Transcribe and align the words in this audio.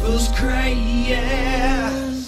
Classville's 0.00 0.38
cray, 0.38 0.72
yeah. 0.72 2.20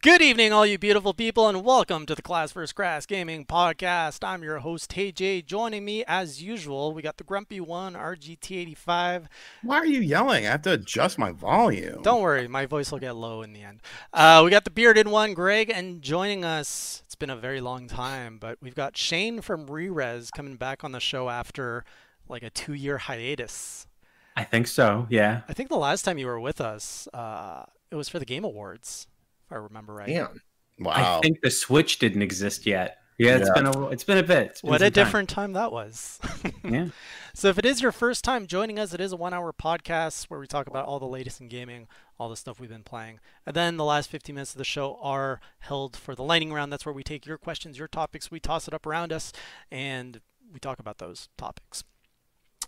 Good 0.00 0.22
evening, 0.22 0.52
all 0.52 0.64
you 0.64 0.78
beautiful 0.78 1.12
people, 1.12 1.48
and 1.48 1.64
welcome 1.64 2.06
to 2.06 2.14
the 2.14 2.22
Class 2.22 2.52
vs. 2.52 2.72
Crass 2.72 3.04
Gaming 3.04 3.44
Podcast. 3.44 4.22
I'm 4.22 4.44
your 4.44 4.60
host, 4.60 4.92
TJ. 4.92 5.44
Joining 5.44 5.84
me, 5.84 6.04
as 6.06 6.40
usual, 6.40 6.94
we 6.94 7.02
got 7.02 7.16
the 7.16 7.24
Grumpy 7.24 7.58
One, 7.58 7.94
RGT85. 7.94 9.26
Why 9.64 9.76
are 9.76 9.86
you 9.86 9.98
yelling? 9.98 10.46
I 10.46 10.50
have 10.50 10.62
to 10.62 10.74
adjust 10.74 11.18
my 11.18 11.32
volume. 11.32 12.00
Don't 12.02 12.22
worry, 12.22 12.46
my 12.46 12.66
voice 12.66 12.92
will 12.92 13.00
get 13.00 13.16
low 13.16 13.42
in 13.42 13.54
the 13.54 13.62
end. 13.62 13.80
Uh, 14.12 14.42
we 14.44 14.50
got 14.52 14.62
the 14.62 14.70
Bearded 14.70 15.08
One, 15.08 15.34
Greg, 15.34 15.68
and 15.68 16.00
joining 16.00 16.44
us, 16.44 17.02
it's 17.06 17.16
been 17.16 17.28
a 17.30 17.36
very 17.36 17.60
long 17.60 17.88
time, 17.88 18.38
but 18.38 18.58
we've 18.62 18.76
got 18.76 18.96
Shane 18.96 19.40
from 19.40 19.66
Rerez 19.66 20.30
coming 20.30 20.54
back 20.54 20.84
on 20.84 20.92
the 20.92 21.00
show 21.00 21.28
after 21.28 21.84
like 22.28 22.44
a 22.44 22.50
two 22.50 22.74
year 22.74 22.98
hiatus. 22.98 23.88
I 24.36 24.44
think 24.44 24.66
so, 24.66 25.06
yeah. 25.10 25.42
I 25.48 25.52
think 25.52 25.68
the 25.68 25.76
last 25.76 26.02
time 26.02 26.18
you 26.18 26.26
were 26.26 26.40
with 26.40 26.60
us, 26.60 27.06
uh, 27.12 27.64
it 27.90 27.96
was 27.96 28.08
for 28.08 28.18
the 28.18 28.24
Game 28.24 28.44
Awards, 28.44 29.06
if 29.46 29.52
I 29.52 29.56
remember 29.56 29.92
right. 29.94 30.08
Damn. 30.08 30.40
Wow. 30.78 31.18
I 31.18 31.20
think 31.20 31.40
the 31.42 31.50
Switch 31.50 31.98
didn't 31.98 32.22
exist 32.22 32.64
yet. 32.66 32.98
Yeah, 33.18 33.36
it's 33.36 33.46
Yeah. 33.54 33.62
been 33.62 33.66
a 33.66 33.88
it's 33.88 34.04
been 34.04 34.16
a 34.18 34.22
bit. 34.22 34.46
It's 34.52 34.62
been 34.62 34.70
What 34.70 34.80
a 34.80 34.86
some 34.86 34.92
time. 34.92 35.04
different 35.04 35.28
time 35.28 35.52
that 35.52 35.70
was. 35.70 36.18
Yeah. 36.64 36.86
So 37.34 37.48
if 37.48 37.58
it 37.58 37.66
is 37.66 37.82
your 37.82 37.92
first 37.92 38.24
time 38.24 38.46
joining 38.46 38.78
us, 38.78 38.94
it 38.94 39.00
is 39.00 39.12
a 39.12 39.16
one-hour 39.16 39.52
podcast 39.52 40.24
where 40.24 40.38
we 40.40 40.46
talk 40.46 40.66
about 40.68 40.86
all 40.86 40.98
the 41.00 41.06
latest 41.06 41.40
in 41.40 41.48
gaming, 41.48 41.88
all 42.18 42.28
the 42.28 42.36
stuff 42.36 42.58
we've 42.60 42.70
been 42.70 42.84
playing, 42.84 43.18
and 43.44 43.54
then 43.56 43.76
the 43.76 43.84
last 43.84 44.08
15 44.10 44.34
minutes 44.34 44.52
of 44.52 44.58
the 44.58 44.64
show 44.64 44.98
are 45.02 45.40
held 45.58 45.96
for 45.96 46.14
the 46.14 46.22
lightning 46.22 46.52
round. 46.52 46.72
That's 46.72 46.86
where 46.86 46.92
we 46.94 47.02
take 47.02 47.26
your 47.26 47.38
questions, 47.38 47.78
your 47.78 47.88
topics, 47.88 48.30
we 48.30 48.38
toss 48.40 48.66
it 48.68 48.74
up 48.74 48.86
around 48.86 49.12
us, 49.12 49.32
and 49.70 50.20
we 50.52 50.58
talk 50.60 50.78
about 50.78 50.98
those 50.98 51.28
topics. 51.36 51.84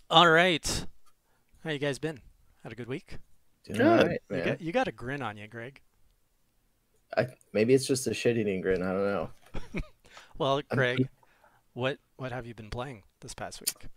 All 0.09 0.29
right, 0.29 0.85
how 1.65 1.71
you 1.71 1.79
guys 1.79 1.97
been? 1.97 2.19
Had 2.63 2.71
a 2.71 2.75
good 2.75 2.87
week? 2.87 3.17
Doing 3.65 3.79
Good. 3.79 3.99
all 3.99 4.07
right, 4.07 4.21
You 4.29 4.43
got, 4.43 4.61
you 4.61 4.71
got 4.71 4.87
a 4.87 4.91
grin 4.91 5.23
on 5.23 5.35
you, 5.35 5.47
Greg. 5.47 5.81
I, 7.17 7.27
maybe 7.53 7.73
it's 7.73 7.87
just 7.87 8.05
a 8.05 8.13
shit 8.13 8.37
eating 8.37 8.61
grin. 8.61 8.81
I 8.81 8.91
don't 8.91 9.05
know. 9.05 9.29
Well, 10.37 10.61
Greg, 10.69 11.07
what 11.73 11.97
what 12.17 12.33
have 12.33 12.45
you 12.45 12.53
been 12.53 12.69
playing 12.69 13.03
this 13.21 13.33
past 13.33 13.61
week? 13.61 13.89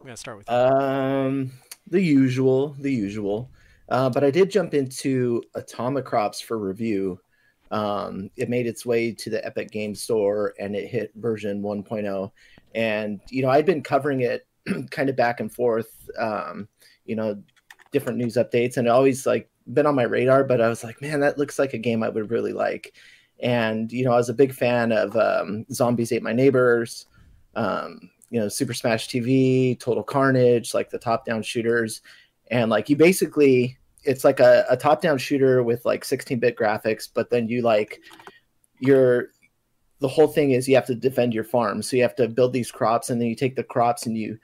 I'm 0.00 0.06
gonna 0.06 0.16
start 0.16 0.38
with 0.38 0.50
you. 0.50 0.56
Um, 0.56 1.52
the 1.88 2.00
usual, 2.00 2.74
the 2.80 2.92
usual. 2.92 3.48
Uh, 3.88 4.10
but 4.10 4.24
I 4.24 4.30
did 4.32 4.50
jump 4.50 4.74
into 4.74 5.40
Atomicrops 5.56 6.42
for 6.42 6.58
review. 6.58 7.20
Um, 7.70 8.28
it 8.36 8.48
made 8.48 8.66
its 8.66 8.84
way 8.84 9.12
to 9.12 9.30
the 9.30 9.44
Epic 9.46 9.70
Game 9.70 9.94
Store 9.94 10.54
and 10.58 10.74
it 10.74 10.88
hit 10.88 11.12
version 11.14 11.62
1.0. 11.62 12.30
And 12.74 13.20
you 13.30 13.42
know, 13.42 13.50
I'd 13.50 13.66
been 13.66 13.82
covering 13.82 14.22
it 14.22 14.48
kind 14.90 15.08
of 15.08 15.14
back 15.14 15.38
and 15.38 15.52
forth. 15.52 16.08
Um, 16.18 16.68
you 17.04 17.16
know, 17.16 17.42
different 17.92 18.18
news 18.18 18.34
updates, 18.34 18.76
and 18.76 18.86
it 18.86 18.90
always 18.90 19.26
like 19.26 19.48
been 19.72 19.86
on 19.86 19.94
my 19.94 20.04
radar. 20.04 20.44
But 20.44 20.60
I 20.60 20.68
was 20.68 20.84
like, 20.84 21.00
man, 21.00 21.20
that 21.20 21.38
looks 21.38 21.58
like 21.58 21.74
a 21.74 21.78
game 21.78 22.02
I 22.02 22.08
would 22.08 22.30
really 22.30 22.52
like. 22.52 22.94
And 23.40 23.90
you 23.92 24.04
know, 24.04 24.12
I 24.12 24.16
was 24.16 24.28
a 24.28 24.34
big 24.34 24.52
fan 24.52 24.92
of 24.92 25.16
um, 25.16 25.66
Zombies 25.72 26.12
Ate 26.12 26.22
My 26.22 26.32
Neighbors. 26.32 27.06
Um, 27.56 28.10
you 28.34 28.40
know, 28.40 28.48
Super 28.48 28.74
Smash 28.74 29.06
TV, 29.06 29.78
Total 29.78 30.02
Carnage, 30.02 30.74
like 30.74 30.90
the 30.90 30.98
top 30.98 31.24
down 31.24 31.40
shooters. 31.40 32.02
And 32.50 32.68
like 32.68 32.90
you 32.90 32.96
basically, 32.96 33.78
it's 34.02 34.24
like 34.24 34.40
a, 34.40 34.66
a 34.68 34.76
top 34.76 35.00
down 35.00 35.18
shooter 35.18 35.62
with 35.62 35.84
like 35.84 36.04
16 36.04 36.40
bit 36.40 36.56
graphics, 36.56 37.08
but 37.12 37.30
then 37.30 37.48
you 37.48 37.62
like, 37.62 38.00
you're, 38.80 39.28
the 40.00 40.08
whole 40.08 40.26
thing 40.26 40.50
is 40.50 40.68
you 40.68 40.74
have 40.74 40.86
to 40.86 40.96
defend 40.96 41.32
your 41.32 41.44
farm. 41.44 41.80
So 41.80 41.94
you 41.94 42.02
have 42.02 42.16
to 42.16 42.26
build 42.26 42.52
these 42.52 42.72
crops 42.72 43.08
and 43.08 43.20
then 43.20 43.28
you 43.28 43.36
take 43.36 43.54
the 43.54 43.62
crops 43.62 44.06
and 44.06 44.18
you, 44.18 44.36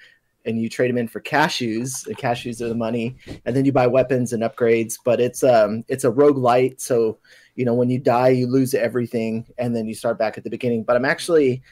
and 0.44 0.60
you 0.60 0.68
trade 0.68 0.90
them 0.90 0.98
in 0.98 1.08
for 1.08 1.20
cashews. 1.20 2.04
The 2.04 2.14
cashews 2.14 2.60
are 2.60 2.68
the 2.68 2.74
money, 2.74 3.16
and 3.44 3.54
then 3.54 3.64
you 3.64 3.72
buy 3.72 3.86
weapons 3.86 4.32
and 4.32 4.42
upgrades. 4.42 4.98
But 5.04 5.20
it's 5.20 5.42
um 5.42 5.84
it's 5.88 6.04
a 6.04 6.10
rogue 6.10 6.38
light, 6.38 6.80
so 6.80 7.18
you 7.54 7.64
know 7.64 7.74
when 7.74 7.90
you 7.90 7.98
die 7.98 8.30
you 8.30 8.46
lose 8.46 8.74
everything, 8.74 9.46
and 9.58 9.74
then 9.74 9.86
you 9.86 9.94
start 9.94 10.18
back 10.18 10.38
at 10.38 10.44
the 10.44 10.50
beginning. 10.50 10.82
But 10.82 10.96
I'm 10.96 11.04
actually 11.04 11.62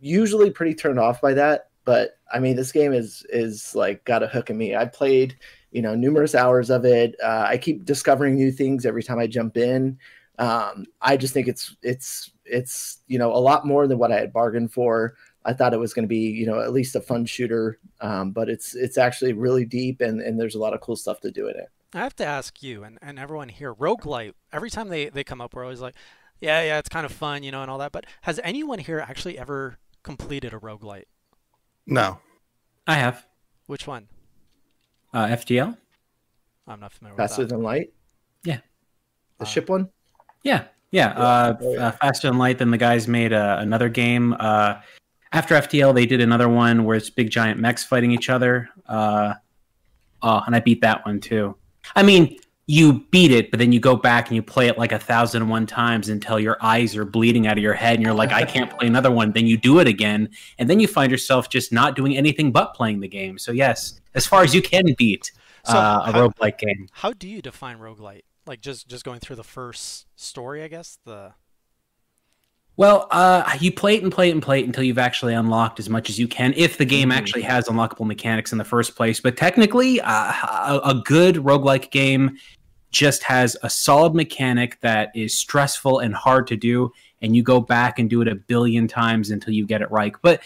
usually 0.00 0.50
pretty 0.50 0.74
turned 0.74 0.98
off 0.98 1.20
by 1.20 1.32
that 1.32 1.70
but 1.84 2.18
i 2.32 2.38
mean 2.38 2.56
this 2.56 2.72
game 2.72 2.92
is 2.92 3.24
is 3.30 3.74
like 3.74 4.04
got 4.04 4.22
a 4.22 4.26
hook 4.26 4.50
in 4.50 4.58
me 4.58 4.76
i 4.76 4.84
played 4.84 5.36
you 5.70 5.82
know 5.82 5.94
numerous 5.94 6.34
hours 6.34 6.70
of 6.70 6.84
it 6.84 7.14
uh, 7.22 7.46
i 7.48 7.56
keep 7.56 7.84
discovering 7.84 8.34
new 8.34 8.50
things 8.50 8.86
every 8.86 9.02
time 9.02 9.18
i 9.18 9.26
jump 9.26 9.56
in 9.56 9.98
um, 10.38 10.84
i 11.00 11.16
just 11.16 11.32
think 11.32 11.48
it's 11.48 11.76
it's 11.82 12.32
it's 12.44 12.98
you 13.06 13.18
know 13.18 13.32
a 13.32 13.38
lot 13.38 13.66
more 13.66 13.86
than 13.86 13.98
what 13.98 14.12
i 14.12 14.18
had 14.18 14.32
bargained 14.32 14.72
for 14.72 15.14
i 15.44 15.52
thought 15.52 15.72
it 15.74 15.78
was 15.78 15.92
going 15.94 16.02
to 16.04 16.08
be 16.08 16.18
you 16.30 16.46
know 16.46 16.60
at 16.60 16.72
least 16.72 16.94
a 16.96 17.00
fun 17.00 17.24
shooter 17.26 17.78
um, 18.00 18.30
but 18.30 18.48
it's 18.48 18.74
it's 18.74 18.98
actually 18.98 19.32
really 19.32 19.64
deep 19.64 20.00
and 20.00 20.20
and 20.20 20.38
there's 20.40 20.54
a 20.54 20.58
lot 20.58 20.72
of 20.74 20.80
cool 20.80 20.96
stuff 20.96 21.20
to 21.20 21.30
do 21.30 21.48
in 21.48 21.56
it 21.56 21.68
I 21.92 21.98
have 21.98 22.16
to 22.16 22.26
ask 22.26 22.60
you 22.60 22.82
and, 22.82 22.98
and 23.00 23.20
everyone 23.20 23.48
here, 23.48 23.72
roguelite, 23.72 24.32
every 24.52 24.68
time 24.68 24.88
they, 24.88 25.10
they 25.10 25.22
come 25.22 25.40
up, 25.40 25.54
we're 25.54 25.62
always 25.62 25.80
like, 25.80 25.94
yeah, 26.40 26.60
yeah, 26.60 26.78
it's 26.80 26.88
kind 26.88 27.06
of 27.06 27.12
fun, 27.12 27.44
you 27.44 27.52
know, 27.52 27.62
and 27.62 27.70
all 27.70 27.78
that. 27.78 27.92
But 27.92 28.04
has 28.22 28.40
anyone 28.42 28.80
here 28.80 28.98
actually 28.98 29.38
ever 29.38 29.78
completed 30.02 30.52
a 30.52 30.58
roguelite? 30.58 31.04
no. 31.86 32.18
I 32.88 32.94
have. 32.94 33.24
Which 33.66 33.86
one? 33.86 34.08
Uh, 35.12 35.26
FTL? 35.26 35.76
I'm 36.66 36.80
not 36.80 36.92
familiar 36.92 37.16
faster 37.16 37.42
with 37.42 37.50
that. 37.50 37.54
Faster 37.54 37.56
than 37.56 37.62
light 37.62 37.92
Yeah. 38.42 38.58
the 39.38 39.44
Uh, 39.44 39.48
ship 39.48 39.68
one 39.68 39.88
Yeah. 40.42 40.64
Yeah. 40.90 41.10
Uh, 41.10 41.56
Oh, 41.60 41.72
yeah. 41.74 41.86
uh, 41.86 41.90
Faster 41.92 42.28
than 42.28 42.38
Light, 42.38 42.58
then 42.58 42.72
the 42.72 42.76
guys 42.78 43.06
made 43.06 43.32
uh, 43.32 43.58
another 43.60 43.88
game. 43.88 44.34
Uh, 44.40 44.80
after 45.34 45.54
FTL, 45.56 45.94
they 45.94 46.06
did 46.06 46.20
another 46.20 46.48
one 46.48 46.84
where 46.84 46.96
it's 46.96 47.10
big 47.10 47.28
giant 47.30 47.60
mechs 47.60 47.84
fighting 47.84 48.10
each 48.12 48.30
other. 48.30 48.70
Uh, 48.88 49.34
oh, 50.22 50.42
and 50.46 50.54
I 50.56 50.60
beat 50.60 50.80
that 50.82 51.04
one 51.04 51.20
too. 51.20 51.56
I 51.94 52.02
mean, 52.02 52.38
you 52.66 53.04
beat 53.10 53.30
it, 53.30 53.50
but 53.50 53.58
then 53.58 53.72
you 53.72 53.78
go 53.80 53.94
back 53.94 54.28
and 54.28 54.36
you 54.36 54.42
play 54.42 54.68
it 54.68 54.78
like 54.78 54.92
a 54.92 54.98
thousand 54.98 55.42
and 55.42 55.50
one 55.50 55.66
times 55.66 56.08
until 56.08 56.40
your 56.40 56.56
eyes 56.62 56.96
are 56.96 57.04
bleeding 57.04 57.46
out 57.46 57.58
of 57.58 57.62
your 57.62 57.74
head 57.74 57.94
and 57.96 58.02
you're 58.02 58.14
like, 58.14 58.32
I 58.32 58.44
can't 58.44 58.70
play 58.70 58.86
another 58.86 59.10
one. 59.10 59.32
Then 59.32 59.46
you 59.46 59.58
do 59.58 59.80
it 59.80 59.86
again, 59.88 60.30
and 60.58 60.70
then 60.70 60.80
you 60.80 60.86
find 60.88 61.10
yourself 61.10 61.50
just 61.50 61.72
not 61.72 61.94
doing 61.94 62.16
anything 62.16 62.52
but 62.52 62.72
playing 62.72 63.00
the 63.00 63.08
game. 63.08 63.36
So, 63.38 63.52
yes, 63.52 64.00
as 64.14 64.26
far 64.26 64.42
as 64.42 64.54
you 64.54 64.62
can 64.62 64.94
beat 64.96 65.30
So 65.66 65.76
uh, 65.76 66.04
a 66.06 66.12
how- 66.12 66.28
roguelike 66.28 66.56
game. 66.58 66.88
How 66.92 67.12
do 67.12 67.28
you 67.28 67.42
define 67.42 67.78
roguelite? 67.78 68.22
Like 68.46 68.60
just 68.60 68.88
just 68.88 69.04
going 69.04 69.20
through 69.20 69.36
the 69.36 69.44
first 69.44 70.06
story, 70.16 70.62
I 70.62 70.68
guess. 70.68 70.98
The 71.04 71.32
Well, 72.76 73.06
uh, 73.12 73.56
you 73.60 73.70
play 73.70 73.94
it 73.96 74.02
and 74.02 74.10
play 74.10 74.30
it 74.30 74.32
and 74.32 74.42
play 74.42 74.60
it 74.60 74.66
until 74.66 74.82
you've 74.82 74.98
actually 74.98 75.34
unlocked 75.34 75.78
as 75.78 75.88
much 75.88 76.10
as 76.10 76.18
you 76.18 76.26
can, 76.26 76.52
if 76.56 76.76
the 76.76 76.84
game 76.84 77.10
Mhm. 77.10 77.16
actually 77.16 77.42
has 77.42 77.68
unlockable 77.68 78.06
mechanics 78.06 78.50
in 78.50 78.58
the 78.58 78.64
first 78.64 78.96
place. 78.96 79.20
But 79.20 79.36
technically, 79.36 80.00
uh, 80.00 80.32
a, 80.42 80.80
a 80.84 81.02
good 81.04 81.36
roguelike 81.36 81.90
game 81.92 82.36
just 82.90 83.22
has 83.24 83.56
a 83.62 83.70
solid 83.70 84.14
mechanic 84.14 84.80
that 84.80 85.10
is 85.14 85.38
stressful 85.38 86.00
and 86.00 86.14
hard 86.14 86.46
to 86.48 86.56
do, 86.56 86.92
and 87.22 87.36
you 87.36 87.42
go 87.42 87.60
back 87.60 87.98
and 87.98 88.10
do 88.10 88.20
it 88.22 88.28
a 88.28 88.34
billion 88.34 88.88
times 88.88 89.30
until 89.30 89.52
you 89.54 89.66
get 89.66 89.80
it 89.80 89.90
right. 89.90 90.12
But 90.22 90.42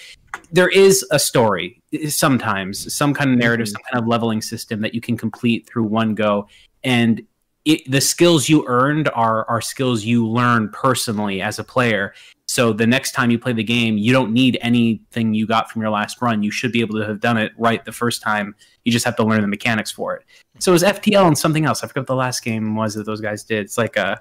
there 0.53 0.69
is 0.69 1.05
a 1.11 1.19
story 1.19 1.81
sometimes, 2.09 2.95
some 2.95 3.15
kind 3.15 3.31
of 3.33 3.39
narrative, 3.39 3.67
Mhm. 3.67 3.73
some 3.73 3.83
kind 3.91 4.03
of 4.03 4.09
leveling 4.09 4.43
system 4.43 4.83
that 4.83 4.95
you 4.95 5.01
can 5.01 5.17
complete 5.17 5.67
through 5.67 5.85
one 5.85 6.15
go. 6.15 6.47
And 6.85 7.23
it, 7.69 7.91
the 7.91 8.01
skills 8.01 8.49
you 8.49 8.65
earned 8.67 9.11
are 9.11 9.45
are 9.49 9.61
skills 9.61 10.03
you 10.03 10.27
learn 10.27 10.71
personally 10.71 11.43
as 11.43 11.59
a 11.59 11.65
player. 11.65 12.15
So 12.47 12.73
the 12.73 12.87
next 12.87 13.13
time 13.13 13.31
you 13.31 13.39
play 13.39 13.53
the 13.53 13.63
game, 13.63 13.99
you 13.99 14.11
don't 14.11 14.33
need 14.33 14.57
anything 14.63 15.35
you 15.35 15.47
got 15.47 15.71
from 15.71 15.83
your 15.83 15.91
last 15.91 16.23
run. 16.23 16.43
You 16.43 16.51
should 16.51 16.73
be 16.73 16.81
able 16.81 16.99
to 16.99 17.07
have 17.07 17.21
done 17.21 17.37
it 17.37 17.53
right 17.59 17.85
the 17.85 17.93
first 17.93 18.23
time. 18.23 18.55
You 18.87 18.91
just 18.91 19.05
have 19.05 19.17
to 19.17 19.23
learn 19.23 19.43
the 19.43 19.49
mechanics 19.49 19.91
for 19.91 20.17
it. 20.17 20.25
So 20.59 20.73
it 20.73 20.75
was 20.75 20.83
FTL 20.83 21.27
and 21.27 21.37
something 21.37 21.67
else. 21.67 21.85
I 21.85 21.89
forgot 21.89 22.01
what 22.01 22.07
the 22.07 22.15
last 22.15 22.43
game 22.43 22.75
was 22.75 22.95
that 22.95 23.05
those 23.05 23.21
guys 23.21 23.45
did. 23.45 23.67
It's 23.67 23.77
like 23.77 23.97
a 23.97 24.19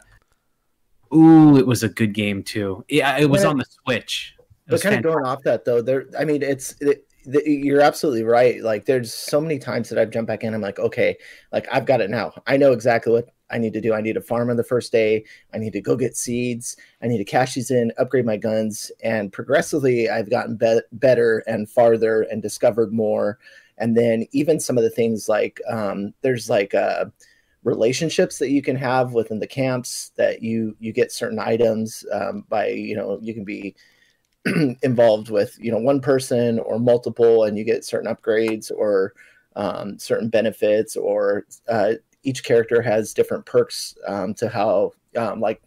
ooh, 1.16 1.56
it 1.58 1.66
was 1.66 1.84
a 1.84 1.90
good 1.90 2.14
game 2.14 2.44
too. 2.44 2.84
Yeah, 2.90 3.18
it 3.18 3.30
was 3.30 3.44
Yeah. 3.44 3.50
on 3.50 3.58
the 3.60 3.66
Switch. 3.86 4.36
It 4.68 4.72
but 4.72 4.82
kind 4.82 4.96
of 4.96 5.04
going 5.04 5.26
off 5.26 5.42
that 5.44 5.64
though 5.64 5.82
there 5.82 6.08
i 6.20 6.26
mean 6.26 6.44
it's 6.44 6.76
it, 6.82 7.08
the, 7.24 7.42
you're 7.50 7.80
absolutely 7.80 8.24
right 8.24 8.62
like 8.62 8.84
there's 8.84 9.14
so 9.14 9.40
many 9.40 9.58
times 9.58 9.88
that 9.88 9.98
i've 9.98 10.10
jumped 10.10 10.28
back 10.28 10.44
in 10.44 10.54
i'm 10.54 10.60
like 10.60 10.78
okay 10.78 11.16
like 11.54 11.68
i've 11.72 11.86
got 11.86 12.02
it 12.02 12.10
now 12.10 12.34
i 12.48 12.58
know 12.58 12.74
exactly 12.74 13.14
what 13.14 13.30
i 13.50 13.58
need 13.58 13.74
to 13.74 13.82
do 13.82 13.94
i 13.94 14.02
need 14.02 14.14
to 14.14 14.22
farm 14.22 14.50
on 14.50 14.58
the 14.58 14.64
first 14.64 14.92
day. 14.92 15.24
I 15.54 15.58
need 15.58 15.74
to 15.74 15.82
go 15.82 15.96
get 15.96 16.18
seeds. 16.18 16.78
I 17.02 17.08
need 17.08 17.18
to 17.20 17.26
cash 17.26 17.56
these 17.56 17.72
in 17.72 17.92
upgrade 17.98 18.26
my 18.26 18.38
guns. 18.38 18.92
And 19.04 19.32
progressively 19.32 20.10
i've 20.10 20.30
gotten 20.30 20.56
be- 20.56 20.82
better 20.92 21.44
and 21.48 21.70
farther 21.70 22.24
and 22.24 22.42
discovered 22.42 22.92
more. 22.92 23.40
And 23.78 23.96
then 23.96 24.26
even 24.32 24.60
some 24.60 24.78
of 24.78 24.84
the 24.84 24.90
things 24.90 25.30
like 25.30 25.62
um, 25.70 26.14
there's 26.22 26.50
like 26.50 26.74
uh, 26.74 27.06
relationships 27.64 28.40
that 28.40 28.50
you 28.50 28.62
can 28.62 28.76
have 28.76 29.14
within 29.14 29.40
the 29.40 29.48
camps 29.48 30.12
that 30.16 30.42
you 30.42 30.76
you 30.80 30.94
get 30.94 31.12
certain 31.12 31.38
items 31.38 32.06
um, 32.14 32.46
by 32.50 32.70
you 32.70 32.96
know 32.96 33.20
you 33.22 33.34
can 33.34 33.44
be 33.44 33.76
involved 34.84 35.30
with 35.30 35.58
you 35.60 35.72
know 35.72 35.78
one 35.78 36.00
person 36.00 36.60
or 36.60 36.80
multiple 36.80 37.44
and 37.44 37.58
you 37.58 37.64
get 37.64 37.84
certain 37.84 38.14
upgrades 38.14 38.72
or 38.72 39.14
um, 39.56 40.00
certain 40.00 40.30
benefits 40.30 40.96
or 40.96 41.46
uh, 41.68 41.94
each 42.28 42.44
character 42.44 42.82
has 42.82 43.14
different 43.14 43.46
perks 43.46 43.96
um, 44.08 44.34
to 44.36 44.50
how 44.50 44.92
um, 45.16 45.40
like 45.40 45.62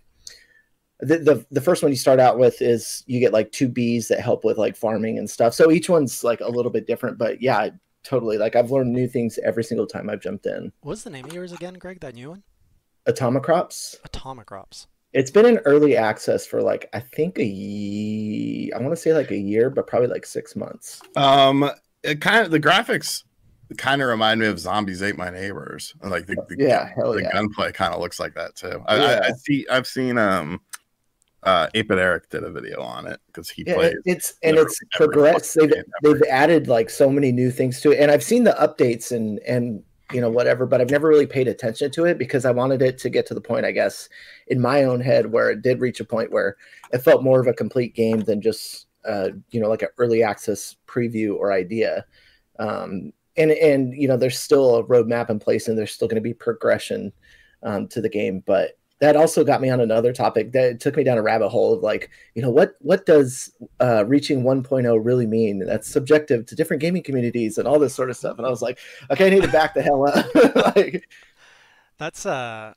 the, 1.01 1.19
the 1.19 1.47
the 1.51 1.61
first 1.61 1.83
one 1.83 1.91
you 1.91 1.97
start 1.97 2.21
out 2.21 2.39
with 2.39 2.61
is 2.61 3.03
you 3.07 3.21
get 3.21 3.33
like 3.33 3.51
two 3.53 3.69
bees 3.69 4.09
that 4.09 4.21
help 4.21 4.45
with 4.45 4.59
like 4.59 4.77
farming 4.77 5.19
and 5.19 5.29
stuff 5.29 5.55
so 5.55 5.71
each 5.71 5.89
one's 5.89 6.23
like 6.23 6.41
a 6.41 6.49
little 6.49 6.71
bit 6.71 6.87
different 6.87 7.17
but 7.17 7.41
yeah 7.41 7.71
totally. 8.03 8.39
Like 8.39 8.57
I've 8.57 8.71
learned 8.71 8.93
new 8.93 9.09
things 9.09 9.39
every 9.45 9.65
single 9.65 9.87
time 9.87 10.11
I've 10.11 10.21
jumped 10.21 10.47
in. 10.47 10.73
What's 10.83 11.03
the 11.03 11.11
name 11.11 11.25
of 11.25 11.33
yours 11.33 11.53
again, 11.53 11.75
Greg? 11.75 12.01
That 12.01 12.15
new 12.15 12.31
one? 12.31 12.43
Atomicrops. 13.07 14.01
Atomicrops. 14.03 14.87
It's 15.13 15.31
been 15.31 15.47
in 15.47 15.59
early 15.59 15.97
access 15.97 16.47
for 16.47 16.63
like 16.63 16.89
I 16.93 17.01
think 17.01 17.39
a 17.39 17.45
year. 17.45 18.73
I 18.77 18.81
want 18.81 18.93
to 18.93 18.97
say 18.97 19.13
like 19.13 19.31
a 19.31 19.37
year, 19.37 19.71
but 19.71 19.87
probably 19.87 20.09
like 20.09 20.25
six 20.25 20.55
months. 20.55 21.01
Um, 21.17 21.69
it 22.03 22.21
kind 22.21 22.45
of 22.45 22.53
the 22.53 22.61
graphics 22.61 23.25
kind 23.77 24.03
of 24.03 24.09
remind 24.09 24.41
me 24.41 24.47
of 24.47 24.59
Zombies 24.59 25.03
Ate 25.03 25.17
My 25.17 25.31
Neighbors. 25.31 25.95
Like 26.03 26.27
the, 26.27 26.37
the 26.49 26.57
Yeah, 26.59 26.89
hell 26.95 27.13
the 27.13 27.23
yeah. 27.23 27.33
gunplay 27.33 27.73
kind 27.73 27.95
of 27.95 28.01
looks 28.01 28.19
like 28.21 28.35
that 28.35 28.55
too. 28.57 28.83
I, 28.87 28.95
I, 28.97 28.99
Yeah. 28.99 29.21
I 29.25 29.33
see. 29.33 29.67
I've 29.71 29.87
seen 29.87 30.19
um, 30.19 30.61
uh, 31.43 31.69
Ape 31.75 31.91
and 31.91 32.01
Eric 32.01 32.29
did 32.29 32.45
a 32.45 32.51
video 32.51 32.81
on 32.83 33.07
it 33.07 33.21
because 33.27 33.49
he 33.49 33.65
Yeah, 33.67 33.75
plays. 33.75 33.93
it- 33.93 34.03
it's 34.05 34.35
and 34.43 34.59
it's 34.59 34.79
progressed. 34.93 35.55
They've 35.59 35.73
they've 36.03 36.23
added 36.31 36.69
like 36.69 36.91
so 36.91 37.11
many 37.11 37.33
new 37.33 37.51
things 37.51 37.81
to 37.83 37.93
it, 37.93 38.01
and 38.01 38.11
I've 38.11 38.23
seen 38.25 38.45
the 38.45 38.53
updates 38.61 39.11
and 39.13 39.39
and 39.41 39.83
you 40.13 40.21
know 40.21 40.31
whatever, 40.31 40.67
but 40.67 40.81
I've 40.81 40.91
never 40.91 41.07
really 41.09 41.27
paid 41.27 41.47
attention 41.47 41.91
to 41.93 42.05
it 42.05 42.19
because 42.19 42.45
I 42.45 42.51
wanted 42.51 42.83
it 42.83 42.99
to 42.99 43.09
get 43.09 43.27
to 43.27 43.35
the 43.35 43.41
point, 43.41 43.65
I 43.65 43.71
guess, 43.71 44.09
in 44.49 44.61
my 44.61 44.83
own 44.83 45.01
head 45.01 45.31
where 45.31 45.51
it 45.51 45.63
did 45.63 45.81
reach 45.81 46.01
a 46.01 46.05
point 46.05 46.33
where 46.33 46.57
it 46.93 46.99
felt 46.99 47.23
more 47.23 47.41
of 47.41 47.47
a 47.47 47.53
complete 47.55 47.95
game 47.95 48.19
than 48.21 48.43
just 48.43 48.87
uh, 49.05 49.29
you 49.51 49.61
know 49.61 49.69
like 49.69 49.83
an 49.83 49.89
early 49.99 50.23
access 50.23 50.77
preview 50.87 51.37
or 51.37 51.53
idea. 51.53 52.05
Um, 52.59 53.13
and 53.41 53.51
and 53.53 53.95
you 53.95 54.09
know 54.09 54.17
there's 54.17 54.39
still 54.39 54.77
a 54.77 54.85
roadmap 54.85 55.31
in 55.31 55.39
place, 55.39 55.69
and 55.69 55.79
there's 55.79 55.93
still 55.93 56.09
going 56.09 56.17
to 56.17 56.21
be 56.21 56.35
progression 56.35 57.13
um, 57.63 57.89
to 57.89 58.01
the 58.01 58.09
game, 58.09 58.43
but 58.47 58.77
that 59.01 59.17
also 59.17 59.43
got 59.43 59.63
me 59.63 59.71
on 59.71 59.81
another 59.81 60.13
topic 60.13 60.53
that 60.53 60.79
took 60.79 60.97
me 60.97 61.03
down 61.03 61.19
a 61.19 61.23
rabbit 61.23 61.49
hole 61.49 61.75
of 61.75 61.83
like 61.83 62.11
you 62.35 62.43
know 62.43 62.51
what 62.51 62.75
what 62.81 63.07
does 63.07 63.53
uh, 63.81 64.05
reaching 64.07 64.43
1.0 64.43 65.01
really 65.03 65.27
mean 65.27 65.59
that's 65.61 65.89
subjective 65.89 66.47
to 66.47 66.55
different 66.55 66.81
gaming 66.81 67.03
communities 67.03 67.59
and 67.59 67.67
all 67.67 67.79
this 67.79 67.95
sort 67.95 68.11
of 68.11 68.17
stuff 68.17 68.37
and 68.39 68.47
i 68.47 68.51
was 68.51 68.63
like 68.63 68.79
okay 69.11 69.27
i 69.27 69.31
need 69.31 69.43
to 69.43 69.49
back 69.49 69.75
the 69.75 69.83
hell 69.83 70.07
up 70.07 70.27
like 70.77 71.09
That's 71.99 72.25
uh, 72.25 72.75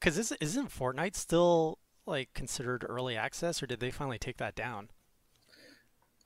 cause 0.00 0.18
is, 0.18 0.32
isn't 0.40 0.70
Fortnite 0.70 1.16
still 1.16 1.78
like 2.06 2.32
considered 2.34 2.84
early 2.88 3.16
access, 3.16 3.62
or 3.62 3.66
did 3.66 3.80
they 3.80 3.90
finally 3.90 4.18
take 4.18 4.36
that 4.38 4.54
down? 4.54 4.90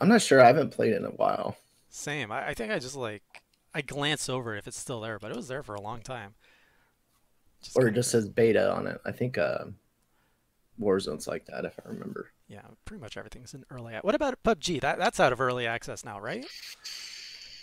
i'm 0.00 0.08
not 0.08 0.22
sure 0.22 0.42
i 0.42 0.46
haven't 0.46 0.70
played 0.70 0.92
in 0.92 1.04
a 1.04 1.10
while 1.10 1.56
Same. 1.88 2.30
I, 2.30 2.48
I 2.48 2.54
think 2.54 2.70
I 2.70 2.78
just 2.78 2.96
like 2.96 3.22
I 3.74 3.82
glance 3.82 4.28
over 4.28 4.54
if 4.56 4.66
it's 4.66 4.78
still 4.78 5.00
there, 5.00 5.18
but 5.18 5.30
it 5.30 5.36
was 5.36 5.48
there 5.48 5.62
for 5.62 5.74
a 5.74 5.80
long 5.80 6.00
time. 6.00 6.34
or 7.76 7.88
it 7.88 7.94
just 7.94 8.10
says 8.10 8.28
beta 8.28 8.70
on 8.72 8.86
it 8.86 9.00
i 9.04 9.10
think 9.10 9.36
uh, 9.36 9.64
warzone's 10.80 11.26
like 11.26 11.44
that 11.46 11.64
if 11.64 11.78
i 11.84 11.88
remember 11.88 12.30
Yeah, 12.48 12.62
pretty 12.84 13.00
much 13.00 13.16
everything's 13.16 13.52
in 13.54 13.64
early. 13.70 13.94
ac- 13.94 14.02
What 14.02 14.14
about 14.14 14.42
PUBG? 14.44 14.80
That 14.80 14.98
that's 14.98 15.18
out 15.20 15.32
of 15.32 15.40
early 15.40 15.66
access 15.66 16.04
now, 16.04 16.18
right? 16.20 16.46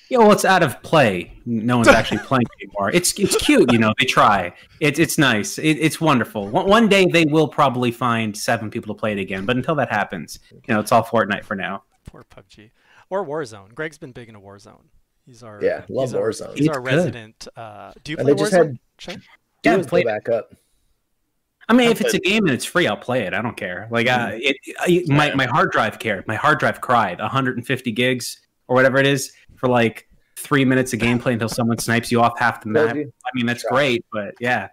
Yeah, 0.09 0.19
well, 0.19 0.31
it's 0.33 0.45
out 0.45 0.61
of 0.61 0.79
play. 0.83 1.39
No 1.47 1.77
one's 1.77 1.87
actually 1.87 2.19
playing 2.29 2.45
anymore. 2.61 2.91
It's 2.93 3.17
it's 3.19 3.35
cute, 3.37 3.71
you 3.71 3.79
know. 3.79 3.91
They 3.97 4.05
try. 4.05 4.53
It's 4.79 4.99
it's 4.99 5.17
nice. 5.17 5.57
It, 5.57 5.77
it's 5.79 5.99
wonderful. 5.99 6.47
One, 6.49 6.67
one 6.67 6.87
day 6.87 7.07
they 7.07 7.25
will 7.25 7.47
probably 7.47 7.89
find 7.91 8.37
seven 8.37 8.69
people 8.69 8.93
to 8.93 8.99
play 8.99 9.13
it 9.13 9.17
again, 9.17 9.45
but 9.47 9.55
until 9.55 9.73
that 9.75 9.89
happens, 9.91 10.37
you 10.51 10.61
know, 10.73 10.79
it's 10.79 10.91
all 10.91 11.03
Fortnite 11.03 11.43
for 11.45 11.55
now. 11.55 11.83
Poor 12.05 12.23
PUBG 12.23 12.69
or 13.09 13.25
Warzone. 13.25 13.73
Greg's 13.73 13.97
been 13.97 14.11
big 14.11 14.27
into 14.27 14.39
Warzone. 14.39 14.85
He's 15.25 15.43
our 15.43 15.59
Yeah, 15.63 15.83
love 15.89 16.09
he's 16.09 16.13
our, 16.15 16.29
Warzone. 16.29 16.55
He's 16.57 16.67
It's 16.67 16.75
our 16.75 16.81
good. 16.81 16.93
resident. 16.93 17.47
Uh, 17.55 17.91
do 18.03 18.11
you 18.11 18.17
and 18.17 18.25
play 18.25 18.33
they 18.33 18.39
just 18.39 18.53
Warzone? 18.53 18.57
had 18.67 18.79
Shane? 18.99 19.21
Yeah, 19.63 19.75
Duos 19.77 19.87
go 19.87 20.03
back 20.03 20.29
up 20.29 20.53
I 21.67 21.73
mean, 21.73 21.89
if 21.89 21.99
it's 21.99 22.13
a 22.13 22.19
game 22.19 22.43
and 22.45 22.53
it's 22.53 22.63
free, 22.65 22.85
I'll 22.85 22.95
play 22.95 23.23
it. 23.23 23.33
I 23.33 23.41
don't 23.41 23.57
care. 23.57 23.87
Like, 23.89 24.07
uh, 24.07 24.29
Mm-hmm. 24.29 24.39
it, 24.43 24.57
I, 24.79 25.03
my 25.11 25.33
my 25.33 25.45
hard 25.47 25.71
drive 25.71 25.97
cared. 25.97 26.27
My 26.27 26.35
hard 26.35 26.59
drive 26.59 26.79
cried. 26.79 27.17
150 27.19 27.91
gigs 27.91 28.39
or 28.67 28.75
whatever 28.75 28.99
it 28.99 29.07
is 29.07 29.33
for 29.55 29.67
like 29.67 30.07
three 30.35 30.63
minutes 30.63 30.93
of 30.93 30.99
gameplay 30.99 31.33
until 31.33 31.49
someone 31.49 31.79
snipes 31.79 32.11
you 32.11 32.21
off 32.21 32.37
half 32.37 32.61
the 32.61 32.69
map. 32.69 32.95
I 32.95 33.05
mean, 33.33 33.47
that's 33.47 33.63
great, 33.63 34.05
but 34.13 34.35
yeah, 34.39 34.67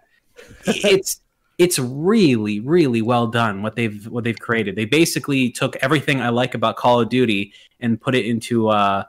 it's 0.67 1.21
it's 1.57 1.79
really 1.79 2.59
really 2.59 3.01
well 3.01 3.25
done 3.25 3.63
what 3.63 3.75
they've 3.75 4.05
what 4.07 4.23
they've 4.23 4.39
created. 4.39 4.75
They 4.75 4.85
basically 4.85 5.49
took 5.49 5.75
everything 5.77 6.21
I 6.21 6.29
like 6.29 6.53
about 6.53 6.75
Call 6.75 6.99
of 7.01 7.09
Duty 7.09 7.53
and 7.79 7.99
put 7.99 8.13
it 8.13 8.27
into 8.27 8.67
uh 8.69 9.03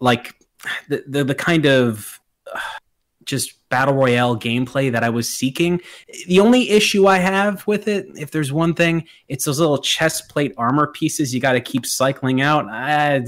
like 0.00 0.34
the 0.88 1.24
the, 1.24 1.34
kind 1.34 1.66
of 1.66 2.20
uh, 2.52 2.60
just 3.24 3.68
battle 3.68 3.94
royale 3.94 4.36
gameplay 4.36 4.90
that 4.90 5.04
I 5.04 5.10
was 5.10 5.28
seeking. 5.28 5.80
The 6.26 6.40
only 6.40 6.70
issue 6.70 7.06
I 7.06 7.18
have 7.18 7.66
with 7.66 7.88
it, 7.88 8.06
if 8.16 8.30
there's 8.30 8.52
one 8.52 8.74
thing, 8.74 9.06
it's 9.28 9.44
those 9.44 9.60
little 9.60 9.78
chest 9.78 10.28
plate 10.28 10.54
armor 10.56 10.86
pieces 10.86 11.34
you 11.34 11.40
got 11.40 11.52
to 11.52 11.60
keep 11.60 11.84
cycling 11.84 12.40
out. 12.40 12.66
I, 12.68 13.22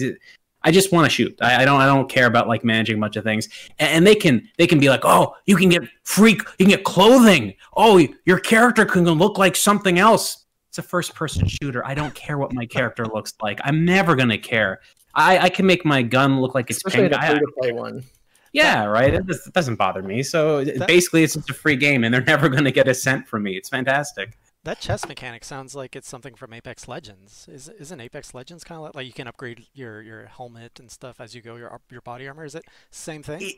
I 0.62 0.70
just 0.70 0.92
want 0.92 1.04
to 1.06 1.10
shoot. 1.10 1.36
I, 1.40 1.62
I 1.62 1.64
don't. 1.64 1.80
I 1.80 1.86
don't 1.86 2.08
care 2.08 2.26
about 2.26 2.48
like 2.48 2.64
managing 2.64 2.96
a 2.96 3.00
bunch 3.00 3.16
of 3.16 3.24
things. 3.24 3.48
And, 3.78 3.90
and 3.90 4.06
they 4.06 4.14
can 4.14 4.48
they 4.58 4.66
can 4.66 4.80
be 4.80 4.88
like, 4.88 5.04
oh, 5.04 5.34
you 5.46 5.56
can 5.56 5.68
get 5.68 5.82
freak, 6.04 6.42
you 6.58 6.66
can 6.66 6.68
get 6.68 6.84
clothing. 6.84 7.54
Oh, 7.76 8.06
your 8.24 8.38
character 8.38 8.84
can 8.84 9.04
look 9.04 9.38
like 9.38 9.56
something 9.56 9.98
else. 9.98 10.44
It's 10.68 10.78
a 10.78 10.82
first 10.82 11.14
person 11.14 11.46
shooter. 11.46 11.84
I 11.86 11.94
don't 11.94 12.14
care 12.14 12.38
what 12.38 12.52
my 12.52 12.66
character 12.66 13.06
looks 13.06 13.32
like. 13.40 13.60
I'm 13.64 13.84
never 13.84 14.14
gonna 14.14 14.38
care. 14.38 14.80
I, 15.14 15.38
I 15.38 15.48
can 15.48 15.66
make 15.66 15.84
my 15.84 16.02
gun 16.02 16.40
look 16.40 16.54
like 16.54 16.70
it's 16.70 16.76
especially 16.78 17.04
in 17.06 17.10
pink. 17.10 17.22
a 17.22 17.26
I- 17.26 17.30
free 17.36 17.46
play 17.58 17.72
one 17.72 18.04
yeah, 18.52 18.84
right. 18.86 19.12
It, 19.12 19.26
does- 19.26 19.46
it 19.46 19.52
doesn't 19.52 19.76
bother 19.76 20.02
me. 20.02 20.22
So 20.22 20.64
That- 20.64 20.88
basically, 20.88 21.22
it's 21.22 21.34
just 21.34 21.50
a 21.50 21.54
free 21.54 21.76
game, 21.76 22.02
and 22.02 22.12
they're 22.14 22.22
never 22.34 22.48
going 22.48 22.64
to 22.64 22.70
get 22.72 22.88
a 22.88 22.94
cent 22.94 23.28
from 23.28 23.42
me. 23.42 23.56
It's 23.56 23.68
fantastic. 23.68 24.38
That 24.64 24.80
chess 24.80 25.06
mechanic 25.06 25.44
sounds 25.44 25.74
like 25.74 25.94
it's 25.94 26.08
something 26.08 26.34
from 26.34 26.54
Apex 26.54 26.88
Legends. 26.88 27.46
Is 27.50 27.68
isn't 27.68 28.00
Apex 28.00 28.32
Legends 28.32 28.64
kind 28.64 28.78
of 28.78 28.84
like, 28.84 28.94
like 28.94 29.06
you 29.06 29.12
can 29.12 29.28
upgrade 29.28 29.66
your, 29.74 30.00
your 30.00 30.26
helmet 30.26 30.80
and 30.80 30.90
stuff 30.90 31.20
as 31.20 31.34
you 31.34 31.42
go 31.42 31.56
your 31.56 31.78
your 31.90 32.00
body 32.00 32.26
armor? 32.26 32.44
Is 32.44 32.54
it 32.54 32.64
same 32.90 33.22
thing? 33.22 33.42
It- 33.42 33.56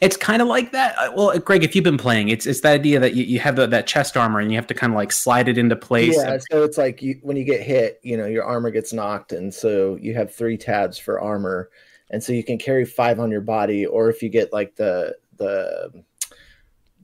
It's 0.00 0.16
kind 0.16 0.40
of 0.40 0.46
like 0.46 0.70
that. 0.72 0.96
Uh, 0.96 1.12
Well, 1.16 1.36
Greg, 1.40 1.64
if 1.64 1.74
you've 1.74 1.84
been 1.84 1.98
playing, 1.98 2.28
it's 2.28 2.46
it's 2.46 2.60
the 2.60 2.68
idea 2.68 3.00
that 3.00 3.14
you, 3.14 3.24
you 3.24 3.40
have 3.40 3.56
the, 3.56 3.66
that 3.66 3.86
chest 3.88 4.16
armor 4.16 4.38
and 4.38 4.50
you 4.50 4.56
have 4.56 4.66
to 4.68 4.74
kind 4.74 4.92
of 4.92 4.96
like 4.96 5.10
slide 5.10 5.48
it 5.48 5.58
into 5.58 5.74
place. 5.74 6.14
Yeah, 6.16 6.38
so 6.50 6.62
it's 6.62 6.78
like 6.78 7.02
you, 7.02 7.18
when 7.22 7.36
you 7.36 7.44
get 7.44 7.62
hit, 7.62 7.98
you 8.02 8.16
know, 8.16 8.26
your 8.26 8.44
armor 8.44 8.70
gets 8.70 8.92
knocked, 8.92 9.32
and 9.32 9.52
so 9.52 9.96
you 10.00 10.14
have 10.14 10.32
three 10.32 10.56
tabs 10.56 10.98
for 10.98 11.20
armor, 11.20 11.70
and 12.10 12.22
so 12.22 12.32
you 12.32 12.44
can 12.44 12.58
carry 12.58 12.84
five 12.84 13.18
on 13.18 13.30
your 13.30 13.40
body, 13.40 13.86
or 13.86 14.08
if 14.08 14.22
you 14.22 14.28
get 14.28 14.52
like 14.52 14.76
the 14.76 15.16
the 15.36 16.04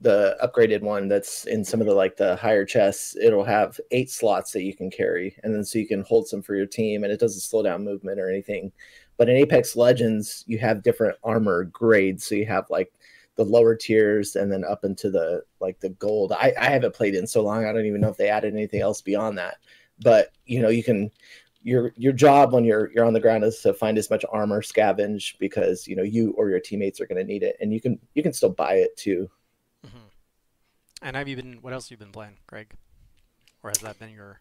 the 0.01 0.37
upgraded 0.45 0.83
one 0.83 1.09
that's 1.09 1.47
in 1.47 1.65
some 1.65 1.81
of 1.81 1.87
the 1.87 1.95
like 1.95 2.17
the 2.17 2.37
higher 2.37 2.65
chests, 2.65 3.17
it'll 3.17 3.43
have 3.43 3.81
eight 3.91 4.11
slots 4.11 4.53
that 4.53 4.63
you 4.63 4.77
can 4.77 4.91
carry, 4.91 5.35
and 5.43 5.53
then 5.53 5.65
so 5.65 5.81
you 5.81 5.89
can 5.89 6.03
hold 6.03 6.29
some 6.29 6.43
for 6.43 6.55
your 6.55 6.67
team, 6.67 7.03
and 7.03 7.13
it 7.13 7.19
doesn't 7.19 7.41
slow 7.41 7.63
down 7.65 7.83
movement 7.83 8.21
or 8.21 8.31
anything. 8.31 8.71
But 9.17 9.29
in 9.29 9.37
Apex 9.37 9.77
Legends, 9.77 10.45
you 10.47 10.59
have 10.59 10.83
different 10.83 11.17
armor 11.23 11.65
grades, 11.65 12.27
so 12.27 12.35
you 12.35 12.47
have 12.47 12.69
like 12.71 12.93
the 13.37 13.45
lower 13.45 13.75
tiers 13.75 14.37
and 14.37 14.51
then 14.53 14.65
up 14.65 14.85
into 14.85 15.11
the 15.11 15.43
like 15.61 15.81
the 15.81 15.91
gold. 15.91 16.33
I, 16.33 16.53
I 16.59 16.67
haven't 16.67 16.95
played 16.95 17.15
in 17.15 17.27
so 17.27 17.43
long. 17.43 17.65
I 17.65 17.73
don't 17.73 17.87
even 17.87 18.01
know 18.01 18.09
if 18.09 18.17
they 18.17 18.29
added 18.29 18.55
anything 18.55 18.81
else 18.81 19.01
beyond 19.01 19.39
that. 19.39 19.57
But 20.03 20.31
you 20.47 20.61
know, 20.61 20.69
you 20.69 20.83
can 20.83 21.11
your 21.63 21.93
your 21.97 22.13
job 22.13 22.53
when 22.53 22.65
you're 22.65 22.91
you're 22.93 23.05
on 23.05 23.13
the 23.13 23.21
ground 23.21 23.43
is 23.45 23.61
to 23.61 23.73
find 23.73 23.99
as 23.99 24.11
much 24.11 24.25
armor 24.31 24.63
scavenge 24.63 25.39
because 25.39 25.89
you 25.89 25.97
know 25.97 26.03
you 26.03 26.33
or 26.33 26.51
your 26.51 26.61
teammates 26.61 27.01
are 27.01 27.07
going 27.07 27.19
to 27.19 27.25
need 27.25 27.43
it, 27.43 27.57
and 27.61 27.73
you 27.73 27.81
can 27.81 27.99
you 28.15 28.23
can 28.23 28.33
still 28.33 28.51
buy 28.51 28.75
it 28.75 28.97
too. 28.97 29.29
hmm 29.85 30.09
And 31.03 31.17
have 31.17 31.29
you 31.29 31.37
been? 31.37 31.59
What 31.61 31.73
else 31.73 31.87
have 31.87 31.93
you 31.93 31.97
been 32.05 32.13
playing, 32.13 32.37
Greg? 32.47 32.73
Or 33.63 33.71
has 33.71 33.79
that 33.79 33.99
been 33.99 34.11
your 34.11 34.41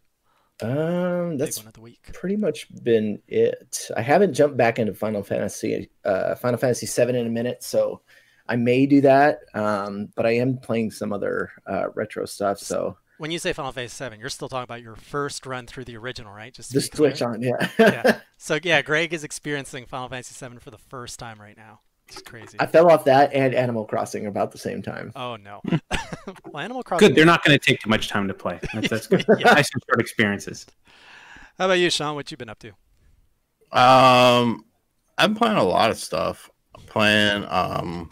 Um, 0.64 1.30
big 1.32 1.40
that's 1.40 1.58
one 1.60 1.68
of 1.68 1.74
the 1.74 1.82
week? 1.82 2.10
pretty 2.14 2.36
much 2.36 2.68
been 2.84 3.20
it. 3.28 3.90
I 3.96 4.02
haven't 4.02 4.34
jumped 4.34 4.58
back 4.58 4.80
into 4.80 4.94
Final 4.94 5.24
Fantasy 5.24 5.90
uh 6.06 6.36
Final 6.36 6.58
Fantasy 6.58 6.86
7 6.86 7.16
in 7.16 7.28
a 7.28 7.30
minute, 7.30 7.64
so 7.64 8.02
I 8.48 8.56
may 8.56 8.86
do 8.86 9.02
that. 9.02 9.40
Um, 9.54 10.10
but 10.16 10.26
I 10.26 10.32
am 10.32 10.58
playing 10.58 10.92
some 10.92 11.14
other 11.14 11.52
uh 11.68 11.90
retro 11.96 12.26
stuff, 12.26 12.60
so 12.60 12.98
When 13.18 13.32
you 13.32 13.40
say 13.40 13.54
Final 13.54 13.72
Fantasy 13.72 13.96
Seven, 13.96 14.20
you're 14.20 14.30
still 14.30 14.50
talking 14.50 14.64
about 14.64 14.82
your 14.82 14.96
first 14.96 15.46
run 15.46 15.68
through 15.68 15.86
the 15.86 15.98
original, 15.98 16.34
right? 16.34 16.54
Just 16.54 16.74
the 16.74 16.82
switch 16.82 17.22
on, 17.22 17.42
yeah. 17.42 17.70
yeah. 17.80 18.20
So 18.38 18.60
yeah, 18.62 18.82
Greg 18.82 19.14
is 19.14 19.24
experiencing 19.24 19.86
Final 19.86 20.10
Fantasy 20.10 20.34
Seven 20.34 20.60
for 20.60 20.72
the 20.72 20.78
first 20.78 21.20
time 21.20 21.40
right 21.40 21.56
now. 21.56 21.80
It's 22.14 22.22
crazy. 22.22 22.58
I 22.60 22.66
fell 22.66 22.90
off 22.92 23.04
that 23.06 23.34
and 23.34 23.54
Animal 23.54 23.86
Crossing 23.86 24.28
about 24.28 24.52
the 24.52 24.58
same 24.58 24.82
time. 24.82 25.12
Oh 25.16 25.36
no. 25.36 25.62
well, 26.46 26.64
Animal 26.64 26.84
Crossing. 26.84 27.08
Good. 27.10 27.16
They're 27.16 27.26
not 27.26 27.44
going 27.44 27.58
to 27.58 27.64
take 27.66 27.80
too 27.82 27.90
much 27.90 28.08
time 28.08 28.28
to 28.28 28.34
play. 28.34 28.60
That's, 28.74 28.90
that's 28.90 29.08
good. 29.08 29.26
Yeah. 29.40 29.54
Nice 29.54 29.70
and 29.74 29.84
short 29.88 30.00
experiences. 30.00 30.66
How 31.58 31.66
about 31.66 31.74
you, 31.76 31.90
Sean? 31.90 32.16
What 32.16 32.30
you 32.32 32.38
been 32.38 32.50
up 32.50 32.60
to? 32.60 32.70
Um, 33.78 34.66
I'm 35.18 35.36
playing 35.36 35.58
a 35.58 35.64
lot 35.64 35.90
of 35.92 35.98
stuff. 35.98 36.50
I'm 36.76 36.84
playing 36.86 37.46
um, 37.50 38.10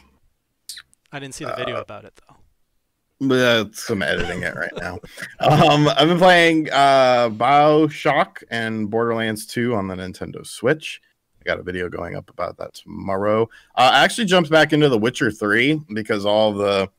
I 1.11 1.19
didn't 1.19 1.35
see 1.35 1.45
the 1.45 1.53
video 1.55 1.77
Uh, 1.77 1.81
about 1.81 2.05
it 2.05 2.19
though. 2.27 3.27
but 3.27 3.75
some 3.75 4.01
editing 4.01 4.41
it 4.43 4.55
right 4.55 4.71
now. 4.77 4.97
Um, 5.39 5.87
I've 5.89 6.07
been 6.07 6.17
playing 6.17 6.69
uh 6.71 7.29
Bioshock 7.29 8.43
and 8.49 8.89
Borderlands 8.89 9.45
2 9.45 9.75
on 9.75 9.87
the 9.87 9.95
Nintendo 9.95 10.45
Switch. 10.45 11.01
I 11.41 11.43
got 11.43 11.59
a 11.59 11.63
video 11.63 11.89
going 11.89 12.15
up 12.15 12.29
about 12.29 12.57
that 12.57 12.73
tomorrow. 12.75 13.43
Uh, 13.75 13.91
I 13.93 14.03
actually 14.03 14.25
jumped 14.25 14.51
back 14.51 14.73
into 14.73 14.89
The 14.89 14.97
Witcher 14.97 15.31
3 15.31 15.81
because 15.93 16.25
all 16.25 16.53
the 16.53 16.89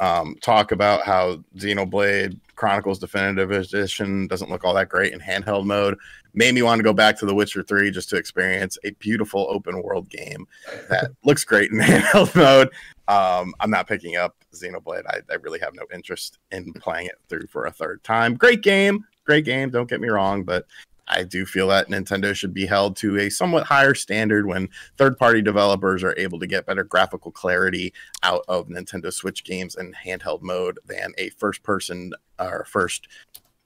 um, 0.00 0.36
talk 0.42 0.72
about 0.72 1.02
how 1.02 1.42
Xenoblade 1.56 2.38
Chronicles 2.54 2.98
Definitive 2.98 3.50
Edition 3.50 4.26
doesn't 4.26 4.50
look 4.50 4.64
all 4.64 4.74
that 4.74 4.88
great 4.88 5.12
in 5.12 5.20
handheld 5.20 5.64
mode 5.64 5.96
made 6.34 6.54
me 6.54 6.62
want 6.62 6.78
to 6.78 6.82
go 6.82 6.92
back 6.92 7.18
to 7.18 7.26
The 7.26 7.34
Witcher 7.34 7.62
3 7.62 7.90
just 7.90 8.10
to 8.10 8.16
experience 8.16 8.76
a 8.84 8.90
beautiful 8.92 9.46
open 9.48 9.82
world 9.82 10.08
game 10.10 10.46
that 10.90 11.10
looks 11.24 11.44
great 11.44 11.70
in 11.70 11.78
handheld 11.78 12.34
mode. 12.34 12.68
Um, 13.08 13.54
I'm 13.58 13.70
not 13.70 13.88
picking 13.88 14.16
up 14.16 14.36
Xenoblade. 14.52 15.06
I, 15.08 15.20
I 15.30 15.36
really 15.36 15.60
have 15.60 15.74
no 15.74 15.84
interest 15.92 16.38
in 16.50 16.72
playing 16.74 17.06
it 17.06 17.16
through 17.28 17.46
for 17.46 17.64
a 17.66 17.72
third 17.72 18.04
time. 18.04 18.34
Great 18.34 18.62
game, 18.62 19.04
great 19.24 19.46
game. 19.46 19.70
Don't 19.70 19.88
get 19.88 20.00
me 20.00 20.08
wrong, 20.08 20.44
but 20.44 20.66
I 21.08 21.24
do 21.24 21.44
feel 21.46 21.68
that 21.68 21.88
Nintendo 21.88 22.34
should 22.34 22.52
be 22.54 22.66
held 22.66 22.96
to 22.98 23.18
a 23.18 23.30
somewhat 23.30 23.64
higher 23.66 23.94
standard 23.94 24.46
when 24.46 24.68
third 24.96 25.18
party 25.18 25.40
developers 25.42 26.04
are 26.04 26.14
able 26.18 26.38
to 26.38 26.46
get 26.46 26.66
better 26.66 26.84
graphical 26.84 27.30
clarity 27.30 27.92
out 28.22 28.44
of 28.48 28.68
Nintendo 28.68 29.12
Switch 29.12 29.42
games 29.44 29.74
in 29.74 29.92
handheld 29.94 30.42
mode 30.42 30.78
than 30.86 31.12
a 31.18 31.30
first 31.30 31.62
person 31.62 32.12
or 32.38 32.64
first 32.68 33.08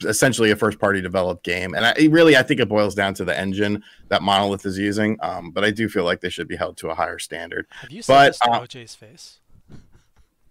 essentially 0.05 0.51
a 0.51 0.57
first 0.57 0.81
party 0.81 1.01
developed 1.01 1.45
game 1.45 1.75
and 1.75 1.85
I 1.87 1.95
really 2.11 2.37
I 2.37 2.43
think 2.43 2.59
it 2.59 2.69
boils 2.69 2.93
down 2.95 3.15
to 3.15 3.25
the 3.25 3.39
engine 3.39 3.85
that 4.09 4.21
Monolith 4.21 4.67
is 4.67 4.77
using 4.77 5.17
um, 5.23 5.53
but 5.53 5.63
I 5.65 5.71
do 5.71 5.89
feel 5.89 6.03
like 6.05 6.21
they 6.21 6.29
should 6.29 6.49
be 6.49 6.57
held 6.57 6.77
to 6.79 6.89
a 6.91 6.95
higher 6.95 7.21
standard 7.21 7.67
Have 7.71 7.93
you 7.93 8.03
seen 8.03 8.17
But, 8.17 8.37
uh, 8.49 8.61
OJ's 8.61 8.97
face? 8.97 9.39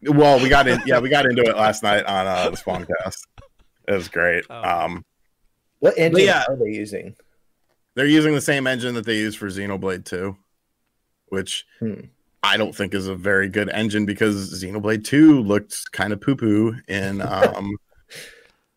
well 0.04 0.40
we 0.42 0.48
got 0.48 0.68
in 0.68 0.82
yeah 0.86 1.00
we 1.00 1.10
got 1.10 1.26
into 1.26 1.42
it 1.44 1.56
last 1.58 1.84
night 1.84 2.06
on 2.06 2.28
uh, 2.28 2.50
the 2.50 2.56
Spawncast 2.56 3.28
it 3.88 3.94
was 3.94 4.08
great 4.08 4.46
Oh. 4.50 4.86
um, 4.86 5.06
What 5.82 5.98
engine 5.98 6.26
yeah. 6.26 6.46
are 6.48 6.56
they 6.56 6.72
using? 6.72 7.16
they're 7.94 8.06
using 8.06 8.34
the 8.34 8.40
same 8.40 8.68
engine 8.68 8.96
that 8.96 9.06
they 9.06 9.18
use 9.18 9.36
for 9.36 9.48
Xenoblade 9.48 10.06
2 10.06 10.38
which 11.28 11.66
Hmm. 11.80 12.06
I 12.44 12.58
don't 12.58 12.76
think 12.76 12.94
is 12.94 13.08
a 13.08 13.16
very 13.16 13.48
good 13.50 13.70
engine 13.70 14.06
because 14.06 14.64
Xenoblade 14.64 15.04
2 15.04 15.42
looked 15.44 15.92
kind 15.92 16.12
of 16.14 16.20
poo 16.22 16.36
poo 16.36 16.76
in 16.88 17.22
um 17.28 17.76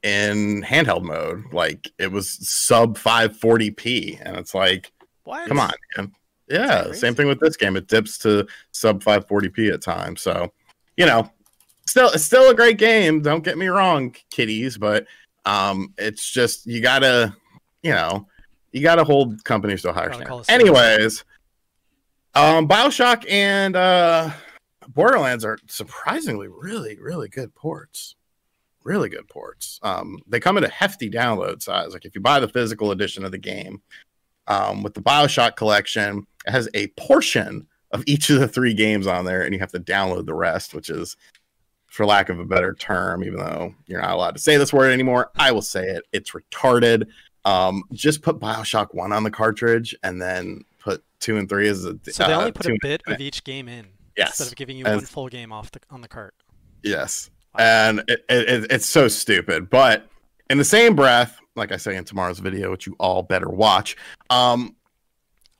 in 0.03 0.63
handheld 0.63 1.03
mode. 1.03 1.45
Like 1.53 1.91
it 1.99 2.13
was 2.13 2.31
sub 2.49 2.99
540p, 2.99 4.21
and 4.23 4.37
it's 4.37 4.55
like, 4.55 4.93
What? 5.25 5.49
come 5.49 5.59
on, 5.59 5.73
man. 5.97 6.13
Yeah, 6.49 6.93
same 6.93 7.15
thing 7.15 7.27
with 7.27 7.41
this 7.41 7.57
game. 7.57 7.75
It 7.77 7.89
dips 7.89 8.19
to 8.19 8.47
sub 8.71 9.03
540p 9.03 9.73
at 9.73 9.81
times. 9.81 10.21
So, 10.21 10.53
you 10.99 11.07
know, 11.07 11.31
still 11.87 12.11
it's 12.11 12.23
still 12.25 12.51
a 12.51 12.55
great 12.55 12.77
game. 12.77 13.23
Don't 13.23 13.43
get 13.45 13.57
me 13.57 13.69
wrong, 13.69 14.15
kiddies, 14.31 14.77
but 14.77 15.07
um 15.47 15.93
it's 15.99 16.31
just 16.31 16.67
you 16.67 16.81
gotta, 16.81 17.35
you 17.83 17.93
know, 17.93 18.27
you 18.73 18.83
gotta 18.83 19.05
hold 19.05 19.43
companies 19.45 19.83
to 19.83 19.91
a 19.91 19.93
higher 19.93 20.13
standard. 20.13 20.45
Anyways, 20.49 21.25
um 22.35 22.69
Bioshock 22.69 23.31
and 23.31 23.77
uh 23.77 24.31
Borderlands 24.89 25.45
are 25.45 25.59
surprisingly 25.67 26.49
really, 26.49 26.99
really 26.99 27.29
good 27.29 27.55
ports. 27.55 28.17
Really 28.83 29.09
good 29.09 29.27
ports. 29.29 29.81
Um, 29.83 30.19
they 30.27 30.41
come 30.41 30.59
in 30.59 30.65
a 30.65 30.69
hefty 30.69 31.09
download 31.11 31.63
size. 31.63 31.95
Like 31.95 32.05
if 32.05 32.15
you 32.15 32.21
buy 32.21 32.39
the 32.39 32.49
physical 32.49 32.91
edition 32.91 33.25
of 33.25 33.33
the 33.33 33.39
game, 33.39 33.81
um, 34.47 34.83
with 34.83 34.93
the 34.93 35.01
Bioshock 35.01 35.57
collection, 35.57 36.27
it 36.47 36.51
has 36.51 36.69
a 36.75 36.89
portion 36.89 37.67
of 37.93 38.05
each 38.07 38.29
of 38.29 38.41
the 38.41 38.49
three 38.49 38.75
games 38.75 39.07
on 39.07 39.25
there, 39.25 39.41
and 39.41 39.55
you 39.55 39.61
have 39.61 39.73
to 39.73 39.81
download 39.81 40.27
the 40.27 40.35
rest, 40.35 40.75
which 40.75 40.91
is, 40.91 41.17
for 41.95 42.05
lack 42.05 42.29
of 42.29 42.41
a 42.41 42.45
better 42.45 42.75
term, 42.75 43.23
even 43.23 43.39
though 43.39 43.73
you're 43.87 44.01
not 44.01 44.11
allowed 44.11 44.33
to 44.35 44.41
say 44.41 44.57
this 44.57 44.73
word 44.73 44.91
anymore, 44.91 45.31
I 45.37 45.53
will 45.53 45.63
say 45.63 45.85
it. 45.85 46.03
It's 46.13 46.33
retarded. 46.33 47.07
Um, 47.45 47.85
just 47.93 48.21
put 48.21 48.41
Bioshock 48.41 48.93
One 48.95 49.13
on 49.13 49.23
the 49.23 49.31
cartridge, 49.31 49.95
and 50.03 50.21
then 50.21 50.65
put 50.81 51.05
two 51.21 51.37
and 51.37 51.49
three 51.49 51.69
as 51.69 51.85
a. 51.85 51.97
So 52.11 52.27
they 52.27 52.33
uh, 52.33 52.39
only 52.41 52.53
put 52.53 52.67
a 52.67 52.77
bit 52.83 53.01
of 53.07 53.21
each 53.21 53.45
game 53.45 53.69
in 53.69 53.87
Yes. 54.17 54.41
instead 54.41 54.49
of 54.53 54.57
giving 54.57 54.77
you 54.77 54.85
As- 54.87 54.97
one 54.97 55.05
full 55.07 55.29
game 55.29 55.53
off 55.53 55.71
the 55.71 55.81
on 55.91 56.01
the 56.01 56.09
cart. 56.09 56.35
Yes. 56.83 57.31
And 57.57 58.01
it, 58.09 58.25
it, 58.29 58.49
it- 58.49 58.73
it's 58.73 58.87
so 58.87 59.07
stupid. 59.07 59.71
But 59.71 60.09
in 60.51 60.59
the 60.59 60.65
same 60.65 60.97
breath, 60.97 61.39
like 61.55 61.71
I 61.71 61.77
say 61.77 61.95
in 61.95 62.05
tomorrow's 62.05 62.41
video, 62.41 62.73
which 62.73 62.87
you 62.89 62.97
all 62.99 63.23
better 63.23 63.49
watch, 63.49 63.97
um, 64.31 64.75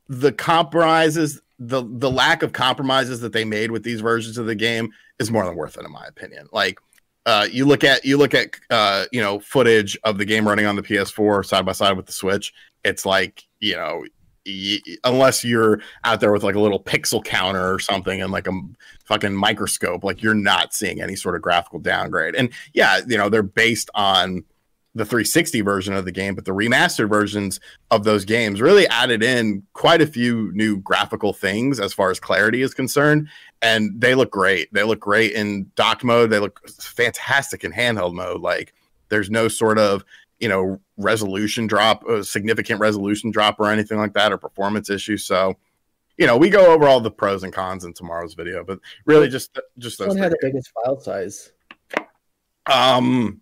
the 0.09 0.33
compromises, 0.33 1.41
the 1.59 1.85
the 1.89 2.11
lack 2.11 2.43
of 2.43 2.53
compromises 2.53 3.21
that 3.21 3.33
they 3.33 3.45
made 3.45 3.71
with 3.71 3.83
these 3.83 4.01
versions 4.01 4.39
of 4.39 4.47
the 4.47 4.55
game 4.55 4.91
is 5.19 5.31
more 5.31 5.45
than 5.45 5.55
worth 5.55 5.77
it, 5.77 5.85
in 5.85 5.93
my 5.93 6.05
opinion. 6.07 6.49
Like, 6.53 6.79
uh, 7.27 7.47
you 7.51 7.65
look 7.65 7.85
at 7.85 8.05
you 8.05 8.17
look 8.17 8.35
at 8.35 8.51
uh, 8.71 9.05
you 9.13 9.21
know 9.21 9.39
footage 9.41 9.97
of 10.05 10.19
the 10.19 10.25
game 10.25 10.47
running 10.47 10.67
on 10.67 10.77
the 10.77 10.83
PS4 10.83 11.45
side 11.45 11.65
by 11.65 11.73
side 11.73 11.97
with 11.97 12.07
the 12.07 12.13
Switch. 12.13 12.53
It's 12.85 13.07
like 13.07 13.45
you 13.61 13.77
know, 13.77 14.05
y- 14.47 14.81
unless 15.05 15.45
you're 15.45 15.81
out 16.03 16.21
there 16.21 16.33
with 16.33 16.43
like 16.43 16.57
a 16.57 16.61
little 16.61 16.83
pixel 16.83 17.25
counter 17.25 17.73
or 17.73 17.79
something 17.79 18.21
and 18.21 18.33
like 18.33 18.49
a 18.49 18.61
fucking 19.05 19.35
microscope, 19.35 20.05
like 20.05 20.23
you're 20.23 20.35
not 20.35 20.75
seeing 20.75 21.01
any 21.01 21.17
sort 21.17 21.37
of 21.37 21.43
graphical 21.43 21.79
downgrade. 21.79 22.35
And 22.35 22.51
yeah, 22.73 23.01
you 23.07 23.17
know, 23.17 23.29
they're 23.29 23.43
based 23.43 23.91
on 23.95 24.45
the 24.95 25.05
360 25.05 25.61
version 25.63 25.95
of 25.95 26.05
the 26.05 26.13
game, 26.13 26.35
but 26.35 26.45
the 26.45 26.53
remastered 26.53 27.09
versions 27.09 27.59
of 27.91 28.05
those 28.05 28.25
games 28.25 28.61
really 28.61 28.87
added 28.89 29.23
in 29.23 29.65
quite 29.73 30.01
a 30.01 30.07
few 30.07 30.53
new 30.55 30.77
graphical 30.79 31.33
things 31.33 31.81
as 31.81 31.93
far 31.93 32.11
as 32.11 32.21
clarity 32.21 32.63
is 32.63 32.75
concerned. 32.75 33.29
And 33.61 34.01
they 34.01 34.15
look 34.15 34.31
great. 34.31 34.73
They 34.73 34.85
look 34.85 35.01
great 35.01 35.33
in 35.33 35.71
dock 35.75 36.05
mode. 36.05 36.31
They 36.31 36.39
look 36.39 36.69
fantastic 36.69 37.65
in 37.65 37.73
handheld 37.73 38.15
mode. 38.15 38.41
Like 38.41 38.73
there's 39.09 39.31
no 39.31 39.49
sort 39.49 39.79
of 39.79 40.05
you 40.39 40.49
know 40.49 40.79
resolution 40.97 41.67
drop, 41.67 42.07
a 42.09 42.23
significant 42.23 42.79
resolution 42.81 43.31
drop 43.31 43.59
or 43.59 43.71
anything 43.71 43.99
like 43.99 44.13
that, 44.15 44.33
or 44.33 44.39
performance 44.39 44.91
issue. 44.91 45.17
So, 45.17 45.57
you 46.19 46.27
know, 46.27 46.37
we 46.37 46.51
go 46.51 46.73
over 46.73 46.87
all 46.87 47.01
the 47.01 47.11
pros 47.11 47.43
and 47.43 47.53
cons 47.53 47.85
in 47.85 47.95
tomorrow's 47.95 48.35
video, 48.35 48.63
but 48.63 48.79
really 49.07 49.29
just 49.29 49.59
just 49.79 49.99
those. 49.99 50.09
one 50.09 50.19
had 50.19 50.33
the 50.33 50.39
biggest 50.41 50.71
file 50.85 51.01
size? 51.01 51.53
um, 52.67 53.41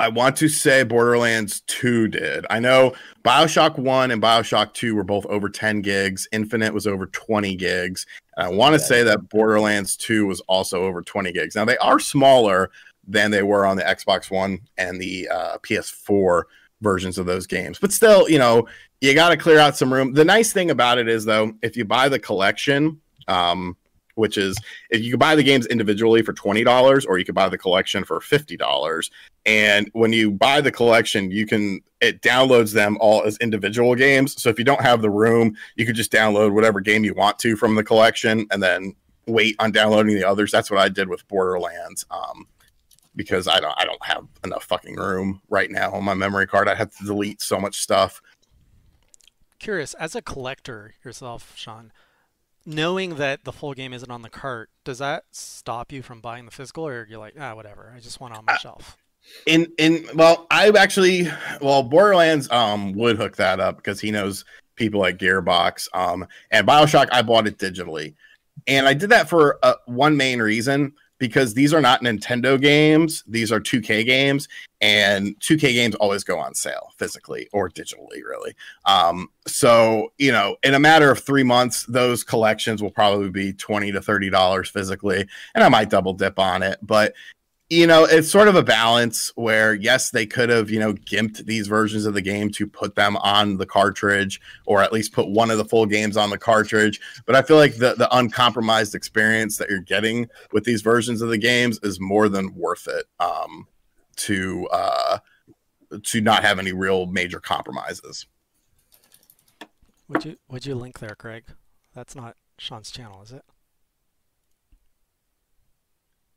I 0.00 0.08
want 0.08 0.34
to 0.38 0.48
say 0.48 0.82
Borderlands 0.82 1.60
2 1.66 2.08
did. 2.08 2.46
I 2.48 2.58
know 2.58 2.94
Bioshock 3.22 3.78
1 3.78 4.10
and 4.10 4.22
Bioshock 4.22 4.72
2 4.72 4.94
were 4.96 5.04
both 5.04 5.26
over 5.26 5.50
10 5.50 5.82
gigs. 5.82 6.26
Infinite 6.32 6.72
was 6.72 6.86
over 6.86 7.06
20 7.06 7.54
gigs. 7.54 8.06
And 8.38 8.46
I 8.46 8.48
want 8.48 8.72
to 8.72 8.76
Okay. 8.76 8.84
say 8.86 9.02
that 9.02 9.28
Borderlands 9.28 9.98
2 9.98 10.26
was 10.26 10.40
also 10.48 10.84
over 10.84 11.02
20 11.02 11.32
gigs. 11.32 11.54
Now, 11.54 11.66
they 11.66 11.76
are 11.78 11.98
smaller 12.00 12.70
than 13.06 13.30
they 13.30 13.42
were 13.42 13.66
on 13.66 13.76
the 13.76 13.82
Xbox 13.82 14.30
One 14.30 14.60
and 14.78 14.98
the 14.98 15.28
uh, 15.28 15.58
PS4 15.58 16.44
versions 16.80 17.18
of 17.18 17.26
those 17.26 17.46
games. 17.46 17.78
But 17.78 17.92
still, 17.92 18.26
you 18.28 18.38
know, 18.38 18.66
you 19.02 19.12
got 19.12 19.30
to 19.30 19.36
clear 19.36 19.58
out 19.58 19.76
some 19.76 19.92
room. 19.92 20.14
The 20.14 20.24
nice 20.24 20.50
thing 20.50 20.70
about 20.70 20.96
it 20.96 21.08
is, 21.08 21.26
though, 21.26 21.52
if 21.60 21.76
you 21.76 21.84
buy 21.84 22.08
the 22.08 22.18
collection, 22.18 23.00
um, 23.28 23.76
which 24.20 24.36
is 24.36 24.56
if 24.90 25.02
you 25.02 25.16
buy 25.16 25.34
the 25.34 25.42
games 25.42 25.66
individually 25.66 26.22
for 26.22 26.32
$20 26.32 27.06
or 27.08 27.18
you 27.18 27.24
could 27.24 27.34
buy 27.34 27.48
the 27.48 27.58
collection 27.58 28.04
for 28.04 28.20
$50 28.20 29.10
and 29.46 29.90
when 29.94 30.12
you 30.12 30.30
buy 30.30 30.60
the 30.60 30.70
collection 30.70 31.30
you 31.30 31.46
can 31.46 31.80
it 32.00 32.20
downloads 32.22 32.72
them 32.72 32.96
all 33.00 33.22
as 33.24 33.36
individual 33.38 33.94
games. 33.94 34.40
So 34.40 34.48
if 34.48 34.58
you 34.58 34.64
don't 34.64 34.82
have 34.82 35.02
the 35.02 35.10
room 35.10 35.56
you 35.74 35.86
could 35.86 35.96
just 35.96 36.12
download 36.12 36.52
whatever 36.52 36.80
game 36.80 37.02
you 37.02 37.14
want 37.14 37.38
to 37.40 37.56
from 37.56 37.74
the 37.74 37.82
collection 37.82 38.46
and 38.50 38.62
then 38.62 38.94
wait 39.26 39.56
on 39.58 39.72
downloading 39.72 40.14
the 40.14 40.28
others. 40.28 40.52
That's 40.52 40.70
what 40.70 40.80
i 40.80 40.88
did 40.88 41.08
with 41.08 41.26
borderlands 41.28 42.04
um 42.10 42.46
because 43.16 43.48
i 43.48 43.58
don't 43.58 43.74
i 43.76 43.84
don't 43.84 44.04
have 44.04 44.24
enough 44.44 44.62
fucking 44.64 44.94
room 44.94 45.42
right 45.48 45.70
now 45.70 45.90
on 45.92 46.04
my 46.04 46.14
memory 46.14 46.46
card. 46.46 46.68
I 46.68 46.74
have 46.74 46.94
to 46.96 47.04
delete 47.04 47.40
so 47.40 47.58
much 47.58 47.80
stuff. 47.80 48.20
Curious, 49.58 49.92
as 49.94 50.14
a 50.14 50.22
collector 50.22 50.94
yourself, 51.04 51.52
Sean, 51.54 51.92
knowing 52.66 53.16
that 53.16 53.44
the 53.44 53.52
full 53.52 53.74
game 53.74 53.92
isn't 53.92 54.10
on 54.10 54.22
the 54.22 54.30
cart, 54.30 54.70
does 54.84 54.98
that 54.98 55.24
stop 55.30 55.92
you 55.92 56.02
from 56.02 56.20
buying 56.20 56.44
the 56.44 56.50
physical, 56.50 56.86
or 56.86 57.06
you're 57.08 57.18
like, 57.18 57.34
ah, 57.38 57.54
whatever, 57.54 57.92
I 57.96 58.00
just 58.00 58.20
want 58.20 58.34
it 58.34 58.38
on 58.38 58.44
my 58.44 58.56
shelf? 58.56 58.96
in 59.46 59.66
in 59.78 60.04
well 60.14 60.46
i've 60.50 60.76
actually 60.76 61.28
well 61.60 61.82
borderlands 61.82 62.50
um 62.50 62.92
would 62.92 63.16
hook 63.16 63.36
that 63.36 63.60
up 63.60 63.76
because 63.76 64.00
he 64.00 64.10
knows 64.10 64.44
people 64.76 65.04
at 65.04 65.18
gearbox 65.18 65.88
um 65.94 66.26
and 66.50 66.66
bioshock 66.66 67.08
i 67.12 67.22
bought 67.22 67.46
it 67.46 67.58
digitally 67.58 68.14
and 68.66 68.88
i 68.88 68.94
did 68.94 69.10
that 69.10 69.28
for 69.28 69.58
uh, 69.62 69.74
one 69.86 70.16
main 70.16 70.40
reason 70.40 70.92
because 71.20 71.54
these 71.54 71.72
are 71.72 71.80
not 71.80 72.02
nintendo 72.02 72.60
games. 72.60 73.22
These 73.28 73.52
are 73.52 73.60
2k 73.60 74.04
games 74.04 74.48
and 74.80 75.38
2k 75.38 75.60
games 75.60 75.94
always 75.96 76.24
go 76.24 76.38
on 76.38 76.54
sale 76.54 76.88
physically 76.96 77.48
or 77.52 77.70
digitally 77.70 78.24
really. 78.26 78.56
Um 78.86 79.28
so 79.46 80.12
you 80.18 80.32
know 80.32 80.56
in 80.64 80.74
a 80.74 80.80
matter 80.80 81.10
of 81.10 81.20
three 81.20 81.44
months 81.44 81.84
those 81.86 82.24
collections 82.24 82.82
will 82.82 82.90
probably 82.90 83.30
be 83.30 83.52
20 83.52 83.92
to 83.92 84.00
30 84.00 84.30
dollars 84.30 84.68
physically 84.68 85.26
and 85.54 85.64
i 85.64 85.68
might 85.68 85.90
double 85.90 86.12
dip 86.12 86.38
on 86.38 86.62
it 86.62 86.78
but 86.82 87.14
you 87.70 87.86
know, 87.86 88.02
it's 88.02 88.28
sort 88.28 88.48
of 88.48 88.56
a 88.56 88.64
balance 88.64 89.30
where 89.36 89.74
yes, 89.74 90.10
they 90.10 90.26
could 90.26 90.48
have, 90.48 90.70
you 90.70 90.80
know, 90.80 90.92
gimped 90.92 91.46
these 91.46 91.68
versions 91.68 92.04
of 92.04 92.14
the 92.14 92.20
game 92.20 92.50
to 92.50 92.66
put 92.66 92.96
them 92.96 93.16
on 93.18 93.58
the 93.58 93.66
cartridge 93.66 94.40
or 94.66 94.82
at 94.82 94.92
least 94.92 95.12
put 95.12 95.30
one 95.30 95.52
of 95.52 95.56
the 95.56 95.64
full 95.64 95.86
games 95.86 96.16
on 96.16 96.30
the 96.30 96.38
cartridge. 96.38 97.00
But 97.26 97.36
I 97.36 97.42
feel 97.42 97.56
like 97.56 97.76
the 97.76 97.94
the 97.94 98.08
uncompromised 98.14 98.96
experience 98.96 99.56
that 99.58 99.70
you're 99.70 99.78
getting 99.80 100.28
with 100.52 100.64
these 100.64 100.82
versions 100.82 101.22
of 101.22 101.28
the 101.28 101.38
games 101.38 101.78
is 101.84 102.00
more 102.00 102.28
than 102.28 102.54
worth 102.56 102.88
it 102.88 103.06
um 103.20 103.68
to 104.16 104.66
uh 104.72 105.18
to 106.02 106.20
not 106.20 106.42
have 106.42 106.58
any 106.58 106.72
real 106.72 107.06
major 107.06 107.38
compromises. 107.38 108.26
Would 110.08 110.24
you 110.24 110.36
would 110.48 110.66
you 110.66 110.74
link 110.74 110.98
there, 110.98 111.14
Craig? 111.14 111.44
That's 111.94 112.16
not 112.16 112.36
Sean's 112.58 112.90
channel, 112.90 113.22
is 113.22 113.30
it? 113.30 113.44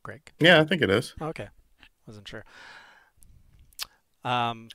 Greg? 0.04 0.32
Yeah, 0.38 0.60
I 0.60 0.64
think 0.64 0.82
it 0.82 0.90
is. 0.90 1.14
Okay, 1.20 1.48
wasn't 2.06 2.28
sure. 2.28 2.44
Um, 4.22 4.68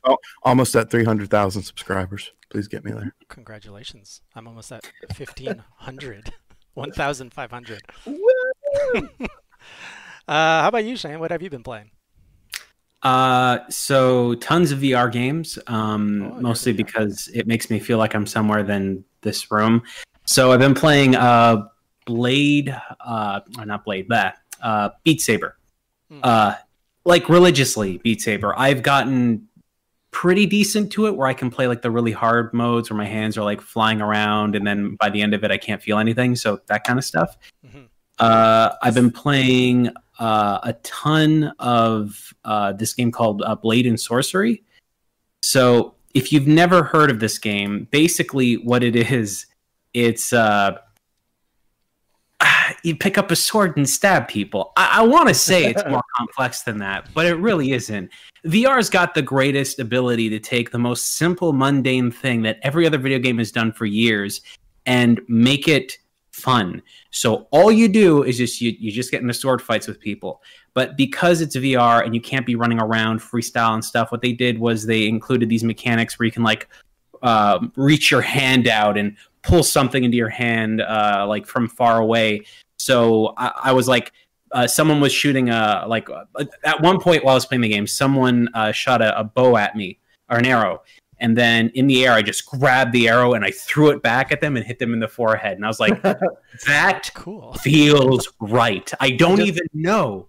Almost 0.44 0.76
at 0.76 0.90
300,000 0.90 1.62
subscribers. 1.62 2.30
Please 2.50 2.68
get 2.68 2.84
me 2.84 2.92
there. 2.92 3.14
congratulations. 3.28 4.20
I'm 4.36 4.46
almost 4.46 4.70
at 4.70 4.84
1,500. 5.16 6.32
1,500. 6.74 7.82
uh, 9.08 9.12
how 10.28 10.68
about 10.68 10.84
you, 10.84 10.96
Shane? 10.96 11.18
What 11.20 11.30
have 11.30 11.42
you 11.42 11.50
been 11.50 11.62
playing? 11.64 11.90
Uh, 13.02 13.60
so 13.70 14.34
tons 14.36 14.72
of 14.72 14.80
VR 14.80 15.10
games, 15.10 15.58
um, 15.68 16.32
Oh, 16.36 16.40
mostly 16.40 16.72
because 16.72 17.28
it 17.32 17.46
makes 17.46 17.70
me 17.70 17.78
feel 17.78 17.98
like 17.98 18.14
I'm 18.14 18.26
somewhere 18.26 18.62
than 18.62 19.04
this 19.22 19.50
room. 19.50 19.82
So 20.26 20.52
I've 20.52 20.60
been 20.60 20.74
playing 20.74 21.16
uh, 21.16 21.66
Blade, 22.04 22.76
uh, 23.00 23.40
or 23.58 23.64
not 23.66 23.84
Blade, 23.84 24.08
that 24.10 24.36
uh, 24.62 24.90
Beat 25.04 25.20
Saber, 25.20 25.56
Hmm. 26.10 26.20
uh, 26.22 26.54
like 27.04 27.28
religiously 27.28 27.98
Beat 27.98 28.20
Saber. 28.20 28.54
I've 28.58 28.82
gotten 28.82 29.46
pretty 30.10 30.44
decent 30.44 30.90
to 30.92 31.06
it, 31.06 31.16
where 31.16 31.28
I 31.28 31.34
can 31.34 31.50
play 31.50 31.68
like 31.68 31.82
the 31.82 31.90
really 31.90 32.12
hard 32.12 32.52
modes 32.52 32.90
where 32.90 32.96
my 32.96 33.06
hands 33.06 33.38
are 33.38 33.44
like 33.44 33.60
flying 33.60 34.00
around, 34.00 34.56
and 34.56 34.66
then 34.66 34.96
by 34.96 35.08
the 35.08 35.22
end 35.22 35.34
of 35.34 35.44
it, 35.44 35.50
I 35.50 35.56
can't 35.58 35.82
feel 35.82 35.98
anything. 35.98 36.34
So 36.36 36.60
that 36.66 36.84
kind 36.84 36.98
of 36.98 37.04
stuff. 37.04 37.36
Mhm. 37.64 37.86
Uh, 38.18 38.74
I've 38.82 38.94
been 38.94 39.10
playing 39.10 39.90
uh, 40.18 40.58
a 40.62 40.74
ton 40.82 41.52
of 41.58 42.34
uh, 42.44 42.72
this 42.72 42.92
game 42.92 43.10
called 43.10 43.40
uh, 43.42 43.54
Blade 43.54 43.86
and 43.86 43.98
Sorcery. 43.98 44.62
So, 45.42 45.94
if 46.12 46.32
you've 46.32 46.46
never 46.46 46.82
heard 46.82 47.10
of 47.10 47.20
this 47.20 47.38
game, 47.38 47.86
basically 47.90 48.56
what 48.58 48.82
it 48.82 48.94
is, 48.96 49.46
it's 49.94 50.32
uh, 50.34 50.76
you 52.82 52.96
pick 52.96 53.18
up 53.18 53.30
a 53.30 53.36
sword 53.36 53.76
and 53.76 53.88
stab 53.88 54.28
people. 54.28 54.72
I, 54.76 55.00
I 55.00 55.02
want 55.02 55.28
to 55.28 55.34
say 55.34 55.66
it's 55.66 55.82
more 55.88 56.02
complex 56.16 56.62
than 56.62 56.78
that, 56.78 57.08
but 57.14 57.26
it 57.26 57.34
really 57.34 57.72
isn't. 57.72 58.10
VR's 58.46 58.90
got 58.90 59.14
the 59.14 59.22
greatest 59.22 59.78
ability 59.78 60.28
to 60.30 60.38
take 60.38 60.70
the 60.70 60.78
most 60.78 61.16
simple, 61.16 61.52
mundane 61.52 62.10
thing 62.10 62.42
that 62.42 62.58
every 62.62 62.86
other 62.86 62.98
video 62.98 63.18
game 63.18 63.38
has 63.38 63.52
done 63.52 63.72
for 63.72 63.86
years 63.86 64.40
and 64.86 65.20
make 65.28 65.68
it 65.68 65.98
fun. 66.32 66.82
So 67.10 67.48
all 67.50 67.70
you 67.70 67.88
do 67.88 68.22
is 68.22 68.38
just 68.38 68.60
you, 68.60 68.74
you 68.78 68.90
just 68.90 69.10
get 69.10 69.20
into 69.20 69.34
sword 69.34 69.60
fights 69.60 69.86
with 69.86 70.00
people. 70.00 70.42
But 70.74 70.96
because 70.96 71.40
it's 71.40 71.56
VR 71.56 72.04
and 72.04 72.14
you 72.14 72.20
can't 72.20 72.46
be 72.46 72.54
running 72.54 72.80
around 72.80 73.20
freestyle 73.20 73.74
and 73.74 73.84
stuff, 73.84 74.12
what 74.12 74.22
they 74.22 74.32
did 74.32 74.58
was 74.58 74.86
they 74.86 75.06
included 75.06 75.48
these 75.48 75.64
mechanics 75.64 76.18
where 76.18 76.26
you 76.26 76.32
can 76.32 76.44
like 76.44 76.68
uh, 77.22 77.58
reach 77.76 78.10
your 78.10 78.22
hand 78.22 78.68
out 78.68 78.96
and 78.96 79.16
pull 79.42 79.62
something 79.62 80.04
into 80.04 80.16
your 80.16 80.28
hand 80.28 80.80
uh, 80.80 81.24
like 81.28 81.46
from 81.46 81.68
far 81.68 81.98
away. 82.00 82.42
So 82.78 83.34
I, 83.36 83.52
I 83.64 83.72
was 83.72 83.88
like, 83.88 84.12
uh, 84.52 84.66
someone 84.66 85.00
was 85.00 85.12
shooting 85.12 85.48
a 85.50 85.84
like 85.86 86.08
uh, 86.10 86.24
at 86.64 86.80
one 86.80 86.98
point 87.00 87.24
while 87.24 87.32
I 87.32 87.36
was 87.36 87.46
playing 87.46 87.60
the 87.62 87.68
game, 87.68 87.86
someone 87.86 88.48
uh, 88.54 88.72
shot 88.72 89.00
a, 89.02 89.18
a 89.18 89.24
bow 89.24 89.56
at 89.56 89.76
me 89.76 89.98
or 90.28 90.38
an 90.38 90.46
arrow, 90.46 90.82
and 91.18 91.36
then 91.36 91.70
in 91.74 91.86
the 91.86 92.04
air 92.04 92.12
I 92.12 92.22
just 92.22 92.46
grabbed 92.46 92.92
the 92.92 93.08
arrow 93.08 93.34
and 93.34 93.44
I 93.44 93.50
threw 93.52 93.90
it 93.90 94.02
back 94.02 94.32
at 94.32 94.40
them 94.40 94.56
and 94.56 94.64
hit 94.66 94.78
them 94.80 94.92
in 94.92 94.98
the 94.98 95.06
forehead, 95.08 95.56
and 95.56 95.64
I 95.64 95.68
was 95.68 95.78
like, 95.78 96.02
that 96.66 97.10
Cool. 97.14 97.52
feels 97.54 98.28
right. 98.40 98.90
I 98.98 99.10
don't 99.10 99.36
Just- 99.36 99.48
even 99.48 99.66
know. 99.72 100.26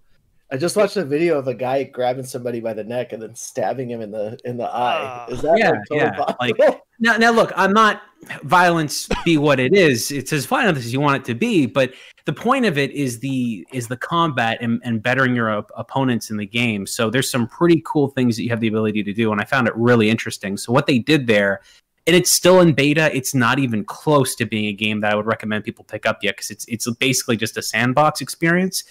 I 0.51 0.57
just 0.57 0.75
watched 0.75 0.97
a 0.97 1.05
video 1.05 1.39
of 1.39 1.47
a 1.47 1.53
guy 1.53 1.83
grabbing 1.85 2.25
somebody 2.25 2.59
by 2.59 2.73
the 2.73 2.83
neck 2.83 3.13
and 3.13 3.21
then 3.21 3.33
stabbing 3.35 3.89
him 3.89 4.01
in 4.01 4.11
the 4.11 4.37
in 4.43 4.57
the 4.57 4.65
eye. 4.65 4.99
Ah. 5.01 5.25
Is 5.27 5.41
that 5.43 5.57
Yeah, 5.57 5.71
totally 5.87 5.99
yeah, 5.99 6.11
possible? 6.11 6.35
like- 6.39 6.81
Now, 7.03 7.17
now 7.17 7.31
look, 7.31 7.51
I'm 7.55 7.73
not 7.73 8.03
violence 8.43 9.09
be 9.25 9.37
what 9.37 9.59
it 9.59 9.73
is. 9.73 10.11
It's 10.11 10.31
as 10.31 10.45
violent 10.45 10.77
as 10.77 10.93
you 10.93 10.99
want 10.99 11.15
it 11.23 11.25
to 11.25 11.33
be, 11.33 11.65
but 11.65 11.93
the 12.25 12.33
point 12.33 12.65
of 12.65 12.77
it 12.77 12.91
is 12.91 13.17
the 13.19 13.65
is 13.73 13.87
the 13.87 13.97
combat 13.97 14.59
and, 14.61 14.79
and 14.83 15.01
bettering 15.01 15.33
your 15.35 15.49
op- 15.49 15.71
opponents 15.75 16.29
in 16.29 16.37
the 16.37 16.45
game. 16.45 16.85
So 16.85 17.09
there's 17.09 17.31
some 17.31 17.47
pretty 17.47 17.81
cool 17.87 18.09
things 18.09 18.35
that 18.37 18.43
you 18.43 18.49
have 18.49 18.59
the 18.59 18.67
ability 18.67 19.01
to 19.03 19.13
do, 19.13 19.31
and 19.31 19.41
I 19.41 19.45
found 19.45 19.67
it 19.67 19.75
really 19.75 20.11
interesting. 20.11 20.57
So 20.57 20.71
what 20.71 20.85
they 20.85 20.99
did 20.99 21.25
there, 21.25 21.61
and 22.05 22.15
it's 22.15 22.29
still 22.29 22.61
in 22.61 22.73
beta. 22.73 23.09
It's 23.15 23.33
not 23.33 23.57
even 23.57 23.83
close 23.83 24.35
to 24.35 24.45
being 24.45 24.65
a 24.65 24.73
game 24.73 24.99
that 24.99 25.11
I 25.11 25.15
would 25.15 25.25
recommend 25.25 25.63
people 25.63 25.85
pick 25.85 26.05
up 26.05 26.19
yet 26.21 26.35
because 26.35 26.51
it's 26.51 26.65
it's 26.67 26.87
basically 26.97 27.35
just 27.37 27.57
a 27.57 27.63
sandbox 27.63 28.21
experience. 28.21 28.83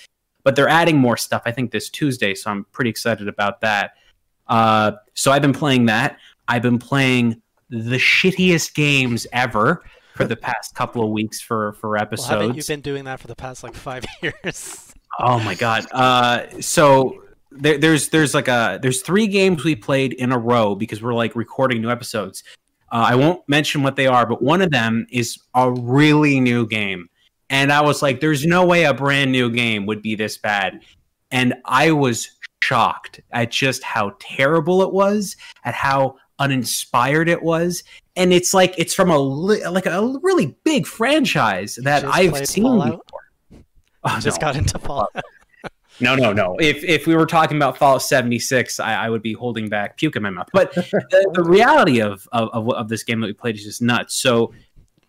But 0.44 0.56
they're 0.56 0.68
adding 0.68 0.96
more 0.98 1.16
stuff. 1.16 1.42
I 1.46 1.52
think 1.52 1.70
this 1.70 1.90
Tuesday, 1.90 2.34
so 2.34 2.50
I'm 2.50 2.64
pretty 2.72 2.90
excited 2.90 3.28
about 3.28 3.60
that. 3.60 3.92
Uh, 4.48 4.92
so 5.14 5.32
I've 5.32 5.42
been 5.42 5.52
playing 5.52 5.86
that. 5.86 6.18
I've 6.48 6.62
been 6.62 6.78
playing 6.78 7.40
the 7.68 7.96
shittiest 7.98 8.74
games 8.74 9.26
ever 9.32 9.82
for 10.16 10.24
the 10.24 10.36
past 10.36 10.74
couple 10.74 11.04
of 11.04 11.10
weeks 11.10 11.40
for 11.40 11.72
for 11.74 11.90
Well, 11.90 12.02
episodes. 12.02 12.28
haven't 12.30 12.56
you 12.56 12.64
been 12.64 12.80
doing 12.80 13.04
that 13.04 13.20
for 13.20 13.26
the 13.28 13.36
past 13.36 13.62
like 13.62 13.74
five 13.74 14.04
years? 14.22 14.92
Oh 15.18 15.38
my 15.40 15.54
god. 15.54 15.86
Uh, 15.92 16.60
so 16.60 17.22
there, 17.52 17.78
there's 17.78 18.08
there's 18.08 18.34
like 18.34 18.48
a 18.48 18.78
there's 18.82 19.02
three 19.02 19.26
games 19.26 19.62
we 19.64 19.76
played 19.76 20.12
in 20.14 20.32
a 20.32 20.38
row 20.38 20.74
because 20.74 21.02
we're 21.02 21.14
like 21.14 21.36
recording 21.36 21.80
new 21.82 21.90
episodes. 21.90 22.42
Uh, 22.92 23.06
I 23.10 23.14
won't 23.14 23.48
mention 23.48 23.82
what 23.84 23.94
they 23.96 24.08
are, 24.08 24.26
but 24.26 24.42
one 24.42 24.62
of 24.62 24.70
them 24.72 25.06
is 25.12 25.38
a 25.54 25.70
really 25.70 26.40
new 26.40 26.66
game, 26.66 27.08
and 27.50 27.72
I 27.72 27.82
was 27.82 28.00
like, 28.00 28.20
"There's 28.20 28.46
no 28.46 28.64
way 28.64 28.84
a 28.84 28.94
brand 28.94 29.30
new 29.32 29.50
game 29.50 29.84
would 29.86 30.00
be 30.00 30.14
this 30.14 30.38
bad," 30.38 30.80
and 31.30 31.54
I 31.66 31.90
was 31.92 32.30
shocked 32.62 33.20
at 33.32 33.50
just 33.50 33.82
how 33.82 34.14
terrible 34.20 34.82
it 34.82 34.92
was, 34.92 35.36
at 35.64 35.74
how 35.74 36.16
uninspired 36.38 37.28
it 37.28 37.42
was, 37.42 37.82
and 38.16 38.32
it's 38.32 38.54
like 38.54 38.74
it's 38.78 38.94
from 38.94 39.10
a 39.10 39.18
li- 39.18 39.66
like 39.66 39.86
a 39.86 40.18
really 40.22 40.56
big 40.64 40.86
franchise 40.86 41.78
that 41.82 42.04
I've 42.04 42.46
seen 42.46 42.64
Fallout? 42.64 43.04
before. 43.04 43.64
Oh, 44.04 44.20
Just 44.20 44.40
no. 44.40 44.46
got 44.46 44.56
into 44.56 44.78
Fallout. 44.78 45.10
No, 46.02 46.14
no, 46.14 46.32
no. 46.32 46.56
If 46.58 46.82
if 46.82 47.06
we 47.06 47.14
were 47.14 47.26
talking 47.26 47.58
about 47.58 47.76
Fallout 47.76 48.00
76, 48.00 48.80
I, 48.80 48.94
I 49.04 49.10
would 49.10 49.20
be 49.20 49.34
holding 49.34 49.68
back 49.68 49.98
puke 49.98 50.16
in 50.16 50.22
my 50.22 50.30
mouth. 50.30 50.48
But 50.50 50.72
the, 50.74 51.30
the 51.34 51.42
reality 51.42 52.00
of, 52.00 52.26
of 52.32 52.48
of 52.54 52.70
of 52.70 52.88
this 52.88 53.02
game 53.02 53.20
that 53.20 53.26
we 53.26 53.34
played 53.34 53.56
is 53.56 53.64
just 53.64 53.82
nuts. 53.82 54.14
So 54.14 54.54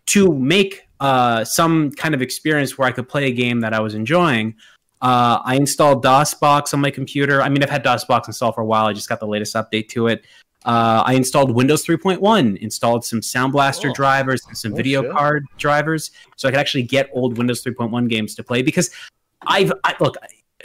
to 0.07 0.33
make 0.33 0.81
uh, 1.01 1.43
some 1.43 1.91
kind 1.91 2.13
of 2.15 2.21
experience 2.21 2.77
where 2.77 2.87
I 2.87 2.91
could 2.91 3.09
play 3.09 3.25
a 3.25 3.31
game 3.31 3.59
that 3.61 3.73
I 3.73 3.79
was 3.81 3.93
enjoying, 3.95 4.55
uh, 5.01 5.39
I 5.43 5.55
installed 5.55 6.03
DOSBox 6.03 6.73
on 6.73 6.79
my 6.79 6.91
computer. 6.91 7.41
I 7.41 7.49
mean, 7.49 7.63
I've 7.63 7.69
had 7.71 7.83
DOSBox 7.83 8.27
installed 8.27 8.55
for 8.55 8.61
a 8.61 8.65
while. 8.65 8.85
I 8.85 8.93
just 8.93 9.09
got 9.09 9.19
the 9.19 9.27
latest 9.27 9.55
update 9.55 9.89
to 9.89 10.07
it. 10.07 10.23
Uh, 10.63 11.01
I 11.03 11.15
installed 11.15 11.49
Windows 11.55 11.83
3.1, 11.83 12.57
installed 12.57 13.03
some 13.03 13.21
Sound 13.23 13.51
Blaster 13.51 13.87
Cool. 13.87 13.95
drivers 13.95 14.41
and 14.47 14.55
some 14.55 14.73
Oh, 14.73 14.75
video 14.75 15.01
shit. 15.01 15.11
card 15.11 15.45
drivers, 15.57 16.11
so 16.35 16.47
I 16.47 16.51
could 16.51 16.59
actually 16.59 16.83
get 16.83 17.09
old 17.13 17.35
Windows 17.37 17.63
3.1 17.63 18.07
games 18.07 18.35
to 18.35 18.43
play. 18.43 18.61
Because 18.61 18.91
I've 19.47 19.73
I, 19.83 19.95
look, 19.99 20.17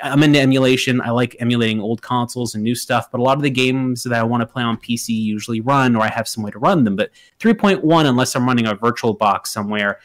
I'm 0.03 0.23
into 0.23 0.39
emulation. 0.39 1.01
I 1.01 1.13
like 1.13 1.35
emulating 1.41 1.81
old 1.81 2.03
consoles 2.03 2.55
and 2.55 2.63
new 2.63 2.75
stuff, 2.75 3.11
but 3.11 3.21
a 3.21 3.23
lot 3.23 3.39
of 3.39 3.43
the 3.43 3.49
games 3.49 4.03
that 4.03 4.13
I 4.13 4.23
want 4.23 4.43
to 4.43 4.47
play 4.47 4.63
on 4.63 4.77
PC 4.77 5.09
usually 5.19 5.63
run, 5.63 5.97
or 5.97 6.03
I 6.03 6.09
have 6.09 6.29
some 6.29 6.45
way 6.45 6.51
to 6.51 6.59
run 6.59 6.85
them. 6.85 6.95
But 6.95 7.11
3.1, 7.41 8.05
unless 8.07 8.37
I'm 8.37 8.47
running 8.47 8.67
a 8.67 8.75
virtual 8.75 9.15
box 9.15 9.51
somewhere, 9.51 10.01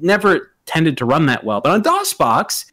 never 0.00 0.52
tended 0.66 0.96
to 0.98 1.04
run 1.04 1.26
that 1.26 1.44
well. 1.44 1.60
But 1.60 1.72
on 1.72 1.82
DOSBox, 1.82 2.66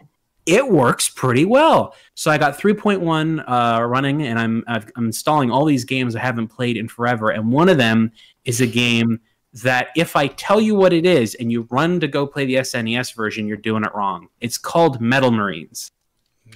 it 0.46 0.68
works 0.68 1.10
pretty 1.10 1.46
well. 1.46 1.96
So 2.16 2.32
I 2.32 2.38
got 2.38 2.58
3.1 2.58 3.44
uh, 3.48 3.84
running, 3.84 4.24
and 4.24 4.40
I'm 4.40 4.64
I've, 4.68 4.90
I'm 4.96 5.06
installing 5.06 5.52
all 5.52 5.66
these 5.66 5.86
games 5.86 6.16
I 6.16 6.20
haven't 6.20 6.48
played 6.48 6.78
in 6.78 6.88
forever. 6.88 7.30
And 7.30 7.52
one 7.52 7.70
of 7.70 7.78
them 7.78 8.12
is 8.46 8.62
a 8.62 8.68
game 8.68 9.20
that 9.54 9.90
if 9.96 10.16
I 10.16 10.28
tell 10.28 10.62
you 10.62 10.76
what 10.76 10.94
it 10.94 11.06
is 11.06 11.36
and 11.36 11.52
you 11.52 11.68
run 11.70 12.00
to 12.00 12.08
go 12.08 12.26
play 12.26 12.46
the 12.46 12.56
SNES 12.56 13.14
version, 13.16 13.48
you're 13.48 13.58
doing 13.58 13.84
it 13.84 13.94
wrong. 13.94 14.30
It's 14.40 14.58
called 14.58 15.02
Metal 15.02 15.32
Marines. 15.32 15.92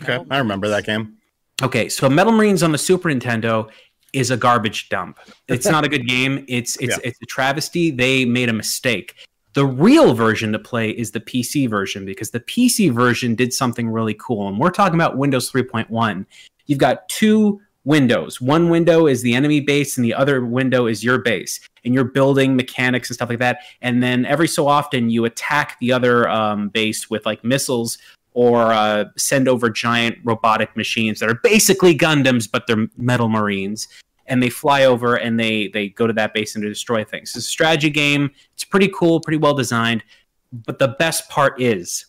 Okay, 0.01 0.23
I 0.29 0.37
remember 0.37 0.67
that 0.69 0.85
game. 0.85 1.17
Okay, 1.61 1.87
so 1.89 2.09
Metal 2.09 2.33
Marines 2.33 2.63
on 2.63 2.71
the 2.71 2.77
Super 2.77 3.09
Nintendo 3.09 3.69
is 4.13 4.31
a 4.31 4.37
garbage 4.37 4.89
dump. 4.89 5.19
It's 5.47 5.67
not 5.67 5.85
a 5.85 5.89
good 5.89 6.07
game. 6.07 6.45
It's 6.47 6.77
it's 6.77 6.97
it's 7.03 7.21
a 7.21 7.25
travesty. 7.25 7.91
They 7.91 8.25
made 8.25 8.49
a 8.49 8.53
mistake. 8.53 9.15
The 9.55 9.65
real 9.65 10.13
version 10.13 10.51
to 10.51 10.59
play 10.59 10.89
is 10.89 11.11
the 11.11 11.21
PC 11.21 11.69
version 11.69 12.05
because 12.05 12.31
the 12.31 12.41
PC 12.41 12.91
version 12.91 13.35
did 13.35 13.53
something 13.53 13.89
really 13.89 14.13
cool. 14.19 14.49
And 14.49 14.59
we're 14.59 14.69
talking 14.69 14.95
about 14.95 15.17
Windows 15.17 15.49
3.1. 15.49 16.25
You've 16.65 16.77
got 16.77 17.07
two 17.07 17.61
windows. 17.85 18.41
One 18.41 18.69
window 18.69 19.07
is 19.07 19.21
the 19.21 19.33
enemy 19.33 19.61
base 19.61 19.95
and 19.95 20.03
the 20.03 20.13
other 20.13 20.45
window 20.45 20.87
is 20.87 21.05
your 21.05 21.19
base. 21.19 21.61
And 21.85 21.93
you're 21.93 22.03
building 22.03 22.57
mechanics 22.57 23.09
and 23.09 23.15
stuff 23.15 23.29
like 23.29 23.39
that. 23.39 23.59
And 23.81 24.03
then 24.03 24.25
every 24.25 24.49
so 24.49 24.67
often 24.67 25.09
you 25.09 25.23
attack 25.23 25.77
the 25.79 25.93
other 25.93 26.27
um, 26.27 26.67
base 26.67 27.09
with 27.09 27.25
like 27.25 27.41
missiles 27.45 27.97
or 28.33 28.73
uh, 28.73 29.05
send 29.15 29.47
over 29.47 29.69
giant 29.69 30.17
robotic 30.25 30.75
machines 30.75 31.21
that 31.21 31.29
are 31.29 31.39
basically 31.41 31.97
Gundams, 31.97 32.51
but 32.51 32.67
they're 32.67 32.87
metal 32.97 33.29
marines. 33.29 33.87
And 34.27 34.41
they 34.41 34.49
fly 34.49 34.85
over 34.85 35.15
and 35.15 35.39
they 35.39 35.67
they 35.67 35.89
go 35.89 36.07
to 36.07 36.13
that 36.13 36.33
base 36.33 36.55
and 36.55 36.63
to 36.63 36.69
destroy 36.69 37.03
things. 37.03 37.29
It's 37.29 37.45
a 37.45 37.49
strategy 37.49 37.89
game. 37.89 38.31
It's 38.53 38.63
pretty 38.63 38.89
cool, 38.97 39.19
pretty 39.19 39.37
well 39.37 39.53
designed. 39.53 40.03
But 40.51 40.79
the 40.79 40.89
best 40.99 41.29
part 41.29 41.61
is 41.61 42.05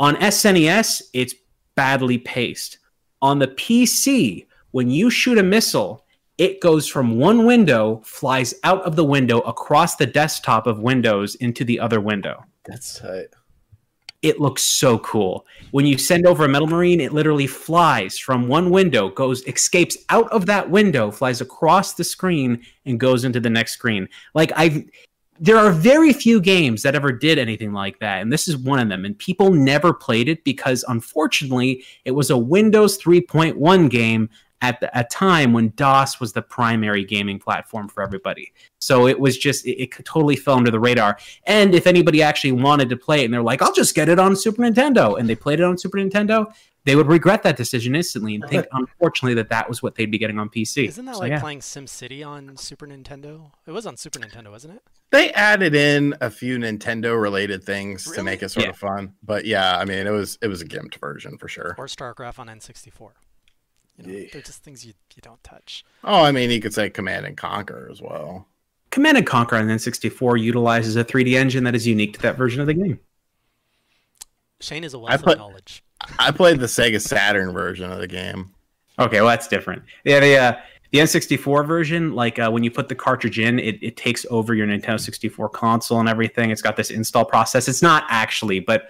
on 0.00 0.16
SNES, 0.16 1.02
it's 1.12 1.34
badly 1.74 2.18
paced. 2.18 2.78
On 3.20 3.38
the 3.38 3.48
PC, 3.48 4.46
when 4.72 4.90
you 4.90 5.10
shoot 5.10 5.38
a 5.38 5.42
missile, 5.42 6.04
it 6.38 6.60
goes 6.60 6.88
from 6.88 7.18
one 7.18 7.46
window, 7.46 8.02
flies 8.04 8.54
out 8.64 8.82
of 8.82 8.96
the 8.96 9.04
window 9.04 9.38
across 9.40 9.96
the 9.96 10.06
desktop 10.06 10.66
of 10.66 10.80
Windows 10.80 11.34
into 11.36 11.64
the 11.64 11.78
other 11.78 12.00
window. 12.00 12.44
That's 12.64 12.98
tight. 12.98 13.28
It 14.22 14.40
looks 14.40 14.62
so 14.62 14.98
cool. 15.00 15.46
When 15.72 15.84
you 15.84 15.98
send 15.98 16.26
over 16.26 16.44
a 16.44 16.48
metal 16.48 16.68
marine, 16.68 17.00
it 17.00 17.12
literally 17.12 17.46
flies 17.46 18.18
from 18.18 18.48
one 18.48 18.70
window, 18.70 19.08
goes 19.08 19.42
escapes 19.46 19.96
out 20.08 20.30
of 20.30 20.46
that 20.46 20.70
window, 20.70 21.10
flies 21.10 21.40
across 21.40 21.94
the 21.94 22.04
screen, 22.04 22.62
and 22.86 23.00
goes 23.00 23.24
into 23.24 23.40
the 23.40 23.50
next 23.50 23.72
screen. 23.72 24.08
Like 24.34 24.52
I've 24.56 24.84
there 25.40 25.58
are 25.58 25.72
very 25.72 26.12
few 26.12 26.40
games 26.40 26.82
that 26.82 26.94
ever 26.94 27.10
did 27.10 27.36
anything 27.36 27.72
like 27.72 27.98
that, 27.98 28.22
and 28.22 28.32
this 28.32 28.46
is 28.46 28.56
one 28.56 28.78
of 28.78 28.88
them. 28.88 29.04
And 29.04 29.18
people 29.18 29.50
never 29.50 29.92
played 29.92 30.28
it 30.28 30.44
because, 30.44 30.84
unfortunately, 30.86 31.84
it 32.04 32.12
was 32.12 32.30
a 32.30 32.38
Windows 32.38 32.96
3.1 32.96 33.90
game 33.90 34.30
at 34.62 34.80
the, 34.80 34.98
a 34.98 35.04
time 35.04 35.52
when 35.52 35.72
DOS 35.76 36.20
was 36.20 36.32
the 36.32 36.40
primary 36.40 37.04
gaming 37.04 37.38
platform 37.38 37.88
for 37.88 38.02
everybody. 38.02 38.52
So 38.78 39.06
it 39.06 39.20
was 39.20 39.36
just 39.36 39.66
it, 39.66 39.82
it 39.82 40.04
totally 40.04 40.36
fell 40.36 40.56
under 40.56 40.70
the 40.70 40.80
radar. 40.80 41.18
And 41.44 41.74
if 41.74 41.86
anybody 41.86 42.22
actually 42.22 42.52
wanted 42.52 42.88
to 42.88 42.96
play 42.96 43.20
it, 43.20 43.24
and 43.26 43.34
they're 43.34 43.42
like, 43.42 43.60
"I'll 43.60 43.72
just 43.74 43.94
get 43.94 44.08
it 44.08 44.18
on 44.18 44.34
Super 44.36 44.62
Nintendo," 44.62 45.18
and 45.18 45.28
they 45.28 45.34
played 45.34 45.60
it 45.60 45.64
on 45.64 45.76
Super 45.76 45.98
Nintendo, 45.98 46.52
they 46.84 46.96
would 46.96 47.06
regret 47.08 47.42
that 47.44 47.56
decision 47.56 47.94
instantly 47.94 48.34
and 48.36 48.44
think, 48.48 48.66
unfortunately, 48.72 49.34
that 49.34 49.48
that 49.50 49.68
was 49.68 49.82
what 49.82 49.94
they'd 49.96 50.10
be 50.10 50.18
getting 50.18 50.38
on 50.38 50.48
PC. 50.48 50.88
Isn't 50.88 51.04
that 51.06 51.14
So, 51.16 51.20
like 51.20 51.30
yeah. 51.30 51.40
playing 51.40 51.60
SimCity 51.60 52.26
on 52.26 52.56
Super 52.56 52.86
Nintendo? 52.86 53.50
It 53.66 53.70
was 53.72 53.86
on 53.86 53.96
Super 53.96 54.18
Nintendo, 54.18 54.50
wasn't 54.50 54.74
it? 54.74 54.82
They 55.10 55.30
added 55.32 55.74
in 55.74 56.14
a 56.20 56.30
few 56.30 56.56
Nintendo 56.58 57.20
related 57.20 57.62
things 57.64 58.10
to 58.12 58.22
make 58.22 58.42
it 58.42 58.48
sort 58.50 58.64
Yeah. 58.64 58.70
of 58.70 58.78
fun. 58.78 59.12
But 59.22 59.44
yeah, 59.44 59.76
I 59.78 59.84
mean, 59.84 60.06
it 60.06 60.10
was 60.10 60.38
it 60.40 60.48
was 60.48 60.62
a 60.62 60.64
gimped 60.64 60.96
version 60.96 61.36
for 61.38 61.48
sure. 61.48 61.74
Or 61.78 61.86
StarCraft 61.86 62.38
on 62.38 62.46
N64. 62.48 63.10
You 64.02 64.12
know, 64.12 64.18
Yeah. 64.18 64.26
they're 64.32 64.42
just 64.42 64.62
things 64.62 64.84
you, 64.84 64.92
you 65.14 65.22
don't 65.22 65.42
touch. 65.44 65.84
Oh, 66.04 66.22
I 66.22 66.32
mean, 66.32 66.50
you 66.50 66.60
could 66.60 66.74
say 66.74 66.90
Command 66.90 67.26
and 67.26 67.36
Conquer 67.36 67.88
as 67.90 68.00
well. 68.02 68.46
Command 68.90 69.16
and 69.16 69.26
Conquer 69.26 69.56
on 69.56 69.66
N64 69.68 70.40
utilizes 70.40 70.96
a 70.96 71.04
3D 71.04 71.34
engine 71.34 71.64
that 71.64 71.74
is 71.74 71.86
unique 71.86 72.14
to 72.14 72.20
that 72.22 72.36
version 72.36 72.60
of 72.60 72.66
the 72.66 72.74
game. 72.74 73.00
Shane 74.60 74.84
is 74.84 74.94
a 74.94 74.98
wealth 74.98 75.22
put- 75.22 75.32
of 75.34 75.38
knowledge. 75.38 75.82
I 76.18 76.32
played 76.32 76.58
the 76.58 76.66
Sega 76.66 77.00
Saturn 77.00 77.52
version 77.52 77.90
of 77.90 77.98
the 78.00 78.08
game. 78.08 78.50
Okay, 78.98 79.20
well 79.20 79.28
that's 79.30 79.46
different. 79.48 79.82
Yeah, 80.04 80.20
the 80.20 80.36
uh, 80.36 80.56
the 80.90 80.98
N64 80.98 81.66
version, 81.66 82.12
like 82.14 82.38
uh, 82.38 82.50
when 82.50 82.62
you 82.64 82.70
put 82.70 82.88
the 82.88 82.94
cartridge 82.94 83.38
in, 83.38 83.58
it, 83.58 83.78
it 83.82 83.96
takes 83.96 84.26
over 84.28 84.52
your 84.52 84.66
Nintendo 84.66 85.00
64 85.00 85.48
console 85.50 86.00
and 86.00 86.08
everything. 86.08 86.50
It's 86.50 86.60
got 86.60 86.76
this 86.76 86.90
install 86.90 87.24
process. 87.24 87.68
It's 87.68 87.82
not 87.82 88.04
actually, 88.08 88.58
but 88.60 88.88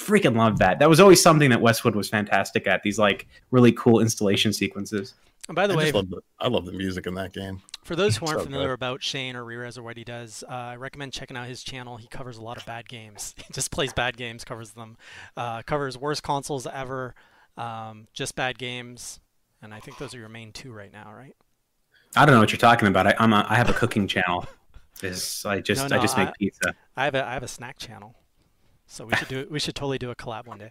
freaking 0.00 0.36
love 0.36 0.58
that. 0.58 0.78
That 0.78 0.88
was 0.88 1.00
always 1.00 1.22
something 1.22 1.50
that 1.50 1.60
Westwood 1.60 1.94
was 1.94 2.08
fantastic 2.08 2.66
at. 2.66 2.82
These 2.82 2.98
like 2.98 3.26
really 3.50 3.72
cool 3.72 4.00
installation 4.00 4.52
sequences. 4.52 5.14
And 5.48 5.56
by 5.56 5.66
the 5.66 5.74
I, 5.74 5.76
way, 5.76 5.92
love 5.92 6.08
the, 6.10 6.20
I 6.38 6.48
love 6.48 6.64
the 6.64 6.72
music 6.72 7.06
in 7.06 7.14
that 7.14 7.32
game. 7.32 7.60
For 7.82 7.96
those 7.96 8.16
who 8.16 8.26
aren't 8.26 8.40
So 8.40 8.44
familiar 8.44 8.68
good. 8.68 8.74
about 8.74 9.02
Shane 9.02 9.34
or 9.34 9.44
Rerez 9.44 9.76
or 9.76 9.82
what 9.82 9.96
he 9.96 10.04
does, 10.04 10.44
uh, 10.48 10.52
I 10.52 10.76
recommend 10.76 11.12
checking 11.12 11.36
out 11.36 11.46
his 11.48 11.62
channel. 11.64 11.96
He 11.96 12.06
covers 12.06 12.36
a 12.36 12.42
lot 12.42 12.56
of 12.56 12.64
bad 12.66 12.88
games. 12.88 13.34
He 13.46 13.52
just 13.52 13.70
plays 13.72 13.92
bad 13.92 14.16
games, 14.16 14.44
covers 14.44 14.72
them, 14.72 14.96
uh, 15.36 15.62
covers 15.62 15.98
worst 15.98 16.22
consoles 16.22 16.66
ever, 16.66 17.14
um, 17.56 18.06
just 18.12 18.36
bad 18.36 18.58
games, 18.58 19.18
and 19.60 19.74
I 19.74 19.80
think 19.80 19.98
those 19.98 20.14
are 20.14 20.18
your 20.18 20.28
main 20.28 20.52
two 20.52 20.72
right 20.72 20.92
now, 20.92 21.12
right? 21.12 21.34
I 22.16 22.24
don't 22.26 22.34
know 22.34 22.40
what 22.40 22.52
you're 22.52 22.58
talking 22.58 22.86
about. 22.88 23.06
I, 23.08 23.14
I'm 23.18 23.32
a, 23.32 23.44
I 23.48 23.56
have 23.56 23.68
a 23.70 23.72
cooking 23.74 24.06
channel. 24.06 24.46
Is 25.02 25.44
I 25.46 25.60
just 25.60 25.88
No, 25.88 25.96
I 25.96 26.00
just 26.00 26.16
make 26.18 26.28
I- 26.28 26.32
pizza. 26.38 26.74
I 26.96 27.04
have 27.06 27.14
a 27.14 27.26
I 27.26 27.32
have 27.32 27.42
a 27.42 27.48
snack 27.48 27.78
channel, 27.78 28.14
so 28.90 29.04
we 29.06 29.14
should 29.16 29.28
do 29.28 29.46
we 29.50 29.58
should 29.60 29.74
totally 29.76 29.98
do 29.98 30.10
a 30.10 30.14
collab 30.16 30.46
one 30.46 30.58
day. 30.58 30.70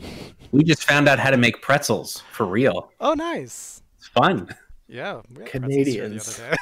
We 0.52 0.64
just 0.64 0.84
found 0.84 1.08
out 1.08 1.18
how 1.18 1.30
to 1.30 1.36
make 1.36 1.60
pretzels 1.60 2.22
for 2.32 2.46
real. 2.46 2.90
Oh, 3.00 3.12
nice. 3.12 3.82
It's 3.98 4.06
fun. 4.08 4.48
Yeah, 4.88 5.20
we 5.34 5.42
had 5.42 5.50
pretzels 5.50 5.86
here 5.86 6.08
Canadians. 6.08 6.36
The 6.36 6.44
other 6.46 6.56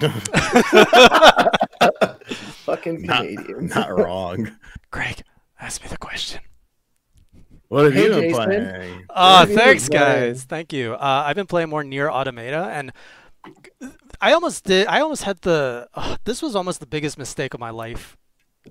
day. 0.00 0.08
Fucking 2.66 3.02
Not, 3.02 3.22
Canadians. 3.22 3.74
not 3.74 3.96
wrong. 3.96 4.50
Greg, 4.90 5.22
ask 5.60 5.82
me 5.82 5.88
the 5.88 5.98
question. 5.98 6.40
What 7.68 7.84
have 7.84 7.94
Hey, 7.94 8.04
you 8.04 8.08
been 8.10 8.20
Jason. 8.30 8.44
playing? 8.44 9.06
Uh, 9.10 9.38
have 9.40 9.50
you 9.50 9.56
thanks, 9.56 9.88
playing? 9.88 10.04
guys. 10.04 10.44
Thank 10.44 10.72
you. 10.72 10.94
Uh, 10.94 11.22
I've 11.26 11.36
been 11.36 11.46
playing 11.46 11.68
more 11.70 11.82
NieR: 11.84 12.10
Automata, 12.10 12.68
and 12.72 12.92
I 14.20 14.32
almost 14.32 14.64
did. 14.64 14.86
I 14.88 15.00
almost 15.00 15.22
had 15.22 15.40
the. 15.42 15.88
Uh, 15.94 16.16
this 16.24 16.42
was 16.42 16.54
almost 16.56 16.80
the 16.80 16.86
biggest 16.86 17.16
mistake 17.16 17.54
of 17.54 17.60
my 17.60 17.70
life. 17.70 18.16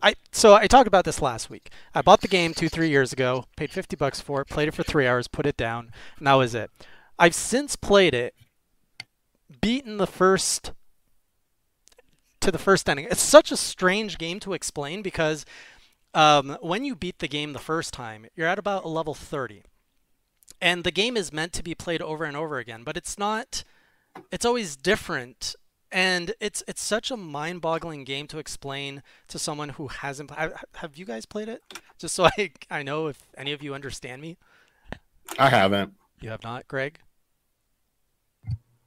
I 0.02 0.16
so 0.32 0.54
I 0.54 0.68
talked 0.68 0.88
about 0.88 1.06
this 1.06 1.22
last 1.22 1.50
week. 1.50 1.70
I 1.94 2.02
bought 2.02 2.22
the 2.22 2.28
game 2.28 2.54
two, 2.54 2.70
three 2.70 2.90
years 2.90 3.12
ago, 3.12 3.46
paid 3.58 3.72
fifty 3.72 3.96
bucks 3.96 4.22
for 4.22 4.42
it, 4.42 4.48
played 4.48 4.68
it 4.68 4.74
for 4.74 4.84
three 4.84 5.08
hours, 5.08 5.28
put 5.28 5.46
it 5.46 5.58
down, 5.58 5.92
and 6.18 6.28
that 6.28 6.34
was 6.34 6.56
it. 6.56 6.72
I've 7.20 7.36
since 7.36 7.76
played 7.76 8.14
it, 8.14 8.34
beaten 9.62 9.98
the 9.98 10.08
first 10.08 10.72
to 12.40 12.52
the 12.52 12.58
first 12.58 12.90
ending. 12.90 13.08
It's 13.10 13.22
such 13.22 13.52
a 13.52 13.58
strange 13.58 14.18
game 14.18 14.40
to 14.42 14.54
explain 14.54 15.02
because 15.02 15.46
um, 16.14 16.58
when 16.62 16.84
you 16.84 16.96
beat 16.96 17.20
the 17.20 17.28
game 17.28 17.54
the 17.54 17.60
first 17.60 17.94
time, 17.94 18.26
you're 18.36 18.48
at 18.48 18.60
about 18.60 18.84
a 18.84 18.90
level 18.90 19.14
30. 19.14 19.64
And 20.60 20.84
the 20.84 20.92
game 20.92 21.16
is 21.16 21.32
meant 21.32 21.54
to 21.54 21.64
be 21.64 21.74
played 21.74 22.02
over 22.02 22.26
and 22.26 22.36
over 22.36 22.58
again, 22.58 22.84
but 22.84 22.98
it's 22.98 23.18
not. 23.18 23.64
It's 24.32 24.46
always 24.46 24.76
different, 24.76 25.56
and 25.92 26.34
it's 26.40 26.64
it's 26.68 26.82
such 26.82 27.12
a 27.12 27.18
mind-boggling 27.18 28.04
game 28.04 28.28
to 28.28 28.40
explain 28.40 29.04
to 29.28 29.38
someone 29.40 29.70
who 29.70 29.88
hasn't. 29.88 30.32
Have, 30.32 30.64
have 30.76 30.98
you 30.98 31.06
guys 31.06 31.26
played 31.26 31.50
it? 31.50 31.62
Just 31.98 32.16
so 32.16 32.26
I 32.38 32.52
I 32.70 32.84
know 32.84 33.08
if 33.08 33.28
any 33.38 33.52
of 33.52 33.62
you 33.62 33.74
understand 33.74 34.22
me. 34.22 34.38
I 35.40 35.50
haven't. 35.50 35.94
You 36.20 36.30
have 36.30 36.44
not, 36.44 36.68
Greg 36.68 37.00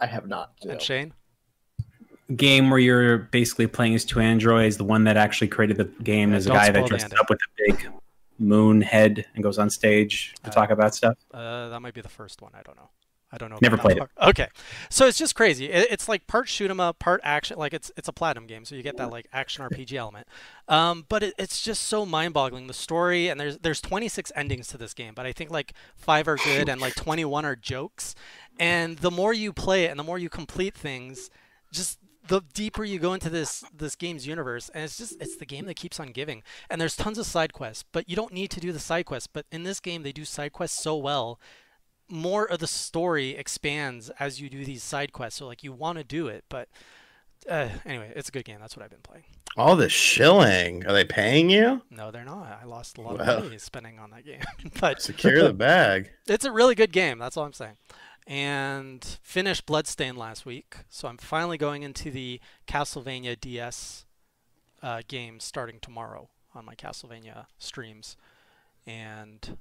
I 0.01 0.07
have 0.07 0.27
not. 0.29 0.53
no. 0.64 0.73
and 0.73 0.83
Shane. 0.83 1.12
Game 2.37 2.71
where 2.71 2.79
you're 2.79 3.19
basically 3.19 3.67
playing 3.67 3.95
as 3.95 4.05
two 4.05 4.19
androids. 4.21 4.77
The 4.77 4.85
one 4.85 5.05
that 5.05 5.17
actually 5.17 5.49
created 5.49 5.77
the 5.77 5.85
game 6.03 6.31
Yeah, 6.31 6.37
is 6.38 6.47
a 6.47 6.51
guy 6.51 6.71
that 6.71 6.83
the 6.83 6.88
dresses 6.88 7.12
up 7.19 7.29
with 7.29 7.38
a 7.38 7.62
big 7.73 7.88
moon 8.38 8.81
head 8.81 9.27
and 9.35 9.43
goes 9.43 9.59
on 9.59 9.69
stage 9.71 10.35
to 10.43 10.51
Uh, 10.51 10.53
talk 10.53 10.71
about 10.71 10.95
stuff. 10.95 11.17
Uh, 11.33 11.69
that 11.69 11.81
might 11.81 11.95
be 11.95 12.01
the 12.01 12.09
first 12.09 12.40
one. 12.43 12.53
I 12.55 12.62
don't 12.62 12.77
know. 12.77 12.90
I 13.35 13.37
don't 13.37 13.51
know. 13.51 13.59
Never 13.61 13.77
played 13.77 13.99
part. 13.99 14.11
Okay, 14.23 14.47
so 14.90 15.09
it's 15.09 15.18
just 15.18 15.35
crazy. 15.35 15.66
It, 15.66 15.88
it's 15.90 16.09
like 16.09 16.29
part 16.29 16.49
shoot 16.49 16.70
'em 16.70 16.79
up, 16.79 17.01
part 17.01 17.20
action. 17.25 17.59
Like 17.59 17.75
it's 17.75 17.90
it's 17.97 18.07
a 18.07 18.12
platinum 18.12 18.47
game, 18.47 18.64
so 18.64 18.77
you 18.77 18.83
get 18.83 18.97
that 18.99 19.11
like 19.11 19.27
action 19.33 19.64
RPG 19.64 19.94
element. 19.94 20.29
Um, 20.68 21.05
but 21.09 21.25
it, 21.25 21.35
it's 21.37 21.61
just 21.61 21.83
so 21.83 22.07
mind-boggling. 22.07 22.68
The 22.68 22.75
story 22.75 23.29
and 23.29 23.40
there's 23.40 23.59
there's 23.59 23.81
26 23.81 24.31
endings 24.37 24.68
to 24.68 24.79
this 24.79 24.94
game, 24.94 25.14
but 25.14 25.27
I 25.27 25.33
think 25.33 25.51
like 25.51 25.73
five 25.97 26.29
are 26.29 26.37
good 26.37 26.68
and 26.68 26.81
like 26.81 26.94
21 26.94 27.44
are 27.44 27.57
jokes. 27.57 28.14
And 28.61 28.99
the 28.99 29.11
more 29.11 29.35
you 29.35 29.53
play 29.53 29.85
it 29.85 29.90
and 29.90 29.99
the 29.99 30.05
more 30.05 30.18
you 30.18 30.29
complete 30.29 30.77
things, 30.77 31.29
just 31.73 31.99
the 32.27 32.40
deeper 32.55 32.85
you 32.85 32.99
go 32.99 33.12
into 33.12 33.29
this 33.29 33.64
this 33.77 33.97
game's 33.97 34.27
universe 34.27 34.70
and 34.73 34.85
it's 34.85 34.97
just 34.97 35.20
it's 35.20 35.37
the 35.37 35.44
game 35.44 35.66
that 35.66 35.77
keeps 35.77 36.01
on 36.01 36.09
giving 36.09 36.42
and 36.70 36.81
there's 36.81 36.97
tons 36.97 37.18
of 37.18 37.27
side 37.27 37.53
quests 37.53 37.85
but 37.92 38.09
you 38.09 38.16
don't 38.16 38.33
need 38.33 38.51
to 38.51 38.61
do 38.61 38.73
the 38.73 38.79
side 38.79 39.05
quests 39.05 39.27
but 39.27 39.44
in 39.53 39.62
this 39.62 39.79
game 39.81 40.03
they 40.03 40.12
do 40.12 40.25
side 40.25 40.53
quests 40.53 40.83
so 40.83 40.97
well 40.97 41.38
more 42.09 42.45
of 42.45 42.59
the 42.59 42.67
story 42.67 43.31
expands 43.31 44.11
as 44.21 44.40
you 44.40 44.49
do 44.51 44.64
these 44.64 44.83
side 44.83 45.12
quests 45.12 45.38
so 45.38 45.47
like 45.47 45.62
you 45.64 45.73
want 45.73 45.99
to 45.99 46.05
do 46.05 46.29
it 46.29 46.45
but 46.49 46.69
uh, 47.49 47.69
anyway 47.85 48.12
it's 48.17 48.29
a 48.29 48.33
good 48.33 48.45
game 48.45 48.59
that's 48.61 48.77
what 48.77 48.83
i've 48.85 48.90
been 48.90 49.01
playing 49.03 49.25
All 49.57 49.77
this 49.77 49.93
shilling. 49.93 50.85
Are 50.87 50.93
they 50.93 51.05
paying 51.05 51.51
you? 51.51 51.83
no 51.90 52.11
they're 52.11 52.25
not 52.25 52.59
i 52.62 52.64
lost 52.64 52.99
a 52.99 53.01
lot 53.03 53.19
Well. 53.19 53.38
of 53.38 53.45
money 53.45 53.59
spending 53.59 53.99
on 53.99 54.11
that 54.11 54.25
game 54.25 54.40
but 54.81 55.01
Secure 55.03 55.43
the 55.43 55.53
bag. 55.55 56.11
it's 56.29 56.45
a 56.45 56.53
really 56.53 56.75
good 56.75 56.93
game. 56.93 57.19
That's 57.19 57.37
all 57.37 57.45
I'm 57.45 57.53
saying. 57.53 57.77
And 58.27 59.05
finished 59.23 59.67
Bloodstain 59.67 60.17
last 60.17 60.47
week, 60.47 60.77
so 60.88 61.09
I'm 61.09 61.19
finally 61.19 61.59
going 61.59 61.83
into 61.83 62.11
the 62.11 62.40
Castlevania 62.67 63.38
DS 63.38 64.07
uh, 64.83 65.03
game 65.07 65.40
starting 65.40 65.79
tomorrow 65.81 66.31
on 66.55 66.64
my 66.64 66.75
Castlevania 66.75 67.47
streams. 67.59 68.17
And 68.87 69.59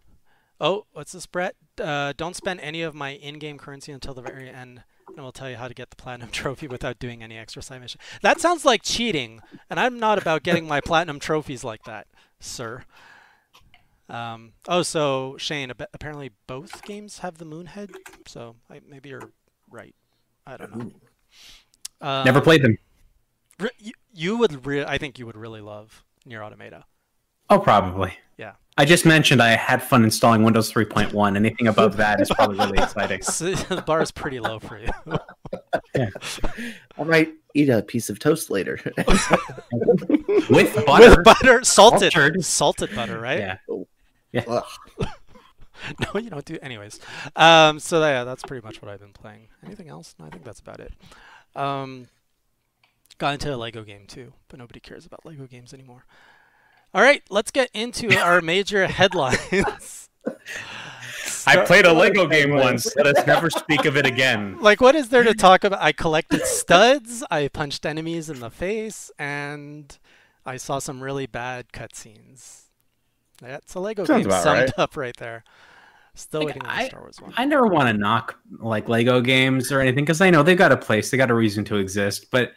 oh, 0.63 0.85
what's 0.93 1.11
this, 1.11 1.27
Brett? 1.27 1.55
Uh, 1.79 2.13
don't 2.15 2.35
spend 2.35 2.61
any 2.61 2.81
of 2.81 2.95
my 2.95 3.09
in-game 3.11 3.57
currency 3.57 3.91
until 3.91 4.13
the 4.13 4.21
very 4.21 4.49
end, 4.49 4.83
and 5.07 5.17
we'll 5.17 5.33
tell 5.33 5.49
you 5.49 5.57
how 5.57 5.67
to 5.67 5.73
get 5.73 5.89
the 5.89 5.95
platinum 5.95 6.29
trophy 6.31 6.67
without 6.67 6.97
doing 6.97 7.21
any 7.21 7.37
extra 7.37 7.61
side 7.61 7.81
mission. 7.81 7.99
That 8.23 8.39
sounds 8.39 8.65
like 8.65 8.81
cheating, 8.81 9.41
and 9.69 9.79
I'm 9.79 9.99
not 9.99 10.17
about 10.17 10.41
getting 10.41 10.67
my 10.67 10.81
platinum 10.81 11.19
trophies 11.19 11.63
like 11.63 11.83
that, 11.83 12.07
sir. 12.39 12.85
Um, 14.09 14.53
oh, 14.67 14.81
so 14.81 15.35
Shane, 15.37 15.71
apparently 15.93 16.31
both 16.47 16.83
games 16.83 17.19
have 17.19 17.37
the 17.37 17.45
Moonhead, 17.45 17.91
so 18.25 18.55
I, 18.69 18.79
maybe 18.87 19.09
you're 19.09 19.31
right. 19.69 19.95
I 20.47 20.57
don't 20.57 20.75
know. 20.75 20.91
Uh, 22.01 22.23
Never 22.23 22.41
played 22.41 22.61
them. 22.63 22.77
you, 23.79 23.93
you 24.13 24.37
would, 24.37 24.65
re- 24.65 24.85
I 24.85 24.97
think 24.97 25.19
you 25.19 25.25
would 25.25 25.37
really 25.37 25.61
love 25.61 26.03
NieR: 26.27 26.41
Automata. 26.41 26.85
Oh, 27.49 27.59
probably. 27.59 28.13
Yeah. 28.37 28.53
I 28.77 28.85
just 28.85 29.05
mentioned 29.05 29.41
I 29.41 29.49
had 29.49 29.83
fun 29.83 30.03
installing 30.03 30.43
Windows 30.43 30.71
3.1. 30.71 31.35
Anything 31.35 31.67
above 31.67 31.97
that 31.97 32.19
is 32.19 32.29
probably 32.29 32.57
really 32.57 32.77
exciting. 32.83 33.21
So 33.33 33.51
the 33.53 33.83
bar 33.85 34.01
is 34.01 34.11
pretty 34.11 34.39
low 34.39 34.59
for 34.59 34.79
you. 34.79 34.89
yeah. 35.95 36.09
I 36.97 37.03
might 37.03 37.33
eat 37.53 37.69
a 37.69 37.83
piece 37.83 38.09
of 38.09 38.17
toast 38.19 38.49
later. 38.49 38.79
With 40.49 40.85
butter. 40.85 41.09
With 41.09 41.23
butter, 41.23 41.63
salted, 41.63 42.15
Altered. 42.15 42.43
salted 42.43 42.95
butter, 42.95 43.19
right? 43.19 43.57
Yeah. 44.31 44.43
Ugh. 44.47 44.63
No, 45.99 46.19
you 46.19 46.29
don't 46.29 46.45
do. 46.45 46.57
Anyways, 46.61 46.99
um, 47.35 47.79
so 47.79 47.99
yeah, 47.99 48.23
that's 48.23 48.43
pretty 48.43 48.65
much 48.65 48.81
what 48.81 48.89
I've 48.89 49.01
been 49.01 49.11
playing. 49.13 49.47
Anything 49.65 49.89
else? 49.89 50.15
No, 50.17 50.25
I 50.25 50.29
think 50.29 50.43
that's 50.45 50.61
about 50.61 50.79
it. 50.79 50.93
Um, 51.55 52.07
got 53.17 53.33
into 53.33 53.53
a 53.53 53.57
Lego 53.57 53.83
game 53.83 54.05
too, 54.07 54.33
but 54.47 54.59
nobody 54.59 54.79
cares 54.79 55.05
about 55.05 55.25
Lego 55.25 55.45
games 55.45 55.73
anymore. 55.73 56.05
All 56.93 57.01
right, 57.01 57.23
let's 57.29 57.49
get 57.51 57.69
into 57.73 58.15
our 58.19 58.41
major 58.41 58.85
headlines. 58.99 60.09
I 61.45 61.65
played 61.65 61.85
a 61.85 61.91
Lego 61.91 62.27
game 62.27 62.51
once. 62.51 62.95
Let 62.95 63.07
us 63.07 63.25
never 63.25 63.49
speak 63.49 63.85
of 63.85 63.97
it 63.97 64.05
again. 64.05 64.57
Like, 64.63 64.79
what 64.79 64.95
is 64.95 65.09
there 65.09 65.23
to 65.23 65.33
talk 65.33 65.63
about? 65.63 65.81
I 65.81 65.91
collected 65.91 66.45
studs, 66.45 67.23
I 67.29 67.47
punched 67.49 67.85
enemies 67.85 68.29
in 68.29 68.39
the 68.39 68.49
face, 68.49 69.11
and 69.19 69.97
I 70.45 70.57
saw 70.57 70.79
some 70.79 71.01
really 71.01 71.25
bad 71.25 71.73
cutscenes. 71.73 72.61
That's 73.41 73.73
a 73.75 73.79
Lego 73.79 74.05
Sounds 74.05 74.27
game 74.27 74.31
summed 74.31 74.59
right. 74.61 74.79
up 74.79 74.95
right 74.95 75.17
there. 75.17 75.43
Still 76.15 76.41
Like, 76.41 76.47
waiting 76.55 76.65
on 76.67 76.77
the 76.77 76.85
Star 76.85 77.01
Wars 77.01 77.19
one. 77.19 77.33
I 77.35 77.45
never 77.45 77.67
want 77.67 77.87
to 77.89 77.93
knock 77.93 78.37
like 78.59 78.87
Lego 78.87 79.19
games 79.19 79.71
or 79.71 79.81
anything 79.81 80.05
because 80.05 80.21
I 80.21 80.29
know 80.29 80.43
they've 80.43 80.57
got 80.57 80.71
a 80.71 80.77
place, 80.77 81.09
they 81.09 81.17
got 81.17 81.31
a 81.31 81.35
reason 81.35 81.65
to 81.65 81.77
exist, 81.77 82.27
but 82.31 82.53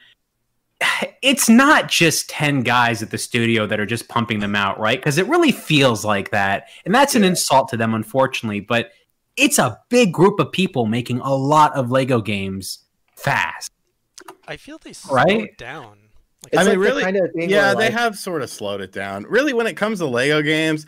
it's 1.23 1.49
not 1.49 1.89
just 1.89 2.29
10 2.31 2.63
guys 2.63 3.03
at 3.03 3.11
the 3.11 3.19
studio 3.19 3.67
that 3.67 3.81
are 3.81 3.87
just 3.87 4.09
pumping 4.09 4.41
them 4.41 4.55
out, 4.55 4.79
right? 4.79 4.99
Because 4.99 5.19
it 5.19 5.27
really 5.27 5.53
feels 5.53 6.05
like 6.05 6.31
that. 6.31 6.69
And 6.85 6.95
that's 6.95 7.15
an 7.15 7.25
insult 7.25 7.69
to 7.69 7.77
them, 7.77 7.95
unfortunately, 7.95 8.61
but 8.61 8.91
it's 9.37 9.59
a 9.59 9.79
big 9.89 10.13
group 10.13 10.39
of 10.39 10.53
people 10.53 10.87
making 10.87 11.21
a 11.21 11.35
lot 11.35 11.75
of 11.75 11.91
Lego 11.91 12.21
games 12.21 12.85
fast. 13.17 13.71
I 14.49 14.57
feel 14.57 14.79
they 14.79 14.93
slowed 14.93 15.15
Right? 15.17 15.59
down. 15.59 15.99
Like, 16.53 16.55
I 16.55 16.59
mean, 16.59 16.67
like 16.67 16.73
the 16.75 16.79
really- 16.79 17.03
kind 17.03 17.17
of 17.17 17.31
Yeah, 17.35 17.75
they 17.75 17.87
like, 17.87 17.93
have 17.93 18.17
sort 18.17 18.43
of 18.43 18.51
slowed 18.51 18.81
it 18.81 18.93
down. 18.93 19.25
Really, 19.29 19.53
when 19.53 19.67
it 19.67 19.77
comes 19.77 19.99
to 19.99 20.07
Lego 20.07 20.43
games, 20.43 20.87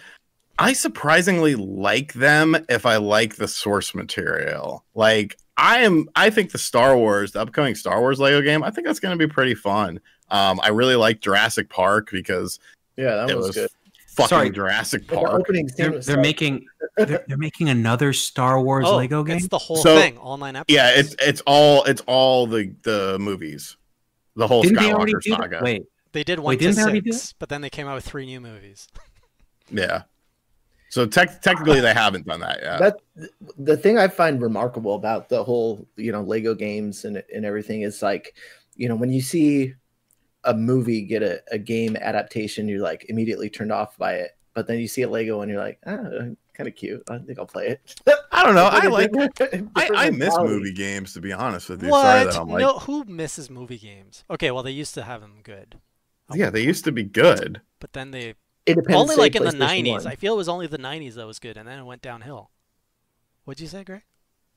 I 0.59 0.73
surprisingly 0.73 1.55
like 1.57 2.13
them 2.13 2.57
if 2.69 2.85
I 2.87 2.97
like 2.97 3.37
the 3.37 3.49
source 3.49 3.95
material. 3.95 4.85
Like, 4.95 5.37
I 5.59 5.81
am, 5.81 6.09
I 6.15 6.31
think 6.31 6.53
the 6.53 6.59
Star 6.59 6.97
Wars, 6.97 7.33
the 7.33 7.41
upcoming 7.41 7.75
Star 7.75 8.01
Wars 8.01 8.19
Lego 8.21 8.41
game, 8.41 8.63
I 8.63 8.71
think 8.71 8.87
that's 8.87 9.01
going 9.01 9.19
to 9.19 9.27
be 9.27 9.31
pretty 9.31 9.55
fun. 9.55 10.01
Um, 10.31 10.61
I 10.63 10.69
really 10.69 10.95
like 10.97 11.21
Jurassic 11.21 11.69
Park 11.69 12.11
because 12.13 12.61
Yeah, 12.97 13.17
that 13.17 13.31
it 13.31 13.37
was, 13.37 13.49
was 13.49 13.57
good. 13.57 13.71
fucking 14.09 14.29
Sorry. 14.29 14.51
Jurassic 14.51 15.07
Park. 15.09 15.29
opening 15.29 15.69
scene 15.69 15.91
They're, 15.91 16.01
they're 16.01 16.21
making 16.21 16.65
they're, 16.97 17.25
they're 17.27 17.37
making 17.37 17.69
another 17.71 18.13
Star 18.13 18.61
Wars 18.61 18.85
oh, 18.87 18.97
Lego 18.99 19.25
game. 19.25 19.37
it's 19.39 19.49
the 19.49 19.59
whole 19.59 19.77
So- 19.77 19.99
thing, 19.99 20.17
all 20.19 20.37
nine 20.37 20.55
episodes. 20.57 20.75
Yeah, 20.77 20.91
it's 20.99 21.17
it's 21.21 21.41
all 21.47 21.83
it's 21.85 22.03
all 22.07 22.47
the 22.47 22.73
the 22.83 23.19
movies, 23.19 23.77
the 24.37 24.47
whole 24.47 24.63
Didn't 24.63 24.79
they 24.79 24.91
Skywalker 24.91 25.21
do 25.23 25.31
saga. 25.33 25.61
Wait, 25.63 25.87
They 26.13 26.23
did 26.25 26.39
one 26.39 26.55
to 26.55 26.59
didn't 26.59 26.77
they 26.77 26.83
already 26.83 27.01
do 27.01 27.13
six, 27.13 27.33
but 27.39 27.49
then 27.49 27.63
they 27.63 27.71
came 27.71 27.87
out 27.89 27.95
with 27.97 28.05
three 28.05 28.27
new 28.27 28.41
movies. 28.41 28.89
Yeah. 29.71 30.03
So 30.91 31.05
tech 31.07 31.43
technically, 31.43 31.81
they 31.81 31.93
haven't 31.95 32.27
done 32.27 32.41
that 32.41 32.61
yet. 32.63 32.79
that 32.79 33.31
the 33.59 33.77
thing 33.77 33.99
I 33.99 34.09
find 34.09 34.41
remarkable 34.41 34.95
about 34.95 35.29
the 35.29 35.45
whole 35.45 35.87
you 35.97 36.13
know 36.13 36.23
Lego 36.23 36.55
games 36.55 37.05
and 37.05 37.23
and 37.35 37.45
everything 37.45 37.83
is 37.83 38.01
like 38.03 38.35
you 38.77 38.89
know 38.89 38.97
when 38.97 39.11
you 39.11 39.21
see 39.21 39.75
a 40.45 40.55
movie 40.55 41.03
get 41.03 41.23
a, 41.23 41.43
a 41.51 41.59
game 41.59 41.97
adaptation 41.97 42.69
you're 42.69 42.81
like 42.81 43.05
immediately 43.09 43.51
turned 43.51 43.73
off 43.73 43.99
by 43.99 44.15
it 44.15 44.37
but 44.55 44.67
then 44.67 44.79
you 44.79 44.89
see 44.89 45.03
a 45.03 45.09
Lego 45.09 45.41
and 45.43 45.51
you're 45.51 45.61
like 45.61 45.79
ah 45.87 45.99
kind 46.55 46.69
of 46.69 46.75
cute 46.75 47.03
I 47.11 47.19
think 47.19 47.39
I'll 47.39 47.47
play 47.47 47.69
it 47.69 48.01
I 48.33 48.45
don't 48.45 48.55
know. 48.55 48.67
I 48.71 48.87
like. 48.87 49.11
I, 49.75 49.89
I 50.07 50.11
miss 50.11 50.37
movie 50.39 50.73
games 50.73 51.13
to 51.15 51.21
be 51.21 51.33
honest 51.33 51.69
with 51.71 51.83
you. 51.83 51.91
Sorry 51.91 52.25
What? 52.25 52.33
that 52.33 52.41
I'm 52.41 52.49
like. 52.49 52.61
no, 52.61 52.79
who 52.79 53.05
misses 53.05 53.51
movie 53.51 53.79
games? 53.79 54.25
Okay, 54.31 54.53
well 54.53 54.63
they 54.63 54.71
used 54.71 54.95
to 54.95 55.03
have 55.03 55.21
them 55.23 55.41
good, 55.43 55.77
Yeah, 56.33 56.49
they 56.51 56.63
used 56.63 56.85
to 56.85 56.93
be 56.93 57.03
good. 57.03 57.61
but 57.81 57.95
then 57.95 58.13
they 58.13 58.35
Independence 58.69 59.03
only 59.03 59.15
Day, 59.17 59.21
like 59.21 59.37
in 59.37 59.45
the 59.45 59.65
'90s. 59.65 60.05
1. 60.05 60.07
I 60.07 60.15
feel 60.17 60.35
it 60.35 60.37
was 60.37 60.49
only 60.49 60.67
the 60.67 60.79
'90s 60.79 61.15
that 61.15 61.27
was 61.27 61.39
good, 61.39 61.57
and 61.57 61.69
then 61.69 61.79
it 61.79 61.85
went 61.85 62.03
downhill. 62.03 62.51
What'd 63.45 63.61
you 63.61 63.69
say, 63.69 63.85
Greg? 63.85 64.03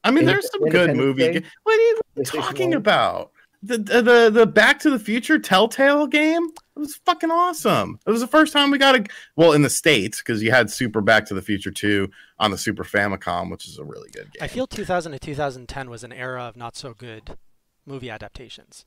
I 0.03 0.11
mean, 0.11 0.25
there's 0.25 0.49
some 0.51 0.61
good 0.61 0.89
Independence 0.89 0.97
movie. 0.97 1.39
Day, 1.39 1.45
What 1.63 1.79
are 1.79 1.81
you 1.81 2.23
talking 2.23 2.73
about? 2.73 3.31
The, 3.63 3.77
the 3.77 4.01
the 4.01 4.29
the 4.31 4.47
Back 4.47 4.79
to 4.79 4.89
the 4.89 4.99
Future 4.99 5.37
Telltale 5.37 6.07
game 6.07 6.47
it 6.75 6.79
was 6.79 6.95
fucking 6.95 7.29
awesome. 7.29 7.99
It 8.07 8.11
was 8.11 8.21
the 8.21 8.27
first 8.27 8.53
time 8.53 8.71
we 8.71 8.77
got 8.77 8.95
a 8.95 9.05
well 9.35 9.53
in 9.53 9.61
the 9.61 9.69
states 9.69 10.19
because 10.19 10.41
you 10.41 10.51
had 10.51 10.71
Super 10.71 11.01
Back 11.01 11.25
to 11.27 11.33
the 11.33 11.41
Future 11.41 11.69
Two 11.69 12.09
on 12.39 12.49
the 12.51 12.57
Super 12.57 12.83
Famicom, 12.83 13.51
which 13.51 13.67
is 13.67 13.77
a 13.77 13.83
really 13.83 14.09
good 14.09 14.31
game. 14.31 14.41
I 14.41 14.47
feel 14.47 14.67
2000 14.67 15.11
to 15.11 15.19
2010 15.19 15.89
was 15.89 16.03
an 16.03 16.13
era 16.13 16.43
of 16.43 16.55
not 16.55 16.75
so 16.75 16.93
good 16.93 17.37
movie 17.85 18.09
adaptations. 18.09 18.85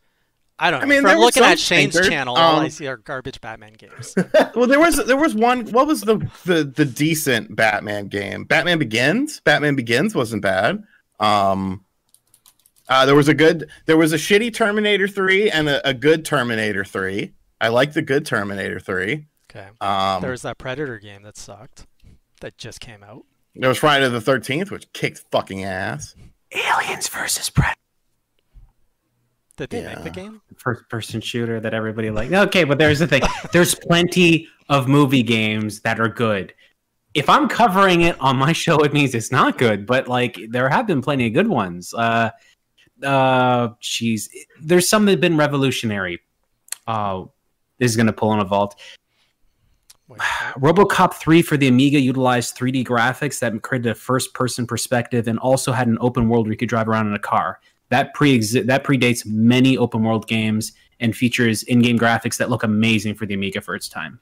I 0.59 0.71
don't 0.71 0.81
know. 0.81 0.85
I 0.85 0.89
mean, 0.89 1.01
From 1.03 1.09
there 1.09 1.19
looking 1.19 1.43
at 1.43 1.59
Shane's 1.59 1.95
stinkers. 1.95 2.09
channel, 2.09 2.37
all 2.37 2.61
I 2.61 2.65
Um, 2.65 2.71
see 2.71 2.87
are 2.87 2.97
garbage 2.97 3.41
Batman 3.41 3.73
games. 3.73 4.15
well, 4.55 4.67
there 4.69 4.79
was 4.79 5.05
there 5.07 5.17
was 5.17 5.35
one. 5.35 5.67
What 5.73 5.87
was 5.87 6.03
the 6.03 6.19
the 6.45 6.65
the 6.65 6.85
decent 6.85 7.57
Batman 7.57 8.07
game? 8.09 8.45
Batman 8.45 8.79
Begins. 8.79 9.41
Batman 9.41 9.75
Begins 9.75 10.15
wasn't 10.15 10.43
bad. 10.43 10.85
Um, 11.19 11.85
uh, 12.89 13.05
there 13.07 13.17
was 13.17 13.29
a 13.29 13.35
good. 13.35 13.69
There 13.87 13.97
was 13.97 14.13
a 14.13 14.17
shitty 14.17 14.55
Terminator 14.55 15.09
Three 15.09 15.51
and 15.51 15.69
a, 15.69 15.89
a 15.89 15.93
good 15.95 16.25
Terminator 16.25 16.85
Three. 16.85 17.33
I 17.61 17.69
like 17.69 17.93
the 17.95 18.03
good 18.03 18.25
Terminator 18.27 18.79
Three. 18.79 19.27
Okay. 19.51 19.69
Um, 19.81 20.21
there 20.23 20.31
was 20.33 20.43
that 20.43 20.59
Predator 20.59 20.99
game 20.99 21.23
that 21.23 21.37
sucked, 21.37 21.87
that 22.41 22.59
just 22.59 22.81
came 22.81 23.03
out. 23.03 23.25
there 23.55 23.69
was 23.69 23.79
Friday 23.79 24.09
the 24.09 24.21
Thirteenth, 24.21 24.71
which 24.71 24.93
kicked 24.93 25.25
fucking 25.31 25.65
ass. 25.65 26.15
Aliens 26.53 27.09
versus 27.09 27.51
Predator. 27.51 27.79
Did 29.57 29.71
they 29.71 29.85
make 29.85 30.03
the 30.03 30.11
game? 30.11 30.41
first 30.57 30.89
person 30.89 31.21
shooter 31.21 31.61
that 31.61 31.75
everybody 31.75 32.11
like. 32.11 32.33
Okay, 32.33 32.65
but 32.65 32.79
there's 32.79 32.99
the 32.99 33.07
thing. 33.07 33.23
There's 33.53 33.75
plenty 33.75 34.49
of 34.69 34.89
movie 34.89 35.23
games 35.23 35.81
that 35.81 36.01
are 36.01 36.09
good. 36.09 36.55
If 37.13 37.29
I'm 37.29 37.49
covering 37.49 38.01
it 38.01 38.21
on 38.21 38.37
my 38.37 38.53
show, 38.53 38.79
it 38.81 38.93
means 38.93 39.15
it's 39.15 39.31
not 39.31 39.59
good. 39.59 39.87
But 39.87 40.09
like, 40.09 40.39
there 40.49 40.69
have 40.69 40.87
been 40.87 41.03
plenty 41.03 41.29
of 41.29 41.33
good 41.33 41.47
ones. 41.47 41.95
Uh, 41.95 42.31
uh, 43.03 43.69
jeez, 43.81 44.29
there's 44.61 44.89
some 44.89 45.05
that 45.05 45.13
have 45.13 45.21
been 45.21 45.37
revolutionary. 45.37 46.21
Uh, 46.87 47.25
this 47.79 47.91
is 47.91 47.97
gonna 47.97 48.13
pull 48.13 48.33
in 48.33 48.41
a 48.41 48.45
vault. 48.45 48.75
Wait. 50.09 50.21
RoboCop 50.57 51.15
3 51.15 51.41
for 51.43 51.57
the 51.57 51.69
Amiga 51.69 51.99
utilized 51.99 52.57
3D 52.57 52.85
graphics 52.85 53.39
that 53.39 53.63
created 53.63 53.91
a 53.91 53.95
first-person 53.95 54.67
perspective 54.67 55.29
and 55.29 55.39
also 55.39 55.73
had 55.73 55.89
an 55.89 55.97
open 56.01 56.29
world 56.29 56.47
where 56.47 56.53
you 56.53 56.59
could 56.59 56.69
drive 56.69 56.89
around 56.89 57.07
in 57.07 57.15
a 57.15 57.19
car. 57.19 57.61
That 57.95 58.13
pre 58.13 58.39
that 58.39 58.83
predates 58.83 59.25
many 59.25 59.79
open 59.79 60.03
world 60.03 60.27
games 60.27 60.73
and 60.99 61.15
features 61.15 61.63
in-game 61.63 61.97
graphics 61.97 62.37
that 62.39 62.51
look 62.51 62.65
amazing 62.65 63.15
for 63.15 63.25
the 63.25 63.35
Amiga 63.35 63.61
for 63.61 63.77
its 63.77 63.89
time. 63.89 64.19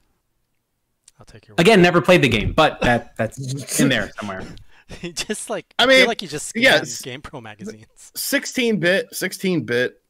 I'll 1.19 1.25
take 1.25 1.47
your. 1.47 1.55
Again, 1.57 1.81
never 1.81 1.99
played 1.99 2.21
the 2.21 2.29
game, 2.29 2.53
but 2.53 2.79
that 2.81 3.17
that's 3.17 3.79
in 3.79 3.89
there 3.89 4.11
somewhere. 4.19 4.43
Just 5.15 5.49
like 5.49 5.73
I 5.79 5.85
I, 5.85 5.87
feel 5.87 5.97
mean, 5.97 6.07
like 6.07 6.21
you 6.21 6.27
just 6.27 6.45
scans 6.49 6.63
yes. 6.63 7.01
GamePro 7.01 7.41
magazines. 7.41 7.87
16 8.15 8.79
bit 8.79 9.07
16 9.11 9.63
bit 9.65 10.03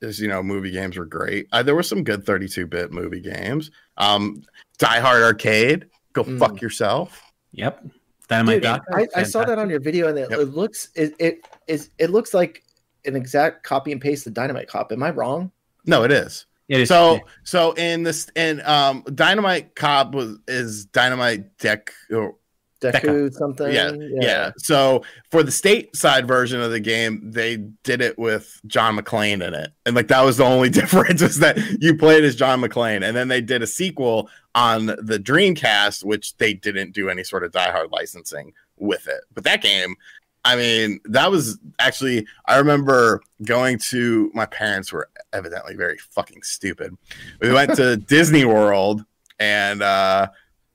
is 0.00 0.18
you 0.18 0.26
know 0.26 0.42
movie 0.42 0.72
games 0.72 0.96
were 0.96 1.04
great 1.04 1.46
uh, 1.52 1.62
there 1.62 1.76
were 1.76 1.82
some 1.84 2.02
good 2.02 2.24
32 2.26 2.66
bit 2.66 2.90
movie 2.90 3.20
games 3.20 3.70
um 3.98 4.42
die 4.78 4.98
hard 4.98 5.22
arcade 5.22 5.86
go 6.12 6.24
Mm. 6.24 6.38
fuck 6.40 6.60
yourself 6.60 7.22
Yep. 7.52 7.84
Dynamite 8.26 8.54
Dude, 8.56 8.62
Doc. 8.62 8.82
I, 8.92 9.06
I 9.14 9.22
saw 9.22 9.44
that 9.44 9.58
on 9.58 9.68
your 9.70 9.80
video 9.80 10.08
and 10.08 10.18
it, 10.18 10.30
Yep. 10.30 10.40
it 10.40 10.44
looks 10.46 10.88
it, 10.96 11.14
it 11.20 11.46
is 11.68 11.90
it 11.98 12.10
looks 12.10 12.32
like 12.34 12.64
an 13.04 13.16
exact 13.16 13.64
copy 13.64 13.92
and 13.92 14.00
paste 14.00 14.26
of 14.26 14.34
Dynamite 14.34 14.68
Cop. 14.68 14.92
Am 14.92 15.02
I 15.02 15.10
wrong? 15.10 15.50
no 15.86 16.04
it 16.04 16.12
is. 16.12 16.46
It 16.68 16.82
is- 16.82 16.88
so 16.88 17.20
so 17.42 17.72
in 17.72 18.02
this 18.04 18.30
in 18.36 18.60
um 18.66 19.02
dynamite 19.14 19.74
cop 19.74 20.14
was 20.14 20.36
is 20.46 20.84
dynamite 20.86 21.56
deck 21.58 21.92
or 22.12 22.36
Deku. 22.80 23.30
something. 23.34 23.70
yeah, 23.72 23.92
yeah. 23.98 24.50
So 24.56 25.02
for 25.30 25.42
the 25.42 25.50
stateside 25.50 26.26
version 26.26 26.62
of 26.62 26.70
the 26.70 26.80
game 26.80 27.30
they 27.30 27.56
did 27.82 28.00
it 28.00 28.18
with 28.18 28.58
john 28.66 28.96
mcclane 28.96 29.46
in 29.46 29.52
it. 29.54 29.70
And 29.84 29.94
like 29.96 30.08
that 30.08 30.22
was 30.22 30.36
the 30.38 30.44
only 30.44 30.68
difference 30.80 31.20
was 31.22 31.38
that 31.40 31.58
you 31.80 31.96
played 31.96 32.24
as 32.24 32.36
john 32.36 32.60
mcclane. 32.60 33.02
And 33.06 33.16
then 33.16 33.28
they 33.28 33.40
did 33.42 33.62
a 33.62 33.66
sequel 33.66 34.30
on 34.54 34.86
the 34.86 35.18
dreamcast 35.22 36.04
which 36.04 36.36
they 36.38 36.54
didn't 36.54 36.92
do 36.92 37.08
any 37.10 37.22
sort 37.24 37.44
of 37.44 37.52
diehard 37.52 37.90
licensing 37.90 38.52
with 38.78 39.08
it. 39.08 39.20
But 39.34 39.44
that 39.44 39.60
game 39.62 39.96
i 40.44 40.56
mean 40.56 41.00
that 41.04 41.30
was 41.30 41.58
actually 41.78 42.26
i 42.46 42.56
remember 42.56 43.22
going 43.44 43.78
to 43.78 44.30
my 44.34 44.46
parents 44.46 44.92
were 44.92 45.08
evidently 45.32 45.74
very 45.74 45.98
fucking 45.98 46.42
stupid. 46.42 46.96
We 47.40 47.52
went 47.52 47.74
to 47.76 47.96
disney 48.08 48.44
world 48.44 49.04
and 49.38 49.82
uh 49.82 50.28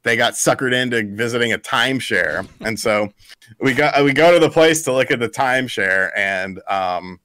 they 0.03 0.15
got 0.15 0.33
suckered 0.33 0.71
into 0.71 1.03
visiting 1.15 1.53
a 1.53 1.57
timeshare. 1.57 2.47
And 2.61 2.79
so 2.79 3.11
we 3.59 3.73
got 3.73 4.03
we 4.03 4.13
go 4.13 4.31
to 4.31 4.39
the 4.39 4.51
place 4.51 4.83
to 4.83 4.93
look 4.93 5.09
at 5.09 5.19
the 5.19 5.29
timeshare 5.29 6.11
and 6.15 6.61
um 6.67 7.19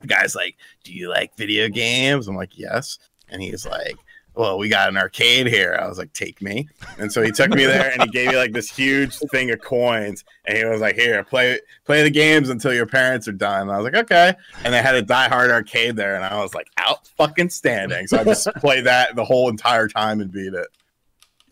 the 0.00 0.08
guy's 0.08 0.34
like 0.34 0.56
do 0.84 0.92
you 0.92 1.08
like 1.08 1.36
video 1.36 1.68
games? 1.68 2.28
I'm 2.28 2.36
like 2.36 2.58
yes. 2.58 2.98
And 3.28 3.40
he's 3.40 3.64
like 3.64 3.96
well 4.34 4.58
we 4.58 4.68
got 4.68 4.88
an 4.88 4.96
arcade 4.96 5.46
here. 5.46 5.78
I 5.80 5.88
was 5.88 5.98
like 5.98 6.12
take 6.12 6.40
me. 6.42 6.68
And 6.98 7.12
so 7.12 7.22
he 7.22 7.30
took 7.30 7.50
me 7.50 7.64
there 7.64 7.90
and 7.92 8.02
he 8.02 8.08
gave 8.08 8.28
me 8.30 8.36
like 8.36 8.52
this 8.52 8.70
huge 8.70 9.16
thing 9.30 9.50
of 9.50 9.60
coins. 9.60 10.24
And 10.46 10.56
he 10.58 10.64
was 10.64 10.80
like 10.80 10.94
here 10.94 11.22
play 11.24 11.60
play 11.84 12.02
the 12.02 12.10
games 12.10 12.48
until 12.48 12.72
your 12.72 12.86
parents 12.86 13.28
are 13.28 13.32
done. 13.32 13.62
And 13.62 13.72
i 13.72 13.76
was 13.78 13.84
like 13.84 14.02
okay. 14.04 14.34
And 14.64 14.72
they 14.72 14.82
had 14.82 14.94
a 14.94 15.02
die 15.02 15.28
hard 15.28 15.50
arcade 15.50 15.96
there 15.96 16.14
and 16.14 16.24
i 16.24 16.40
was 16.40 16.54
like 16.54 16.68
out 16.78 17.06
fucking 17.16 17.50
standing. 17.50 18.06
So 18.06 18.18
i 18.18 18.24
just 18.24 18.46
played 18.56 18.84
that 18.84 19.16
the 19.16 19.24
whole 19.24 19.48
entire 19.48 19.88
time 19.88 20.20
and 20.20 20.30
beat 20.32 20.54
it. 20.54 20.68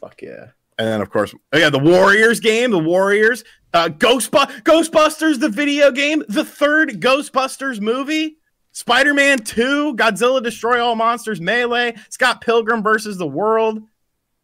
Fuck 0.01 0.23
yeah. 0.23 0.47
and 0.79 0.89
then, 0.89 1.01
of 1.03 1.11
course, 1.11 1.35
oh 1.53 1.59
yeah, 1.59 1.69
the 1.69 1.79
Warriors 1.79 2.41
game, 2.41 2.71
the 2.71 2.79
Warriors, 2.79 3.45
uh, 3.75 3.89
Ghostbu- 3.89 4.63
Ghostbusters, 4.63 5.39
the 5.39 5.51
video 5.51 5.91
game, 5.93 6.25
the 6.29 6.45
third 6.45 7.01
Ghostbusters 7.03 7.81
movie, 7.81 8.39
Spider 8.81 9.13
Man 9.13 9.39
2, 9.41 9.95
Godzilla 9.97 10.43
Destroy 10.43 10.83
All 10.83 10.97
Monsters, 10.97 11.39
Melee, 11.39 11.95
Scott 12.09 12.41
Pilgrim 12.41 12.83
versus 12.83 13.19
the 13.19 13.27
World, 13.27 13.83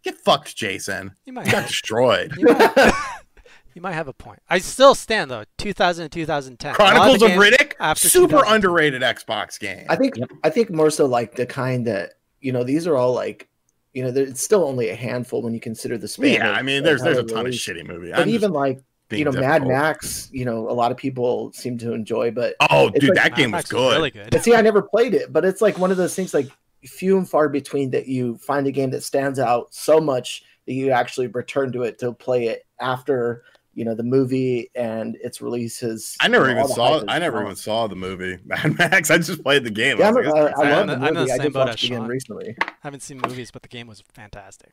Get 0.05 0.18
fucked, 0.18 0.55
Jason. 0.55 1.12
You 1.25 1.33
might 1.33 1.46
got 1.46 1.55
have, 1.55 1.66
destroyed. 1.68 2.35
you 2.37 2.44
might, 2.46 2.92
you 3.75 3.81
might 3.83 3.94
have 3.94 4.09
a 4.09 4.12
point. 4.12 4.40
I 4.49 4.59
still 4.59 4.94
stand 4.94 5.31
though. 5.31 5.44
2000 5.59 6.03
and 6.05 6.12
2010. 6.12 6.75
Chronicles 6.75 7.18
the 7.20 7.25
of 7.27 7.31
Riddick, 7.33 7.72
after 7.81 8.09
super 8.09 8.42
underrated 8.46 9.01
Xbox 9.03 9.59
game. 9.59 9.87
I 9.88 9.96
think 9.96 10.16
Yep. 10.16 10.31
I 10.44 10.51
think 10.51 10.70
more 10.70 10.90
so 10.90 11.07
like 11.07 11.35
the 11.35 11.46
kind 11.46 11.87
that 11.87 12.12
you 12.40 12.53
know 12.53 12.62
these 12.62 12.87
are 12.87 12.94
all 12.96 13.14
like 13.14 13.49
you 13.94 14.05
know 14.05 14.11
it's 14.14 14.42
still 14.42 14.62
only 14.64 14.90
a 14.90 14.94
handful 14.94 15.40
when 15.42 15.55
you 15.55 15.61
consider 15.61 15.96
the 15.99 16.07
span. 16.07 16.35
yeah, 16.35 16.51
of- 16.51 16.57
I 16.57 16.62
mean, 16.62 16.83
there's 16.85 17.03
there's 17.03 17.18
a 17.18 17.22
they're 17.22 17.29
ton 17.35 17.38
of 17.40 17.44
released. 17.46 17.66
shitty 17.66 17.87
movies. 17.87 18.12
But 18.14 18.29
even 18.29 18.53
like 18.53 18.81
you 19.10 19.24
know 19.24 19.32
Mad. 19.32 19.66
Max, 19.66 20.28
you 20.32 20.44
know 20.44 20.68
a 20.68 20.72
lot 20.72 20.90
of 20.90 20.96
people 20.96 21.52
seem 21.52 21.78
to 21.78 21.92
enjoy, 21.92 22.30
but 22.30 22.54
Oh, 22.70 22.90
dude, 22.90 23.10
like 23.10 23.14
that 23.14 23.30
Mad 23.32 23.36
game 23.36 23.50
was 23.50 23.58
Max 23.58 23.70
good. 23.70 23.96
Really 23.96 24.10
good. 24.10 24.30
But 24.30 24.42
see, 24.44 24.54
I 24.54 24.60
never 24.60 24.82
played 24.82 25.14
it, 25.14 25.32
but 25.32 25.44
it's 25.44 25.60
like 25.60 25.78
one 25.78 25.90
of 25.90 25.96
those 25.96 26.14
things 26.14 26.34
like 26.34 26.48
few 26.84 27.18
and 27.18 27.28
far 27.28 27.48
between 27.48 27.90
that 27.90 28.06
you 28.06 28.36
find 28.38 28.66
a 28.66 28.72
game 28.72 28.90
that 28.90 29.02
stands 29.02 29.38
out 29.38 29.72
so 29.74 30.00
much 30.00 30.44
that 30.66 30.72
you 30.74 30.90
actually 30.90 31.26
return 31.28 31.72
to 31.72 31.82
it 31.82 31.98
to 31.98 32.12
play 32.12 32.46
it 32.46 32.66
after 32.80 33.42
you 33.74 33.84
know 33.84 33.94
the 33.94 34.02
movie 34.02 34.70
and 34.74 35.16
its 35.16 35.40
releases. 35.42 36.16
I 36.20 36.28
never 36.28 36.50
even 36.50 36.66
saw. 36.66 37.04
I 37.06 37.18
never 37.18 37.42
even 37.42 37.56
saw 37.56 37.86
the 37.86 37.94
movie 37.94 38.38
Mad 38.44 38.78
Max. 38.78 39.10
I 39.10 39.18
just 39.18 39.42
played 39.42 39.64
the 39.64 39.70
game. 39.70 39.98
Yeah, 39.98 40.06
I 40.06 40.08
I'm, 40.08 40.16
uh, 40.16 40.30
I, 40.30 40.62
I 40.62 40.70
love 40.70 40.80
I'm 40.80 40.86
the 40.86 40.96
the 40.96 41.12
movie. 41.12 41.32
I 41.32 41.36
same 41.36 41.44
just 41.44 41.52
boat 41.54 41.68
watched 41.68 41.84
it 41.84 41.86
again 41.88 41.98
Sean. 42.00 42.08
recently. 42.08 42.56
Haven't 42.80 43.02
seen 43.02 43.20
movies, 43.24 43.50
but 43.50 43.62
the 43.62 43.68
game 43.68 43.86
was 43.86 44.02
fantastic. 44.12 44.72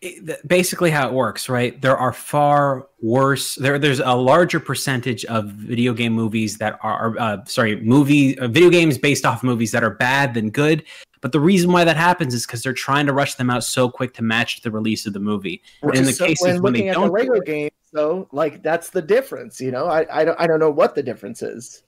It- 0.00 0.46
basically 0.48 0.90
how 0.90 1.08
it 1.08 1.14
works, 1.14 1.48
right? 1.48 1.80
There 1.80 1.96
are 1.96 2.12
far 2.12 2.86
worse. 3.00 3.54
There, 3.56 3.78
there's 3.78 4.00
a 4.00 4.14
larger 4.14 4.60
percentage 4.60 5.24
of 5.26 5.46
video 5.46 5.92
game 5.92 6.12
movies 6.12 6.58
that 6.58 6.78
are, 6.82 7.18
uh, 7.18 7.44
sorry, 7.46 7.80
movie 7.80 8.38
uh, 8.38 8.48
video 8.48 8.70
games 8.70 8.98
based 8.98 9.24
off 9.24 9.42
movies 9.42 9.72
that 9.72 9.82
are 9.84 9.90
bad 9.90 10.34
than 10.34 10.50
good. 10.50 10.84
But 11.20 11.32
the 11.32 11.40
reason 11.40 11.72
why 11.72 11.82
that 11.84 11.96
happens 11.96 12.32
is 12.32 12.46
because 12.46 12.62
they're 12.62 12.72
trying 12.72 13.06
to 13.06 13.12
rush 13.12 13.34
them 13.34 13.50
out 13.50 13.64
so 13.64 13.90
quick 13.90 14.14
to 14.14 14.22
match 14.22 14.62
the 14.62 14.70
release 14.70 15.04
of 15.06 15.12
the 15.14 15.20
movie. 15.20 15.62
Which 15.80 15.98
in 15.98 16.04
the 16.04 16.12
so- 16.12 16.26
cases 16.26 16.46
when 16.46 16.62
when 16.62 16.72
they 16.74 16.88
at 16.88 16.94
the 16.94 17.00
don't 17.00 17.08
do 17.08 17.14
Lego 17.14 17.32
it- 17.34 17.44
games, 17.46 17.72
though, 17.92 18.28
like 18.30 18.62
that's 18.62 18.90
the 18.90 19.02
difference. 19.02 19.60
You 19.60 19.72
know, 19.72 19.86
I 19.86 20.06
I 20.20 20.24
don't 20.24 20.40
I 20.40 20.46
don't 20.46 20.60
know 20.60 20.70
what 20.70 20.94
the 20.94 21.02
difference 21.02 21.42
is. 21.42 21.82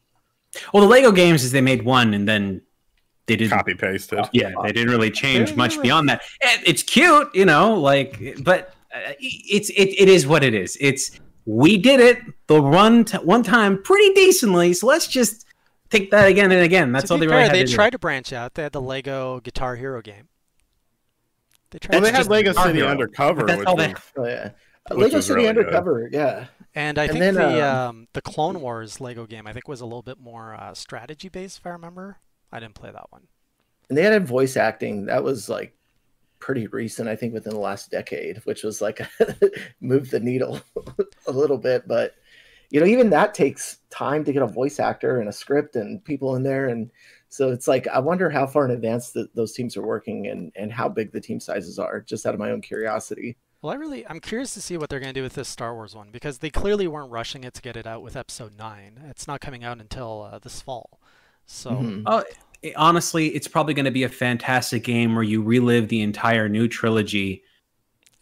Well, 0.75 0.83
the 0.83 0.88
Lego 0.88 1.12
games 1.12 1.44
is 1.44 1.53
they 1.53 1.61
made 1.61 1.85
one 1.85 2.12
and 2.12 2.27
then 2.29 2.62
they 3.30 3.36
didn't. 3.36 3.50
copy 3.56 3.74
pasted. 3.74 4.20
Yeah, 4.32 4.52
they 4.62 4.72
didn't 4.72 4.90
really 4.90 5.10
change 5.10 5.54
much 5.56 5.80
beyond 5.80 6.08
that. 6.08 6.22
It's 6.40 6.82
cute, 6.82 7.34
you 7.34 7.44
know, 7.44 7.74
like, 7.74 8.38
but 8.42 8.74
uh, 8.94 9.12
it's 9.20 9.70
it, 9.70 9.88
it 9.98 10.08
is 10.08 10.26
what 10.26 10.42
it 10.44 10.54
is. 10.54 10.76
It's 10.80 11.18
we 11.46 11.76
did 11.78 12.00
it 12.00 12.18
the 12.48 12.60
one 12.60 13.04
t- 13.04 13.16
one 13.18 13.42
time 13.42 13.82
pretty 13.82 14.12
decently, 14.14 14.72
so 14.72 14.86
let's 14.86 15.06
just 15.06 15.46
take 15.90 16.10
that 16.10 16.28
again 16.28 16.52
and 16.52 16.62
again. 16.62 16.92
That's 16.92 17.08
to 17.08 17.14
all 17.14 17.18
they 17.18 17.26
fair, 17.26 17.36
really 17.38 17.48
had 17.48 17.54
they 17.56 17.60
to 17.64 17.66
do. 17.70 17.74
tried 17.74 17.90
to 17.90 17.98
branch 17.98 18.32
out. 18.32 18.54
They 18.54 18.62
had 18.62 18.72
the 18.72 18.80
Lego 18.80 19.40
Guitar 19.40 19.76
Hero 19.76 20.02
game. 20.02 20.28
They 21.70 21.78
tried. 21.78 21.94
Well, 21.94 22.02
they 22.02 22.12
had 22.16 22.26
Lego 22.28 22.50
Guitar 22.50 22.66
City 22.66 22.78
Hero. 22.80 22.90
Undercover, 22.90 23.44
That's 23.46 23.58
which 23.60 23.66
all 23.68 23.76
they- 23.76 23.88
was- 23.92 24.02
Oh 24.16 24.26
yeah, 24.26 24.50
Which 24.90 24.98
Lego 25.12 25.20
City 25.20 25.40
really 25.42 25.54
good. 25.54 25.58
Undercover. 25.66 26.08
Yeah, 26.12 26.46
And 26.74 26.98
I 26.98 27.04
And 27.04 27.12
think 27.12 27.20
then, 27.22 27.34
the 27.34 27.66
um, 27.68 27.88
um, 27.88 28.08
the 28.12 28.22
Clone 28.22 28.60
Wars 28.60 29.00
Lego 29.00 29.24
game 29.26 29.46
I 29.46 29.52
think 29.52 29.68
was 29.68 29.80
a 29.80 29.84
little 29.84 30.02
bit 30.02 30.18
more 30.18 30.54
uh, 30.54 30.74
strategy 30.74 31.28
based 31.28 31.58
if 31.58 31.66
I 31.66 31.70
remember. 31.70 32.18
I 32.52 32.60
didn't 32.60 32.74
play 32.74 32.90
that 32.90 33.10
one. 33.10 33.22
and 33.88 33.98
they 33.98 34.02
had 34.02 34.26
voice 34.26 34.56
acting. 34.56 35.06
That 35.06 35.24
was 35.24 35.48
like 35.48 35.74
pretty 36.38 36.66
recent, 36.68 37.08
I 37.08 37.16
think, 37.16 37.34
within 37.34 37.52
the 37.52 37.60
last 37.60 37.90
decade, 37.90 38.38
which 38.44 38.62
was 38.64 38.80
like 38.80 39.00
moved 39.80 40.10
the 40.10 40.20
needle 40.20 40.60
a 41.26 41.32
little 41.32 41.58
bit. 41.58 41.86
But 41.86 42.14
you 42.70 42.78
know, 42.80 42.86
even 42.86 43.10
that 43.10 43.34
takes 43.34 43.78
time 43.90 44.24
to 44.24 44.32
get 44.32 44.42
a 44.42 44.46
voice 44.46 44.78
actor 44.78 45.18
and 45.20 45.28
a 45.28 45.32
script 45.32 45.74
and 45.76 46.04
people 46.04 46.36
in 46.36 46.42
there, 46.44 46.68
and 46.68 46.90
so 47.28 47.50
it's 47.50 47.66
like 47.68 47.88
I 47.88 47.98
wonder 47.98 48.30
how 48.30 48.46
far 48.46 48.64
in 48.64 48.70
advance 48.70 49.10
that 49.12 49.34
those 49.34 49.52
teams 49.52 49.76
are 49.76 49.82
working 49.82 50.28
and 50.28 50.52
and 50.54 50.72
how 50.72 50.88
big 50.88 51.12
the 51.12 51.20
team 51.20 51.40
sizes 51.40 51.78
are. 51.78 52.00
Just 52.00 52.26
out 52.26 52.34
of 52.34 52.40
my 52.40 52.50
own 52.52 52.60
curiosity. 52.60 53.36
Well, 53.60 53.72
I 53.72 53.76
really 53.76 54.06
I'm 54.06 54.20
curious 54.20 54.54
to 54.54 54.62
see 54.62 54.76
what 54.76 54.88
they're 54.88 55.00
going 55.00 55.12
to 55.12 55.18
do 55.20 55.24
with 55.24 55.34
this 55.34 55.48
Star 55.48 55.74
Wars 55.74 55.94
one 55.96 56.10
because 56.12 56.38
they 56.38 56.48
clearly 56.48 56.86
weren't 56.86 57.10
rushing 57.10 57.44
it 57.44 57.54
to 57.54 57.60
get 57.62 57.76
it 57.76 57.86
out 57.86 58.02
with 58.02 58.16
Episode 58.16 58.56
Nine. 58.56 59.00
It's 59.10 59.26
not 59.26 59.40
coming 59.40 59.64
out 59.64 59.80
until 59.80 60.30
uh, 60.32 60.38
this 60.38 60.62
fall. 60.62 60.99
So 61.52 61.70
Mhm. 61.72 62.02
Oh, 62.06 62.22
it- 62.62 62.74
honestly, 62.76 63.28
it's 63.34 63.48
probably 63.48 63.74
going 63.74 63.84
to 63.86 63.90
be 63.90 64.04
a 64.04 64.08
fantastic 64.08 64.84
game 64.84 65.14
where 65.14 65.24
you 65.24 65.42
relive 65.42 65.88
the 65.88 66.00
entire 66.00 66.48
new 66.48 66.68
trilogy 66.68 67.42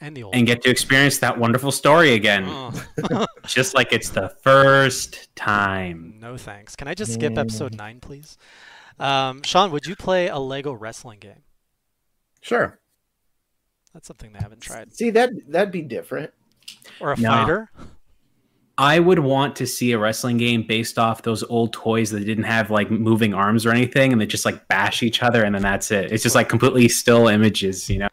and 0.01 0.17
the 0.17 0.23
old 0.23 0.35
and 0.35 0.47
get 0.47 0.63
to 0.63 0.71
experience 0.71 1.19
that 1.19 1.39
wonderful 1.39 1.71
story 1.71 2.15
again, 2.15 2.45
Oh, 2.47 2.73
just 3.47 3.75
like 3.75 3.93
it's 3.93 4.11
the 4.11 4.31
first 4.43 5.29
time. 5.37 6.15
no 6.19 6.37
thanks. 6.39 6.75
Can 6.75 6.89
I 6.89 6.95
just 6.95 7.13
skip. 7.15 7.37
Episode 7.37 7.75
Nine, 7.77 8.01
please? 8.01 8.39
Um, 8.99 9.43
Sean, 9.43 9.71
would 9.73 9.87
you 9.87 9.95
play 9.95 10.29
a 10.29 10.39
Lego 10.39 10.73
wrestling 10.73 11.19
game? 11.21 11.43
sure. 12.41 12.79
That's 13.93 14.07
something 14.07 14.33
they 14.33 14.39
haven't 14.39 14.61
tried. 14.61 14.95
See 14.95 15.11
that 15.11 15.31
that'd 15.49 15.73
be 15.73 15.83
different. 15.83 16.33
Or 17.01 17.13
a 17.13 17.17
No. 17.21 17.31
fighter? 17.31 17.71
I 18.79 19.01
would 19.01 19.19
want 19.19 19.57
to 19.57 19.67
see 19.67 19.91
a 19.93 19.99
wrestling 19.99 20.37
game 20.39 20.63
based 20.63 20.99
off 20.99 21.23
those 21.23 21.43
old 21.45 21.73
toys 21.73 22.11
that 22.11 22.21
didn't 22.21 22.45
have 22.45 22.71
like 22.71 22.91
moving 22.91 23.35
arms 23.35 23.67
or 23.67 23.71
anything, 23.71 24.13
and 24.13 24.21
they 24.21 24.27
just 24.27 24.45
like 24.45 24.69
bash 24.69 25.03
each 25.03 25.21
other, 25.23 25.43
and 25.45 25.53
then 25.55 25.63
that's 25.63 25.91
it. 25.91 26.13
It's 26.13 26.23
just 26.23 26.37
like 26.37 26.49
completely 26.49 26.89
still 26.89 27.27
images, 27.27 27.91
you 27.91 27.99
know? 27.99 28.09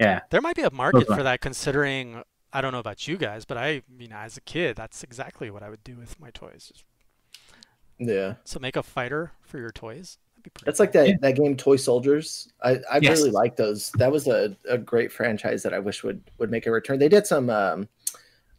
Yeah. 0.00 0.20
There 0.30 0.40
might 0.40 0.56
be 0.56 0.62
a 0.62 0.70
market 0.72 1.06
for 1.06 1.22
that 1.22 1.40
considering 1.42 2.22
I 2.54 2.60
don't 2.62 2.72
know 2.72 2.78
about 2.78 3.06
you 3.06 3.16
guys, 3.18 3.44
but 3.44 3.56
I 3.58 3.82
mean 3.88 4.12
as 4.12 4.36
a 4.36 4.40
kid, 4.40 4.76
that's 4.76 5.04
exactly 5.04 5.50
what 5.50 5.62
I 5.62 5.68
would 5.68 5.84
do 5.84 5.96
with 5.96 6.18
my 6.18 6.30
toys. 6.30 6.72
Yeah. 7.98 8.34
so 8.44 8.58
make 8.58 8.76
a 8.76 8.82
fighter 8.82 9.32
for 9.42 9.58
your 9.58 9.70
toys. 9.70 10.18
That'd 10.36 10.52
That's 10.64 10.80
like 10.80 10.92
that, 10.92 11.08
Yeah. 11.08 11.14
that 11.20 11.36
game 11.36 11.56
Toy 11.56 11.76
Soldiers. 11.76 12.48
I, 12.62 12.80
I 12.90 12.98
Yes. 13.00 13.18
really 13.18 13.30
like 13.30 13.56
those. 13.56 13.92
That 13.98 14.10
was 14.10 14.26
a, 14.26 14.56
a 14.68 14.76
great 14.76 15.12
franchise 15.12 15.62
that 15.62 15.72
I 15.72 15.78
wish 15.78 16.02
would 16.02 16.20
would 16.38 16.50
make 16.50 16.66
a 16.66 16.70
return. 16.72 16.98
They 16.98 17.08
did 17.08 17.26
some 17.26 17.48
um 17.50 17.88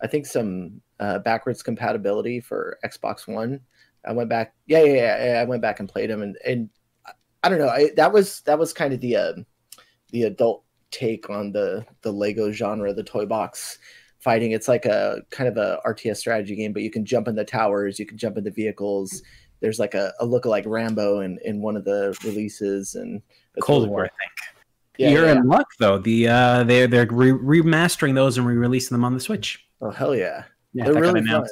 I 0.02 0.08
think 0.08 0.26
some 0.26 0.82
uh, 1.00 1.20
backwards 1.20 1.64
compatibility 1.64 2.40
for 2.40 2.78
Xbox 2.86 3.28
One. 3.28 3.60
I 4.06 4.12
went 4.12 4.30
back 4.30 4.54
yeah, 4.68 4.84
yeah, 4.84 4.94
yeah, 4.94 5.26
yeah, 5.26 5.42
I 5.42 5.46
went 5.46 5.62
back 5.62 5.80
and 5.80 5.88
played 5.90 6.10
them 6.10 6.22
and 6.22 6.38
and 6.46 6.70
I- 7.06 7.12
I 7.44 7.50
don't 7.50 7.60
know. 7.60 7.70
I, 7.70 7.92
that 7.96 8.12
was 8.12 8.42
that 8.42 8.58
was 8.60 8.74
kind 8.74 8.94
of 8.94 9.02
the 9.02 9.16
um 9.18 9.46
the 10.12 10.24
adult 10.24 10.64
take 10.92 11.30
on 11.30 11.52
the 11.52 11.86
the 12.02 12.12
Lego 12.12 12.52
genre, 12.52 12.94
the 12.94 13.04
toy 13.04 13.26
box 13.26 13.80
fighting. 14.20 14.52
It's 14.52 14.68
like 14.68 14.86
a 14.86 15.22
kind 15.30 15.50
of 15.50 15.58
a 15.58 15.80
RTS 15.86 16.18
strategy 16.18 16.56
game, 16.56 16.72
but 16.74 16.82
you 16.84 16.92
can 16.92 17.06
jump 17.06 17.28
in 17.28 17.36
the 17.36 17.44
towers, 17.44 18.00
you 18.00 18.06
can 18.06 18.18
jump 18.18 18.38
in 18.38 18.44
the 18.44 18.52
vehicles. 18.52 19.22
There's 19.60 19.80
like 19.80 19.94
a, 19.94 20.14
a 20.20 20.26
lookalike 20.26 20.66
Rambo 20.66 21.22
in, 21.22 21.40
in 21.46 21.62
one 21.62 21.78
of 21.78 21.86
the 21.86 22.18
releases, 22.26 22.96
and 22.96 23.22
it's 23.56 23.66
Cold 23.66 23.84
really 23.84 23.92
War, 23.92 24.06
I 24.06 24.10
think. 24.10 24.58
Yeah, 24.98 25.10
You're 25.10 25.26
yeah. 25.26 25.32
in 25.34 25.48
luck 25.48 25.68
though. 25.80 25.98
The 25.98 26.28
uh, 26.28 26.64
they're 26.64 26.88
they're 26.88 27.08
re- 27.10 27.32
remastering 27.32 28.14
those 28.14 28.38
and 28.38 28.46
re-releasing 28.46 28.94
them 28.96 29.04
on 29.06 29.14
the 29.14 29.20
Switch. 29.20 29.63
Oh 29.84 29.92
hell 29.92 30.16
yeah! 30.16 30.46
Yeah, 30.74 30.86
They're 30.86 30.94
that 30.94 31.02
got 31.02 31.14
really 31.14 31.28
fun. 31.28 31.46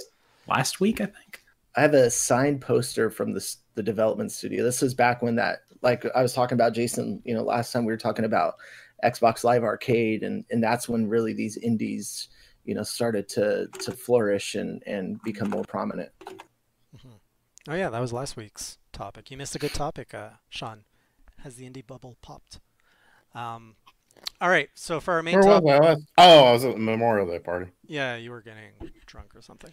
last 0.48 0.80
week, 0.80 1.02
I 1.02 1.06
think. 1.06 1.44
I 1.76 1.82
have 1.82 1.94
a 1.94 2.10
signed 2.10 2.62
poster 2.62 3.10
from 3.10 3.34
this 3.34 3.58
the 3.76 3.84
development 3.84 4.32
studio. 4.32 4.64
This 4.64 4.82
is 4.82 4.94
back 4.94 5.22
when 5.22 5.36
that 5.36 5.60
like 5.82 6.06
I 6.16 6.22
was 6.22 6.34
talking 6.34 6.56
about 6.56 6.74
Jason, 6.74 7.22
you 7.26 7.34
know, 7.34 7.44
last 7.44 7.74
time 7.74 7.86
we 7.86 7.92
were 7.92 7.98
talking 7.98 8.26
about 8.26 8.56
Xbox 9.04 9.44
Live 9.44 9.64
Arcade 9.64 10.24
and 10.24 10.46
and 10.50 10.64
that's 10.64 10.88
when 10.88 11.10
really 11.10 11.34
these 11.34 11.58
indies, 11.58 12.30
you 12.64 12.74
know, 12.74 12.84
started 12.84 13.28
to 13.30 13.68
to 13.80 13.92
flourish 13.92 14.56
and 14.56 14.82
and 14.86 15.22
become 15.24 15.50
more 15.50 15.64
prominent. 15.64 16.10
Oh 17.68 17.76
yeah, 17.76 17.90
that 17.90 18.00
was 18.00 18.14
last 18.14 18.38
week's 18.38 18.78
topic. 18.92 19.30
You 19.30 19.38
missed 19.38 19.56
a 19.56 19.60
good 19.60 19.74
topic, 19.74 20.14
uh, 20.14 20.30
Sean. 20.50 20.86
Has 21.44 21.56
the 21.56 21.70
indie 21.70 21.86
bubble 21.86 22.18
popped? 22.22 22.60
Um, 23.36 23.76
all 24.42 24.50
right. 24.50 24.70
So 24.74 25.00
for 25.00 25.14
our 25.14 25.24
main 25.24 25.36
Where 25.36 25.44
topic, 25.44 25.66
was 25.66 25.98
I? 26.18 26.24
Oh, 26.26 26.46
I 26.46 26.52
was 26.52 26.66
at 26.66 26.74
the 26.74 26.80
Memorial 26.80 27.28
Day 27.28 27.40
party. 27.40 27.72
yeah, 27.88 28.16
you 28.18 28.32
were 28.32 28.42
getting 28.42 28.72
drunk 29.06 29.36
or 29.36 29.42
something. 29.42 29.72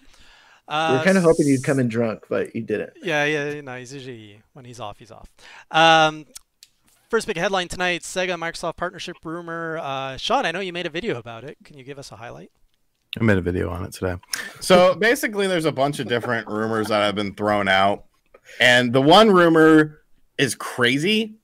we 0.68 0.74
are 0.74 1.02
kind 1.04 1.16
of 1.16 1.24
hoping 1.24 1.46
you'd 1.46 1.64
come 1.64 1.78
in 1.78 1.88
drunk, 1.88 2.24
but 2.28 2.54
you 2.54 2.62
didn't. 2.62 2.92
Yeah, 3.02 3.24
yeah, 3.24 3.60
no, 3.62 3.76
he's 3.76 3.92
usually 3.92 4.42
when 4.52 4.64
he's 4.64 4.78
off, 4.78 4.98
he's 4.98 5.10
off. 5.10 5.28
Um, 5.70 6.26
first 7.08 7.26
big 7.26 7.38
headline 7.38 7.68
tonight: 7.68 8.02
Sega 8.02 8.38
Microsoft 8.38 8.76
partnership 8.76 9.16
rumor. 9.24 9.78
Uh, 9.78 10.16
Sean, 10.18 10.44
I 10.44 10.52
know 10.52 10.60
you 10.60 10.72
made 10.72 10.86
a 10.86 10.90
video 10.90 11.18
about 11.18 11.44
it. 11.44 11.56
Can 11.64 11.78
you 11.78 11.84
give 11.84 11.98
us 11.98 12.12
a 12.12 12.16
highlight? 12.16 12.50
I 13.18 13.24
made 13.24 13.38
a 13.38 13.42
video 13.42 13.70
on 13.70 13.84
it 13.84 13.92
today. 13.92 14.16
So 14.60 14.94
basically, 14.94 15.46
there's 15.46 15.64
a 15.64 15.72
bunch 15.72 15.98
of 15.98 16.08
different 16.08 16.46
rumors 16.46 16.88
that 16.88 17.00
have 17.00 17.14
been 17.14 17.34
thrown 17.34 17.66
out, 17.66 18.04
and 18.60 18.92
the 18.92 19.00
one 19.00 19.30
rumor 19.30 20.02
is 20.36 20.54
crazy, 20.54 21.36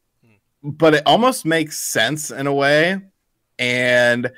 but 0.63 0.95
it 0.95 1.03
almost 1.07 1.47
makes 1.47 1.79
sense 1.79 2.31
in 2.31 2.47
a 2.47 2.53
way, 2.53 3.01
and 3.59 4.31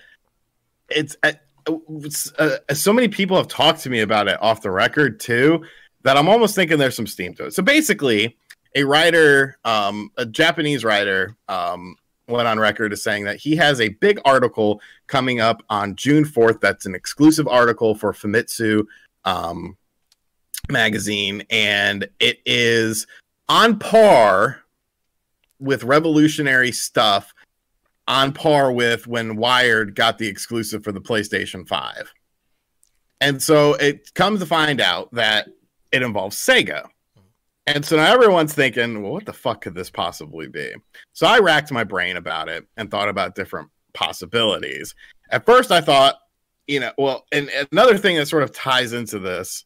it's. 0.88 1.16
Uh, 1.22 1.32
it's, 1.68 2.32
uh, 2.34 2.58
so 2.72 2.92
many 2.92 3.08
people 3.08 3.36
have 3.36 3.48
talked 3.48 3.80
to 3.80 3.90
me 3.90 3.98
about 3.98 4.28
it 4.28 4.40
off 4.40 4.62
the 4.62 4.70
record 4.70 5.18
too 5.18 5.64
that 6.04 6.16
I'm 6.16 6.28
almost 6.28 6.54
thinking 6.54 6.78
there's 6.78 6.94
some 6.94 7.08
steam 7.08 7.34
to 7.34 7.46
it. 7.46 7.54
So 7.54 7.62
basically, 7.64 8.36
a 8.76 8.84
writer, 8.84 9.58
um, 9.64 10.10
a 10.16 10.24
Japanese 10.24 10.84
writer, 10.84 11.36
um, 11.48 11.96
went 12.28 12.46
on 12.46 12.58
record 12.58 12.92
as 12.92 13.02
saying 13.02 13.24
that 13.24 13.38
he 13.38 13.56
has 13.56 13.80
a 13.80 13.88
big 13.88 14.20
article 14.24 14.80
coming 15.06 15.40
up 15.40 15.62
on 15.68 15.96
June 15.96 16.24
4th. 16.24 16.60
That's 16.60 16.86
an 16.86 16.94
exclusive 16.94 17.48
article 17.48 17.94
for 17.94 18.12
Famitsu 18.12 18.84
um, 19.24 19.76
magazine, 20.70 21.42
and 21.50 22.08
it 22.20 22.38
is 22.46 23.06
on 23.48 23.78
par 23.78 24.60
with 25.58 25.84
revolutionary 25.84 26.70
stuff 26.72 27.32
on 28.08 28.32
par 28.32 28.72
with 28.72 29.06
when 29.06 29.36
Wired 29.36 29.94
got 29.94 30.18
the 30.18 30.28
exclusive 30.28 30.84
for 30.84 30.92
the 30.92 31.00
PlayStation 31.00 31.66
5. 31.66 32.12
And 33.20 33.42
so 33.42 33.74
it 33.74 34.12
comes 34.14 34.40
to 34.40 34.46
find 34.46 34.80
out 34.80 35.12
that 35.12 35.48
it 35.92 36.02
involves 36.02 36.36
Sega. 36.36 36.86
And 37.66 37.84
so 37.84 37.96
now 37.96 38.12
everyone's 38.12 38.54
thinking, 38.54 39.02
well, 39.02 39.12
what 39.12 39.26
the 39.26 39.32
fuck 39.32 39.62
could 39.62 39.74
this 39.74 39.90
possibly 39.90 40.46
be? 40.46 40.72
So 41.12 41.26
I 41.26 41.40
racked 41.40 41.72
my 41.72 41.82
brain 41.82 42.16
about 42.16 42.48
it 42.48 42.64
and 42.76 42.90
thought 42.90 43.08
about 43.08 43.34
different 43.34 43.70
possibilities. 43.92 44.94
At 45.30 45.44
first, 45.46 45.72
I 45.72 45.80
thought, 45.80 46.16
you 46.68 46.80
know, 46.80 46.92
well, 46.96 47.26
and 47.32 47.50
another 47.72 47.98
thing 47.98 48.16
that 48.16 48.26
sort 48.26 48.44
of 48.44 48.52
ties 48.52 48.92
into 48.92 49.18
this 49.18 49.64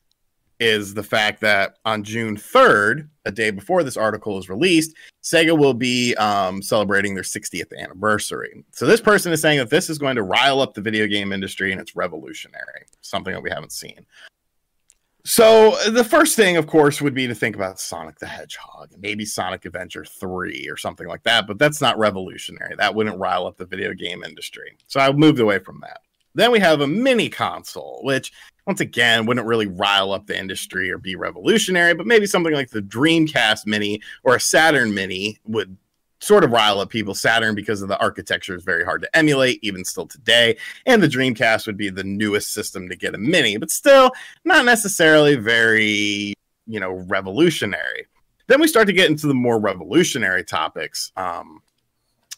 is 0.61 0.93
the 0.93 1.03
fact 1.03 1.41
that 1.41 1.79
on 1.85 2.05
June 2.05 2.37
3rd, 2.37 3.09
a 3.25 3.33
day 3.33 3.51
before 3.51 3.83
this 3.83 3.97
article 3.97 4.39
is 4.39 4.51
released, 4.51 4.95
Sega 5.23 5.59
will 5.59 5.75
be 5.75 6.15
um, 6.17 6.63
celebrating 6.63 7.15
their 7.15 7.25
60th 7.25 7.77
anniversary. 7.77 8.65
So 8.73 8.87
this 8.87 9.01
person 9.01 9.33
is 9.33 9.41
saying 9.41 9.59
that 9.59 9.71
this 9.71 9.89
is 9.89 9.99
going 9.99 10.17
to 10.17 10.23
rile 10.23 10.61
up 10.61 10.75
the 10.75 10.83
video 10.83 11.07
game 11.07 11.33
industry 11.33 11.73
and 11.73 11.81
it's 11.81 11.97
revolutionary, 11.97 12.85
something 13.01 13.33
that 13.33 13.43
we 13.43 13.51
haven't 13.51 13.73
seen. 13.73 14.07
So 15.25 15.77
the 15.91 16.05
first 16.05 16.37
thing, 16.37 16.57
of 16.57 16.67
course, 16.67 17.03
would 17.03 17.15
be 17.15 17.27
to 17.27 17.35
think 17.35 17.55
about 17.55 17.79
Sonic 17.79 18.19
the 18.19 18.27
Hedgehog, 18.27 18.91
maybe 18.99 19.25
Sonic 19.25 19.65
Adventure 19.67 20.05
3 20.05 20.67
or 20.71 20.77
something 20.77 21.07
like 21.07 21.23
that, 21.25 21.47
but 21.47 21.59
that's 21.59 21.81
not 21.81 21.99
revolutionary. 21.99 22.75
That 22.77 22.95
wouldn't 22.95 23.19
rile 23.19 23.47
up 23.47 23.57
the 23.57 23.67
video 23.67 23.93
game 23.93 24.25
industry. 24.25 24.77
So 24.87 25.01
I 25.01 25.13
moved 25.13 25.41
away 25.41 25.59
from 25.59 25.81
that. 25.83 26.01
Then 26.35 26.53
we 26.53 26.61
have 26.61 26.81
a 26.81 26.87
mini 26.87 27.29
console, 27.29 28.01
which 28.03 28.33
once 28.71 28.81
again 28.81 29.27
wouldn't 29.27 29.49
really 29.49 29.67
rile 29.67 30.13
up 30.13 30.29
the 30.29 30.39
industry 30.39 30.93
or 30.93 30.97
be 30.97 31.17
revolutionary, 31.17 31.93
but 31.93 32.07
maybe 32.07 32.25
something 32.25 32.55
like 32.55 32.71
the 32.71 32.81
Dreamcast 32.81 33.67
Mini 33.67 34.01
or 34.23 34.37
a 34.37 34.41
Saturn 34.41 34.95
Mini 34.95 35.41
would 35.45 35.77
sort 36.21 36.45
of 36.45 36.53
rile 36.53 36.79
up 36.79 36.89
people. 36.89 37.13
Saturn, 37.13 37.57
because 37.57 37.83
of 37.83 37.89
the 37.89 37.99
architecture, 37.99 38.55
is 38.55 38.63
very 38.63 38.85
hard 38.85 39.03
to 39.03 39.17
emulate, 39.17 39.59
even 39.63 39.85
still 39.85 40.07
today. 40.07 40.57
And 40.87 41.03
the 41.03 41.09
Dreamcast 41.09 41.67
would 41.67 41.77
be 41.77 41.91
the 41.91 42.05
newest 42.05 42.55
system 42.55 42.89
to 42.89 42.95
get 42.95 43.13
a 43.13 43.19
mini, 43.19 43.57
but 43.57 43.73
still 43.73 44.13
not 44.45 44.65
necessarily 44.65 45.35
very, 45.35 46.33
you 46.69 46.79
know, 46.79 46.93
revolutionary. 47.09 48.07
Then 48.47 48.61
we 48.61 48.69
start 48.69 48.87
to 48.87 48.93
get 48.93 49.11
into 49.11 49.27
the 49.27 49.35
more 49.35 49.59
revolutionary 49.59 50.45
topics. 50.45 51.11
Um, 51.17 51.61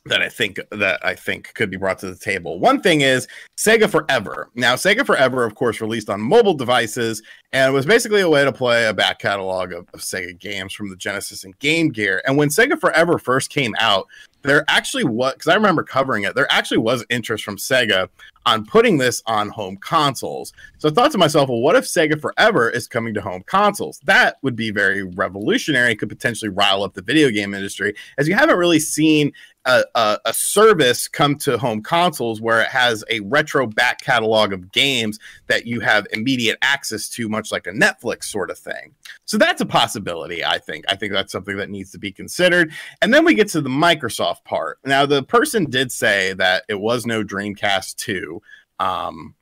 that 0.07 0.21
I 0.21 0.29
think 0.29 0.59
that 0.71 1.05
I 1.05 1.15
think 1.15 1.55
could 1.55 1.71
be 1.71 1.77
brought 1.77 1.99
to 2.01 2.11
the 2.11 2.17
table. 2.17 2.59
One 2.59 2.81
thing 2.81 3.03
is 3.03 3.29
Sega 3.57 3.89
Forever. 3.89 4.51
Now, 4.55 4.75
Sega 4.75 5.07
Forever, 5.07 5.45
of 5.45 5.55
course, 5.55 5.81
released 5.81 6.11
on 6.11 6.21
mobile 6.21 6.55
devices 6.55 7.23
and 7.53 7.73
was 7.73 7.87
basically 7.87 8.23
a 8.23 8.29
way 8.29 8.45
to 8.45 8.53
play 8.53 8.87
a 8.87 8.95
back 8.95 9.21
catalog 9.21 9.73
of, 9.73 9.89
of 9.95 10.01
Sega 10.01 10.37
games 10.39 10.73
from 10.73 10.91
the 10.91 10.97
Genesis 10.97 11.45
and 11.45 11.57
Game 11.61 11.91
Gear. 11.91 12.23
And 12.27 12.37
when 12.37 12.49
Sega 12.49 12.81
Forever 12.81 13.19
first 13.19 13.51
came 13.51 13.77
out, 13.79 14.09
there 14.43 14.65
actually 14.67 15.05
was 15.05 15.35
because 15.35 15.49
I 15.49 15.55
remember 15.55 15.85
covering 15.85 16.25
it. 16.25 16.35
There 16.35 16.51
actually 16.51 16.79
was 16.79 17.05
interest 17.09 17.45
from 17.45 17.57
Sega 17.57 18.09
on 18.45 18.67
putting 18.67 18.99
this 18.99 19.23
on 19.27 19.49
home 19.49 19.77
consoles. 19.77 20.53
So 20.79 20.89
I 20.89 20.93
thought 20.93 21.13
to 21.13 21.19
myself, 21.19 21.49
well, 21.49 21.61
what 21.61 21.77
if 21.77 21.85
Sega 21.85 22.21
Forever 22.21 22.69
is 22.69 22.89
coming 22.89 23.15
to 23.15 23.21
home 23.21 23.45
consoles? 23.47 24.01
That 24.05 24.39
would 24.43 24.57
be 24.57 24.73
very 24.73 25.05
revolutionary. 25.05 25.95
Could 25.95 26.09
potentially 26.09 26.49
rile 26.49 26.83
up 26.83 26.95
the 26.95 27.03
video 27.03 27.31
game 27.31 27.55
industry, 27.55 27.95
as 28.19 28.27
you 28.27 28.35
haven't 28.35 28.59
really 28.59 28.81
seen 28.81 29.33
a, 29.65 29.85
a, 29.95 30.19
a, 30.27 30.35
service 30.35 31.07
come 31.07 31.37
to 31.37 31.57
home 31.57 31.83
consoles 31.83 32.41
where 32.41 32.61
it 32.61 32.69
has 32.69 33.05
a 33.11 33.21
retro 33.21 33.67
back 33.67 34.01
catalog 34.01 34.53
of 34.53 34.73
games 34.73 35.19
that 35.47 35.67
you 35.67 35.81
have 35.81 36.07
immediate 36.13 36.59
access 36.63 37.09
to, 37.11 37.29
much 37.29 37.53
like 37.53 37.67
a 37.67 37.73
Netflix 37.73 38.25
sort 38.25 38.51
of 38.51 38.59
thing. 38.59 38.95
So 39.25 39.39
that's 39.39 39.61
a 39.61 39.67
possibility, 39.67 40.45
I 40.45 40.59
think. 40.59 40.85
I 40.89 40.97
think 40.97 41.13
that's 41.13 41.33
something 41.33 41.57
that 41.57 41.71
needs 41.71 41.93
to 41.93 41.99
be 41.99 42.11
considered. 42.11 42.73
And 43.01 43.15
then 43.15 43.25
we 43.25 43.35
get 43.35 43.49
to 43.51 43.61
the 43.61 43.71
Microsoft 43.71 44.45
part. 44.45 44.79
Now, 44.85 45.07
the 45.07 45.23
person 45.23 45.71
did 45.71 45.93
say 45.93 46.33
that 46.35 46.65
it 46.69 46.81
was 46.81 47.07
no 47.07 47.23
Dreamcast 47.23 47.97
2. 47.97 48.43
Um, 48.81 49.35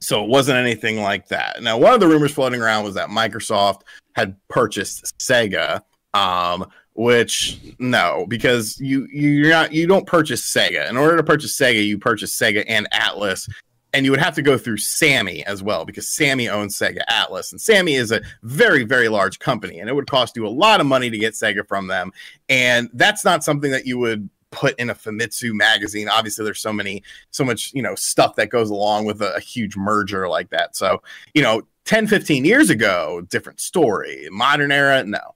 so 0.00 0.22
it 0.22 0.28
wasn't 0.28 0.58
anything 0.58 1.00
like 1.00 1.28
that. 1.28 1.62
Now, 1.62 1.78
one 1.78 1.94
of 1.94 2.00
the 2.00 2.08
rumors 2.08 2.32
floating 2.32 2.60
around 2.60 2.84
was 2.84 2.94
that 2.94 3.08
Microsoft 3.08 3.82
had 4.14 4.36
purchased 4.48 5.16
Sega. 5.18 5.82
Um, 6.14 6.66
which 6.96 7.58
no 7.78 8.24
because 8.28 8.80
you 8.80 9.06
you're 9.12 9.50
not 9.50 9.72
you 9.72 9.86
don't 9.86 10.06
purchase 10.06 10.42
sega. 10.42 10.88
In 10.88 10.96
order 10.96 11.16
to 11.16 11.22
purchase 11.22 11.56
sega 11.56 11.86
you 11.86 11.98
purchase 11.98 12.36
sega 12.36 12.64
and 12.66 12.88
Atlus 12.90 13.48
and 13.92 14.04
you 14.04 14.10
would 14.10 14.20
have 14.20 14.34
to 14.34 14.42
go 14.42 14.58
through 14.58 14.78
sammy 14.78 15.44
as 15.46 15.62
well 15.62 15.84
because 15.84 16.08
sammy 16.08 16.48
owns 16.48 16.76
sega 16.76 17.00
Atlus 17.10 17.52
and 17.52 17.60
sammy 17.60 17.94
is 17.94 18.12
a 18.12 18.22
very 18.42 18.84
very 18.84 19.08
large 19.08 19.38
company 19.38 19.78
and 19.78 19.90
it 19.90 19.94
would 19.94 20.08
cost 20.08 20.36
you 20.36 20.46
a 20.46 20.48
lot 20.48 20.80
of 20.80 20.86
money 20.86 21.10
to 21.10 21.18
get 21.18 21.34
sega 21.34 21.66
from 21.66 21.86
them 21.86 22.12
and 22.48 22.88
that's 22.94 23.24
not 23.24 23.44
something 23.44 23.70
that 23.70 23.86
you 23.86 23.98
would 23.98 24.28
put 24.50 24.78
in 24.78 24.88
a 24.88 24.94
famitsu 24.94 25.52
magazine. 25.52 26.08
Obviously 26.08 26.44
there's 26.44 26.60
so 26.60 26.72
many 26.72 27.02
so 27.30 27.44
much 27.44 27.72
you 27.74 27.82
know 27.82 27.94
stuff 27.94 28.36
that 28.36 28.48
goes 28.48 28.70
along 28.70 29.04
with 29.04 29.20
a, 29.20 29.34
a 29.34 29.40
huge 29.40 29.76
merger 29.76 30.28
like 30.28 30.48
that. 30.50 30.74
So 30.74 31.02
you 31.34 31.42
know 31.42 31.62
10 31.84 32.06
15 32.06 32.46
years 32.46 32.70
ago 32.70 33.20
different 33.28 33.60
story. 33.60 34.28
Modern 34.30 34.72
era 34.72 35.04
no 35.04 35.35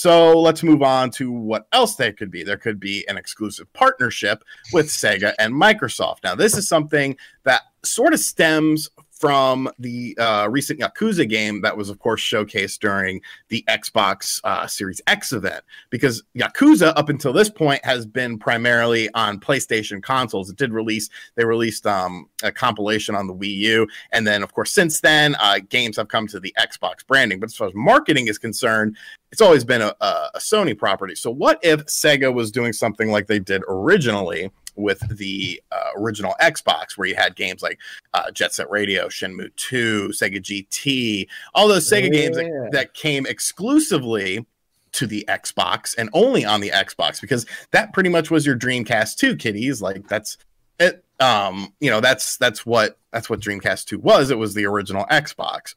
so 0.00 0.40
let's 0.40 0.62
move 0.62 0.82
on 0.82 1.10
to 1.10 1.30
what 1.30 1.66
else 1.72 1.96
there 1.96 2.14
could 2.14 2.30
be. 2.30 2.42
There 2.42 2.56
could 2.56 2.80
be 2.80 3.06
an 3.06 3.18
exclusive 3.18 3.70
partnership 3.74 4.42
with 4.72 4.86
Sega 4.86 5.34
and 5.38 5.52
Microsoft. 5.52 6.24
Now, 6.24 6.34
this 6.34 6.56
is 6.56 6.66
something 6.66 7.18
that 7.42 7.64
sort 7.82 8.14
of 8.14 8.20
stems 8.20 8.88
from 9.20 9.68
the 9.78 10.16
uh, 10.18 10.48
recent 10.50 10.80
Yakuza 10.80 11.28
game 11.28 11.60
that 11.60 11.76
was, 11.76 11.90
of 11.90 11.98
course, 11.98 12.22
showcased 12.22 12.78
during 12.78 13.20
the 13.48 13.62
Xbox 13.68 14.40
uh, 14.44 14.66
Series 14.66 15.02
X 15.06 15.34
event. 15.34 15.62
Because 15.90 16.22
Yakuza, 16.34 16.94
up 16.96 17.10
until 17.10 17.34
this 17.34 17.50
point, 17.50 17.84
has 17.84 18.06
been 18.06 18.38
primarily 18.38 19.10
on 19.12 19.38
PlayStation 19.38 20.02
consoles. 20.02 20.48
It 20.48 20.56
did 20.56 20.72
release, 20.72 21.10
they 21.34 21.44
released 21.44 21.86
um, 21.86 22.30
a 22.42 22.50
compilation 22.50 23.14
on 23.14 23.26
the 23.26 23.34
Wii 23.34 23.56
U. 23.56 23.86
And 24.10 24.26
then, 24.26 24.42
of 24.42 24.54
course, 24.54 24.72
since 24.72 25.02
then, 25.02 25.36
uh, 25.38 25.58
games 25.68 25.98
have 25.98 26.08
come 26.08 26.26
to 26.28 26.40
the 26.40 26.54
Xbox 26.58 27.06
branding. 27.06 27.40
But 27.40 27.50
as 27.50 27.56
far 27.56 27.68
as 27.68 27.74
marketing 27.74 28.28
is 28.28 28.38
concerned, 28.38 28.96
it's 29.32 29.42
always 29.42 29.64
been 29.64 29.82
a, 29.82 29.94
a 30.00 30.38
Sony 30.38 30.76
property. 30.76 31.14
So, 31.14 31.30
what 31.30 31.60
if 31.62 31.84
Sega 31.86 32.32
was 32.32 32.50
doing 32.50 32.72
something 32.72 33.10
like 33.10 33.26
they 33.26 33.38
did 33.38 33.62
originally? 33.68 34.50
With 34.80 35.00
the 35.16 35.62
uh, 35.70 35.90
original 35.96 36.34
Xbox, 36.40 36.96
where 36.96 37.08
you 37.08 37.14
had 37.14 37.36
games 37.36 37.62
like 37.62 37.78
uh, 38.14 38.30
Jet 38.30 38.54
Set 38.54 38.70
Radio, 38.70 39.08
Shenmue 39.08 39.54
2, 39.56 40.08
Sega 40.12 40.40
GT, 40.40 41.26
all 41.54 41.68
those 41.68 41.90
Sega 41.90 42.04
yeah. 42.04 42.08
games 42.08 42.36
that, 42.36 42.68
that 42.72 42.94
came 42.94 43.26
exclusively 43.26 44.46
to 44.92 45.06
the 45.06 45.24
Xbox 45.28 45.94
and 45.96 46.10
only 46.12 46.44
on 46.44 46.60
the 46.60 46.70
Xbox 46.70 47.20
because 47.20 47.46
that 47.70 47.92
pretty 47.92 48.10
much 48.10 48.30
was 48.30 48.44
your 48.44 48.56
Dreamcast 48.56 49.16
2 49.16 49.36
kiddies. 49.36 49.80
Like 49.80 50.08
that's 50.08 50.36
it. 50.78 51.04
Um, 51.20 51.72
you 51.80 51.90
know, 51.90 52.00
that's 52.00 52.36
that's 52.38 52.64
what 52.64 52.98
that's 53.12 53.28
what 53.28 53.40
Dreamcast 53.40 53.86
2 53.86 53.98
was. 53.98 54.30
It 54.30 54.38
was 54.38 54.54
the 54.54 54.66
original 54.66 55.04
Xbox. 55.10 55.74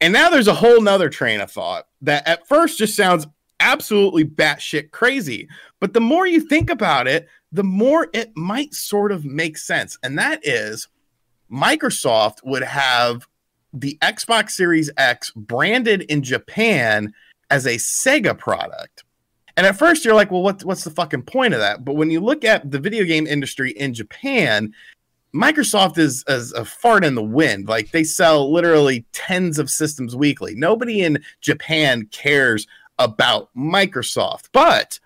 And 0.00 0.12
now 0.12 0.30
there's 0.30 0.46
a 0.46 0.54
whole 0.54 0.80
nother 0.80 1.08
train 1.08 1.40
of 1.40 1.50
thought 1.50 1.86
that 2.02 2.26
at 2.28 2.46
first 2.46 2.78
just 2.78 2.94
sounds 2.94 3.26
absolutely 3.60 4.24
batshit 4.24 4.90
crazy. 4.90 5.48
But 5.80 5.94
the 5.94 6.00
more 6.00 6.26
you 6.26 6.40
think 6.40 6.70
about 6.70 7.08
it, 7.08 7.28
the 7.54 7.64
more 7.64 8.08
it 8.12 8.36
might 8.36 8.74
sort 8.74 9.12
of 9.12 9.24
make 9.24 9.56
sense. 9.56 9.96
And 10.02 10.18
that 10.18 10.40
is 10.42 10.88
Microsoft 11.50 12.38
would 12.42 12.64
have 12.64 13.28
the 13.72 13.96
Xbox 14.02 14.50
Series 14.50 14.90
X 14.96 15.30
branded 15.36 16.02
in 16.02 16.24
Japan 16.24 17.14
as 17.50 17.64
a 17.64 17.76
Sega 17.76 18.36
product. 18.36 19.04
And 19.56 19.68
at 19.68 19.78
first 19.78 20.04
you're 20.04 20.16
like, 20.16 20.32
well, 20.32 20.42
what, 20.42 20.64
what's 20.64 20.82
the 20.82 20.90
fucking 20.90 21.22
point 21.22 21.54
of 21.54 21.60
that? 21.60 21.84
But 21.84 21.94
when 21.94 22.10
you 22.10 22.18
look 22.18 22.44
at 22.44 22.68
the 22.72 22.80
video 22.80 23.04
game 23.04 23.24
industry 23.24 23.70
in 23.70 23.94
Japan, 23.94 24.74
Microsoft 25.32 25.96
is 25.96 26.24
as 26.26 26.50
a 26.54 26.64
fart 26.64 27.04
in 27.04 27.14
the 27.14 27.22
wind. 27.22 27.68
Like 27.68 27.92
they 27.92 28.02
sell 28.02 28.52
literally 28.52 29.06
tens 29.12 29.60
of 29.60 29.70
systems 29.70 30.16
weekly. 30.16 30.56
Nobody 30.56 31.02
in 31.02 31.22
Japan 31.40 32.08
cares 32.10 32.66
about 32.98 33.50
Microsoft. 33.56 34.48
But 34.52 34.98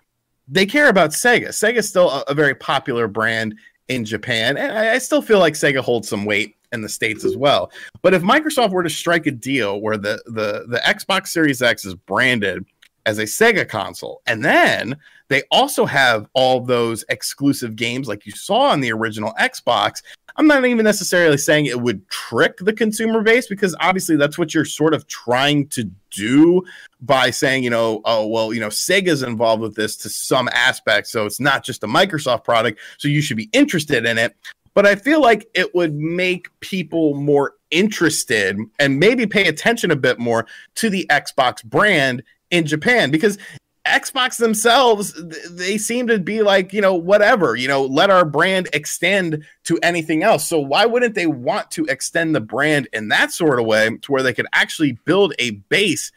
they 0.49 0.65
care 0.65 0.89
about 0.89 1.11
Sega. 1.11 1.49
Sega's 1.49 1.87
still 1.87 2.09
a, 2.09 2.23
a 2.27 2.33
very 2.33 2.55
popular 2.55 3.07
brand 3.07 3.55
in 3.87 4.05
Japan, 4.05 4.57
and 4.57 4.71
I, 4.77 4.93
I 4.93 4.97
still 4.97 5.21
feel 5.21 5.39
like 5.39 5.53
Sega 5.53 5.79
holds 5.79 6.09
some 6.09 6.25
weight 6.25 6.55
in 6.71 6.81
the 6.81 6.89
states 6.89 7.23
as 7.23 7.35
well. 7.35 7.71
But 8.01 8.13
if 8.13 8.21
Microsoft 8.21 8.71
were 8.71 8.83
to 8.83 8.89
strike 8.89 9.25
a 9.27 9.31
deal 9.31 9.81
where 9.81 9.97
the 9.97 10.21
the 10.25 10.65
the 10.67 10.81
Xbox 10.85 11.27
Series 11.27 11.61
X 11.61 11.85
is 11.85 11.95
branded 11.95 12.65
as 13.05 13.19
a 13.19 13.23
Sega 13.23 13.67
console, 13.67 14.21
and 14.27 14.43
then 14.43 14.97
they 15.29 15.43
also 15.51 15.85
have 15.85 16.27
all 16.33 16.59
those 16.59 17.05
exclusive 17.09 17.75
games 17.75 18.07
like 18.07 18.25
you 18.25 18.31
saw 18.31 18.69
on 18.69 18.81
the 18.81 18.91
original 18.91 19.33
Xbox, 19.39 20.01
I'm 20.39 20.47
not 20.47 20.65
even 20.65 20.85
necessarily 20.85 21.35
saying 21.35 21.65
it 21.65 21.81
would 21.81 22.07
trick 22.07 22.59
the 22.59 22.71
consumer 22.71 23.21
base 23.21 23.47
because 23.47 23.75
obviously 23.81 24.15
that's 24.15 24.37
what 24.37 24.53
you're 24.53 24.63
sort 24.63 24.93
of 24.93 25.05
trying 25.07 25.67
to 25.67 25.83
do 26.11 26.63
by 27.01 27.29
saying, 27.29 27.65
you 27.65 27.69
know, 27.69 27.99
oh, 28.05 28.25
well, 28.25 28.53
you 28.53 28.61
know, 28.61 28.69
Sega's 28.69 29.21
involved 29.21 29.61
with 29.61 29.75
this 29.75 29.97
to 29.97 30.09
some 30.09 30.47
aspect. 30.53 31.07
So 31.07 31.25
it's 31.25 31.41
not 31.41 31.65
just 31.65 31.83
a 31.83 31.87
Microsoft 31.87 32.45
product. 32.45 32.79
So 32.99 33.09
you 33.09 33.21
should 33.21 33.35
be 33.35 33.49
interested 33.51 34.05
in 34.05 34.17
it. 34.17 34.33
But 34.75 34.85
I 34.85 34.95
feel 34.95 35.21
like 35.21 35.45
it 35.55 35.75
would 35.75 35.93
make 35.93 36.47
people 36.61 37.15
more 37.15 37.55
interested 37.69 38.57
and 38.79 38.97
maybe 38.97 39.25
pay 39.25 39.45
attention 39.45 39.91
a 39.91 39.97
bit 39.97 40.19
more 40.19 40.47
to 40.75 40.89
the 40.89 41.05
Xbox 41.09 41.65
brand 41.65 42.23
in 42.49 42.65
Japan 42.65 43.11
because 43.11 43.37
Xbox 43.85 44.37
themselves, 44.37 45.13
they 45.49 45.77
seem 45.77 46.07
to 46.07 46.19
be 46.19 46.41
like, 46.41 46.73
you 46.73 46.81
know, 46.81 46.93
whatever, 46.93 47.55
you 47.55 47.67
know, 47.67 47.83
let 47.85 48.09
our 48.09 48.25
brand 48.25 48.67
extend 48.73 49.45
to 49.63 49.79
anything 49.81 50.21
else. 50.21 50.47
So 50.47 50.59
why 50.59 50.85
wouldn't 50.85 51.15
they 51.15 51.27
want 51.27 51.71
to 51.71 51.85
extend 51.85 52.35
the 52.35 52.41
brand 52.41 52.87
in 52.93 53.07
that 53.07 53.31
sort 53.31 53.59
of 53.59 53.65
way 53.65 53.89
to 53.89 54.11
where 54.11 54.23
they 54.23 54.33
could 54.33 54.47
actually 54.53 54.97
build 55.05 55.33
a 55.39 55.51
base 55.51 56.11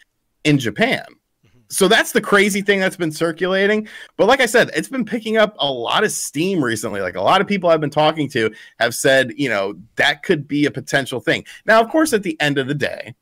in 0.45 0.59
Japan? 0.59 1.05
Mm-hmm. 1.47 1.59
So 1.71 1.89
that's 1.89 2.13
the 2.13 2.21
crazy 2.21 2.63
thing 2.63 2.81
that's 2.81 2.97
been 2.97 3.13
circulating. 3.13 3.89
But 4.17 4.27
like 4.27 4.41
I 4.41 4.47
said, 4.47 4.71
it's 4.75 4.89
been 4.89 5.05
picking 5.05 5.37
up 5.37 5.55
a 5.59 5.71
lot 5.71 6.05
of 6.05 6.13
steam 6.13 6.63
recently. 6.63 7.01
Like 7.01 7.17
a 7.17 7.23
lot 7.23 7.41
of 7.41 7.47
people 7.47 7.71
I've 7.71 7.81
been 7.81 7.91
talking 7.91 8.29
to 8.31 8.53
have 8.81 8.95
said, 8.95 9.33
you 9.37 9.49
know, 9.49 9.75
that 9.97 10.23
could 10.25 10.49
be 10.49 10.67
a 10.67 10.71
potential 10.71 11.21
thing. 11.21 11.45
Now, 11.65 11.81
of 11.81 11.89
course, 11.89 12.13
at 12.13 12.23
the 12.23 12.39
end 12.41 12.59
of 12.59 12.67
the 12.67 12.75
day, 12.75 13.15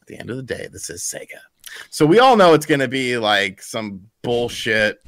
at 0.00 0.08
the 0.08 0.18
end 0.18 0.30
of 0.30 0.36
the 0.36 0.42
day, 0.42 0.68
this 0.70 0.90
is 0.90 1.00
Sega. 1.02 1.38
So 1.90 2.06
we 2.06 2.18
all 2.18 2.36
know 2.36 2.54
it's 2.54 2.66
going 2.66 2.80
to 2.80 2.88
be 2.88 3.16
like 3.18 3.62
some 3.62 4.02
bullshit, 4.22 4.98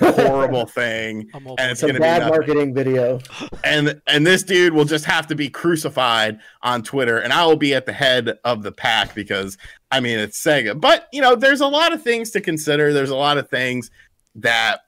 horrible 0.00 0.66
thing, 0.74 1.28
A 1.34 1.40
mobile 1.40 1.56
and 1.58 1.70
it's 1.70 1.80
Some 1.80 1.88
going 1.88 1.94
to 1.94 2.00
be 2.00 2.04
bad 2.04 2.18
nothing. 2.20 2.30
marketing 2.34 2.74
video. 2.74 3.20
and 3.64 4.00
and 4.06 4.26
this 4.26 4.42
dude 4.42 4.72
will 4.72 4.84
just 4.84 5.04
have 5.04 5.26
to 5.28 5.34
be 5.34 5.48
crucified 5.50 6.38
on 6.62 6.82
Twitter, 6.82 7.18
and 7.18 7.32
I 7.32 7.44
will 7.46 7.56
be 7.56 7.74
at 7.74 7.86
the 7.86 7.92
head 7.92 8.38
of 8.44 8.62
the 8.62 8.72
pack 8.72 9.14
because 9.14 9.56
I 9.90 10.00
mean 10.00 10.18
it's 10.18 10.42
Sega. 10.42 10.80
But 10.80 11.08
you 11.12 11.20
know, 11.20 11.34
there's 11.36 11.60
a 11.60 11.66
lot 11.66 11.92
of 11.92 12.02
things 12.02 12.30
to 12.32 12.40
consider. 12.40 12.92
There's 12.92 13.10
a 13.10 13.16
lot 13.16 13.38
of 13.38 13.48
things 13.50 13.90
that 14.36 14.80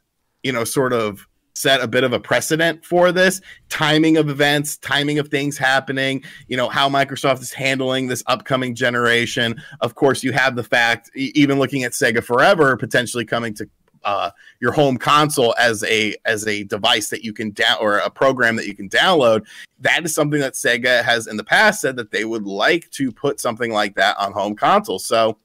you 0.43 0.53
know 0.53 0.65
sort 0.65 0.93
of 0.93 1.27
set 1.61 1.81
a 1.81 1.87
bit 1.87 2.05
of 2.05 2.13
a 2.13 2.21
precedent 2.21 2.85
for 2.85 3.13
this 3.13 3.41
timing 3.69 4.17
of 4.17 4.29
events, 4.29 4.77
timing 4.79 5.19
of 5.19 5.29
things 5.29 5.59
happening, 5.59 6.23
you 6.49 6.57
know, 6.57 6.69
how 6.69 6.89
Microsoft 6.89 7.43
is 7.43 7.53
handling 7.53 8.07
this 8.07 8.23
upcoming 8.27 8.75
generation. 8.75 9.61
Of 9.81 9.95
course, 9.95 10.23
you 10.23 10.33
have 10.33 10.57
the 10.57 10.65
fact, 10.65 11.11
even 11.15 11.59
looking 11.59 11.85
at 11.85 11.93
Sega 11.93 12.23
Forever 12.25 12.77
potentially 12.77 13.25
coming 13.25 13.55
to 13.55 13.69
uh, 14.05 14.31
your 14.61 14.73
home 14.73 14.97
console 14.97 15.55
as 15.59 15.85
a 15.85 16.15
as 16.25 16.47
a 16.47 16.65
device 16.65 17.11
that 17.11 17.23
you 17.23 17.33
can 17.33 17.51
down 17.51 17.77
or 17.81 17.99
a 17.99 18.11
program 18.11 18.57
that 18.57 18.67
you 18.67 18.75
can 18.75 18.89
download. 18.89 19.47
That 19.81 20.05
is 20.05 20.15
something 20.15 20.41
that 20.41 20.55
Sega 20.55 21.03
has 21.03 21.27
in 21.27 21.37
the 21.37 21.45
past 21.45 21.81
said 21.81 21.97
that 21.97 22.11
they 22.11 22.25
would 22.25 22.45
like 22.45 22.89
to 22.93 23.13
put 23.13 23.41
something 23.41 23.73
like 23.73 23.95
that 23.97 24.17
on 24.19 24.33
home 24.33 24.57
console. 24.57 24.99
So 24.99 25.39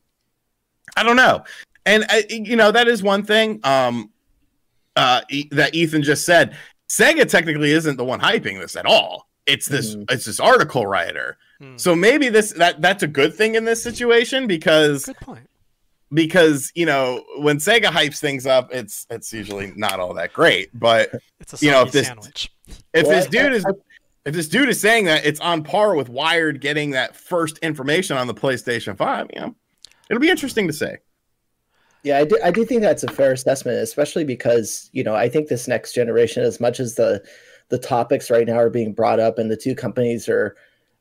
I 0.95 1.03
don't 1.03 1.18
know, 1.18 1.43
and 1.86 2.05
uh, 2.09 2.22
you 2.30 2.55
know 2.55 2.72
that 2.72 2.88
is 2.88 3.03
one 3.03 3.24
thing. 3.24 3.59
Um, 3.63 4.11
uh, 4.96 5.22
E- 5.30 5.48
that 5.52 5.74
Ethan 5.76 6.04
just 6.04 6.26
said. 6.26 6.56
Sega 6.89 7.28
technically 7.28 7.72
isn't 7.72 7.98
the 7.98 8.06
one 8.06 8.20
hyping 8.20 8.60
this 8.60 8.76
at 8.76 8.86
all. 8.86 9.28
It's 9.46 9.68
this 9.68 9.96
Mhm. 9.96 10.12
it's 10.12 10.26
this 10.26 10.39
article 10.39 10.86
writer. 10.88 11.38
Hmm. 11.60 11.78
So 11.78 11.96
maybe 11.96 12.30
this 12.30 12.52
that 12.54 12.82
that's 12.82 13.04
a 13.04 13.08
good 13.08 13.34
thing 13.34 13.56
in 13.56 13.66
this 13.66 13.82
situation 13.82 14.48
because 14.48 15.06
Good 15.06 15.18
point. 15.18 15.50
because 16.14 16.72
you 16.76 16.86
know 16.86 17.24
when 17.38 17.58
Sega 17.58 17.86
hypes 17.86 18.20
things 18.20 18.46
up, 18.46 18.74
it's 18.74 19.06
it's 19.10 19.34
usually 19.34 19.74
not 19.76 20.00
all 20.00 20.14
that 20.16 20.34
great. 20.34 20.70
But 20.78 21.12
It's 21.39 21.62
a 21.62 21.66
You 21.66 21.72
know, 21.72 21.82
if 21.84 21.91
this- 21.91 22.08
sandwich. 22.08 22.52
if 22.93 23.06
Well, 23.06 23.16
this 23.16 23.26
dude 23.28 23.54
is 23.54 23.66
if 24.26 24.34
this 24.34 24.48
dude 24.48 24.70
is 24.70 24.80
saying 24.80 25.06
that 25.06 25.26
it's 25.26 25.39
on 25.39 25.64
par 25.64 25.96
with 25.96 26.10
Wired 26.10 26.60
getting 26.62 26.91
that 26.91 27.16
first 27.16 27.58
information 27.60 28.18
on 28.18 28.26
the 28.28 28.34
PlayStation 28.34 28.98
Five, 28.98 29.28
you 29.34 29.41
know, 29.41 29.56
it'll 30.10 30.22
be 30.22 30.30
interesting 30.30 30.66
to 30.68 30.74
say. 30.74 30.98
Yeah, 32.06 32.20
I 32.20 32.26
do, 32.26 32.39
I 32.43 32.51
do 32.51 32.64
think 32.64 32.82
that's 32.82 33.01
a 33.03 33.12
fair 33.12 33.32
assessment, 33.32 33.80
especially 33.80 34.26
because 34.26 34.91
you 34.93 35.03
know 35.03 35.16
I 35.16 35.28
think 35.28 35.47
this 35.47 35.68
next 35.68 35.93
generation, 35.93 36.43
as 36.43 36.60
much 36.60 36.80
as 36.80 36.95
the 36.95 37.24
the 37.70 37.80
topics 37.80 38.30
right 38.30 38.45
now 38.45 38.60
are 38.60 38.70
being 38.70 38.93
brought 38.93 39.20
up, 39.20 39.39
and 39.39 39.49
the 39.49 39.58
two 39.58 39.74
companies 39.74 40.30
are 40.30 40.56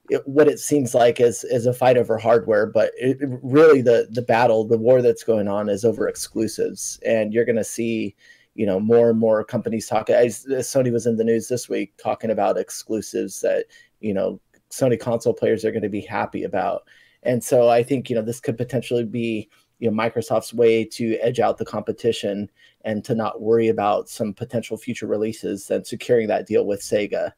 it, 0.08 0.26
what 0.26 0.48
it 0.48 0.58
seems 0.58 0.94
like 0.94 1.20
is 1.20 1.44
is 1.44 1.66
a 1.66 1.74
fight 1.74 1.98
over 1.98 2.16
hardware, 2.16 2.64
but 2.64 2.92
it, 2.96 3.18
really 3.42 3.82
the 3.82 4.08
the 4.12 4.22
battle, 4.22 4.64
the 4.66 4.78
war 4.78 5.02
that's 5.02 5.24
going 5.24 5.46
on 5.46 5.68
is 5.68 5.84
over 5.84 6.08
exclusives, 6.08 6.98
and 7.04 7.34
you're 7.34 7.44
going 7.44 7.56
to 7.56 7.64
see 7.64 8.16
you 8.54 8.64
know 8.64 8.80
more 8.80 9.10
and 9.10 9.18
more 9.18 9.44
companies 9.44 9.86
talking. 9.86 10.14
I, 10.16 10.28
Sony 10.28 10.90
was 10.90 11.06
in 11.06 11.18
the 11.18 11.24
news 11.24 11.48
this 11.48 11.68
week 11.68 11.92
talking 12.02 12.30
about 12.30 12.56
exclusives 12.56 13.42
that 13.42 13.66
you 14.00 14.14
know 14.14 14.40
Sony 14.70 14.98
console 14.98 15.34
players 15.34 15.66
are 15.66 15.70
going 15.70 15.82
to 15.82 15.90
be 15.90 16.00
happy 16.00 16.44
about, 16.44 16.84
and 17.24 17.44
so 17.44 17.68
I 17.68 17.82
think 17.82 18.08
you 18.08 18.16
know 18.16 18.22
this 18.22 18.40
could 18.40 18.56
potentially 18.56 19.04
be 19.04 19.50
you 19.78 19.90
know 19.90 19.96
Microsoft's 19.96 20.54
way 20.54 20.84
to 20.84 21.16
edge 21.20 21.40
out 21.40 21.58
the 21.58 21.64
competition 21.64 22.50
and 22.84 23.04
to 23.04 23.14
not 23.14 23.40
worry 23.40 23.68
about 23.68 24.08
some 24.08 24.32
potential 24.32 24.76
future 24.76 25.06
releases 25.06 25.70
and 25.70 25.86
securing 25.86 26.28
that 26.28 26.46
deal 26.46 26.66
with 26.66 26.80
Sega. 26.80 27.32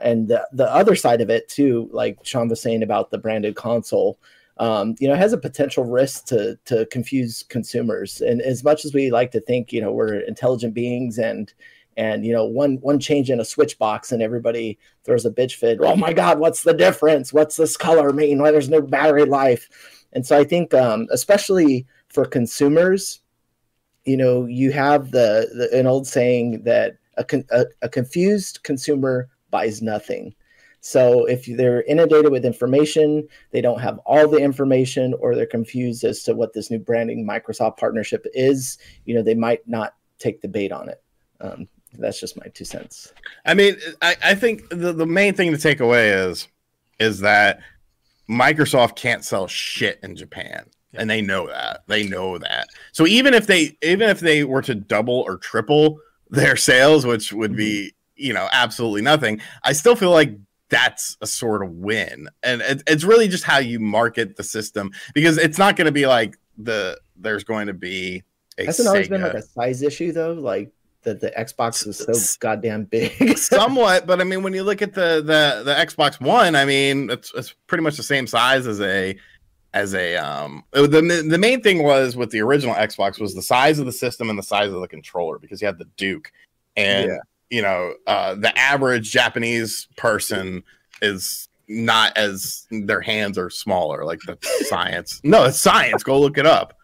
And 0.00 0.28
the, 0.28 0.46
the 0.52 0.72
other 0.72 0.94
side 0.94 1.20
of 1.20 1.30
it 1.30 1.48
too, 1.48 1.88
like 1.92 2.18
Sean 2.22 2.48
was 2.48 2.60
saying 2.60 2.82
about 2.82 3.10
the 3.10 3.18
branded 3.18 3.54
console, 3.56 4.18
um, 4.58 4.94
you 4.98 5.08
know, 5.08 5.14
has 5.14 5.32
a 5.32 5.38
potential 5.38 5.84
risk 5.84 6.26
to 6.26 6.58
to 6.66 6.86
confuse 6.86 7.42
consumers. 7.44 8.20
And 8.20 8.40
as 8.40 8.64
much 8.64 8.84
as 8.84 8.94
we 8.94 9.10
like 9.10 9.30
to 9.32 9.40
think, 9.40 9.72
you 9.72 9.80
know, 9.80 9.92
we're 9.92 10.20
intelligent 10.20 10.74
beings 10.74 11.18
and 11.18 11.52
and 11.96 12.24
you 12.24 12.32
know 12.32 12.44
one 12.44 12.76
one 12.76 12.98
change 12.98 13.30
in 13.30 13.40
a 13.40 13.44
switch 13.44 13.78
box 13.78 14.10
and 14.12 14.22
everybody 14.22 14.78
throws 15.04 15.24
a 15.24 15.30
bitch 15.30 15.54
fit 15.54 15.78
oh 15.80 15.94
my 15.96 16.12
god 16.12 16.38
what's 16.38 16.64
the 16.64 16.74
difference 16.74 17.32
what's 17.32 17.56
this 17.56 17.76
color 17.76 18.12
mean 18.12 18.40
why 18.40 18.50
there's 18.50 18.68
no 18.68 18.80
battery 18.80 19.24
life 19.24 19.68
and 20.14 20.26
so 20.26 20.38
I 20.38 20.44
think, 20.44 20.72
um, 20.74 21.06
especially 21.10 21.86
for 22.08 22.24
consumers, 22.24 23.20
you 24.04 24.16
know, 24.16 24.46
you 24.46 24.72
have 24.72 25.10
the, 25.10 25.48
the 25.54 25.78
an 25.78 25.86
old 25.86 26.06
saying 26.06 26.62
that 26.64 26.96
a, 27.16 27.24
con- 27.24 27.46
a, 27.50 27.66
a 27.82 27.88
confused 27.88 28.62
consumer 28.62 29.28
buys 29.50 29.82
nothing. 29.82 30.34
So 30.80 31.24
if 31.24 31.46
they're 31.46 31.82
inundated 31.84 32.30
with 32.30 32.44
information, 32.44 33.26
they 33.52 33.62
don't 33.62 33.80
have 33.80 33.98
all 34.04 34.28
the 34.28 34.36
information, 34.36 35.14
or 35.18 35.34
they're 35.34 35.46
confused 35.46 36.04
as 36.04 36.22
to 36.24 36.34
what 36.34 36.52
this 36.52 36.70
new 36.70 36.78
branding 36.78 37.26
Microsoft 37.26 37.78
partnership 37.78 38.26
is, 38.34 38.76
you 39.06 39.14
know, 39.14 39.22
they 39.22 39.34
might 39.34 39.66
not 39.66 39.94
take 40.18 40.42
the 40.42 40.48
bait 40.48 40.72
on 40.72 40.90
it. 40.90 41.02
Um, 41.40 41.68
that's 41.98 42.20
just 42.20 42.36
my 42.36 42.48
two 42.48 42.66
cents. 42.66 43.14
I 43.46 43.54
mean, 43.54 43.76
I, 44.02 44.16
I 44.22 44.34
think 44.34 44.68
the, 44.68 44.92
the 44.92 45.06
main 45.06 45.34
thing 45.34 45.52
to 45.52 45.58
take 45.58 45.80
away 45.80 46.10
is 46.10 46.48
is 46.98 47.20
that 47.20 47.60
Microsoft 48.28 48.96
can't 48.96 49.24
sell 49.24 49.46
shit 49.46 50.00
in 50.02 50.16
Japan. 50.16 50.66
And 50.96 51.10
they 51.10 51.20
know 51.20 51.48
that. 51.48 51.82
They 51.88 52.06
know 52.06 52.38
that. 52.38 52.68
So 52.92 53.06
even 53.06 53.34
if 53.34 53.46
they 53.46 53.76
even 53.82 54.08
if 54.08 54.20
they 54.20 54.44
were 54.44 54.62
to 54.62 54.74
double 54.74 55.20
or 55.26 55.36
triple 55.38 55.98
their 56.30 56.56
sales, 56.56 57.04
which 57.04 57.32
would 57.32 57.56
be, 57.56 57.92
mm-hmm. 57.92 58.26
you 58.26 58.32
know, 58.32 58.48
absolutely 58.52 59.02
nothing, 59.02 59.40
I 59.64 59.72
still 59.72 59.96
feel 59.96 60.12
like 60.12 60.36
that's 60.68 61.16
a 61.20 61.26
sort 61.26 61.64
of 61.64 61.70
win. 61.70 62.28
And 62.42 62.62
it, 62.62 62.82
it's 62.86 63.04
really 63.04 63.28
just 63.28 63.44
how 63.44 63.58
you 63.58 63.80
market 63.80 64.36
the 64.36 64.44
system 64.44 64.92
because 65.14 65.36
it's 65.36 65.58
not 65.58 65.76
going 65.76 65.86
to 65.86 65.92
be 65.92 66.06
like 66.06 66.38
the 66.58 66.98
there's 67.16 67.44
going 67.44 67.66
to 67.66 67.74
be 67.74 68.22
a 68.58 68.66
Hasn't 68.66 68.88
always 68.88 69.08
been 69.08 69.22
like 69.22 69.34
a 69.34 69.42
size 69.42 69.82
issue 69.82 70.12
though, 70.12 70.32
like 70.32 70.72
that 71.04 71.20
the 71.20 71.30
Xbox 71.30 71.86
was 71.86 71.98
so 71.98 72.38
goddamn 72.40 72.84
big. 72.84 73.36
somewhat 73.38 74.06
but 74.06 74.20
i 74.20 74.24
mean 74.24 74.42
when 74.42 74.52
you 74.54 74.62
look 74.62 74.82
at 74.82 74.94
the 74.94 75.16
the 75.16 75.62
the 75.64 75.74
xbox 75.86 76.20
one 76.20 76.54
i 76.56 76.64
mean 76.64 77.10
it's 77.10 77.32
it's 77.34 77.54
pretty 77.66 77.82
much 77.82 77.96
the 77.96 78.02
same 78.02 78.26
size 78.26 78.66
as 78.66 78.80
a 78.80 79.16
as 79.74 79.94
a 79.94 80.16
um 80.16 80.62
the, 80.72 81.24
the 81.28 81.38
main 81.38 81.60
thing 81.62 81.82
was 81.82 82.16
with 82.16 82.30
the 82.30 82.40
original 82.40 82.74
xbox 82.76 83.20
was 83.20 83.34
the 83.34 83.42
size 83.42 83.78
of 83.78 83.86
the 83.86 83.92
system 83.92 84.30
and 84.30 84.38
the 84.38 84.42
size 84.42 84.70
of 84.72 84.80
the 84.80 84.88
controller 84.88 85.38
because 85.38 85.60
you 85.60 85.66
had 85.66 85.78
the 85.78 85.88
duke 85.96 86.30
and 86.76 87.08
Yeah. 87.08 87.18
you 87.50 87.62
know 87.62 87.94
uh 88.06 88.34
the 88.34 88.56
average 88.58 89.10
japanese 89.10 89.88
person 89.96 90.62
is 91.02 91.48
not 91.68 92.16
as 92.16 92.66
their 92.70 93.00
hands 93.00 93.36
are 93.38 93.50
smaller 93.50 94.04
like 94.04 94.20
the 94.26 94.36
science 94.68 95.20
no 95.24 95.44
it's 95.44 95.58
science 95.58 96.02
go 96.02 96.20
look 96.20 96.38
it 96.38 96.46
up 96.46 96.78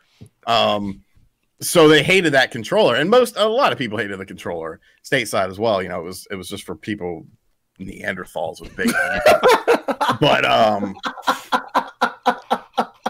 um 0.46 1.02
so 1.62 1.88
they 1.88 2.02
hated 2.02 2.32
that 2.32 2.50
controller 2.50 2.96
and 2.96 3.10
most 3.10 3.36
a 3.36 3.46
lot 3.46 3.72
of 3.72 3.78
people 3.78 3.98
hated 3.98 4.18
the 4.18 4.26
controller 4.26 4.80
stateside 5.04 5.48
as 5.48 5.58
well 5.58 5.82
you 5.82 5.88
know 5.88 6.00
it 6.00 6.04
was 6.04 6.26
it 6.30 6.36
was 6.36 6.48
just 6.48 6.64
for 6.64 6.74
people 6.74 7.26
neanderthals 7.78 8.60
with 8.60 8.74
big 8.76 8.92
hands 8.92 9.22
but 10.20 10.44
um 10.44 10.94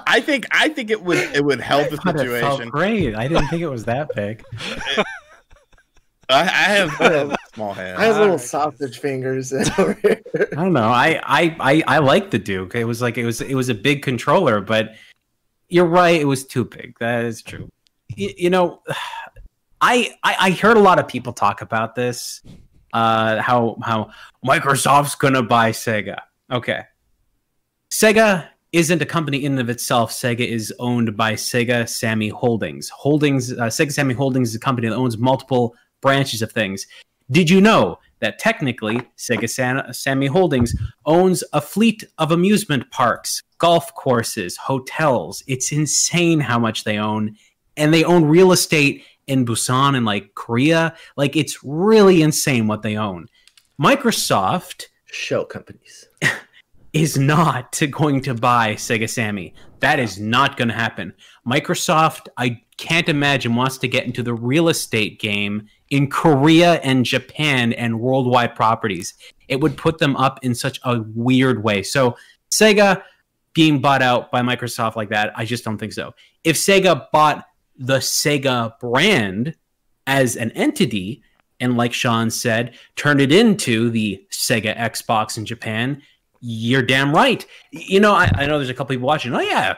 i 0.07 0.21
think 0.21 0.47
i 0.51 0.69
think 0.69 0.91
it 0.91 1.03
would 1.03 1.19
it 1.35 1.45
would 1.45 1.61
help 1.61 1.89
the 1.91 1.97
Thought 1.97 2.17
it 2.17 2.41
felt 2.41 2.59
situation 2.59 2.69
great. 2.71 3.15
I 3.15 3.29
didn't 3.29 3.49
think 3.49 3.63
it 3.63 3.69
was 3.69 3.85
that 3.85 4.09
big. 4.15 4.43
I, 6.31 6.43
I 6.43 6.45
have, 6.45 7.01
I 7.01 7.13
have 7.13 7.37
small 7.55 7.73
hands 7.73 7.99
I 7.99 8.05
have 8.05 8.15
little 8.17 8.33
Alright, 8.33 8.41
sausage 8.41 8.99
fingers 8.99 9.53
over 9.79 9.95
here. 9.95 10.23
I 10.53 10.55
don't 10.55 10.73
know. 10.73 10.89
I 10.89 11.21
I 11.25 11.57
I, 11.59 11.83
I 11.87 11.99
like 11.99 12.31
the 12.31 12.39
Duke. 12.39 12.75
It 12.75 12.85
was 12.85 13.03
like 13.03 13.19
it 13.19 13.25
was 13.25 13.41
it 13.41 13.55
was 13.55 13.69
a 13.69 13.75
big 13.75 14.03
controller, 14.03 14.61
but 14.61 14.95
you're 15.69 15.87
right. 15.87 16.21
It 16.21 16.27
was 16.27 16.47
too 16.47 16.65
big. 16.65 16.97
That 17.01 17.25
is 17.25 17.43
true. 17.43 17.69
Y- 18.19 18.35
you 18.37 18.51
know, 18.51 18.83
I, 19.81 20.15
I 20.23 20.37
I 20.41 20.51
heard 20.53 20.77
a 20.77 20.81
lot 20.81 20.99
of 20.99 21.09
people 21.09 21.33
talk 21.33 21.63
about 21.63 21.95
this. 21.95 22.43
Uh, 22.93 23.41
how 23.41 23.77
how 23.83 24.11
Microsoft's 24.45 25.15
gonna 25.15 25.43
buy 25.43 25.71
Sega. 25.71 26.19
Okay, 26.51 26.83
Sega 27.91 28.49
isn't 28.73 29.03
a 29.03 29.07
company 29.07 29.45
in 29.45 29.53
and 29.53 29.61
of 29.61 29.71
itself. 29.71 30.13
Sega 30.13 30.47
is 30.47 30.73
owned 30.79 31.17
by 31.17 31.35
Sega 31.35 31.89
Sammy 31.89 32.29
Holdings. 32.29 32.89
Holdings 32.89 33.53
uh, 33.53 33.67
Sega 33.67 33.93
Sammy 33.93 34.15
Holdings 34.15 34.51
is 34.51 34.55
a 34.57 34.61
company 34.61 34.89
that 34.89 34.95
owns 34.95 35.19
multiple 35.19 35.75
branches 36.01 36.43
of 36.43 36.53
things. 36.53 36.87
Did 37.31 37.49
you 37.49 37.61
know 37.61 37.99
that 38.19 38.39
technically 38.39 39.01
Sega 39.17 39.49
San- 39.49 39.93
Sammy 39.93 40.27
Holdings 40.27 40.75
owns 41.07 41.45
a 41.53 41.61
fleet 41.61 42.05
of 42.19 42.33
amusement 42.33 42.91
parks, 42.91 43.41
golf 43.59 43.95
courses, 43.95 44.57
hotels? 44.57 45.43
It's 45.47 45.71
insane 45.73 46.41
how 46.41 46.59
much 46.59 46.83
they 46.85 46.99
own. 46.99 47.37
And 47.81 47.93
they 47.93 48.05
own 48.05 48.25
real 48.25 48.53
estate 48.53 49.05
in 49.27 49.45
Busan 49.47 49.97
and 49.97 50.07
like 50.07 50.35
Korea. 50.35 50.95
Like 51.17 51.35
it's 51.35 51.65
really 51.65 52.23
insane 52.23 52.67
what 52.67 52.83
they 52.83 52.97
own. 52.97 53.27
Microsoft 53.81 54.87
Show 55.07 55.45
companies. 55.45 56.07
is 56.93 57.17
not 57.17 57.81
going 57.91 58.21
to 58.23 58.35
buy 58.35 58.75
Sega 58.75 59.09
Sammy. 59.09 59.55
That 59.81 59.99
is 59.99 60.19
not 60.19 60.57
going 60.57 60.69
to 60.69 60.75
happen. 60.75 61.15
Microsoft, 61.47 62.29
I 62.37 62.61
can't 62.77 63.09
imagine, 63.09 63.55
wants 63.55 63.79
to 63.79 63.89
get 63.89 64.07
into 64.07 64.23
the 64.23 64.35
real 64.35 64.69
estate 64.69 65.21
game 65.21 65.69
in 65.91 66.11
Korea 66.11 66.75
and 66.75 67.05
Japan 67.05 67.73
and 67.75 68.01
worldwide 68.01 68.55
properties. 68.55 69.15
It 69.49 69.61
would 69.61 69.77
put 69.77 69.99
them 69.99 70.17
up 70.17 70.41
in 70.43 70.55
such 70.55 70.81
a 70.85 71.01
weird 71.15 71.63
way. 71.63 71.83
So, 71.83 72.17
Sega 72.51 73.03
being 73.53 73.81
bought 73.81 74.03
out 74.03 74.31
by 74.31 74.43
Microsoft 74.43 74.97
like 74.97 75.11
that, 75.11 75.33
I 75.37 75.45
just 75.45 75.65
don't 75.65 75.79
think 75.79 75.93
so. 75.93 76.15
If 76.45 76.57
Sega 76.57 77.07
bought 77.13 77.47
the 77.81 77.97
Sega 77.97 78.79
brand 78.79 79.57
as 80.07 80.37
an 80.37 80.51
entity, 80.53 81.23
and 81.59 81.77
like 81.77 81.93
Sean 81.93 82.31
said, 82.31 82.75
turned 82.95 83.21
it 83.21 83.33
into 83.33 83.91
the 83.91 84.25
Sega 84.31 84.77
Xbox 84.77 85.39
in 85.39 85.47
Japan, 85.47 86.03
you're 86.41 86.83
damn 86.83 87.13
right. 87.15 87.45
You 87.71 88.01
know, 88.01 88.13
I, 88.13 88.31
I, 88.35 88.47
know 88.47 88.59
there's 88.59 88.71
a 88.71 88.75
couple 88.75 88.95
people 88.95 89.07
watching. 89.07 89.35
Oh 89.35 89.41
yeah, 89.41 89.75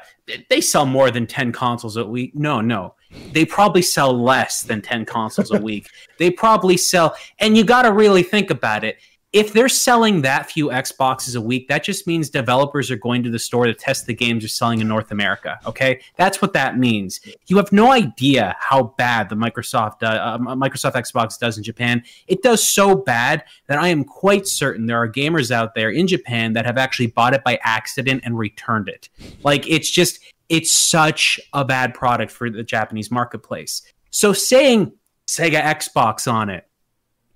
they 0.48 0.60
sell 0.60 0.86
more 0.86 1.10
than 1.10 1.26
ten 1.26 1.52
consoles 1.52 1.96
a 1.96 2.04
week. 2.04 2.34
No, 2.34 2.60
no, 2.60 2.94
they 3.32 3.44
probably 3.44 3.82
sell 3.82 4.12
less 4.12 4.62
than 4.62 4.80
ten 4.80 5.04
consoles 5.04 5.50
a 5.50 5.58
week. 5.60 5.88
They 6.18 6.30
probably 6.30 6.76
sell, 6.76 7.16
and 7.40 7.56
you 7.56 7.64
got 7.64 7.82
to 7.82 7.92
really 7.92 8.22
think 8.22 8.50
about 8.50 8.84
it 8.84 8.98
if 9.32 9.54
they're 9.54 9.68
selling 9.68 10.22
that 10.22 10.50
few 10.50 10.68
Xboxes 10.68 11.36
a 11.36 11.40
week, 11.40 11.66
that 11.68 11.82
just 11.82 12.06
means 12.06 12.28
developers 12.28 12.90
are 12.90 12.96
going 12.96 13.22
to 13.22 13.30
the 13.30 13.38
store 13.38 13.64
to 13.64 13.72
test 13.72 14.06
the 14.06 14.14
games 14.14 14.42
they're 14.42 14.48
selling 14.48 14.80
in 14.80 14.88
North 14.88 15.10
America. 15.10 15.58
Okay, 15.66 16.00
that's 16.16 16.42
what 16.42 16.52
that 16.52 16.78
means. 16.78 17.20
You 17.46 17.56
have 17.56 17.72
no 17.72 17.90
idea 17.90 18.54
how 18.60 18.94
bad 18.98 19.30
the 19.30 19.34
Microsoft 19.34 20.02
uh, 20.02 20.06
uh, 20.06 20.38
Microsoft 20.38 20.92
Xbox 20.92 21.38
does 21.38 21.56
in 21.56 21.64
Japan. 21.64 22.02
It 22.26 22.42
does 22.42 22.62
so 22.62 22.94
bad 22.94 23.44
that 23.68 23.78
I 23.78 23.88
am 23.88 24.04
quite 24.04 24.46
certain 24.46 24.86
there 24.86 24.98
are 24.98 25.10
gamers 25.10 25.50
out 25.50 25.74
there 25.74 25.90
in 25.90 26.06
Japan 26.06 26.52
that 26.52 26.66
have 26.66 26.76
actually 26.76 27.06
bought 27.06 27.32
it 27.32 27.42
by 27.42 27.58
accident 27.62 28.22
and 28.24 28.38
returned 28.38 28.88
it. 28.88 29.08
Like 29.44 29.66
it's 29.68 29.90
just 29.90 30.20
it's 30.50 30.70
such 30.70 31.40
a 31.54 31.64
bad 31.64 31.94
product 31.94 32.30
for 32.30 32.50
the 32.50 32.62
Japanese 32.62 33.10
marketplace. 33.10 33.80
So 34.10 34.34
saying 34.34 34.92
Sega 35.26 35.62
Xbox 35.62 36.30
on 36.30 36.50
it 36.50 36.66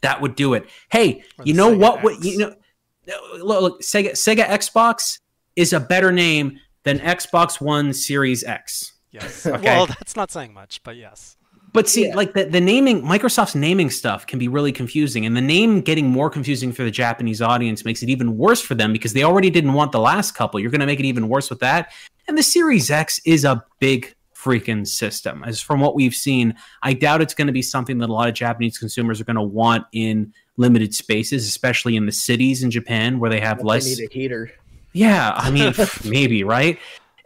that 0.06 0.20
would 0.20 0.36
do 0.36 0.54
it. 0.54 0.68
Hey, 0.88 1.24
you 1.42 1.52
know 1.52 1.72
Sega 1.72 1.78
what? 1.78 2.02
What 2.04 2.24
you 2.24 2.38
know? 2.38 2.54
Look, 3.38 3.62
look, 3.62 3.82
Sega 3.82 4.12
Sega 4.12 4.46
Xbox 4.46 5.18
is 5.56 5.72
a 5.72 5.80
better 5.80 6.12
name 6.12 6.60
than 6.84 7.00
Xbox 7.00 7.60
One 7.60 7.92
Series 7.92 8.44
X. 8.44 8.92
Yes. 9.10 9.46
okay. 9.46 9.76
Well, 9.76 9.86
that's 9.86 10.14
not 10.14 10.30
saying 10.30 10.54
much, 10.54 10.82
but 10.84 10.96
yes. 10.96 11.36
But 11.72 11.88
see, 11.88 12.06
yeah. 12.06 12.14
like 12.14 12.32
the, 12.32 12.44
the 12.44 12.60
naming, 12.60 13.02
Microsoft's 13.02 13.54
naming 13.54 13.90
stuff 13.90 14.26
can 14.26 14.38
be 14.38 14.48
really 14.48 14.72
confusing. 14.72 15.26
And 15.26 15.36
the 15.36 15.42
name 15.42 15.82
getting 15.82 16.08
more 16.08 16.30
confusing 16.30 16.72
for 16.72 16.84
the 16.84 16.90
Japanese 16.90 17.42
audience 17.42 17.84
makes 17.84 18.02
it 18.02 18.08
even 18.08 18.38
worse 18.38 18.62
for 18.62 18.74
them 18.74 18.94
because 18.94 19.12
they 19.12 19.24
already 19.24 19.50
didn't 19.50 19.74
want 19.74 19.92
the 19.92 20.00
last 20.00 20.34
couple. 20.34 20.58
You're 20.58 20.70
going 20.70 20.80
to 20.80 20.86
make 20.86 21.00
it 21.00 21.04
even 21.04 21.28
worse 21.28 21.50
with 21.50 21.60
that. 21.60 21.92
And 22.28 22.38
the 22.38 22.42
Series 22.42 22.90
X 22.90 23.20
is 23.26 23.44
a 23.44 23.62
big 23.78 24.15
freaking 24.46 24.86
system. 24.86 25.42
As 25.44 25.60
from 25.60 25.80
what 25.80 25.96
we've 25.96 26.14
seen, 26.14 26.54
I 26.82 26.92
doubt 26.92 27.20
it's 27.20 27.34
going 27.34 27.48
to 27.48 27.52
be 27.52 27.62
something 27.62 27.98
that 27.98 28.08
a 28.08 28.12
lot 28.12 28.28
of 28.28 28.34
Japanese 28.34 28.78
consumers 28.78 29.20
are 29.20 29.24
going 29.24 29.36
to 29.36 29.42
want 29.42 29.86
in 29.92 30.32
limited 30.56 30.94
spaces, 30.94 31.48
especially 31.48 31.96
in 31.96 32.06
the 32.06 32.12
cities 32.12 32.62
in 32.62 32.70
Japan 32.70 33.18
where 33.18 33.28
they 33.28 33.40
have 33.40 33.64
less. 33.64 33.84
They 33.84 34.02
need 34.02 34.08
a 34.08 34.14
heater. 34.14 34.52
Yeah, 34.92 35.32
I 35.34 35.50
mean, 35.50 35.74
maybe 36.04 36.44
right. 36.44 36.78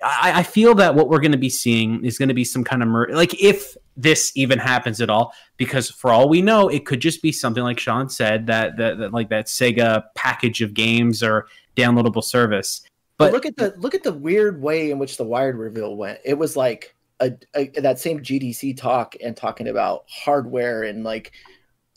I, 0.03 0.41
I, 0.41 0.43
feel 0.45 0.75
that 0.77 0.95
what 0.95 1.11
we're 1.11 1.21
going 1.21 1.33
to 1.33 1.39
be 1.39 1.51
seeing 1.51 2.07
is 2.07 2.17
going 2.17 2.31
to 2.31 2.35
be 2.35 2.43
some 2.43 2.65
kind 2.65 2.83
of 2.83 2.89
mer- 2.89 3.11
like 3.11 3.39
if 3.41 3.77
this 3.99 4.33
even 4.35 4.59
happens 4.59 5.03
at 5.03 5.11
all, 5.11 5.35
because 5.59 5.91
for 5.91 6.11
all 6.11 6.27
we 6.27 6.41
know, 6.41 6.69
it 6.69 6.87
could 6.87 7.01
just 7.01 7.21
be 7.21 7.33
something 7.33 7.63
like 7.63 7.79
Sean 7.79 8.09
said 8.09 8.47
that 8.47 8.79
that, 8.79 8.97
that 8.99 9.13
like 9.13 9.29
that 9.29 9.47
Sega 9.47 10.05
package 10.15 10.63
of 10.63 10.73
games 10.73 11.23
or 11.23 11.49
downloadable 11.77 12.25
service. 12.25 12.81
But, 13.19 13.27
but 13.27 13.33
look 13.35 13.47
at 13.47 13.57
the 13.57 13.75
look 13.77 13.95
at 13.95 14.03
the 14.03 14.15
weird 14.15 14.63
way 14.63 14.91
in 14.91 14.99
which 14.99 15.19
the 15.19 15.25
Wired 15.25 15.57
reveal 15.57 15.95
went. 15.95 16.21
It 16.25 16.39
was 16.39 16.57
like 16.57 16.97
a, 17.21 17.33
a, 17.55 17.69
that 17.81 17.99
same 17.99 18.21
GDC 18.21 18.77
talk 18.77 19.15
and 19.23 19.37
talking 19.37 19.69
about 19.69 20.05
hardware 20.09 20.85
and 20.85 21.05
like 21.05 21.33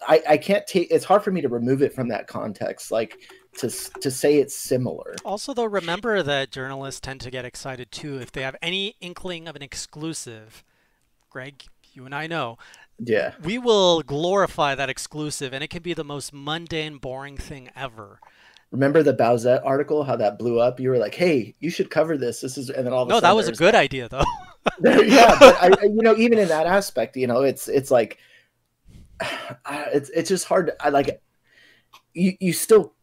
I, 0.06 0.22
I 0.30 0.38
can't 0.38 0.68
take 0.68 0.90
it's 0.92 1.06
hard 1.06 1.24
for 1.24 1.32
me 1.32 1.42
to 1.42 1.50
remove 1.50 1.82
it 1.82 1.94
from 1.94 2.10
that 2.10 2.28
context 2.28 2.92
like 2.92 3.18
to 3.60 3.70
to 3.70 4.12
say 4.12 4.38
it's 4.38 4.56
similar. 4.56 5.16
Also 5.24 5.54
though 5.54 5.66
remember 5.66 6.22
that 6.24 6.52
journalists 6.52 7.00
tend 7.00 7.22
to 7.22 7.32
get 7.32 7.46
excited 7.46 7.92
too 7.92 8.20
if 8.20 8.32
they 8.32 8.42
have 8.42 8.56
any 8.62 8.96
inkling 9.00 9.48
of 9.48 9.56
an 9.56 9.62
exclusive. 9.62 10.64
Greg, 11.30 11.64
you 11.94 12.06
and 12.06 12.14
I 12.14 12.28
know. 12.28 12.58
Yeah. 13.00 13.34
We 13.42 13.58
will 13.58 14.02
glorify 14.02 14.76
that 14.76 14.90
exclusive 14.90 15.54
and 15.54 15.64
it 15.64 15.70
can 15.70 15.82
be 15.82 15.94
the 15.94 16.04
most 16.04 16.34
mundane 16.34 16.98
boring 16.98 17.38
thing 17.38 17.70
ever. 17.76 18.20
Remember 18.72 19.04
the 19.04 19.14
Bowsette 19.14 19.62
article? 19.64 20.04
How 20.04 20.16
that 20.16 20.40
blew 20.40 20.60
up? 20.60 20.80
You 20.80 20.90
were 20.90 20.98
like, 20.98 21.14
"Hey, 21.14 21.54
you 21.60 21.70
should 21.70 21.92
cover 21.92 22.18
this." 22.18 22.42
This 22.42 22.58
is, 22.58 22.72
and 22.72 22.88
then 22.88 22.92
all 22.92 23.04
of 23.04 23.08
a 23.08 23.10
no, 23.10 23.16
sudden, 23.18 23.30
that 23.30 23.36
was 23.36 23.48
a 23.48 23.52
good 23.52 23.76
idea 23.76 24.10
though. 24.10 24.24
yeah, 24.84 25.36
but 25.40 25.62
I, 25.62 25.70
you 25.84 26.02
know, 26.02 26.16
even 26.16 26.40
in 26.40 26.48
that 26.48 26.68
aspect, 26.68 27.18
you 27.18 27.28
know, 27.28 27.42
it's 27.42 27.68
it's 27.68 27.92
like 27.92 28.18
it's 29.70 30.10
it's 30.10 30.30
just 30.30 30.46
hard. 30.46 30.68
To, 30.68 30.86
I 30.86 30.90
like 30.90 31.22
you. 32.14 32.34
You 32.40 32.54
still 32.54 32.94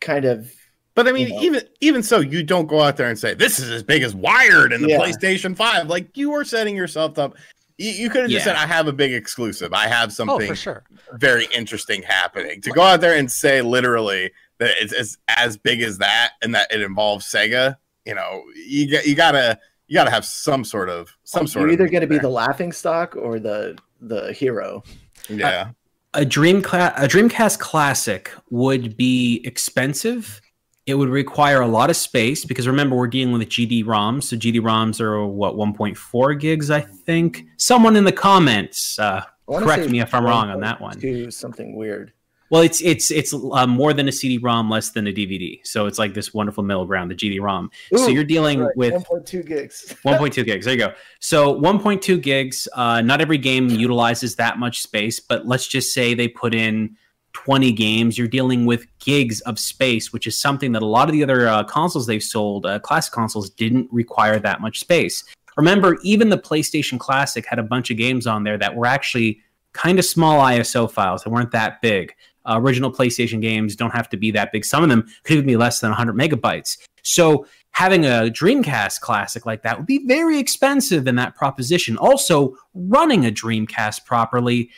kind 0.00 0.24
of. 0.24 0.52
But 0.94 1.08
I 1.08 1.12
mean, 1.12 1.28
you 1.28 1.34
know, 1.34 1.42
even 1.42 1.62
even 1.80 2.02
so, 2.02 2.20
you 2.20 2.42
don't 2.42 2.66
go 2.66 2.80
out 2.80 2.96
there 2.96 3.08
and 3.08 3.18
say 3.18 3.34
this 3.34 3.58
is 3.58 3.70
as 3.70 3.82
big 3.82 4.02
as 4.02 4.14
Wired 4.14 4.72
in 4.72 4.82
the 4.82 4.90
yeah. 4.90 4.98
PlayStation 4.98 5.56
Five. 5.56 5.88
Like 5.88 6.16
you 6.16 6.32
are 6.32 6.44
setting 6.44 6.76
yourself 6.76 7.18
up. 7.18 7.36
You, 7.78 7.90
you 7.90 8.10
could 8.10 8.22
have 8.22 8.30
just 8.30 8.46
yeah. 8.46 8.52
said, 8.52 8.62
"I 8.62 8.66
have 8.66 8.86
a 8.86 8.92
big 8.92 9.12
exclusive. 9.12 9.72
I 9.72 9.88
have 9.88 10.10
oh, 10.10 10.12
something 10.12 10.50
oh, 10.50 10.54
sure. 10.54 10.84
very 11.14 11.48
interesting 11.52 12.02
happening." 12.02 12.60
To 12.62 12.70
go 12.70 12.82
out 12.82 13.00
there 13.00 13.16
and 13.16 13.30
say 13.30 13.60
literally 13.60 14.30
that 14.58 14.74
it's, 14.80 14.92
it's 14.92 15.18
as 15.28 15.56
big 15.56 15.82
as 15.82 15.98
that 15.98 16.32
and 16.42 16.54
that 16.54 16.72
it 16.72 16.80
involves 16.80 17.26
Sega, 17.26 17.76
you 18.06 18.14
know, 18.14 18.44
you 18.54 18.88
get 18.88 19.06
you 19.06 19.16
gotta 19.16 19.58
you 19.86 19.94
got 19.94 20.04
to 20.04 20.10
have 20.10 20.24
some 20.24 20.64
sort 20.64 20.88
of 20.88 21.16
some 21.24 21.46
sort. 21.46 21.62
You're 21.64 21.72
either 21.72 21.88
going 21.88 22.00
to 22.00 22.06
be 22.06 22.18
the 22.18 22.28
laughing 22.28 22.72
stock 22.72 23.16
or 23.16 23.38
the 23.38 23.78
the 24.00 24.32
hero. 24.32 24.82
Yeah. 25.28 25.70
A, 26.14 26.22
a 26.22 26.24
dream 26.24 26.62
cla- 26.62 26.94
a 26.96 27.06
Dreamcast 27.06 27.58
Classic 27.58 28.30
would 28.50 28.96
be 28.96 29.42
expensive. 29.44 30.40
It 30.86 30.94
would 30.94 31.08
require 31.08 31.62
a 31.62 31.66
lot 31.66 31.88
of 31.88 31.96
space 31.96 32.44
because 32.44 32.66
remember 32.66 32.94
we're 32.94 33.06
dealing 33.06 33.32
with 33.32 33.48
GD 33.48 33.84
ROMs. 33.84 34.24
So 34.24 34.36
GD 34.36 34.60
ROMs 34.60 35.00
are 35.00 35.26
what 35.26 35.54
1.4 35.54 36.38
gigs, 36.38 36.70
I 36.70 36.80
think. 36.80 37.44
Someone 37.56 37.96
in 37.96 38.04
the 38.04 38.12
comments 38.12 38.98
uh, 38.98 39.24
correct 39.48 39.88
me 39.88 40.00
if 40.00 40.14
I'm 40.14 40.24
wrong 40.24 40.50
on 40.50 40.60
that 40.60 40.80
one. 40.82 40.98
Do 40.98 41.30
something 41.30 41.74
weird. 41.74 42.12
Well, 42.54 42.62
it's 42.62 42.80
it's 42.82 43.10
it's 43.10 43.34
uh, 43.34 43.66
more 43.66 43.92
than 43.92 44.06
a 44.06 44.12
CD-ROM, 44.12 44.70
less 44.70 44.90
than 44.90 45.08
a 45.08 45.12
DVD. 45.12 45.58
So 45.66 45.86
it's 45.86 45.98
like 45.98 46.14
this 46.14 46.32
wonderful 46.32 46.62
middle 46.62 46.86
ground, 46.86 47.10
the 47.10 47.16
GD-ROM. 47.16 47.68
Ooh, 47.92 47.98
so 47.98 48.06
you're 48.06 48.22
dealing 48.22 48.60
right. 48.60 48.76
with 48.76 48.94
1.2 48.94 49.44
gigs. 49.44 49.96
1.2 50.04 50.44
gigs. 50.44 50.64
There 50.64 50.74
you 50.74 50.78
go. 50.78 50.92
So 51.18 51.60
1.2 51.60 52.22
gigs. 52.22 52.68
Uh, 52.72 53.00
not 53.00 53.20
every 53.20 53.38
game 53.38 53.70
utilizes 53.70 54.36
that 54.36 54.60
much 54.60 54.82
space, 54.82 55.18
but 55.18 55.48
let's 55.48 55.66
just 55.66 55.92
say 55.92 56.14
they 56.14 56.28
put 56.28 56.54
in 56.54 56.96
20 57.32 57.72
games. 57.72 58.16
You're 58.16 58.28
dealing 58.28 58.66
with 58.66 58.86
gigs 59.00 59.40
of 59.40 59.58
space, 59.58 60.12
which 60.12 60.28
is 60.28 60.40
something 60.40 60.70
that 60.72 60.82
a 60.82 60.86
lot 60.86 61.08
of 61.08 61.12
the 61.12 61.24
other 61.24 61.48
uh, 61.48 61.64
consoles 61.64 62.06
they've 62.06 62.22
sold, 62.22 62.66
uh, 62.66 62.78
classic 62.78 63.12
consoles, 63.12 63.50
didn't 63.50 63.88
require 63.90 64.38
that 64.38 64.60
much 64.60 64.78
space. 64.78 65.24
Remember, 65.56 65.98
even 66.04 66.28
the 66.28 66.38
PlayStation 66.38 67.00
Classic 67.00 67.44
had 67.44 67.58
a 67.58 67.64
bunch 67.64 67.90
of 67.90 67.96
games 67.96 68.28
on 68.28 68.44
there 68.44 68.58
that 68.58 68.76
were 68.76 68.86
actually 68.86 69.40
kind 69.72 69.98
of 69.98 70.04
small 70.04 70.40
ISO 70.40 70.88
files. 70.88 71.24
They 71.24 71.32
weren't 71.32 71.50
that 71.50 71.82
big. 71.82 72.14
Uh, 72.44 72.58
original 72.60 72.92
PlayStation 72.92 73.40
games 73.40 73.76
don't 73.76 73.92
have 73.92 74.08
to 74.10 74.16
be 74.16 74.30
that 74.32 74.52
big. 74.52 74.64
Some 74.64 74.82
of 74.82 74.88
them 74.88 75.06
could 75.22 75.34
even 75.34 75.46
be 75.46 75.56
less 75.56 75.80
than 75.80 75.90
100 75.90 76.14
megabytes. 76.16 76.78
So 77.02 77.46
having 77.72 78.04
a 78.04 78.30
Dreamcast 78.30 79.00
classic 79.00 79.46
like 79.46 79.62
that 79.62 79.76
would 79.76 79.86
be 79.86 80.06
very 80.06 80.38
expensive 80.38 81.06
in 81.06 81.16
that 81.16 81.34
proposition. 81.34 81.96
Also, 81.96 82.56
running 82.74 83.26
a 83.26 83.30
Dreamcast 83.30 84.04
properly, 84.04 84.70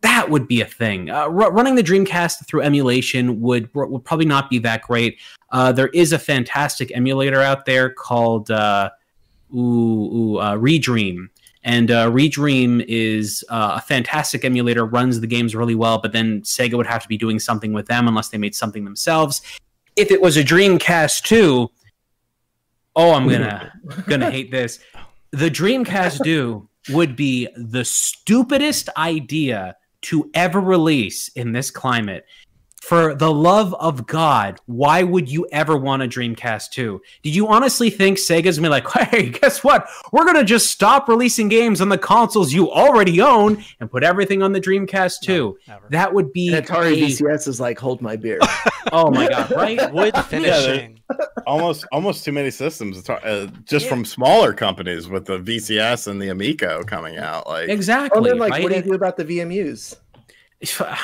that 0.00 0.30
would 0.30 0.48
be 0.48 0.60
a 0.60 0.66
thing. 0.66 1.10
Uh, 1.10 1.28
r- 1.28 1.52
running 1.52 1.76
the 1.76 1.82
Dreamcast 1.82 2.46
through 2.46 2.62
emulation 2.62 3.40
would 3.40 3.72
would 3.74 4.04
probably 4.04 4.26
not 4.26 4.50
be 4.50 4.58
that 4.58 4.82
great. 4.82 5.18
Uh, 5.50 5.72
there 5.72 5.88
is 5.88 6.12
a 6.12 6.18
fantastic 6.18 6.94
emulator 6.94 7.40
out 7.40 7.66
there 7.66 7.90
called 7.90 8.50
uh, 8.50 8.90
ooh, 9.54 9.58
ooh 9.58 10.36
uh, 10.38 10.56
Redream 10.56 11.28
and 11.64 11.90
uh, 11.90 12.10
Redream 12.10 12.84
is 12.88 13.44
uh, 13.48 13.74
a 13.76 13.80
fantastic 13.80 14.44
emulator, 14.44 14.84
runs 14.84 15.20
the 15.20 15.26
games 15.26 15.54
really 15.54 15.74
well, 15.74 15.98
but 15.98 16.12
then 16.12 16.42
Sega 16.42 16.74
would 16.74 16.86
have 16.86 17.02
to 17.02 17.08
be 17.08 17.16
doing 17.16 17.38
something 17.38 17.72
with 17.72 17.86
them 17.86 18.08
unless 18.08 18.28
they 18.28 18.38
made 18.38 18.54
something 18.54 18.84
themselves. 18.84 19.42
If 19.94 20.10
it 20.10 20.20
was 20.20 20.36
a 20.36 20.42
Dreamcast 20.42 21.22
2, 21.22 21.70
oh, 22.96 23.12
I'm 23.14 23.28
gonna 23.28 23.72
gonna 24.08 24.30
hate 24.30 24.50
this. 24.50 24.80
The 25.30 25.50
Dreamcast 25.50 26.24
2 26.24 26.68
would 26.90 27.14
be 27.14 27.48
the 27.56 27.84
stupidest 27.84 28.88
idea 28.96 29.76
to 30.02 30.30
ever 30.34 30.60
release 30.60 31.28
in 31.28 31.52
this 31.52 31.70
climate. 31.70 32.26
For 32.82 33.14
the 33.14 33.32
love 33.32 33.72
of 33.74 34.08
God, 34.08 34.58
why 34.66 35.04
would 35.04 35.30
you 35.30 35.46
ever 35.52 35.76
want 35.76 36.02
a 36.02 36.08
Dreamcast 36.08 36.70
2? 36.70 37.00
Did 37.22 37.32
you 37.32 37.46
honestly 37.46 37.90
think 37.90 38.18
Sega's 38.18 38.58
gonna 38.58 38.66
be 38.66 38.70
like, 38.70 38.88
hey, 39.08 39.28
guess 39.28 39.62
what? 39.62 39.86
We're 40.10 40.24
gonna 40.24 40.42
just 40.42 40.68
stop 40.68 41.08
releasing 41.08 41.48
games 41.48 41.80
on 41.80 41.90
the 41.90 41.96
consoles 41.96 42.52
you 42.52 42.72
already 42.72 43.20
own 43.20 43.62
and 43.78 43.88
put 43.88 44.02
everything 44.02 44.42
on 44.42 44.50
the 44.52 44.60
Dreamcast 44.60 45.20
2? 45.22 45.58
Never. 45.68 45.86
that 45.90 46.12
would 46.12 46.32
be 46.32 46.52
And 46.52 46.66
Atari 46.66 46.94
a- 46.94 47.06
VCS 47.06 47.46
is 47.46 47.60
like, 47.60 47.78
hold 47.78 48.02
my 48.02 48.16
beer. 48.16 48.40
Oh 48.94 49.10
my 49.10 49.26
god, 49.26 49.50
right? 49.52 49.92
Wood 49.94 50.14
finishing. 50.26 51.00
almost 51.46 51.86
almost 51.92 52.26
too 52.26 52.32
many 52.32 52.50
systems 52.50 53.08
uh, 53.08 53.46
just 53.64 53.88
from 53.88 54.04
smaller 54.04 54.52
companies 54.52 55.08
with 55.08 55.24
the 55.24 55.38
VCS 55.38 56.08
and 56.08 56.20
the 56.20 56.28
Amico 56.28 56.82
coming 56.82 57.16
out. 57.16 57.46
Like 57.46 57.70
exactly. 57.70 58.20
Well, 58.20 58.28
then, 58.28 58.38
like, 58.38 58.50
right? 58.50 58.62
what 58.62 58.70
do 58.70 58.76
you 58.76 58.82
do 58.82 58.92
about 58.92 59.16
the 59.16 59.24
VMUs? 59.24 59.96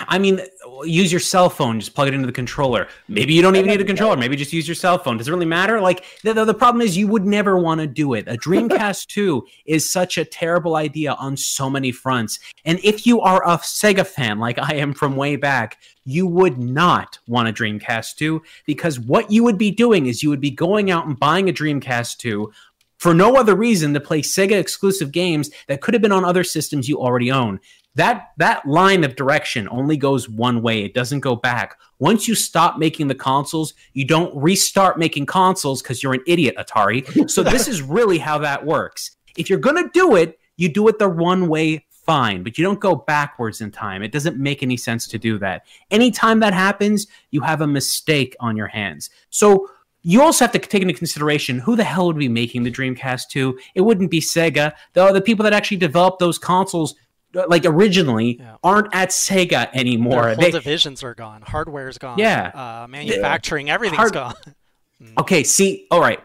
I 0.09 0.19
mean, 0.19 0.41
use 0.85 1.11
your 1.11 1.21
cell 1.21 1.51
phone. 1.51 1.81
Just 1.81 1.95
plug 1.95 2.09
it 2.09 2.15
into 2.15 2.27
the 2.27 2.33
controller. 2.33 2.89
Maybe 3.09 3.35
you 3.35 3.43
don't 3.43 3.57
even 3.57 3.69
need 3.69 3.81
a 3.81 3.85
controller. 3.85 4.17
Maybe 4.17 4.37
just 4.37 4.53
use 4.53 4.69
your 4.69 4.75
cell 4.75 4.99
phone. 4.99 5.17
Does 5.17 5.27
it 5.27 5.33
really 5.33 5.47
matter? 5.47 5.81
Like 5.81 6.05
the, 6.23 6.33
the, 6.33 6.45
the 6.45 6.55
problem 6.55 6.81
is, 6.81 6.97
you 6.97 7.09
would 7.09 7.27
never 7.27 7.59
want 7.59 7.81
to 7.81 7.87
do 7.87 8.15
it. 8.15 8.29
A 8.29 8.37
Dreamcast 8.37 9.07
2 9.09 9.47
is 9.67 9.89
such 9.89 10.17
a 10.17 10.25
terrible 10.25 10.77
idea 10.77 11.15
on 11.15 11.37
so 11.37 11.69
many 11.69 11.91
fronts. 11.91 12.39
And 12.65 12.79
if 12.85 13.07
you 13.07 13.21
are 13.21 13.43
a 13.45 13.59
Sega 13.59 14.07
fan, 14.07 14.39
like 14.39 14.59
I 14.59 14.77
am 14.77 14.95
from 14.95 15.17
way 15.17 15.37
back, 15.37 15.79
you 16.05 16.27
would 16.27 16.59
not 16.59 17.19
want 17.27 17.49
a 17.49 17.53
Dreamcast 17.53 18.17
2 18.17 18.41
because 18.65 19.01
what 19.01 19.31
you 19.31 19.43
would 19.45 19.59
be 19.59 19.71
doing 19.71 20.07
is 20.07 20.23
you 20.23 20.31
would 20.31 20.41
be 20.41 20.51
going 20.51 20.91
out 20.91 21.07
and 21.07 21.19
buying 21.19 21.49
a 21.49 21.53
Dreamcast 21.53 22.19
2 22.19 22.53
for 22.99 23.15
no 23.15 23.37
other 23.37 23.55
reason 23.55 23.95
to 23.95 24.01
play 24.01 24.21
Sega 24.23 24.59
exclusive 24.59 25.13
games 25.13 25.51
that 25.69 25.81
could 25.81 25.95
have 25.95 26.03
been 26.03 26.13
on 26.13 26.25
other 26.25 26.45
systems 26.45 26.89
you 26.89 26.99
already 26.99 27.31
own 27.31 27.61
that 27.99 28.31
that 28.37 28.65
line 28.65 29.03
of 29.03 29.17
direction 29.17 29.69
only 29.71 29.97
goes 29.97 30.29
one 30.29 30.63
way. 30.63 30.85
It 30.85 30.95
doesn't 30.95 31.21
go 31.21 31.35
back. 31.35 31.79
Once 31.99 32.29
you 32.29 32.35
stop 32.37 32.79
making 32.79 33.09
the 33.09 33.15
consoles 33.15 33.75
you 33.93 34.05
don't 34.05 34.35
restart 34.37 34.99
making 34.99 35.27
consoles 35.27 35.83
because 35.83 36.03
you're 36.03 36.15
an 36.15 36.23
idiot 36.27 36.55
atari. 36.57 37.29
So 37.29 37.43
this 37.43 37.67
is 37.67 37.83
really 37.83 38.19
how 38.19 38.39
that 38.39 38.65
works. 38.65 39.17
If 39.37 39.51
you're 39.51 39.59
going 39.59 39.83
to 39.83 39.91
do 39.93 40.15
it 40.15 40.39
you 40.57 40.69
do 40.69 40.87
it 40.89 40.99
the 40.99 41.09
one 41.09 41.49
way 41.49 41.85
fine 41.91 42.43
but 42.45 42.57
you 42.57 42.65
don't 42.65 42.81
go 42.81 42.95
backwards 42.95 43.61
in 43.61 43.73
time. 43.73 44.03
It 44.03 44.13
doesn't 44.13 44.39
make 44.39 44.63
any 44.63 44.77
sense 44.77 45.09
to 45.09 45.19
do 45.19 45.37
that. 45.41 45.67
Anytime 45.91 46.39
that 46.41 46.55
happens 46.55 47.09
you 47.33 47.41
have 47.41 47.61
a 47.61 47.67
mistake 47.67 48.37
on 48.39 48.57
your 48.57 48.69
hands. 48.69 49.11
So 49.31 49.69
you 50.03 50.23
also 50.23 50.45
have 50.45 50.53
to 50.53 50.61
take 50.61 50.83
into 50.83 50.95
consideration 50.95 51.59
who 51.59 51.75
the 51.75 51.83
hell 51.83 52.07
would 52.07 52.17
be 52.17 52.29
making 52.29 52.63
the 52.63 52.71
Dreamcast 52.71 53.29
2. 53.31 53.59
It 53.75 53.81
wouldn't 53.81 54.13
be 54.13 54.21
Sega. 54.21 54.73
The, 54.93 55.13
the 55.13 55.21
people 55.21 55.43
that 55.43 55.53
actually 55.53 55.79
developed 55.79 56.21
those 56.21 56.39
consoles 56.39 56.95
like 57.35 57.65
originally 57.67 58.39
Yeah. 58.41 58.57
aren't 58.65 58.95
at 58.95 59.11
Sega 59.11 59.69
anymore. 59.75 60.23
Their 60.23 60.35
whole 60.35 60.45
They- 60.45 60.51
divisions 60.51 61.03
are 61.03 61.15
gone. 61.15 61.43
Hardware's 61.43 61.99
gone. 61.99 62.19
Yeah. 62.19 62.51
Uh, 62.55 62.87
manufacturing, 62.89 63.71
everything's 63.71 63.99
Hard- 63.99 64.13
gone. 64.13 64.35
okay, 65.19 65.45
see, 65.45 65.87
all 65.91 66.01
right. 66.01 66.21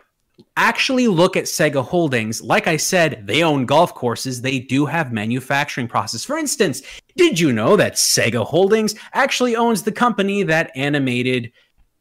Actually, 0.57 1.07
look 1.07 1.35
at 1.37 1.43
Sega 1.45 1.83
Holdings. 1.85 2.41
Like 2.41 2.67
I 2.67 2.77
said, 2.77 3.27
they 3.27 3.43
own 3.43 3.65
golf 3.65 3.93
courses. 3.93 4.41
They 4.41 4.59
do 4.59 4.85
have 4.87 5.11
manufacturing 5.11 5.87
process. 5.87 6.23
For 6.25 6.37
instance, 6.37 6.81
did 7.15 7.39
you 7.39 7.51
know 7.53 7.75
that 7.75 7.93
Sega 7.93 8.45
Holdings 8.45 8.95
actually 9.13 9.55
owns 9.55 9.83
the 9.83 9.91
company 9.91 10.41
that 10.43 10.71
animated 10.75 11.51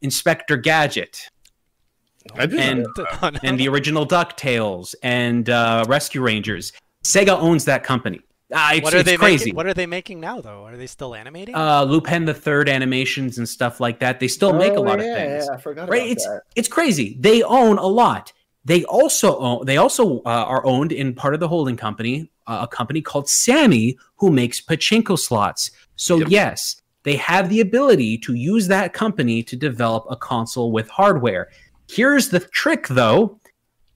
Inspector 0.01 0.55
Gadget 0.57 1.29
I 2.35 2.45
do 2.45 2.57
and 2.57 2.85
Oh, 2.97 3.31
and 3.43 3.59
the 3.59 3.67
original 3.69 4.05
DuckTales 4.07 4.95
and 5.03 5.49
uh, 5.49 5.85
Rescue 5.87 6.21
Rangers? 6.21 6.73
Sega 7.03 7.37
owns 7.39 7.65
that 7.65 7.83
company. 7.83 8.21
Uh, 8.53 8.69
it's, 8.75 8.83
what 8.83 8.93
are 8.93 8.97
it's 8.97 9.09
they 9.09 9.17
crazy. 9.17 9.45
making? 9.45 9.55
What 9.55 9.65
are 9.65 9.73
they 9.73 9.85
making 9.85 10.19
now, 10.19 10.39
though? 10.41 10.63
Are 10.65 10.77
they 10.77 10.87
still 10.87 11.15
animating? 11.15 11.55
uh, 11.55 11.83
Lupin 11.83 12.25
the 12.25 12.33
Third 12.33 12.69
animations 12.69 13.37
and 13.37 13.47
stuff 13.49 13.79
like 13.79 13.99
that. 13.99 14.19
They 14.19 14.27
still 14.27 14.53
make 14.53 14.73
a 14.73 14.75
Oh, 14.77 14.81
lot 14.81 14.99
yeah, 14.99 15.05
of 15.05 15.15
things. 15.15 15.45
Yeah, 15.49 15.55
I 15.55 15.57
forgot 15.61 15.89
right? 15.89 16.01
about 16.01 16.09
It's 16.11 16.25
that. 16.25 16.41
it's 16.55 16.67
crazy. 16.67 17.17
They 17.19 17.41
own 17.43 17.77
a 17.77 17.87
lot. 17.87 18.31
They 18.65 18.83
also 18.85 19.37
own. 19.39 19.65
They 19.65 19.77
also 19.77 20.19
uh, 20.19 20.45
are 20.53 20.65
owned 20.65 20.91
in 20.91 21.13
part 21.15 21.33
of 21.33 21.39
the 21.39 21.47
holding 21.47 21.75
company, 21.75 22.31
uh, 22.47 22.59
a 22.61 22.67
company 22.67 23.01
called 23.01 23.27
Sammy, 23.29 23.97
who 24.17 24.29
makes 24.31 24.61
pachinko 24.61 25.17
slots. 25.19 25.71
So 25.95 26.17
Yep. 26.19 26.27
yes, 26.29 26.81
they 27.03 27.15
have 27.17 27.49
the 27.49 27.59
ability 27.59 28.17
to 28.19 28.33
use 28.35 28.67
that 28.67 28.93
company 28.93 29.43
to 29.43 29.55
develop 29.55 30.05
a 30.09 30.15
console 30.15 30.71
with 30.71 30.87
hardware. 30.89 31.49
Here's 31.89 32.29
the 32.29 32.39
trick, 32.39 32.87
though. 32.87 33.39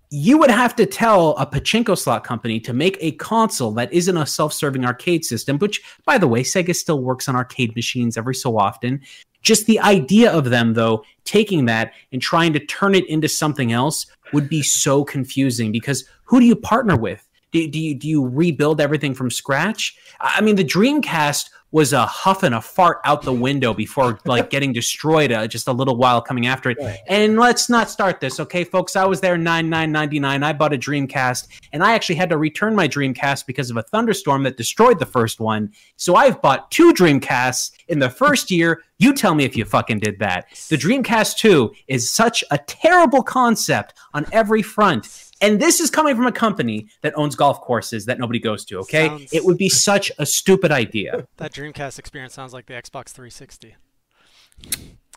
You 0.10 0.38
would 0.38 0.52
have 0.52 0.74
to 0.78 0.86
tell 0.86 1.32
a 1.38 1.46
pachinko 1.46 1.98
slot 1.98 2.24
company 2.24 2.62
to 2.62 2.74
make 2.74 2.98
a 3.02 3.12
console 3.14 3.72
that 3.74 3.92
isn't 3.92 4.16
a 4.16 4.26
self-serving 4.26 4.86
arcade 4.86 5.26
system, 5.26 5.58
which, 5.58 5.82
by 6.06 6.18
the 6.18 6.28
way, 6.28 6.44
Sega 6.44 6.74
still 6.74 7.02
works 7.02 7.28
on 7.28 7.36
arcade 7.36 7.76
machines 7.76 8.16
every 8.16 8.36
so 8.36 8.58
often. 8.58 9.02
Just 9.42 9.66
the 9.66 9.80
idea 9.80 10.32
of 10.32 10.50
them, 10.50 10.76
though, 10.76 11.04
taking 11.26 11.66
that 11.66 11.94
and 12.12 12.22
trying 12.22 12.54
to 12.54 12.66
turn 12.66 12.96
it 12.96 13.08
into 13.10 13.28
something 13.28 13.74
else 13.74 14.06
would 14.32 14.48
be 14.50 14.64
so 14.64 15.04
confusing 15.04 15.72
because 15.72 16.06
who 16.24 16.40
do 16.40 16.46
you 16.46 16.56
partner 16.56 16.96
with? 16.96 17.28
Do, 17.52 17.68
do, 17.68 17.80
you, 17.80 17.96
do 17.96 18.08
you 18.08 18.28
rebuild 18.28 18.82
everything 18.82 19.14
from 19.14 19.30
scratch? 19.30 19.98
I 20.20 20.36
I 20.38 20.42
mean, 20.42 20.56
the 20.56 20.64
Dreamcast 20.64 21.50
was 21.72 21.94
a 21.94 22.06
huff 22.06 22.44
and 22.44 22.56
a 22.56 22.62
fart 22.62 23.00
out 23.04 23.22
the 23.22 23.34
window 23.34 23.74
before 23.74 24.20
like 24.26 24.50
getting 24.50 24.74
destroyed 24.74 25.32
uh, 25.32 25.48
just 25.48 25.68
a 25.68 25.72
little 25.72 25.98
while 25.98 26.22
coming 26.22 26.48
after 26.48 26.70
it. 26.70 26.78
Right. 26.80 27.00
And 27.08 27.38
let's 27.38 27.70
not 27.70 27.90
start 27.90 28.20
this, 28.20 28.40
okay, 28.40 28.64
folks? 28.64 28.96
I 28.96 29.06
was 29.06 29.22
there 29.22 29.38
nine 29.38 29.70
nine 29.70 29.92
ninety 29.92 30.20
nine. 30.20 30.44
I 30.44 30.54
bought 30.54 30.74
a 30.74 30.78
Dreamcast, 30.78 31.48
and 31.74 31.84
I 31.84 31.94
actually 31.94 32.16
had 32.16 32.30
to 32.30 32.38
return 32.38 32.76
my 32.76 32.88
Dreamcast 32.88 33.46
because 33.46 33.70
of 33.70 33.78
a 33.78 33.84
thunderstorm 33.84 34.44
that 34.44 34.58
destroyed 34.58 35.00
the 35.00 35.06
first 35.06 35.40
one. 35.40 35.72
So 35.98 36.16
I've 36.16 36.42
bought 36.42 36.72
two 36.72 36.94
Dreamcasts 36.94 37.72
in 37.88 38.00
the 38.00 38.10
first 38.10 38.52
year. 38.52 38.84
You 39.00 39.14
tell 39.14 39.36
me 39.36 39.44
if 39.44 39.56
you 39.56 39.66
fucking 39.66 40.00
did 40.00 40.20
that. 40.20 40.48
The 40.70 40.76
Dreamcast 40.76 41.38
2 41.38 41.72
is 41.88 42.10
such 42.10 42.44
a 42.50 42.58
terrible 42.58 43.22
concept 43.22 43.94
on 44.14 44.26
every 44.32 44.62
front. 44.62 45.27
And 45.42 45.60
this 45.62 45.80
is 45.80 45.90
coming 45.90 46.16
from 46.16 46.26
a 46.26 46.32
company 46.32 46.88
that 47.02 47.14
owns 47.18 47.36
golf 47.36 47.62
courses 47.62 48.06
that 48.06 48.20
nobody 48.20 48.40
goes 48.40 48.66
to, 48.66 48.80
okay? 48.80 49.08
Sounds- 49.08 49.34
It 49.34 49.46
would 49.46 49.58
be 49.58 49.70
such 49.70 50.12
a 50.18 50.26
stupid 50.26 50.72
idea. 50.72 51.28
that 51.38 51.54
Dreamcast 51.54 52.00
experience 52.00 52.34
sounds 52.34 52.54
like 52.54 52.66
the 52.66 52.74
Xbox 52.74 53.10
360. 53.10 53.76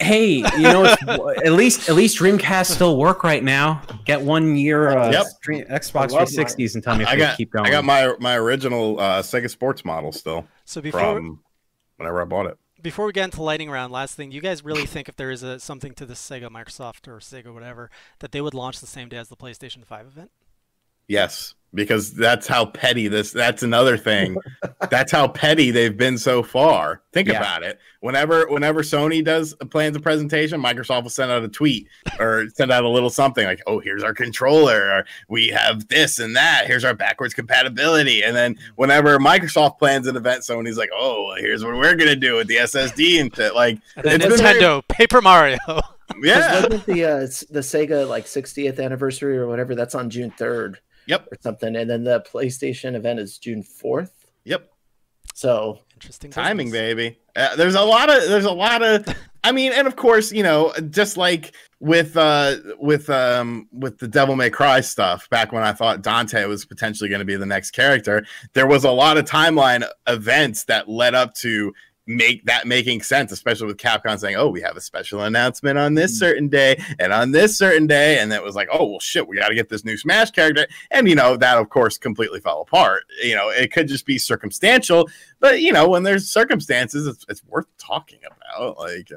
Hey, 0.03 0.37
you 0.37 0.43
know, 0.63 0.85
it's, 0.85 1.03
at 1.47 1.53
least 1.53 1.89
at 1.89 1.95
least 1.95 2.19
Dreamcast 2.19 2.67
still 2.71 2.97
work 2.97 3.23
right 3.23 3.43
now. 3.45 3.83
Get 4.07 4.21
one 4.23 4.57
year 4.57 4.89
uh, 4.97 5.11
Yep. 5.13 5.27
Dream, 5.43 5.65
Xbox 5.67 6.13
I 6.13 6.19
love 6.21 6.29
360s 6.29 6.75
and 6.75 6.83
tell 6.83 6.97
me 6.97 7.03
if 7.05 7.09
I 7.11 7.17
got 7.17 7.37
keep 7.37 7.51
going. 7.51 7.67
I 7.67 7.71
got 7.71 7.85
my 7.85 8.15
my 8.19 8.37
original 8.37 8.99
uh, 8.99 9.21
Sega 9.23 9.51
Sports 9.51 9.85
model 9.85 10.13
still 10.13 10.47
So 10.65 10.81
before 10.81 11.01
from 11.01 11.41
whenever 11.97 12.23
I 12.23 12.25
bought 12.25 12.47
it. 12.47 12.59
Before 12.83 13.07
we 13.07 13.13
get 13.13 13.25
into 13.25 13.43
lightning 13.43 13.71
round, 13.71 13.93
last 13.93 14.15
thing, 14.15 14.31
you 14.31 14.41
guys 14.41 14.65
really 14.65 14.87
think 14.87 15.09
if 15.09 15.17
there 15.17 15.31
is 15.31 15.43
a 15.43 15.59
something 15.61 15.95
to 15.95 16.07
the 16.07 16.15
Sega, 16.15 16.49
Microsoft, 16.49 17.09
or 17.09 17.19
Sega, 17.19 17.53
whatever, 17.53 17.91
that 18.21 18.33
they 18.33 18.41
would 18.41 18.55
launch 18.55 18.81
the 18.81 18.87
same 18.87 19.09
day 19.09 19.17
as 19.17 19.29
the 19.29 19.37
PlayStation 19.37 19.85
5 19.85 20.07
event? 20.07 20.31
Yes, 21.07 21.55
because 21.75 22.13
that's 22.13 22.47
how 22.47 22.67
petty 22.67 23.09
this. 23.09 23.31
That's 23.33 23.63
another 23.63 23.97
thing. 23.97 24.37
that's 24.91 25.13
how 25.13 25.29
petty 25.29 25.71
they've 25.71 25.97
been 25.97 26.19
so 26.19 26.43
far. 26.43 27.03
Think 27.13 27.29
Yeah. 27.29 27.39
about 27.39 27.63
it. 27.63 27.79
Whenever 28.01 28.47
whenever 28.49 28.83
Sony 28.83 29.23
does 29.25 29.55
plans 29.71 29.97
a 29.97 30.01
presentation, 30.01 30.61
Microsoft 30.63 31.03
will 31.03 31.11
send 31.11 31.31
out 31.31 31.43
a 31.45 31.49
tweet 31.49 31.87
or 32.19 32.47
send 32.55 32.73
out 32.73 32.85
a 32.85 32.89
little 32.89 33.11
something 33.11 33.45
like, 33.45 33.61
"Oh, 33.67 33.79
here's 33.79 34.03
our 34.03 34.15
controller. 34.15 34.91
Or, 34.91 35.05
we 35.29 35.49
have 35.49 35.87
this 35.89 36.19
and 36.19 36.35
that. 36.37 36.65
Here's 36.67 36.85
our 36.85 36.95
backwards 36.95 37.35
compatibility." 37.35 38.23
And 38.23 38.35
then 38.35 38.57
whenever 38.77 39.19
Microsoft 39.19 39.79
plans 39.79 40.07
an 40.07 40.17
event, 40.17 40.43
Sony's 40.43 40.79
like, 40.79 40.91
"Oh, 40.97 41.35
here's 41.37 41.63
what 41.65 41.75
we're 41.77 41.95
gonna 41.97 42.17
do 42.17 42.37
with 42.37 42.47
the 42.49 42.57
SSD 42.59 43.21
and 43.21 43.35
shit." 43.35 43.55
Like, 43.55 43.79
And 43.97 44.05
then 44.05 44.23
It's 44.23 44.41
very- 44.41 44.61
Nintendo, 44.61 44.83
Paper 44.89 45.21
Mario. 45.21 45.59
yeah, 46.23 46.63
Wasn't 46.63 46.87
the 46.87 47.05
uh, 47.05 47.19
the 47.51 47.61
Sega 47.61 48.09
like 48.09 48.25
60th 48.27 48.81
anniversary 48.83 49.37
or 49.37 49.47
whatever? 49.47 49.75
That's 49.75 49.95
on 49.95 50.09
June 50.11 50.33
3rd 50.39 50.77
yep, 51.11 51.27
or 51.31 51.37
something, 51.41 51.77
and 51.77 51.91
then 51.91 52.05
the 52.05 52.25
PlayStation 52.33 52.95
event 52.95 53.21
is 53.21 53.37
June 53.39 53.63
4th. 53.63 54.13
yep. 54.45 54.71
So 55.35 55.81
Interesting 55.95 56.31
timing 56.31 56.69
business. 56.71 56.81
baby 56.95 57.19
uh, 57.37 57.57
there's 57.57 57.75
a 57.75 57.83
lot 57.83 58.09
of 58.09 58.27
there's 58.29 58.45
a 58.47 58.51
lot 58.51 58.83
of 58.83 59.07
i 59.45 59.53
mean 59.53 59.71
and 59.73 59.87
of 59.87 59.97
course 59.97 60.33
you 60.33 60.43
know 60.43 60.73
just 60.91 61.17
like 61.19 61.55
with 61.79 62.17
uh 62.17 62.57
with 62.79 63.09
um 63.11 63.69
with 63.71 63.99
the 63.99 64.09
devil 64.09 64.35
may 64.35 64.49
cry 64.51 64.81
stuff 64.81 65.29
back 65.31 65.53
when 65.53 65.63
i 65.63 65.73
thought 65.73 66.03
dante 66.03 66.45
was 66.47 66.65
potentially 66.65 67.09
going 67.09 67.21
to 67.21 67.25
be 67.27 67.37
the 67.37 67.47
next 67.47 67.73
character 67.73 68.25
there 68.55 68.67
was 68.67 68.85
a 68.85 68.91
lot 68.91 69.19
of 69.19 69.25
timeline 69.27 69.87
events 70.07 70.65
that 70.65 70.89
led 70.89 71.15
up 71.15 71.35
to 71.35 71.73
make 72.07 72.45
that 72.45 72.67
making 72.67 73.03
sense 73.03 73.31
especially 73.31 73.67
with 73.67 73.77
capcom 73.77 74.19
saying 74.19 74.37
oh 74.37 74.49
we 74.49 74.61
have 74.61 74.77
a 74.77 74.81
special 74.81 75.23
announcement 75.23 75.79
on 75.79 75.95
this 75.95 76.19
certain 76.19 76.49
day 76.49 76.83
and 76.99 77.13
on 77.13 77.31
this 77.31 77.57
certain 77.57 77.87
day 77.87 78.19
and 78.19 78.33
it 78.33 78.43
was 78.43 78.55
like 78.55 78.69
oh 78.73 78.85
well 78.85 79.01
shit 79.01 79.29
we 79.29 79.37
got 79.37 79.49
to 79.49 79.55
get 79.55 79.69
this 79.69 79.85
new 79.85 79.97
smash 79.97 80.31
character 80.31 80.67
and 80.91 81.09
you 81.09 81.15
know 81.15 81.37
that 81.37 81.59
of 81.59 81.69
course 81.69 81.99
completely 81.99 82.41
fell 82.41 82.63
apart 82.63 83.03
you 83.23 83.35
know 83.35 83.49
it 83.51 83.73
could 83.73 83.87
just 83.87 84.07
be 84.07 84.19
circumstantial 84.19 85.09
but 85.39 85.61
you 85.61 85.73
know 85.73 85.89
when 85.89 86.03
there's 86.03 86.29
circumstances 86.29 87.07
it's, 87.07 87.25
it's 87.29 87.45
worth 87.45 87.67
talking 87.79 88.21
about 88.25 88.79
like 88.79 89.11
uh, 89.13 89.17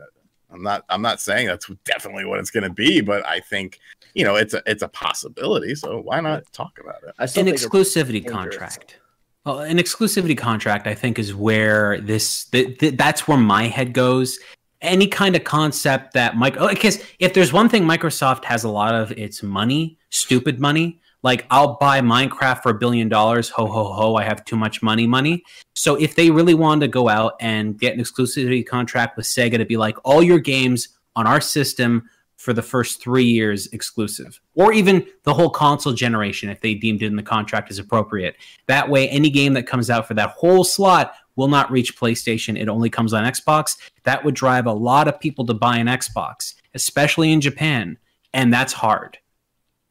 i'm 0.51 0.61
not 0.61 0.84
i'm 0.89 1.01
not 1.01 1.19
saying 1.19 1.47
that's 1.47 1.69
definitely 1.86 2.25
what 2.25 2.39
it's 2.39 2.51
going 2.51 2.63
to 2.63 2.69
be 2.69 3.01
but 3.01 3.25
i 3.25 3.39
think 3.39 3.79
you 4.13 4.23
know 4.23 4.36
it's 4.36 4.53
a 4.53 4.61
it's 4.65 4.84
a 4.84 4.89
possibility 4.89 5.73
so 5.73 5.99
why 6.01 6.19
not 6.19 6.43
talk 6.51 6.77
about 6.79 7.01
it 7.03 7.13
an 7.38 7.47
exclusivity 7.47 8.23
dangerous. 8.23 8.31
contract. 8.31 8.99
Well, 9.45 9.59
an 9.59 9.77
exclusivity 9.77 10.37
contract, 10.37 10.87
I 10.87 10.95
think, 10.95 11.19
is 11.19 11.35
where 11.35 11.99
this 11.99 12.45
th- 12.45 12.79
th- 12.79 12.95
that's 12.95 13.27
where 13.27 13.37
my 13.37 13.67
head 13.67 13.93
goes. 13.93 14.39
any 14.83 15.07
kind 15.07 15.35
of 15.35 15.43
concept 15.45 16.13
that 16.13 16.35
Mike 16.35 16.57
oh, 16.59 16.67
because 16.67 16.99
if 17.19 17.33
there's 17.33 17.53
one 17.53 17.69
thing 17.69 17.83
Microsoft 17.83 18.43
has 18.43 18.63
a 18.65 18.69
lot 18.69 18.93
of 18.93 19.11
it's 19.13 19.41
money, 19.41 19.97
stupid 20.09 20.59
money. 20.59 20.99
Like 21.23 21.45
I'll 21.49 21.75
buy 21.75 22.01
Minecraft 22.01 22.61
for 22.61 22.71
a 22.71 22.73
billion 22.73 23.07
dollars, 23.07 23.49
ho 23.49 23.65
ho 23.65 23.93
ho, 23.93 24.15
I 24.15 24.23
have 24.25 24.43
too 24.43 24.57
much 24.57 24.83
money, 24.83 25.07
money. 25.07 25.43
So 25.73 25.95
if 25.95 26.15
they 26.15 26.29
really 26.31 26.53
wanted 26.53 26.81
to 26.81 26.87
go 26.89 27.07
out 27.07 27.35
and 27.39 27.79
get 27.79 27.95
an 27.95 28.03
exclusivity 28.03 28.65
contract 28.65 29.15
with 29.15 29.25
Sega 29.25 29.57
to 29.57 29.65
be 29.65 29.77
like 29.77 29.97
all 30.03 30.21
your 30.21 30.39
games 30.39 30.89
on 31.15 31.25
our 31.25 31.39
system 31.39 32.09
for 32.43 32.51
the 32.51 32.61
first 32.61 33.01
three 33.01 33.23
years 33.23 33.67
exclusive, 33.67 34.41
or 34.55 34.73
even 34.73 35.05
the 35.23 35.33
whole 35.33 35.49
console 35.49 35.93
generation 35.93 36.49
if 36.49 36.59
they 36.59 36.73
deemed 36.73 37.01
it 37.01 37.05
in 37.05 37.15
the 37.15 37.23
contract 37.23 37.71
as 37.71 37.79
appropriate. 37.79 38.35
That 38.67 38.89
way, 38.89 39.07
any 39.07 39.29
game 39.29 39.53
that 39.53 39.63
comes 39.63 39.89
out 39.89 40.07
for 40.09 40.13
that 40.15 40.31
whole 40.31 40.65
slot 40.65 41.15
will 41.37 41.47
not 41.47 41.71
reach 41.71 41.97
PlayStation. 41.97 42.59
It 42.59 42.67
only 42.67 42.89
comes 42.89 43.13
on 43.13 43.23
Xbox. 43.23 43.77
That 44.03 44.25
would 44.25 44.35
drive 44.35 44.65
a 44.65 44.73
lot 44.73 45.07
of 45.07 45.21
people 45.21 45.45
to 45.45 45.53
buy 45.53 45.77
an 45.77 45.87
Xbox, 45.87 46.55
especially 46.73 47.31
in 47.31 47.39
Japan. 47.39 47.97
And 48.33 48.51
that's 48.53 48.73
hard. 48.73 49.19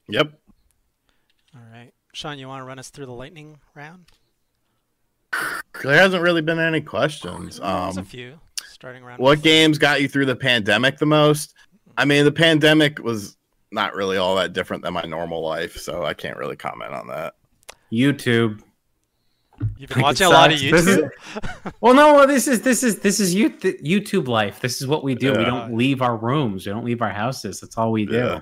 Yep. 0.08 0.32
All 1.54 1.62
right. 1.72 1.92
Sean, 2.12 2.38
you 2.38 2.48
want 2.48 2.60
to 2.60 2.64
run 2.66 2.78
us 2.78 2.90
through 2.90 3.06
the 3.06 3.12
lightning 3.12 3.60
round? 3.74 4.04
There 5.82 5.96
hasn't 5.96 6.22
really 6.22 6.42
been 6.42 6.58
any 6.58 6.82
questions. 6.82 7.56
There's 7.56 7.96
a 7.96 8.00
Um, 8.00 8.04
few. 8.04 8.38
Starting 8.70 9.02
around. 9.04 9.18
what 9.18 9.42
games 9.42 9.78
got 9.78 10.00
you 10.02 10.08
through 10.08 10.26
the 10.26 10.34
pandemic 10.36 10.98
the 10.98 11.06
most? 11.06 11.54
I 11.96 12.04
mean, 12.04 12.24
the 12.24 12.32
pandemic 12.32 12.98
was 12.98 13.36
not 13.70 13.94
really 13.94 14.16
all 14.16 14.36
that 14.36 14.52
different 14.52 14.82
than 14.82 14.92
my 14.94 15.02
normal 15.02 15.42
life, 15.42 15.76
so 15.76 16.04
I 16.04 16.14
can't 16.14 16.36
really 16.36 16.56
comment 16.56 16.92
on 16.92 17.06
that. 17.08 17.34
YouTube. 17.92 18.60
You've 19.78 19.90
been 19.90 19.98
Like, 19.98 20.02
watching 20.04 20.26
a 20.26 20.30
lot 20.30 20.52
of 20.52 20.58
sucks. 20.58 20.70
This 20.72 20.86
is- 20.86 20.98
YouTube. 20.98 21.72
Well, 21.80 21.94
no, 21.94 22.14
well, 22.14 22.26
this 22.26 22.48
is 22.48 22.62
this 22.62 22.82
is 22.82 22.98
this 23.00 23.20
is 23.20 23.34
you- 23.34 23.50
YouTube 23.50 24.26
life. 24.28 24.60
This 24.60 24.80
is 24.80 24.86
what 24.88 25.04
we 25.04 25.14
do. 25.14 25.32
We 25.32 25.44
don't 25.44 25.76
leave 25.76 26.02
our 26.02 26.16
rooms. 26.16 26.66
We 26.66 26.72
don't 26.72 26.84
leave 26.84 27.02
our 27.02 27.10
houses. 27.10 27.60
That's 27.60 27.76
all 27.78 27.92
we 27.92 28.06
do. 28.06 28.14
Yeah. 28.16 28.40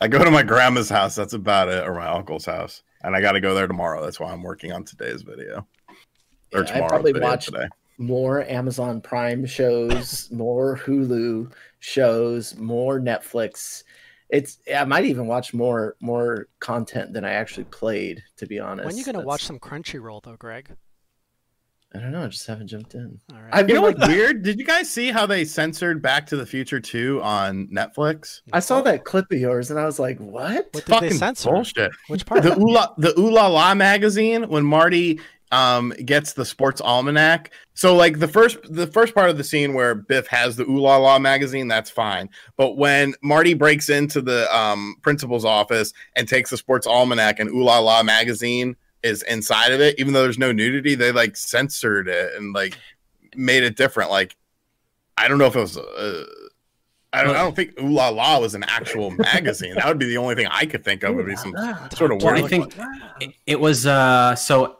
I 0.00 0.08
go 0.08 0.22
to 0.22 0.30
my 0.30 0.42
grandma's 0.42 0.88
house. 0.90 1.14
That's 1.14 1.32
about 1.34 1.68
it, 1.68 1.86
or 1.86 1.94
my 1.94 2.06
uncle's 2.08 2.44
house, 2.44 2.82
and 3.02 3.14
I 3.16 3.20
got 3.20 3.32
to 3.32 3.40
go 3.40 3.54
there 3.54 3.66
tomorrow. 3.66 4.02
That's 4.02 4.18
why 4.20 4.32
I'm 4.32 4.42
working 4.42 4.72
on 4.72 4.84
today's 4.84 5.22
video 5.22 5.66
or 6.52 6.64
Yeah, 6.64 6.84
I 6.84 6.88
probably 6.88 7.12
video 7.12 7.28
watched 7.28 7.52
today. 7.52 7.66
more 7.98 8.42
Amazon 8.44 9.00
Prime 9.00 9.46
shows, 9.46 10.28
more 10.32 10.76
Hulu 10.78 11.50
shows, 11.86 12.56
more 12.56 12.98
Netflix. 13.00 13.84
It's 14.28 14.58
I 14.74 14.84
might 14.84 15.04
even 15.04 15.28
watch 15.28 15.54
more 15.54 15.94
more 16.00 16.48
content 16.58 17.12
than 17.12 17.24
I 17.24 17.30
actually 17.32 17.64
played. 17.64 18.22
To 18.38 18.46
be 18.46 18.58
honest, 18.58 18.86
when 18.86 18.94
are 18.94 18.98
you 18.98 19.04
going 19.04 19.14
to 19.14 19.18
That's- 19.18 19.26
watch 19.26 19.44
some 19.44 19.60
Crunchyroll, 19.60 20.22
though, 20.24 20.36
Greg? 20.36 20.74
I 21.94 22.00
don't 22.00 22.10
know. 22.10 22.24
I 22.24 22.26
just 22.26 22.46
haven't 22.46 22.66
jumped 22.66 22.94
in. 22.94 23.18
All 23.32 23.40
right. 23.40 23.48
I've 23.54 23.60
You 23.68 23.74
been 23.74 23.82
know 23.82 23.88
like, 23.88 23.96
what's 23.98 24.08
weird? 24.08 24.42
Did 24.42 24.58
you 24.58 24.66
guys 24.66 24.90
see 24.90 25.12
how 25.12 25.24
they 25.24 25.44
censored 25.44 26.02
Back 26.02 26.26
to 26.26 26.36
the 26.36 26.44
Future 26.44 26.80
2 26.80 27.22
on 27.22 27.68
Netflix? 27.68 28.40
I 28.52 28.58
saw 28.58 28.82
that 28.82 29.04
clip 29.04 29.26
of 29.30 29.38
yours 29.38 29.70
and 29.70 29.78
I 29.78 29.86
was 29.86 29.98
like, 30.00 30.18
what? 30.18 30.68
What 30.72 30.72
did 30.72 30.84
Fucking 30.86 31.08
they 31.10 31.14
censor? 31.14 31.50
bullshit. 31.52 31.92
Which 32.08 32.26
part? 32.26 32.42
the 32.42 32.58
Ooh 32.58 32.68
La, 32.74 32.88
the 32.98 33.18
Ooh 33.18 33.30
La 33.30 33.46
La 33.46 33.74
magazine 33.76 34.42
when 34.48 34.64
Marty 34.64 35.20
um 35.52 35.90
gets 36.04 36.32
the 36.32 36.44
sports 36.44 36.80
almanac. 36.80 37.52
So 37.74 37.94
like 37.94 38.18
the 38.18 38.28
first 38.28 38.58
the 38.64 38.86
first 38.86 39.14
part 39.14 39.30
of 39.30 39.36
the 39.36 39.44
scene 39.44 39.74
where 39.74 39.94
Biff 39.94 40.26
has 40.28 40.56
the 40.56 40.64
Ooh 40.64 40.80
La 40.80 40.96
La 40.96 41.18
magazine, 41.18 41.68
that's 41.68 41.90
fine. 41.90 42.28
But 42.56 42.76
when 42.76 43.14
Marty 43.22 43.54
breaks 43.54 43.88
into 43.88 44.20
the 44.20 44.54
um 44.56 44.96
principal's 45.02 45.44
office 45.44 45.92
and 46.14 46.28
takes 46.28 46.50
the 46.50 46.56
sports 46.56 46.86
almanac 46.86 47.38
and 47.38 47.50
Ooh 47.50 47.62
La 47.62 47.78
La 47.78 48.02
magazine 48.02 48.76
is 49.02 49.22
inside 49.22 49.72
of 49.72 49.80
it, 49.80 49.98
even 49.98 50.12
though 50.12 50.22
there's 50.22 50.38
no 50.38 50.52
nudity, 50.52 50.94
they 50.94 51.12
like 51.12 51.36
censored 51.36 52.08
it 52.08 52.34
and 52.34 52.52
like 52.52 52.76
made 53.36 53.62
it 53.62 53.76
different. 53.76 54.10
Like 54.10 54.36
I 55.18 55.28
don't 55.28 55.38
know 55.38 55.46
if 55.46 55.56
it 55.56 55.60
was 55.60 55.78
uh, 55.78 56.24
I 57.16 57.24
don't, 57.24 57.36
I 57.36 57.42
don't 57.42 57.56
think 57.56 57.80
Ooh 57.80 57.88
La 57.88 58.08
La 58.08 58.38
was 58.38 58.54
an 58.54 58.64
actual 58.64 59.10
magazine. 59.10 59.74
That 59.74 59.86
would 59.86 59.98
be 59.98 60.06
the 60.06 60.18
only 60.18 60.34
thing 60.34 60.46
I 60.50 60.66
could 60.66 60.84
think 60.84 61.02
of 61.02 61.14
would 61.14 61.26
be 61.26 61.36
some 61.36 61.52
sort 61.94 62.12
of 62.12 62.22
Well, 62.22 62.34
weird. 62.34 62.44
I 62.44 62.48
think 62.48 62.76
it, 63.20 63.34
it 63.46 63.60
was 63.60 63.86
uh 63.86 64.34
so 64.36 64.78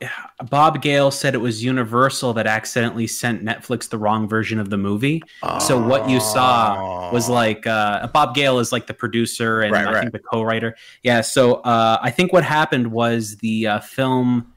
Bob 0.51 0.83
Gale 0.83 1.11
said 1.11 1.35
it 1.35 1.39
was 1.39 1.65
Universal 1.65 2.35
that 2.35 2.47
accidentally 2.47 3.07
sent 3.07 3.43
Netflix 3.45 3.89
the 3.89 3.99
wrong 3.99 4.29
version 4.29 4.59
of 4.59 4.69
the 4.71 4.77
movie. 4.77 5.23
So 5.61 5.81
what 5.81 6.11
you 6.11 6.21
saw 6.21 7.11
was 7.13 7.29
like 7.29 7.67
uh, 7.67 8.07
Bob 8.09 8.35
Gale 8.35 8.59
is 8.59 8.71
like 8.73 8.87
the 8.87 8.95
producer 8.95 9.63
and 9.63 9.73
Right, 9.73 9.87
I 9.87 9.93
right. 9.93 10.01
think 10.01 10.13
the 10.13 10.19
co-writer. 10.19 10.77
Yeah. 11.03 11.23
So 11.23 11.55
uh, 11.57 11.99
I 12.03 12.11
think 12.11 12.33
what 12.33 12.45
happened 12.45 12.93
was 12.93 13.37
the 13.39 13.67
uh, 13.67 13.81
film 13.81 14.53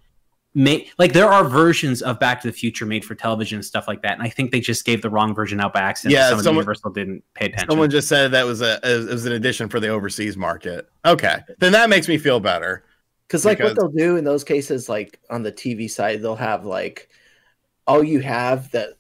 made 0.60 0.90
like 1.00 1.14
there 1.14 1.32
are 1.32 1.46
versions 1.46 2.02
of 2.02 2.20
Back 2.20 2.42
to 2.42 2.48
the 2.48 2.54
Future 2.54 2.86
made 2.86 3.06
for 3.06 3.16
television 3.16 3.56
and 3.56 3.66
stuff 3.66 3.88
like 3.88 4.02
that, 4.02 4.14
and 4.14 4.22
I 4.22 4.30
think 4.30 4.52
they 4.52 4.60
just 4.60 4.86
gave 4.86 5.02
the 5.02 5.10
wrong 5.10 5.34
version 5.34 5.60
out 5.62 5.74
by 5.74 5.80
accident. 5.80 6.14
Yeah, 6.14 6.30
Some 6.30 6.44
someone- 6.44 6.64
Universal 6.64 6.92
didn't 6.92 7.24
pay 7.34 7.46
attention. 7.46 7.70
Someone 7.70 7.90
just 7.90 8.10
said 8.10 8.32
that 8.32 8.46
was 8.46 8.62
a 8.62 8.80
it 8.84 9.10
was 9.10 9.26
an 9.26 9.32
addition 9.32 9.70
for 9.70 9.80
the 9.80 9.88
overseas 9.88 10.36
market. 10.36 10.90
Okay, 11.06 11.38
then 11.60 11.72
that 11.72 11.90
makes 11.90 12.08
me 12.08 12.18
feel 12.18 12.40
better. 12.40 12.84
Because 13.28 13.46
like 13.46 13.60
what 13.60 13.76
they'll 13.76 13.90
do 13.90 14.18
in 14.18 14.24
those 14.26 14.44
cases, 14.44 14.90
like 14.90 15.20
on 15.30 15.44
the 15.44 15.52
TV 15.52 15.90
side, 15.90 16.22
they'll 16.22 16.36
have 16.36 16.66
like 16.66 17.10
all 17.88 18.04
you 18.04 18.20
have 18.20 18.70
that 18.72 18.98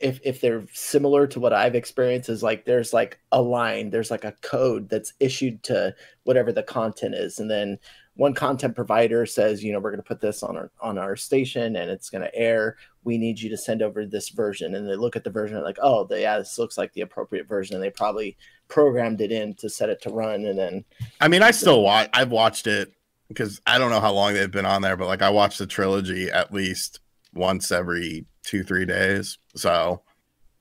if 0.00 0.18
if 0.24 0.40
they're 0.40 0.64
similar 0.72 1.26
to 1.28 1.40
what 1.40 1.52
I've 1.52 1.74
experienced 1.74 2.28
is 2.28 2.42
like 2.42 2.64
there's 2.64 2.92
like 2.92 3.20
a 3.32 3.40
line, 3.40 3.90
there's 3.90 4.10
like 4.10 4.24
a 4.24 4.34
code 4.42 4.88
that's 4.88 5.12
issued 5.20 5.62
to 5.64 5.94
whatever 6.24 6.52
the 6.52 6.62
content 6.62 7.14
is, 7.14 7.38
and 7.38 7.50
then 7.50 7.78
one 8.16 8.32
content 8.34 8.74
provider 8.74 9.26
says, 9.26 9.62
you 9.62 9.72
know, 9.72 9.78
we're 9.78 9.90
going 9.90 10.02
to 10.02 10.08
put 10.08 10.20
this 10.20 10.42
on 10.42 10.56
our 10.56 10.70
on 10.80 10.98
our 10.98 11.16
station 11.16 11.76
and 11.76 11.90
it's 11.90 12.10
going 12.10 12.22
to 12.22 12.34
air. 12.34 12.76
We 13.04 13.18
need 13.18 13.38
you 13.38 13.50
to 13.50 13.56
send 13.56 13.82
over 13.82 14.04
this 14.04 14.30
version, 14.30 14.74
and 14.74 14.88
they 14.88 14.96
look 14.96 15.14
at 15.14 15.22
the 15.22 15.30
version 15.30 15.62
like, 15.62 15.78
oh, 15.80 16.04
the, 16.04 16.20
yeah, 16.20 16.38
this 16.38 16.58
looks 16.58 16.76
like 16.76 16.92
the 16.92 17.02
appropriate 17.02 17.46
version, 17.46 17.76
and 17.76 17.84
they 17.84 17.90
probably 17.90 18.36
programmed 18.68 19.20
it 19.20 19.30
in 19.30 19.54
to 19.54 19.70
set 19.70 19.90
it 19.90 20.02
to 20.02 20.10
run, 20.10 20.46
and 20.46 20.58
then 20.58 20.84
I 21.20 21.28
mean, 21.28 21.42
I 21.42 21.52
still 21.52 21.82
watch. 21.82 22.10
I've 22.12 22.32
watched 22.32 22.66
it 22.66 22.92
because 23.28 23.60
I 23.66 23.78
don't 23.78 23.90
know 23.90 24.00
how 24.00 24.12
long 24.12 24.34
they've 24.34 24.50
been 24.50 24.66
on 24.66 24.82
there, 24.82 24.96
but 24.96 25.06
like 25.06 25.22
I 25.22 25.30
watch 25.30 25.58
the 25.58 25.66
trilogy 25.66 26.30
at 26.30 26.52
least 26.52 27.00
once 27.32 27.70
every 27.70 28.26
two 28.42 28.64
three 28.64 28.86
days. 28.86 29.38
So 29.54 30.02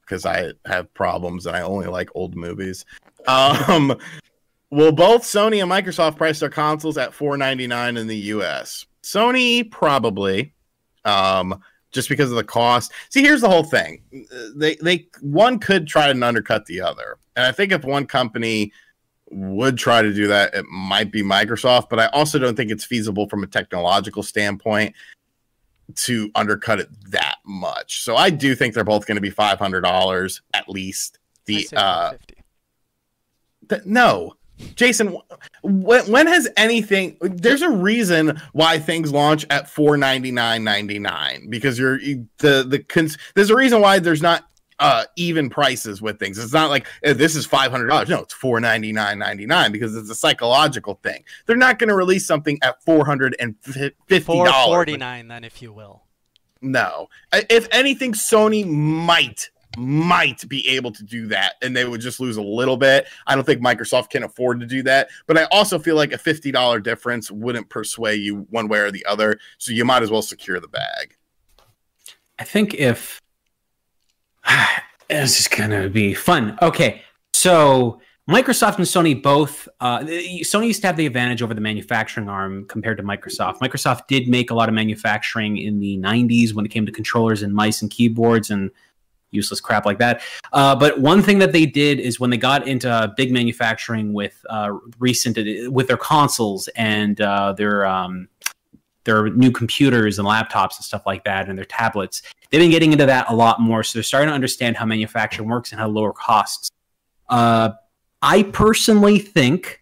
because 0.01 0.25
I 0.25 0.51
have 0.65 0.93
problems 0.93 1.45
and 1.47 1.55
I 1.55 1.61
only 1.61 1.87
like 1.87 2.09
old 2.15 2.35
movies. 2.35 2.85
Um, 3.27 3.97
will 4.75 4.91
both 4.91 5.23
Sony 5.23 5.61
and 5.61 5.71
Microsoft 5.71 6.17
price 6.17 6.39
their 6.39 6.49
consoles 6.49 6.97
at 6.97 7.13
four 7.13 7.37
ninety 7.37 7.67
nine 7.67 7.97
in 7.97 8.07
the 8.07 8.17
U.S. 8.17 8.85
Sony 9.03 9.69
probably. 9.69 10.53
Um, 11.05 11.61
just 11.91 12.09
because 12.09 12.29
of 12.29 12.35
the 12.35 12.43
cost. 12.43 12.91
See, 13.09 13.21
here's 13.21 13.41
the 13.41 13.49
whole 13.49 13.63
thing. 13.63 14.01
They 14.55 14.75
they 14.75 15.07
one 15.21 15.57
could 15.57 15.87
try 15.87 16.11
to 16.11 16.25
undercut 16.25 16.65
the 16.65 16.81
other. 16.81 17.17
And 17.35 17.45
I 17.45 17.51
think 17.51 17.71
if 17.71 17.83
one 17.83 18.05
company 18.05 18.71
would 19.31 19.77
try 19.77 20.01
to 20.01 20.13
do 20.13 20.27
that, 20.27 20.53
it 20.53 20.65
might 20.65 21.11
be 21.11 21.23
Microsoft, 21.23 21.89
but 21.89 21.99
I 21.99 22.07
also 22.07 22.37
don't 22.37 22.55
think 22.55 22.69
it's 22.69 22.85
feasible 22.85 23.27
from 23.27 23.43
a 23.43 23.47
technological 23.47 24.23
standpoint 24.23 24.93
to 25.95 26.29
undercut 26.35 26.79
it 26.79 26.89
that 27.11 27.37
much. 27.45 28.03
So 28.03 28.15
I 28.15 28.29
do 28.29 28.55
think 28.55 28.73
they're 28.73 28.83
both 28.83 29.07
going 29.07 29.15
to 29.15 29.21
be 29.21 29.31
$500 29.31 30.41
at 30.53 30.69
least. 30.69 31.19
The 31.45 31.67
uh 31.75 32.13
th- 33.69 33.85
no. 33.85 34.33
Jason, 34.75 35.17
when, 35.63 36.09
when 36.09 36.27
has 36.27 36.47
anything? 36.57 37.17
There's 37.21 37.61
a 37.61 37.69
reason 37.69 38.41
why 38.53 38.79
things 38.79 39.11
launch 39.11 39.45
at 39.49 39.69
four 39.69 39.97
ninety 39.97 40.31
nine 40.31 40.63
ninety 40.63 40.99
nine 40.99 41.49
because 41.49 41.77
you're 41.77 41.99
the 42.37 42.65
the 42.67 42.83
cons- 42.87 43.17
there's 43.35 43.49
a 43.49 43.55
reason 43.55 43.81
why 43.81 43.99
there's 43.99 44.21
not 44.21 44.47
uh 44.79 45.05
even 45.15 45.49
prices 45.49 46.01
with 46.01 46.19
things. 46.19 46.37
It's 46.37 46.53
not 46.53 46.69
like 46.69 46.87
eh, 47.03 47.13
this 47.13 47.35
is 47.35 47.45
five 47.45 47.71
hundred 47.71 47.87
dollars. 47.87 48.09
No, 48.09 48.21
it's 48.21 48.33
four 48.33 48.59
ninety 48.59 48.91
nine 48.91 49.19
ninety 49.19 49.45
nine 49.45 49.71
because 49.71 49.95
it's 49.95 50.09
a 50.09 50.15
psychological 50.15 50.99
thing. 51.03 51.23
They're 51.45 51.57
not 51.57 51.79
going 51.79 51.89
to 51.89 51.95
release 51.95 52.25
something 52.25 52.57
at 52.61 52.81
four 52.83 53.05
hundred 53.05 53.35
and 53.39 53.55
fifty 53.61 53.91
dollars. 54.09 54.51
449 54.51 55.27
then, 55.27 55.43
if 55.43 55.61
you 55.61 55.73
will. 55.73 56.03
No. 56.61 57.09
If 57.31 57.67
anything, 57.71 58.13
Sony 58.13 58.65
might 58.65 59.49
might 59.77 60.47
be 60.47 60.67
able 60.69 60.91
to 60.91 61.03
do 61.03 61.27
that 61.27 61.55
and 61.61 61.75
they 61.75 61.85
would 61.85 62.01
just 62.01 62.19
lose 62.19 62.37
a 62.37 62.41
little 62.41 62.77
bit. 62.77 63.07
I 63.27 63.35
don't 63.35 63.43
think 63.43 63.61
Microsoft 63.61 64.09
can 64.09 64.23
afford 64.23 64.59
to 64.59 64.65
do 64.65 64.83
that, 64.83 65.09
but 65.27 65.37
I 65.37 65.45
also 65.45 65.79
feel 65.79 65.95
like 65.95 66.11
a 66.13 66.17
$50 66.17 66.83
difference 66.83 67.31
wouldn't 67.31 67.69
persuade 67.69 68.21
you 68.21 68.47
one 68.49 68.67
way 68.67 68.79
or 68.79 68.91
the 68.91 69.05
other, 69.05 69.39
so 69.57 69.71
you 69.71 69.85
might 69.85 70.03
as 70.03 70.11
well 70.11 70.21
secure 70.21 70.59
the 70.59 70.67
bag. 70.67 71.15
I 72.39 72.43
think 72.43 72.73
if 72.73 73.21
this 75.09 75.39
is 75.39 75.47
gonna 75.47 75.89
be 75.89 76.13
fun. 76.13 76.57
Okay, 76.61 77.01
so 77.33 78.01
Microsoft 78.29 78.77
and 78.77 78.85
Sony 78.85 79.21
both. 79.21 79.67
Uh, 79.79 79.99
Sony 79.99 80.67
used 80.67 80.81
to 80.81 80.87
have 80.87 80.97
the 80.97 81.05
advantage 81.05 81.43
over 81.43 81.53
the 81.53 81.61
manufacturing 81.61 82.27
arm 82.27 82.65
compared 82.65 82.97
to 82.97 83.03
Microsoft. 83.03 83.59
Microsoft 83.59 84.07
did 84.07 84.27
make 84.27 84.49
a 84.49 84.55
lot 84.55 84.67
of 84.67 84.73
manufacturing 84.73 85.57
in 85.57 85.79
the 85.79 85.97
'90s 85.97 86.53
when 86.53 86.65
it 86.65 86.69
came 86.69 86.85
to 86.85 86.91
controllers 86.91 87.43
and 87.43 87.53
mice 87.53 87.81
and 87.81 87.91
keyboards 87.91 88.49
and 88.49 88.71
useless 89.35 89.59
crap 89.59 89.85
like 89.85 89.99
that. 89.99 90.21
Uh, 90.53 90.75
but 90.75 90.99
one 90.99 91.21
thing 91.21 91.39
that 91.39 91.51
they 91.51 91.65
did 91.65 91.99
is 91.99 92.19
when 92.19 92.29
they 92.29 92.37
got 92.37 92.67
into 92.67 93.13
big 93.17 93.31
manufacturing 93.31 94.13
with 94.13 94.43
uh, 94.49 94.71
recent 94.97 95.37
with 95.71 95.87
their 95.87 95.97
consoles 95.97 96.67
and 96.69 97.21
uh, 97.21 97.53
their 97.53 97.85
um, 97.85 98.27
their 99.03 99.29
new 99.29 99.51
computers 99.51 100.17
and 100.17 100.27
laptops 100.27 100.77
and 100.77 100.85
stuff 100.85 101.05
like 101.05 101.23
that 101.23 101.47
and 101.47 101.57
their 101.57 101.65
tablets. 101.65 102.21
They've 102.49 102.59
been 102.59 102.71
getting 102.71 102.91
into 102.91 103.05
that 103.05 103.29
a 103.29 103.35
lot 103.35 103.61
more, 103.61 103.83
so 103.83 103.97
they're 103.97 104.03
starting 104.03 104.29
to 104.29 104.33
understand 104.33 104.77
how 104.77 104.85
manufacturing 104.85 105.47
works 105.47 105.71
and 105.71 105.79
how 105.79 105.87
lower 105.87 106.11
costs. 106.11 106.71
Uh, 107.29 107.71
I 108.21 108.43
personally 108.43 109.19
think 109.19 109.81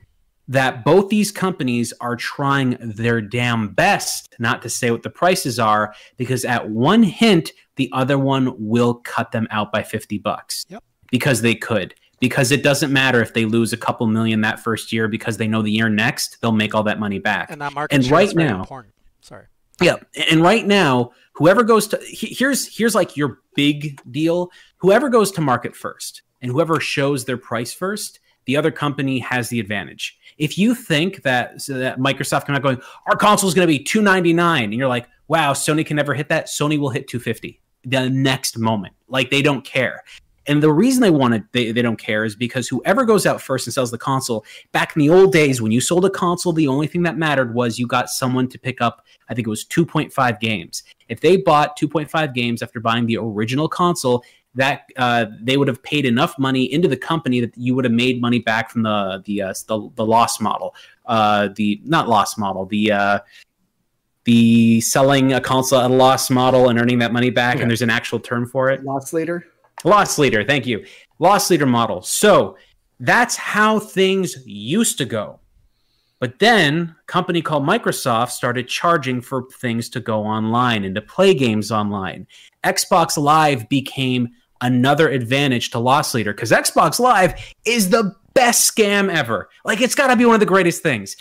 that 0.53 0.83
both 0.85 1.09
these 1.09 1.31
companies 1.31 1.93
are 2.01 2.15
trying 2.15 2.77
their 2.79 3.21
damn 3.21 3.69
best 3.69 4.33
not 4.39 4.61
to 4.61 4.69
say 4.69 4.91
what 4.91 5.03
the 5.03 5.09
prices 5.09 5.59
are 5.59 5.93
because 6.17 6.45
at 6.45 6.69
one 6.69 7.03
hint 7.03 7.51
the 7.75 7.89
other 7.91 8.17
one 8.17 8.53
will 8.57 8.95
cut 8.95 9.31
them 9.31 9.47
out 9.51 9.71
by 9.71 9.83
50 9.83 10.17
bucks 10.19 10.65
Yep. 10.69 10.83
because 11.11 11.41
they 11.41 11.55
could 11.55 11.95
because 12.19 12.51
it 12.51 12.63
doesn't 12.63 12.93
matter 12.93 13.21
if 13.21 13.33
they 13.33 13.45
lose 13.45 13.73
a 13.73 13.77
couple 13.77 14.07
million 14.07 14.41
that 14.41 14.59
first 14.59 14.93
year 14.93 15.07
because 15.07 15.37
they 15.37 15.47
know 15.47 15.61
the 15.61 15.71
year 15.71 15.89
next 15.89 16.39
they'll 16.41 16.51
make 16.51 16.73
all 16.75 16.83
that 16.83 16.99
money 16.99 17.19
back 17.19 17.49
And 17.51 17.59
that 17.61 17.73
market 17.73 17.95
And 17.95 18.09
right 18.11 18.33
now- 18.35 18.59
important. 18.61 18.93
Sorry. 19.21 19.45
yeah, 19.81 19.95
and 20.29 20.41
right 20.41 20.65
now, 20.67 21.11
whoever 21.33 21.63
goes 21.63 21.87
to 21.87 21.99
here's 22.03 22.77
here's 22.77 22.93
like 22.93 23.15
your 23.17 23.39
big 23.55 23.99
deal. 24.11 24.51
Whoever 24.77 25.09
goes 25.09 25.31
to 25.31 25.41
market 25.41 25.75
first 25.75 26.21
and 26.41 26.51
whoever 26.51 26.79
shows 26.79 27.23
their 27.25 27.37
price 27.37 27.73
first, 27.73 28.19
the 28.45 28.57
other 28.57 28.69
company 28.69 29.19
has 29.19 29.47
the 29.49 29.59
advantage. 29.61 30.17
If 30.37 30.57
you 30.57 30.75
think 30.75 31.23
that 31.23 31.61
so 31.61 31.73
that 31.75 31.99
Microsoft 31.99 32.45
come 32.45 32.55
out 32.55 32.61
going, 32.61 32.81
our 33.07 33.15
console 33.15 33.47
is 33.47 33.53
going 33.53 33.67
to 33.67 33.71
be 33.71 33.83
two 33.83 34.01
ninety 34.01 34.33
nine, 34.33 34.65
and 34.65 34.73
you're 34.73 34.87
like, 34.87 35.07
wow, 35.27 35.53
Sony 35.53 35.85
can 35.85 35.95
never 35.95 36.13
hit 36.13 36.29
that. 36.29 36.47
Sony 36.47 36.77
will 36.77 36.89
hit 36.89 37.07
two 37.07 37.19
fifty 37.19 37.61
the 37.85 38.09
next 38.09 38.57
moment. 38.57 38.93
Like 39.07 39.29
they 39.29 39.41
don't 39.41 39.63
care. 39.63 40.03
And 40.45 40.61
the 40.61 40.71
reason 40.71 41.01
they 41.01 41.09
want 41.09 41.33
to, 41.33 41.43
they, 41.53 41.71
they 41.71 41.81
don't 41.81 41.97
care 41.97 42.25
is 42.25 42.35
because 42.35 42.67
whoever 42.67 43.05
goes 43.05 43.25
out 43.25 43.41
first 43.41 43.65
and 43.65 43.73
sells 43.73 43.91
the 43.91 43.97
console, 43.97 44.45
back 44.73 44.93
in 44.93 44.99
the 44.99 45.09
old 45.09 45.31
days 45.31 45.61
when 45.61 45.71
you 45.71 45.79
sold 45.79 46.03
a 46.03 46.09
console, 46.09 46.51
the 46.51 46.67
only 46.67 46.85
thing 46.85 47.03
that 47.03 47.17
mattered 47.17 47.53
was 47.53 47.79
you 47.79 47.87
got 47.87 48.09
someone 48.09 48.49
to 48.49 48.59
pick 48.59 48.81
up 48.81 49.05
I 49.29 49.33
think 49.33 49.47
it 49.47 49.49
was 49.49 49.65
2.5 49.65 50.39
games. 50.39 50.83
If 51.09 51.21
they 51.21 51.37
bought 51.37 51.79
2.5 51.79 52.33
games 52.33 52.61
after 52.61 52.79
buying 52.79 53.05
the 53.05 53.17
original 53.17 53.67
console, 53.67 54.23
that 54.55 54.89
uh, 54.97 55.25
they 55.41 55.57
would 55.57 55.67
have 55.67 55.81
paid 55.83 56.05
enough 56.05 56.37
money 56.37 56.71
into 56.71 56.87
the 56.87 56.97
company 56.97 57.39
that 57.39 57.57
you 57.57 57.73
would 57.75 57.85
have 57.85 57.93
made 57.93 58.21
money 58.21 58.39
back 58.39 58.69
from 58.69 58.83
the 58.83 59.21
the 59.25 59.41
uh, 59.41 59.53
the, 59.67 59.89
the 59.95 60.05
loss 60.05 60.39
model, 60.39 60.75
uh, 61.05 61.49
the 61.55 61.81
not 61.83 62.07
loss 62.07 62.37
model, 62.37 62.65
the 62.65 62.91
uh, 62.91 63.19
the 64.25 64.79
selling 64.81 65.33
a 65.33 65.41
console 65.41 65.79
at 65.79 65.91
a 65.91 65.93
loss 65.93 66.29
model 66.29 66.69
and 66.69 66.79
earning 66.79 66.99
that 66.99 67.11
money 67.11 67.29
back. 67.29 67.55
Okay. 67.55 67.63
And 67.63 67.71
there's 67.71 67.81
an 67.81 67.89
actual 67.89 68.19
term 68.19 68.47
for 68.47 68.69
it. 68.69 68.83
Loss 68.83 69.13
leader. 69.13 69.45
Loss 69.83 70.17
leader, 70.17 70.43
thank 70.43 70.65
you. 70.65 70.85
Loss 71.19 71.49
leader 71.49 71.65
model. 71.65 72.01
So 72.01 72.57
that's 72.99 73.35
how 73.35 73.79
things 73.79 74.37
used 74.45 74.97
to 74.99 75.05
go. 75.05 75.39
But 76.19 76.39
then 76.39 76.95
a 77.01 77.05
company 77.11 77.41
called 77.41 77.65
Microsoft 77.65 78.31
started 78.31 78.69
charging 78.69 79.19
for 79.19 79.43
things 79.59 79.89
to 79.89 79.99
go 79.99 80.23
online 80.23 80.85
and 80.85 80.95
to 80.95 81.01
play 81.01 81.33
games 81.33 81.69
online. 81.69 82.27
Xbox 82.63 83.17
Live 83.21 83.67
became 83.67 84.29
another 84.63 85.09
advantage 85.09 85.69
to 85.71 85.79
Loss 85.79 86.15
Leader 86.15 86.33
because 86.33 86.51
Xbox 86.51 86.99
Live 86.99 87.35
is 87.65 87.89
the 87.89 88.15
best 88.33 88.75
scam 88.75 89.13
ever. 89.13 89.49
Like 89.63 89.81
it's 89.81 89.93
got 89.93 90.07
to 90.07 90.15
be 90.15 90.25
one 90.25 90.33
of 90.33 90.39
the 90.39 90.45
greatest 90.47 90.81
things. 90.81 91.15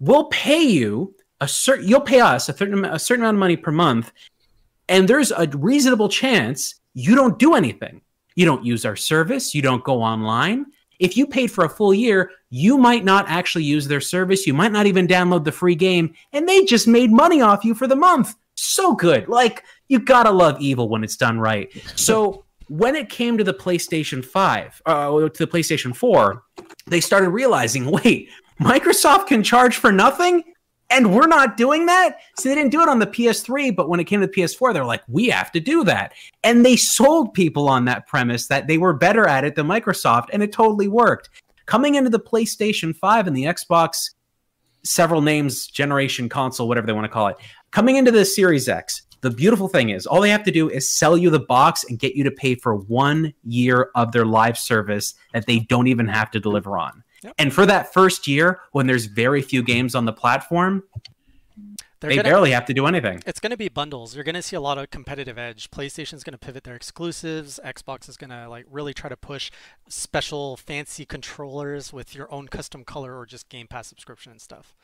We'll 0.00 0.24
pay 0.26 0.62
you 0.62 1.14
a 1.40 1.46
certain, 1.46 1.86
you'll 1.86 2.00
pay 2.00 2.20
us 2.20 2.48
a 2.48 2.56
certain, 2.56 2.84
a 2.84 2.98
certain 2.98 3.24
amount 3.24 3.36
of 3.36 3.40
money 3.40 3.56
per 3.56 3.70
month, 3.70 4.12
and 4.88 5.06
there's 5.06 5.30
a 5.30 5.46
reasonable 5.52 6.08
chance 6.08 6.80
you 6.94 7.14
don't 7.14 7.38
do 7.38 7.54
anything. 7.54 8.00
You 8.34 8.44
don't 8.44 8.64
use 8.64 8.84
our 8.84 8.96
service. 8.96 9.54
You 9.54 9.62
don't 9.62 9.84
go 9.84 10.02
online. 10.02 10.66
If 10.98 11.16
you 11.16 11.26
paid 11.26 11.48
for 11.48 11.64
a 11.64 11.68
full 11.68 11.94
year, 11.94 12.30
you 12.50 12.76
might 12.76 13.04
not 13.04 13.28
actually 13.28 13.64
use 13.64 13.86
their 13.86 14.00
service. 14.00 14.46
You 14.46 14.54
might 14.54 14.72
not 14.72 14.86
even 14.86 15.06
download 15.06 15.44
the 15.44 15.52
free 15.52 15.74
game, 15.74 16.14
and 16.32 16.48
they 16.48 16.64
just 16.64 16.88
made 16.88 17.12
money 17.12 17.40
off 17.40 17.64
you 17.64 17.74
for 17.74 17.86
the 17.86 17.96
month. 17.96 18.34
So 18.54 18.94
good. 18.94 19.28
Like, 19.28 19.64
you 19.88 20.00
gotta 20.00 20.30
love 20.30 20.60
evil 20.60 20.88
when 20.88 21.04
it's 21.04 21.16
done 21.16 21.38
right. 21.38 21.70
So, 21.94 22.44
when 22.68 22.96
it 22.96 23.08
came 23.08 23.38
to 23.38 23.44
the 23.44 23.54
PlayStation 23.54 24.24
5, 24.24 24.82
uh, 24.86 25.10
to 25.28 25.38
the 25.38 25.46
PlayStation 25.46 25.94
4, 25.94 26.42
they 26.86 27.00
started 27.00 27.30
realizing 27.30 27.90
wait, 27.90 28.30
Microsoft 28.60 29.26
can 29.26 29.42
charge 29.42 29.76
for 29.76 29.92
nothing? 29.92 30.42
And 30.90 31.14
we're 31.14 31.26
not 31.26 31.58
doing 31.58 31.84
that. 31.86 32.16
So 32.38 32.48
they 32.48 32.54
didn't 32.54 32.72
do 32.72 32.80
it 32.80 32.88
on 32.88 32.98
the 32.98 33.06
PS3, 33.06 33.76
but 33.76 33.90
when 33.90 34.00
it 34.00 34.04
came 34.04 34.22
to 34.22 34.26
the 34.26 34.32
PS4, 34.32 34.72
they're 34.72 34.86
like, 34.86 35.02
we 35.06 35.28
have 35.28 35.52
to 35.52 35.60
do 35.60 35.84
that. 35.84 36.14
And 36.42 36.64
they 36.64 36.76
sold 36.76 37.34
people 37.34 37.68
on 37.68 37.84
that 37.84 38.06
premise 38.06 38.46
that 38.46 38.66
they 38.66 38.78
were 38.78 38.94
better 38.94 39.28
at 39.28 39.44
it 39.44 39.54
than 39.54 39.66
Microsoft, 39.66 40.28
and 40.32 40.42
it 40.42 40.50
totally 40.50 40.88
worked. 40.88 41.28
Coming 41.66 41.96
into 41.96 42.08
the 42.08 42.18
PlayStation 42.18 42.96
5 42.96 43.26
and 43.26 43.36
the 43.36 43.44
Xbox, 43.44 44.12
several 44.82 45.20
names, 45.20 45.66
generation 45.66 46.28
console, 46.30 46.66
whatever 46.66 46.86
they 46.86 46.94
want 46.94 47.04
to 47.04 47.10
call 47.10 47.28
it, 47.28 47.36
coming 47.70 47.96
into 47.96 48.10
the 48.10 48.24
Series 48.24 48.66
X, 48.66 49.02
the 49.20 49.30
beautiful 49.30 49.68
thing 49.68 49.90
is 49.90 50.06
all 50.06 50.20
they 50.20 50.30
have 50.30 50.44
to 50.44 50.50
do 50.50 50.68
is 50.68 50.90
sell 50.90 51.16
you 51.16 51.30
the 51.30 51.40
box 51.40 51.84
and 51.88 51.98
get 51.98 52.14
you 52.14 52.24
to 52.24 52.30
pay 52.30 52.54
for 52.54 52.74
one 52.74 53.34
year 53.44 53.90
of 53.94 54.12
their 54.12 54.24
live 54.24 54.56
service 54.56 55.14
that 55.32 55.46
they 55.46 55.60
don't 55.60 55.86
even 55.86 56.06
have 56.06 56.30
to 56.32 56.40
deliver 56.40 56.78
on. 56.78 57.02
Yep. 57.22 57.34
And 57.38 57.52
for 57.52 57.66
that 57.66 57.92
first 57.92 58.28
year, 58.28 58.60
when 58.72 58.86
there's 58.86 59.06
very 59.06 59.42
few 59.42 59.62
games 59.62 59.94
on 59.94 60.04
the 60.04 60.12
platform, 60.12 60.84
They're 62.00 62.10
they 62.10 62.16
gonna, 62.16 62.28
barely 62.28 62.52
have 62.52 62.64
to 62.66 62.74
do 62.74 62.86
anything. 62.86 63.22
It's 63.26 63.40
going 63.40 63.50
to 63.50 63.56
be 63.56 63.68
bundles. 63.68 64.14
You're 64.14 64.22
going 64.22 64.36
to 64.36 64.42
see 64.42 64.54
a 64.54 64.60
lot 64.60 64.78
of 64.78 64.90
competitive 64.90 65.36
edge. 65.36 65.68
PlayStation's 65.72 66.22
going 66.22 66.32
to 66.32 66.38
pivot 66.38 66.62
their 66.62 66.76
exclusives. 66.76 67.58
Xbox 67.64 68.08
is 68.08 68.16
going 68.16 68.30
to 68.30 68.48
like 68.48 68.66
really 68.70 68.94
try 68.94 69.08
to 69.08 69.16
push 69.16 69.50
special 69.88 70.56
fancy 70.56 71.04
controllers 71.04 71.92
with 71.92 72.14
your 72.14 72.32
own 72.32 72.46
custom 72.46 72.84
color 72.84 73.18
or 73.18 73.26
just 73.26 73.48
Game 73.48 73.66
Pass 73.66 73.88
subscription 73.88 74.30
and 74.30 74.40
stuff. 74.40 74.76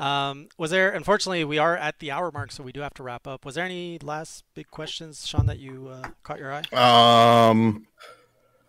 Um, 0.00 0.48
was 0.56 0.70
there? 0.70 0.90
Unfortunately, 0.90 1.44
we 1.44 1.58
are 1.58 1.76
at 1.76 1.98
the 1.98 2.10
hour 2.10 2.30
mark, 2.32 2.52
so 2.52 2.62
we 2.62 2.72
do 2.72 2.80
have 2.80 2.94
to 2.94 3.02
wrap 3.02 3.26
up. 3.26 3.44
Was 3.44 3.54
there 3.54 3.66
any 3.66 3.98
last 3.98 4.44
big 4.54 4.70
questions, 4.70 5.26
Sean, 5.26 5.44
that 5.46 5.58
you 5.58 5.88
uh, 5.92 6.08
caught 6.22 6.38
your 6.38 6.52
eye? 6.52 7.50
Um, 7.50 7.86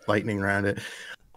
lightning 0.08 0.42
round 0.42 0.66
it. 0.66 0.80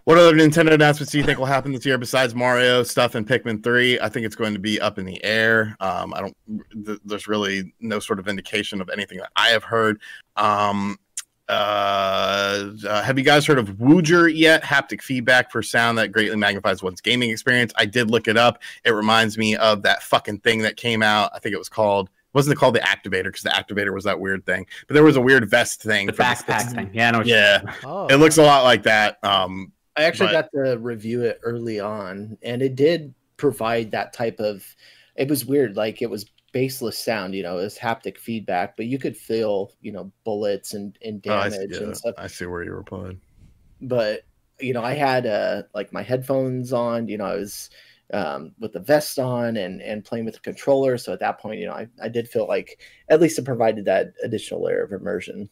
What 0.03 0.17
other 0.17 0.33
Nintendo 0.33 0.73
announcements 0.73 1.11
do 1.13 1.17
you 1.17 1.23
think 1.23 1.39
will 1.39 1.47
happen 1.47 1.71
this 1.71 1.85
year 1.85 1.97
besides 1.97 2.35
Mario 2.35 2.83
stuff 2.83 3.15
and 3.15 3.25
Pikmin 3.25 3.63
Three? 3.63 3.97
I 3.99 4.09
think 4.09 4.25
it's 4.25 4.35
going 4.35 4.53
to 4.53 4.59
be 4.59 4.79
up 4.81 4.99
in 4.99 5.05
the 5.05 5.23
air. 5.23 5.75
Um, 5.79 6.13
I 6.13 6.21
don't. 6.21 6.37
Th- 6.85 6.99
there's 7.05 7.27
really 7.27 7.73
no 7.79 7.99
sort 7.99 8.19
of 8.19 8.27
indication 8.27 8.81
of 8.81 8.89
anything 8.89 9.17
that 9.19 9.31
I 9.37 9.47
have 9.47 9.63
heard. 9.63 9.99
Um, 10.35 10.97
uh, 11.47 12.69
uh, 12.87 13.01
have 13.03 13.17
you 13.17 13.23
guys 13.23 13.45
heard 13.45 13.59
of 13.59 13.69
Woojer 13.77 14.31
yet? 14.35 14.63
Haptic 14.63 15.01
feedback 15.01 15.51
for 15.51 15.61
sound 15.61 15.97
that 15.97 16.11
greatly 16.11 16.35
magnifies 16.37 16.81
one's 16.81 17.01
gaming 17.01 17.29
experience. 17.29 17.71
I 17.75 17.85
did 17.85 18.09
look 18.09 18.27
it 18.27 18.37
up. 18.37 18.61
It 18.83 18.91
reminds 18.91 19.37
me 19.37 19.55
of 19.55 19.81
that 19.83 20.03
fucking 20.03 20.39
thing 20.39 20.61
that 20.63 20.77
came 20.77 21.03
out. 21.03 21.31
I 21.33 21.39
think 21.39 21.53
it 21.53 21.57
was 21.59 21.69
called. 21.69 22.09
Wasn't 22.33 22.51
it 22.53 22.57
called 22.59 22.75
the 22.75 22.79
Activator? 22.81 23.25
Because 23.25 23.43
the 23.43 23.49
Activator 23.49 23.93
was 23.93 24.03
that 24.03 24.19
weird 24.19 24.45
thing. 24.45 24.65
But 24.87 24.95
there 24.95 25.03
was 25.03 25.15
a 25.15 25.21
weird 25.21 25.49
vest 25.49 25.81
thing. 25.81 26.07
The 26.07 26.13
for 26.13 26.23
this- 26.23 26.41
backpack 26.41 26.73
thing. 26.73 26.89
Yeah, 26.93 27.07
I 27.07 27.11
know. 27.11 27.17
what 27.19 27.27
you- 27.27 27.33
Yeah, 27.35 27.61
Oh, 27.83 28.07
it 28.07 28.15
looks 28.15 28.37
a 28.37 28.43
lot 28.43 28.63
like 28.63 28.83
that. 28.83 29.17
Um, 29.23 29.71
I 29.95 30.03
actually 30.03 30.33
But- 30.33 30.51
got 30.53 30.63
to 30.65 30.77
review 30.77 31.21
it 31.23 31.39
early 31.43 31.79
on, 31.79 32.37
and 32.43 32.61
it 32.61 32.75
did 32.75 33.13
provide 33.37 33.91
that 33.91 34.11
type 34.13 34.39
of. 34.39 34.65
It 35.15 35.29
was 35.29 35.45
weird, 35.45 35.77
like 35.77 36.01
it 36.01 36.09
was 36.09 36.25
baseless 36.55 36.97
sound, 36.97 37.35
you 37.35 37.43
know, 37.43 37.57
it 37.57 37.63
was 37.63 37.77
haptic 37.77 38.17
feedback, 38.17 38.77
but 38.77 38.85
you 38.85 38.97
could 38.97 39.17
feel, 39.17 39.73
you 39.81 39.91
know, 39.91 40.09
bullets 40.23 40.73
and, 40.73 40.97
and 41.03 41.21
oh, 41.27 41.33
I, 41.33 41.49
see, 41.49 41.57
damage 41.57 41.71
yeah, 41.73 41.83
and 41.83 41.97
stuff. 41.97 42.15
I 42.17 42.27
see 42.27 42.45
where 42.45 42.63
you 42.63 42.71
were 42.71 42.81
playing. 42.81 43.19
But 43.81 44.21
you 44.61 44.71
know, 44.71 44.81
I 44.81 44.93
had 44.93 45.25
uh 45.25 45.63
like 45.73 45.91
my 45.91 46.01
headphones 46.01 46.71
on, 46.71 47.09
you 47.09 47.17
know, 47.17 47.25
I 47.25 47.35
was 47.35 47.69
um 48.13 48.53
with 48.57 48.71
the 48.71 48.79
vest 48.79 49.19
on 49.19 49.57
and 49.57 49.81
and 49.81 50.05
playing 50.05 50.23
with 50.23 50.35
the 50.35 50.39
controller. 50.39 50.97
So 50.97 51.11
at 51.11 51.19
that 51.19 51.41
point, 51.41 51.59
you 51.59 51.65
know, 51.65 51.73
I, 51.73 51.89
I 52.01 52.07
did 52.07 52.29
feel 52.29 52.47
like 52.47 52.79
at 53.09 53.19
least 53.19 53.37
it 53.37 53.43
provided 53.43 53.83
that 53.83 54.13
additional 54.23 54.63
layer 54.63 54.81
of 54.81 54.93
immersion. 54.93 55.49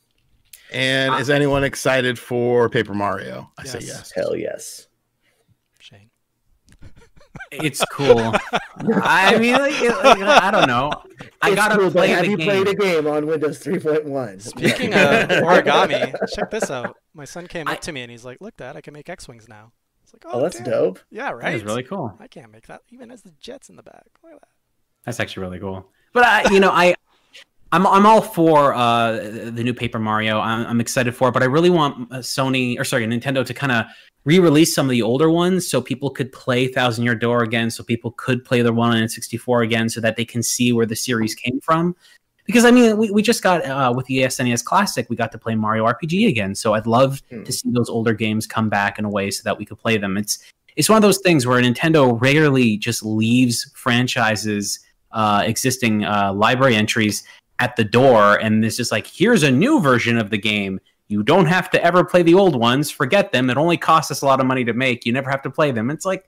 And 0.72 1.20
is 1.20 1.30
anyone 1.30 1.66
excited 1.66 2.18
for 2.18 2.70
Paper 2.70 2.94
Mario? 2.94 3.52
I 3.58 3.66
say 3.66 3.80
Yes. 3.80 3.88
yes. 3.88 4.12
Hell 4.16 4.38
yes. 4.38 4.88
Shane. 5.80 6.10
It's 7.52 7.84
cool. 7.92 8.34
I 8.78 9.38
mean, 9.38 9.54
like, 9.54 9.80
like, 9.82 10.22
I 10.22 10.52
don't 10.52 10.68
know. 10.68 10.92
I 11.42 11.48
It's 11.50 11.56
gotta 11.56 11.76
cool, 11.76 11.86
but 11.86 11.94
play 11.94 12.08
have 12.10 12.26
the 12.26 12.32
you 12.32 12.38
game. 12.38 12.48
played 12.48 12.68
a 12.68 12.76
game 12.76 13.08
on 13.08 13.26
Windows 13.28 13.60
3.1? 13.64 14.42
Speaking 14.42 14.94
of 14.94 15.00
origami, 15.44 16.14
check 16.36 16.50
this 16.52 16.70
out. 16.72 16.98
My 17.14 17.26
son 17.26 17.48
came 17.48 17.68
up 17.68 17.74
I- 17.74 17.78
to 17.78 17.92
me 17.92 18.02
and 18.02 18.12
he's 18.12 18.26
like, 18.26 18.40
"Look, 18.42 18.58
Dad, 18.58 18.76
I 18.76 18.82
can 18.82 18.94
make 18.94 19.10
X-wings 19.10 19.48
now." 19.48 19.72
It's 20.04 20.14
like, 20.14 20.24
Oh, 20.34 20.42
that's 20.42 20.58
damn. 20.58 20.66
dope. 20.70 21.00
Yeah, 21.12 21.32
right. 21.32 21.56
is 21.56 21.64
really 21.64 21.84
cool. 21.84 22.16
I 22.20 22.28
can't 22.28 22.52
make 22.52 22.68
that 22.68 22.82
even 22.90 23.12
as 23.12 23.22
the 23.22 23.32
jets 23.40 23.70
in 23.70 23.76
the 23.76 23.84
back. 23.84 24.06
Look 24.24 24.34
at 24.34 24.40
that. 24.42 24.48
That's 25.06 25.20
actually 25.20 25.42
really 25.42 25.60
cool. 25.60 25.90
But 26.14 26.24
I, 26.26 26.52
you 26.54 26.60
know, 26.60 26.70
I, 26.72 26.96
I'm 27.72 27.86
I'm 27.88 28.06
all 28.06 28.22
for 28.22 28.74
uh, 28.74 29.14
the 29.14 29.64
new 29.64 29.74
Paper 29.74 30.00
Mario. 30.00 30.40
I'm, 30.40 30.66
I'm 30.68 30.82
excited 30.82 31.16
for 31.16 31.30
it, 31.30 31.32
but 31.32 31.42
I 31.42 31.48
really 31.48 31.70
want 31.72 32.12
uh, 32.12 32.18
Sony 32.18 32.80
or 32.80 32.84
sorry 32.84 33.06
Nintendo 33.08 33.46
to 33.46 33.54
kind 33.54 33.72
of 33.72 33.86
re-release 34.26 34.74
some 34.74 34.86
of 34.86 34.92
the 34.92 35.02
older 35.02 35.30
ones 35.30 35.68
so 35.68 35.82
people 35.82 36.10
could 36.10 36.32
play 36.32 36.68
Thousand 36.68 37.04
Year 37.04 37.16
Door 37.16 37.44
again, 37.44 37.70
so 37.70 37.84
people 37.84 38.12
could 38.12 38.44
play 38.46 38.62
the 38.62 38.72
one 38.74 38.96
on 38.96 39.04
N64 39.04 39.64
again, 39.64 39.90
so 39.90 40.00
that 40.02 40.16
they 40.16 40.26
can 40.26 40.42
see 40.44 40.72
where 40.74 40.86
the 40.86 40.96
series 40.96 41.36
came 41.36 41.60
from. 41.62 41.96
Because 42.46 42.66
I 42.66 42.72
mean, 42.72 42.98
we, 42.98 43.10
we 43.10 43.22
just 43.22 43.42
got 43.42 43.66
uh, 43.66 43.94
with 43.96 44.06
the 44.08 44.20
SNES 44.20 44.64
Classic, 44.66 45.10
we 45.10 45.16
got 45.16 45.32
to 45.32 45.38
play 45.38 45.56
Mario 45.56 45.86
RPG 45.86 46.28
again. 46.28 46.56
So 46.56 46.74
I'd 46.74 46.86
love 46.88 47.22
Hmm. 47.30 47.44
to 47.44 47.52
see 47.54 47.70
those 47.72 47.90
older 47.90 48.14
games 48.14 48.46
come 48.46 48.70
back 48.70 49.00
in 49.00 49.06
a 49.06 49.10
way 49.10 49.32
so 49.32 49.42
that 49.46 49.58
we 49.58 49.66
could 49.66 49.78
play 49.80 49.98
them. 49.98 50.18
It's 50.18 50.40
it's 50.76 50.90
one 50.90 50.98
of 50.98 51.04
those 51.04 51.20
things 51.20 51.46
where 51.46 51.62
Nintendo 51.62 52.20
rarely 52.20 52.78
just 52.78 53.06
leaves 53.06 53.70
franchises 53.76 54.80
uh, 55.12 55.44
existing 55.46 56.04
uh, 56.04 56.34
library 56.34 56.76
entries 56.76 57.24
at 57.60 57.76
the 57.76 57.84
door, 57.84 58.36
and 58.36 58.66
it's 58.66 58.76
just 58.76 58.92
like, 58.92 59.06
here's 59.06 59.44
a 59.44 59.52
new 59.52 59.80
version 59.80 60.18
of 60.18 60.32
the 60.32 60.38
game. 60.40 60.80
You 61.14 61.22
don't 61.22 61.46
have 61.46 61.70
to 61.70 61.84
ever 61.84 62.04
play 62.04 62.24
the 62.24 62.34
old 62.34 62.56
ones. 62.60 62.90
Forget 62.90 63.32
them. 63.32 63.52
It 63.52 63.56
only 63.56 63.78
costs 63.78 64.10
us 64.10 64.24
a 64.24 64.26
lot 64.26 64.40
of 64.40 64.48
money 64.48 64.64
to 64.66 64.74
make. 64.74 65.06
You 65.06 65.14
never 65.14 65.30
have 65.30 65.44
to 65.44 65.52
play 65.52 65.70
them. 65.70 65.92
It's 65.92 66.06
like, 66.06 66.28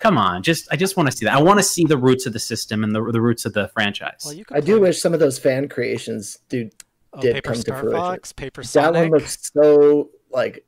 come 0.00 0.18
on, 0.18 0.42
just 0.42 0.66
I 0.72 0.74
just 0.74 0.96
want 0.96 1.08
to 1.08 1.16
see 1.16 1.26
that. 1.26 1.34
I 1.36 1.40
want 1.40 1.60
to 1.60 1.62
see 1.62 1.84
the 1.84 1.96
roots 1.96 2.26
of 2.26 2.32
the 2.32 2.40
system 2.40 2.82
and 2.82 2.92
the 2.92 3.00
the 3.12 3.20
roots 3.20 3.44
of 3.44 3.52
the 3.52 3.68
franchise. 3.68 4.22
Well, 4.24 4.34
you 4.34 4.44
I 4.50 4.58
do 4.58 4.72
play- 4.78 4.88
wish 4.88 5.00
some 5.00 5.14
of 5.14 5.20
those 5.20 5.38
fan 5.38 5.68
creations, 5.68 6.40
dude. 6.48 6.72
oh, 7.12 7.20
did 7.20 7.34
Paper 7.36 7.48
come 7.50 7.54
to 7.54 7.60
Star 7.60 7.80
fruition. 7.80 8.00
Fox, 8.00 8.32
Paper 8.32 8.64
That 8.64 8.92
one 8.94 9.10
looks 9.10 9.52
so 9.52 10.10
like 10.32 10.66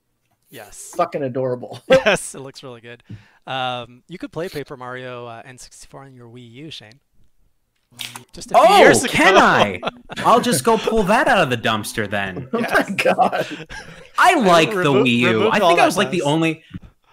yes. 0.50 0.92
fucking 0.96 1.24
adorable. 1.24 1.82
yes, 1.88 2.36
it 2.36 2.40
looks 2.40 2.62
really 2.62 2.80
good. 2.80 3.02
Um, 3.44 4.04
you 4.06 4.18
could 4.18 4.30
play 4.30 4.48
Paper 4.48 4.76
Mario 4.76 5.26
uh, 5.26 5.42
N64 5.42 5.94
on 6.06 6.14
your 6.14 6.28
Wii 6.28 6.48
U, 6.52 6.70
Shane. 6.70 7.00
Just 8.32 8.52
a 8.52 8.54
few 8.54 8.64
oh, 8.68 8.78
years 8.78 9.02
ago. 9.02 9.12
can 9.12 9.36
I? 9.36 9.80
I'll 10.18 10.40
just 10.40 10.62
go 10.62 10.78
pull 10.78 11.02
that 11.04 11.26
out 11.26 11.38
of 11.38 11.50
the 11.50 11.56
dumpster 11.56 12.08
then. 12.08 12.48
Oh 12.52 12.60
my 12.60 12.90
god! 12.96 13.66
I 14.18 14.34
like 14.34 14.70
the 14.70 14.76
Remo- 14.76 15.04
Wii 15.04 15.18
U. 15.18 15.28
removed 15.28 15.56
I 15.56 15.58
all 15.58 15.68
think 15.70 15.80
I 15.80 15.82
that 15.82 15.86
was 15.86 15.96
like 15.96 16.10
the 16.10 16.22
only. 16.22 16.62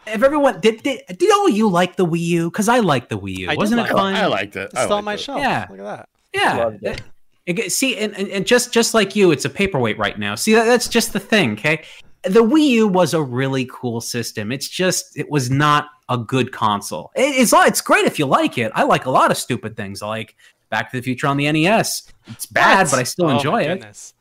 If 0.08 0.22
everyone 0.22 0.60
did, 0.60 0.84
did, 0.84 1.02
did 1.08 1.32
all 1.32 1.50
you 1.50 1.68
like 1.68 1.96
the 1.96 2.06
Wii 2.06 2.20
U? 2.20 2.52
Because 2.52 2.70
I 2.70 2.80
like 2.80 3.10
the 3.10 3.18
Wii 3.18 3.38
U. 3.38 3.48
I 3.48 3.52
did 3.52 3.58
Wasn't 3.58 3.80
like 3.80 3.90
it 3.90 3.94
it. 3.94 3.98
fun? 3.98 4.14
I 4.16 4.28
liked 4.28 4.56
it. 4.56 4.66
It's 4.66 4.76
I 4.76 4.84
still 4.84 4.98
on 4.98 5.04
my 5.04 5.16
it. 5.16 5.20
shelf. 5.20 5.40
Yeah. 5.40 5.66
Look 5.70 5.80
at 5.80 5.84
that. 5.84 6.10
Yeah. 6.34 6.58
Loved 6.66 6.84
it. 6.84 7.02
It 7.46 7.72
see, 7.72 7.98
and, 7.98 8.16
and, 8.16 8.28
and 8.30 8.46
just 8.46 8.74
just 8.74 8.94
like 8.94 9.16
you, 9.16 9.32
it's 9.32 9.46
a 9.46 9.50
paperweight 9.50 9.98
right 9.98 10.18
now. 10.18 10.36
See, 10.36 10.54
that, 10.54 10.66
that's 10.66 10.88
just 10.88 11.14
the 11.14 11.20
thing. 11.20 11.54
Okay, 11.54 11.84
the 12.24 12.44
Wii 12.44 12.68
U 12.70 12.88
was 12.88 13.14
a 13.14 13.22
really 13.22 13.70
cool 13.72 14.02
system. 14.02 14.52
It's 14.52 14.68
just 14.68 15.18
it 15.18 15.30
was 15.30 15.50
not 15.50 15.88
a 16.10 16.18
good 16.18 16.52
console. 16.52 17.12
It, 17.16 17.36
it's 17.36 17.54
it's 17.54 17.82
great 17.82 18.06
if 18.06 18.18
you 18.18 18.26
like 18.26 18.58
it. 18.58 18.72
I 18.76 18.84
like 18.84 19.06
a 19.06 19.12
lot 19.12 19.32
of 19.32 19.38
stupid 19.38 19.78
things. 19.78 20.02
I 20.02 20.08
like 20.08 20.36
Back 20.76 20.92
to 20.92 20.98
the 20.98 21.04
Future 21.04 21.28
on 21.28 21.38
the 21.38 21.50
NES. 21.50 22.12
It's 22.28 22.46
bad, 22.46 22.84
What? 22.88 22.92
but 22.92 23.00
I 23.00 23.04
still 23.04 23.28
Oh, 23.28 23.36
enjoy 23.38 23.62
it. 23.64 23.68
goodness. 23.80 24.14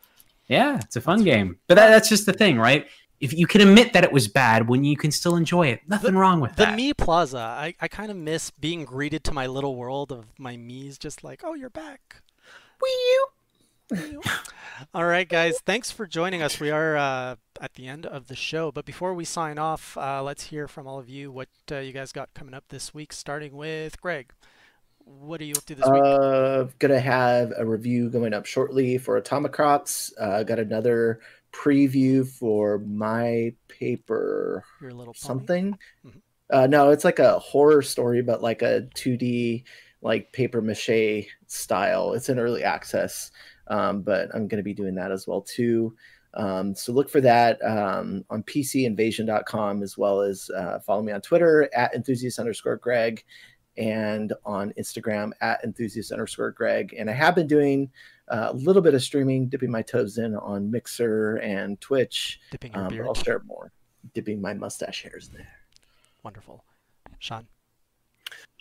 Yeah, 0.47 0.77
it's 0.77 0.95
a 0.95 1.01
fun 1.01 1.25
game. 1.25 1.59
But 1.67 1.75
that, 1.75 1.89
that's 1.89 2.09
just 2.09 2.27
the 2.27 2.33
thing, 2.33 2.59
right? 2.59 2.87
If 3.21 3.33
you 3.33 3.47
can 3.49 3.61
admit 3.61 3.93
that 3.95 4.05
it 4.05 4.13
was 4.13 4.29
bad 4.29 4.69
when 4.69 4.85
you 4.85 4.97
can 4.97 5.11
still 5.11 5.35
enjoy 5.35 5.67
it, 5.69 5.81
nothing 5.89 6.15
wrong 6.15 6.41
with 6.41 6.55
The 6.57 6.67
that. 6.67 6.77
The 6.77 6.93
Mii 6.93 6.97
Plaza, 6.97 7.39
I, 7.39 7.75
I 7.81 7.89
kind 7.89 8.11
of 8.13 8.17
miss 8.17 8.51
being 8.53 8.85
greeted 8.85 9.25
to 9.25 9.33
my 9.33 9.47
little 9.49 9.75
world 9.75 10.13
of 10.13 10.27
my 10.39 10.57
Mii's 10.57 10.97
just 10.99 11.25
like, 11.25 11.41
oh, 11.43 11.55
you're 11.55 11.71
back. 11.71 12.23
U. 12.83 14.21
All 14.95 15.05
right, 15.07 15.29
guys. 15.29 15.59
Thanks 15.67 15.91
for 15.91 16.07
joining 16.07 16.43
us. 16.43 16.59
We 16.61 16.71
are 16.71 16.97
uh, 16.97 17.37
at 17.61 17.75
the 17.75 17.87
end 17.87 18.07
of 18.07 18.27
the 18.29 18.37
show. 18.37 18.71
But 18.73 18.85
before 18.85 19.13
we 19.15 19.25
sign 19.25 19.59
off, 19.59 19.97
uh, 19.97 20.23
let's 20.23 20.45
hear 20.45 20.69
from 20.69 20.87
all 20.87 20.99
of 20.99 21.09
you 21.09 21.31
what 21.33 21.49
uh, 21.71 21.79
you 21.79 21.93
guys 21.93 22.13
got 22.13 22.33
coming 22.35 22.55
up 22.55 22.65
this 22.69 22.93
week, 22.95 23.13
starting 23.13 23.57
with 23.57 24.01
Greg. 24.01 24.33
What 25.05 25.41
are 25.41 25.45
you 25.45 25.55
up 25.57 25.65
to 25.67 25.75
this 25.75 25.87
week? 25.87 26.03
Uh, 26.03 26.65
gonna 26.79 27.01
have 27.01 27.53
a 27.57 27.65
review 27.65 28.11
going 28.11 28.33
up 28.33 28.47
shortly 28.47 28.99
for 28.99 29.21
Atomicrops. 29.21 30.13
Uh, 30.19 30.43
got 30.43 30.59
another 30.59 31.21
preview 31.53 32.27
for 32.27 32.79
my 32.79 33.55
paper 33.69 34.65
Your 34.81 34.93
little 34.93 35.15
something. 35.15 35.79
Mhm. 36.05 36.21
Uh, 36.51 36.67
no, 36.67 36.91
it's 36.91 37.05
like 37.05 37.19
a 37.19 37.39
horror 37.39 37.83
story, 37.83 38.23
but 38.23 38.43
like 38.43 38.63
a 38.63 38.89
2D 38.95 39.65
like 40.03 40.33
paper 40.33 40.61
mache 40.61 41.29
style. 41.47 42.13
It's 42.13 42.29
in 42.29 42.39
early 42.39 42.63
access, 42.63 43.31
um, 43.69 44.03
but 44.03 44.29
I'm 44.35 44.49
gonna 44.49 44.63
be 44.63 44.75
doing 44.75 44.95
that 44.97 45.13
as 45.13 45.27
well 45.27 45.41
too. 45.43 45.95
Um, 46.35 46.75
so 46.75 46.93
look 46.93 47.09
for 47.09 47.21
that 47.21 47.65
um, 47.65 48.25
on 48.29 48.43
PCinvasion.com 48.43 49.83
as 49.83 49.97
well 49.97 50.21
as 50.21 50.51
uh, 50.51 50.81
follow 50.81 51.03
me 51.03 51.13
on 51.13 51.21
Twitter 51.21 51.71
at 51.75 51.95
enthusiast 51.95 52.39
underscore 52.39 52.77
Greg 52.77 53.25
and 53.77 54.33
on 54.45 54.73
Instagram 54.79 55.33
at 55.41 55.63
enthusiast 55.65 56.13
underscore 56.13 56.51
Greg. 56.53 56.95
And 56.97 57.09
I 57.11 57.13
have 57.13 57.35
been 57.35 57.47
doing 57.47 57.91
uh, 58.29 58.49
a 58.51 58.55
little 58.55 58.83
bit 58.83 58.95
of 58.95 59.03
streaming, 59.03 59.49
dipping 59.49 59.71
my 59.71 59.83
toes 59.83 60.19
in 60.19 60.35
on 60.37 60.71
Mixer 60.71 61.37
and 61.37 61.81
Twitch. 61.81 62.41
Dipping 62.51 62.73
your 62.73 62.83
Um, 62.85 62.89
beard. 62.89 63.07
I'll 63.07 63.15
share 63.15 63.43
more, 63.45 63.73
dipping 64.15 64.41
my 64.41 64.55
mustache 64.55 65.03
hairs 65.03 65.29
there. 65.29 65.49
Wonderful. 66.23 66.65
Sean. 67.19 67.47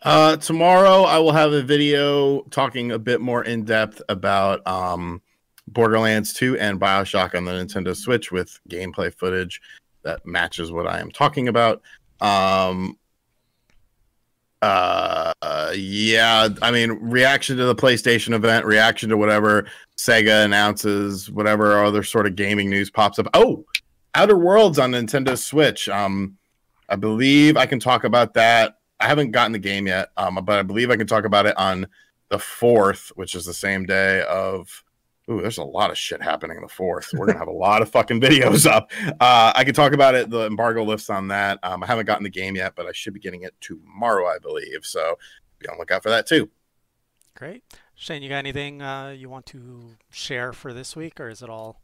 Uh, 0.01 0.35
tomorrow 0.35 1.03
I 1.03 1.17
will 1.19 1.31
have 1.31 1.53
a 1.53 1.61
video 1.61 2.41
talking 2.49 2.91
a 2.91 2.99
bit 2.99 3.21
more 3.21 3.43
in 3.45 3.63
depth 3.63 4.01
about 4.09 4.65
um, 4.67 5.21
Borderlands 5.67 6.33
2 6.33 6.57
and 6.59 6.79
Bioshock 6.79 7.35
on 7.35 7.45
the 7.45 7.53
Nintendo 7.53 7.95
Switch 7.95 8.31
with 8.31 8.59
gameplay 8.69 9.13
footage 9.13 9.61
that 10.03 10.25
matches 10.25 10.73
what 10.73 10.87
I 10.87 10.99
am 10.99 11.09
talking 11.09 11.47
about. 11.47 11.81
Um, 12.19 12.97
uh, 14.63 15.73
yeah, 15.75 16.47
I 16.61 16.71
mean, 16.71 16.91
reaction 16.91 17.57
to 17.57 17.65
the 17.65 17.75
PlayStation 17.75 18.33
event, 18.33 18.65
reaction 18.65 19.09
to 19.09 19.17
whatever 19.17 19.67
Sega 19.97 20.45
announces, 20.45 21.29
whatever 21.29 21.83
other 21.83 22.03
sort 22.03 22.27
of 22.27 22.35
gaming 22.35 22.69
news 22.69 22.89
pops 22.89 23.19
up. 23.19 23.27
Oh, 23.33 23.65
Outer 24.15 24.37
Worlds 24.37 24.79
on 24.79 24.91
Nintendo 24.91 25.37
Switch. 25.37 25.89
Um, 25.89 26.37
I 26.87 26.95
believe 26.95 27.57
I 27.57 27.65
can 27.65 27.79
talk 27.79 28.03
about 28.03 28.35
that. 28.35 28.77
I 28.99 29.07
haven't 29.07 29.31
gotten 29.31 29.51
the 29.51 29.59
game 29.59 29.87
yet, 29.87 30.09
um, 30.15 30.39
but 30.43 30.59
I 30.59 30.63
believe 30.63 30.89
I 30.89 30.95
can 30.95 31.07
talk 31.07 31.25
about 31.25 31.45
it 31.45 31.57
on 31.57 31.87
the 32.29 32.39
fourth, 32.39 33.11
which 33.15 33.35
is 33.35 33.45
the 33.45 33.53
same 33.53 33.85
day 33.85 34.23
of. 34.23 34.83
Ooh, 35.31 35.41
there's 35.41 35.57
a 35.57 35.63
lot 35.63 35.89
of 35.89 35.97
shit 35.97 36.21
happening 36.21 36.57
in 36.57 36.63
the 36.63 36.69
fourth. 36.69 37.09
We're 37.13 37.25
gonna 37.27 37.39
have 37.39 37.47
a 37.47 37.51
lot 37.51 37.81
of 37.81 37.89
fucking 37.89 38.19
videos 38.21 38.69
up. 38.69 38.91
Uh, 39.19 39.53
I 39.55 39.63
can 39.63 39.73
talk 39.73 39.93
about 39.93 40.15
it. 40.15 40.29
The 40.29 40.45
embargo 40.47 40.83
lifts 40.83 41.09
on 41.09 41.29
that. 41.29 41.59
Um, 41.63 41.81
I 41.81 41.87
haven't 41.87 42.05
gotten 42.05 42.23
the 42.23 42.29
game 42.29 42.55
yet, 42.55 42.73
but 42.75 42.85
I 42.85 42.91
should 42.91 43.13
be 43.13 43.19
getting 43.21 43.43
it 43.43 43.53
tomorrow, 43.61 44.27
I 44.27 44.37
believe. 44.39 44.79
So 44.83 45.17
be 45.59 45.67
on 45.67 45.75
the 45.75 45.79
lookout 45.79 46.03
for 46.03 46.09
that 46.09 46.27
too. 46.27 46.49
Great. 47.35 47.63
Shane, 47.95 48.21
you 48.21 48.29
got 48.29 48.37
anything 48.37 48.81
uh, 48.81 49.09
you 49.09 49.29
want 49.29 49.45
to 49.47 49.95
share 50.11 50.51
for 50.51 50.73
this 50.73 50.95
week, 50.95 51.19
or 51.19 51.29
is 51.29 51.41
it 51.41 51.49
all 51.49 51.79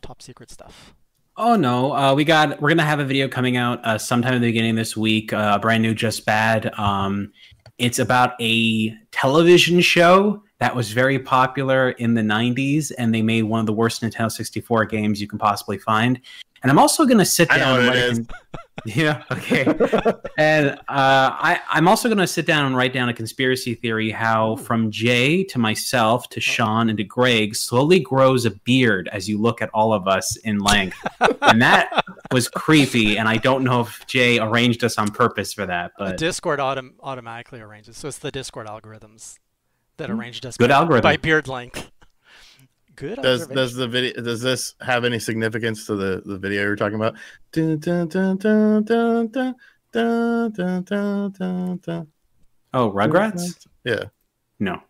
top 0.00 0.22
secret 0.22 0.50
stuff? 0.50 0.94
Oh 1.36 1.56
no, 1.56 1.92
uh, 1.92 2.14
we 2.14 2.24
got 2.24 2.62
we're 2.62 2.68
gonna 2.68 2.84
have 2.84 3.00
a 3.00 3.04
video 3.04 3.26
coming 3.26 3.56
out 3.56 3.84
uh, 3.84 3.98
sometime 3.98 4.34
in 4.34 4.40
the 4.40 4.48
beginning 4.48 4.70
of 4.70 4.76
this 4.76 4.96
week. 4.96 5.32
Uh, 5.32 5.58
brand 5.58 5.82
new, 5.82 5.92
just 5.92 6.24
bad. 6.24 6.72
Um, 6.78 7.32
it's 7.78 7.98
about 7.98 8.40
a 8.40 8.94
television 9.10 9.80
show 9.80 10.44
that 10.64 10.74
was 10.74 10.92
very 10.92 11.18
popular 11.18 11.90
in 11.90 12.14
the 12.14 12.22
'90s, 12.22 12.90
and 12.96 13.14
they 13.14 13.20
made 13.20 13.42
one 13.42 13.60
of 13.60 13.66
the 13.66 13.72
worst 13.74 14.00
Nintendo 14.00 14.32
64 14.32 14.86
games 14.86 15.20
you 15.20 15.28
can 15.28 15.38
possibly 15.38 15.76
find. 15.76 16.18
And 16.62 16.70
I'm 16.70 16.78
also 16.78 17.04
gonna 17.04 17.26
sit 17.26 17.52
I 17.52 17.58
know 17.58 17.64
down. 17.64 17.78
and 17.80 17.88
write 17.88 17.96
is. 17.98 18.18
an- 18.18 18.28
yeah. 18.86 19.22
Okay. 19.30 19.64
and 20.36 20.70
uh, 20.70 20.76
I, 20.88 21.60
I'm 21.70 21.86
also 21.86 22.08
going 22.08 22.18
to 22.18 22.26
sit 22.26 22.44
down 22.44 22.66
and 22.66 22.76
write 22.76 22.92
down 22.92 23.08
a 23.08 23.14
conspiracy 23.14 23.74
theory 23.74 24.10
how 24.10 24.56
from 24.56 24.90
Jay 24.90 25.44
to 25.44 25.58
myself 25.58 26.28
to 26.30 26.40
Sean 26.40 26.88
and 26.88 26.98
to 26.98 27.04
Greg 27.04 27.54
slowly 27.54 28.00
grows 28.00 28.44
a 28.44 28.50
beard 28.50 29.08
as 29.12 29.28
you 29.28 29.38
look 29.38 29.62
at 29.62 29.70
all 29.72 29.92
of 29.92 30.08
us 30.08 30.36
in 30.38 30.58
length. 30.58 30.98
and 31.42 31.62
that 31.62 32.04
was 32.32 32.48
creepy. 32.48 33.16
And 33.16 33.28
I 33.28 33.36
don't 33.36 33.62
know 33.62 33.82
if 33.82 34.04
Jay 34.06 34.38
arranged 34.40 34.82
us 34.82 34.98
on 34.98 35.08
purpose 35.08 35.52
for 35.52 35.64
that, 35.66 35.92
but 35.96 36.16
Discord 36.18 36.58
autom- 36.58 36.94
automatically 37.00 37.60
arranges, 37.60 37.96
so 37.96 38.08
it's 38.08 38.18
the 38.18 38.32
Discord 38.32 38.66
algorithms 38.66 39.38
that 39.96 40.10
arranged 40.10 40.44
us 40.46 40.56
Good 40.56 40.70
by, 40.70 40.76
algorithm. 40.76 41.02
by 41.02 41.16
beard 41.16 41.48
length. 41.48 41.90
Good. 42.96 43.20
Does 43.22 43.48
does 43.48 43.74
the 43.74 43.88
video 43.88 44.22
does 44.22 44.40
this 44.40 44.74
have 44.80 45.04
any 45.04 45.18
significance 45.18 45.84
to 45.86 45.96
the, 45.96 46.22
the 46.24 46.38
video 46.38 46.62
you're 46.62 46.76
talking 46.76 46.94
about? 46.94 47.16
Dun, 47.50 47.78
dun, 47.78 48.06
dun, 48.06 48.36
dun, 48.36 48.84
dun, 48.84 49.26
dun, 49.32 49.54
dun, 49.92 50.52
dun, 50.52 50.82
dun, 50.82 51.30
dun, 51.32 51.76
dun. 51.84 52.06
oh, 52.72 52.92
Rugrats? 52.92 53.66
Yeah. 53.84 54.04
No. 54.60 54.80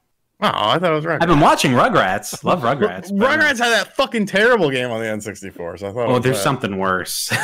Oh, 0.40 0.50
I 0.52 0.78
thought 0.78 0.92
it 0.92 0.94
was 0.96 1.04
Rugrats. 1.06 1.22
I've 1.22 1.28
been 1.28 1.40
watching 1.40 1.70
Rugrats. 1.72 2.44
Love 2.44 2.60
Rugrats. 2.62 3.16
but- 3.16 3.30
Rugrats 3.38 3.58
had 3.58 3.70
that 3.70 3.96
fucking 3.96 4.26
terrible 4.26 4.70
game 4.70 4.90
on 4.90 5.00
the 5.00 5.06
N64, 5.06 5.78
so 5.78 5.88
I 5.88 5.92
thought. 5.92 6.06
Oh, 6.08 6.18
there's 6.18 6.36
that. 6.36 6.42
something 6.42 6.76
worse. 6.76 7.32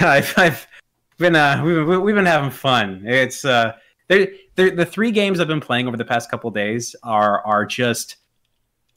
I've, 0.00 0.34
I've 0.38 0.66
been 1.18 1.34
uh, 1.34 1.62
we've, 1.64 2.00
we've 2.00 2.14
been 2.14 2.26
having 2.26 2.50
fun. 2.50 3.02
It's 3.06 3.44
uh, 3.44 3.72
they're, 4.08 4.28
they're, 4.54 4.70
the 4.70 4.86
three 4.86 5.10
games 5.10 5.38
I've 5.38 5.48
been 5.48 5.60
playing 5.60 5.86
over 5.86 5.96
the 5.96 6.04
past 6.04 6.30
couple 6.30 6.50
days 6.50 6.96
are 7.02 7.44
are 7.46 7.64
just, 7.64 8.16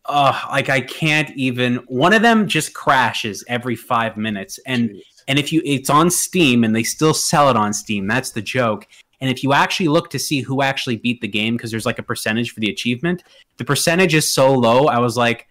uh, 0.05 0.47
like 0.49 0.69
I 0.69 0.81
can't 0.81 1.29
even. 1.37 1.75
One 1.87 2.13
of 2.13 2.21
them 2.21 2.47
just 2.47 2.73
crashes 2.73 3.43
every 3.47 3.75
five 3.75 4.17
minutes, 4.17 4.59
and 4.65 4.89
Jeez. 4.89 5.01
and 5.27 5.37
if 5.37 5.53
you, 5.53 5.61
it's 5.65 5.89
on 5.89 6.09
Steam, 6.09 6.63
and 6.63 6.75
they 6.75 6.83
still 6.83 7.13
sell 7.13 7.49
it 7.49 7.55
on 7.55 7.73
Steam. 7.73 8.07
That's 8.07 8.31
the 8.31 8.41
joke. 8.41 8.87
And 9.19 9.29
if 9.29 9.43
you 9.43 9.53
actually 9.53 9.87
look 9.87 10.09
to 10.09 10.19
see 10.19 10.41
who 10.41 10.63
actually 10.63 10.97
beat 10.97 11.21
the 11.21 11.27
game, 11.27 11.55
because 11.55 11.69
there's 11.69 11.85
like 11.85 11.99
a 11.99 12.03
percentage 12.03 12.51
for 12.53 12.59
the 12.59 12.71
achievement, 12.71 13.23
the 13.57 13.65
percentage 13.65 14.15
is 14.15 14.33
so 14.33 14.51
low. 14.51 14.87
I 14.87 14.97
was 14.97 15.15
like, 15.15 15.47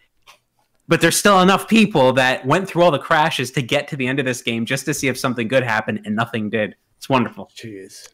but 0.88 1.00
there's 1.00 1.16
still 1.16 1.40
enough 1.40 1.68
people 1.68 2.12
that 2.14 2.44
went 2.44 2.66
through 2.66 2.82
all 2.82 2.90
the 2.90 2.98
crashes 2.98 3.52
to 3.52 3.62
get 3.62 3.86
to 3.88 3.96
the 3.96 4.08
end 4.08 4.18
of 4.18 4.24
this 4.24 4.42
game 4.42 4.66
just 4.66 4.86
to 4.86 4.94
see 4.94 5.06
if 5.06 5.16
something 5.16 5.46
good 5.46 5.62
happened, 5.62 6.00
and 6.04 6.16
nothing 6.16 6.50
did. 6.50 6.74
It's 6.96 7.08
wonderful. 7.08 7.48
Jeez. 7.56 8.08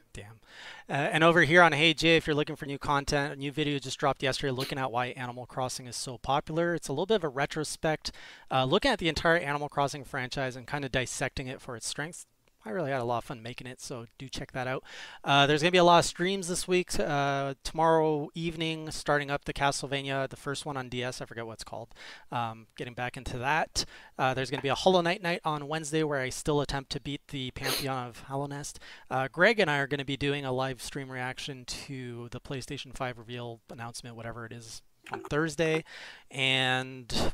Uh, 0.88 0.92
and 0.92 1.24
over 1.24 1.42
here 1.42 1.62
on 1.62 1.72
Hey 1.72 1.94
Jay, 1.94 2.16
if 2.16 2.28
you're 2.28 2.36
looking 2.36 2.54
for 2.54 2.64
new 2.64 2.78
content, 2.78 3.32
a 3.32 3.36
new 3.36 3.50
video 3.50 3.80
just 3.80 3.98
dropped 3.98 4.22
yesterday 4.22 4.52
looking 4.52 4.78
at 4.78 4.92
why 4.92 5.06
Animal 5.06 5.44
Crossing 5.44 5.86
is 5.88 5.96
so 5.96 6.16
popular. 6.16 6.76
It's 6.76 6.86
a 6.86 6.92
little 6.92 7.06
bit 7.06 7.16
of 7.16 7.24
a 7.24 7.28
retrospect, 7.28 8.12
uh, 8.52 8.64
looking 8.64 8.92
at 8.92 9.00
the 9.00 9.08
entire 9.08 9.36
Animal 9.36 9.68
Crossing 9.68 10.04
franchise 10.04 10.54
and 10.54 10.64
kind 10.64 10.84
of 10.84 10.92
dissecting 10.92 11.48
it 11.48 11.60
for 11.60 11.74
its 11.74 11.88
strengths. 11.88 12.26
I 12.66 12.70
really 12.70 12.90
had 12.90 13.00
a 13.00 13.04
lot 13.04 13.18
of 13.18 13.24
fun 13.24 13.42
making 13.42 13.68
it, 13.68 13.80
so 13.80 14.06
do 14.18 14.28
check 14.28 14.50
that 14.50 14.66
out. 14.66 14.82
Uh, 15.22 15.46
there's 15.46 15.62
going 15.62 15.68
to 15.68 15.72
be 15.72 15.78
a 15.78 15.84
lot 15.84 16.00
of 16.00 16.04
streams 16.04 16.48
this 16.48 16.66
week. 16.66 16.98
Uh, 16.98 17.54
tomorrow 17.62 18.28
evening, 18.34 18.90
starting 18.90 19.30
up 19.30 19.44
the 19.44 19.52
Castlevania, 19.52 20.28
the 20.28 20.36
first 20.36 20.66
one 20.66 20.76
on 20.76 20.88
DS, 20.88 21.20
I 21.20 21.26
forget 21.26 21.46
what 21.46 21.54
it's 21.54 21.64
called. 21.64 21.94
Um, 22.32 22.66
getting 22.76 22.94
back 22.94 23.16
into 23.16 23.38
that. 23.38 23.84
Uh, 24.18 24.34
there's 24.34 24.50
going 24.50 24.58
to 24.58 24.64
be 24.64 24.68
a 24.68 24.74
Hollow 24.74 25.00
Knight 25.00 25.22
night 25.22 25.40
on 25.44 25.68
Wednesday 25.68 26.02
where 26.02 26.20
I 26.20 26.28
still 26.28 26.60
attempt 26.60 26.90
to 26.90 27.00
beat 27.00 27.20
the 27.28 27.52
Pantheon 27.52 28.08
of 28.08 28.24
Hallownest. 28.28 28.78
Uh, 29.08 29.28
Greg 29.30 29.60
and 29.60 29.70
I 29.70 29.78
are 29.78 29.86
going 29.86 29.98
to 29.98 30.04
be 30.04 30.16
doing 30.16 30.44
a 30.44 30.50
live 30.50 30.82
stream 30.82 31.08
reaction 31.08 31.64
to 31.66 32.28
the 32.32 32.40
PlayStation 32.40 32.92
5 32.96 33.16
reveal 33.16 33.60
announcement, 33.70 34.16
whatever 34.16 34.44
it 34.44 34.52
is, 34.52 34.82
on 35.12 35.20
Thursday. 35.20 35.84
And. 36.32 37.32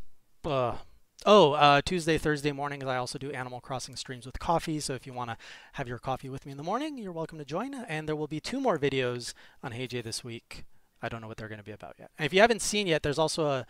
Oh, 1.24 1.52
uh, 1.52 1.80
Tuesday, 1.84 2.18
Thursday 2.18 2.50
mornings, 2.50 2.84
I 2.84 2.96
also 2.96 3.16
do 3.18 3.30
Animal 3.30 3.60
Crossing 3.60 3.94
streams 3.94 4.26
with 4.26 4.38
coffee. 4.40 4.80
So 4.80 4.94
if 4.94 5.06
you 5.06 5.12
want 5.12 5.30
to 5.30 5.36
have 5.74 5.86
your 5.86 5.98
coffee 5.98 6.28
with 6.28 6.44
me 6.44 6.52
in 6.52 6.58
the 6.58 6.64
morning, 6.64 6.98
you're 6.98 7.12
welcome 7.12 7.38
to 7.38 7.44
join. 7.44 7.74
And 7.74 8.08
there 8.08 8.16
will 8.16 8.26
be 8.26 8.40
two 8.40 8.60
more 8.60 8.76
videos 8.78 9.32
on 9.62 9.72
HeyJ 9.72 10.02
this 10.02 10.24
week. 10.24 10.64
I 11.00 11.08
don't 11.08 11.20
know 11.20 11.28
what 11.28 11.36
they're 11.36 11.48
going 11.48 11.58
to 11.60 11.64
be 11.64 11.72
about 11.72 11.94
yet. 11.98 12.10
And 12.18 12.26
if 12.26 12.34
you 12.34 12.40
haven't 12.40 12.60
seen 12.62 12.86
yet, 12.88 13.02
there's 13.02 13.18
also 13.18 13.46
a 13.46 13.66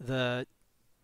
the 0.00 0.46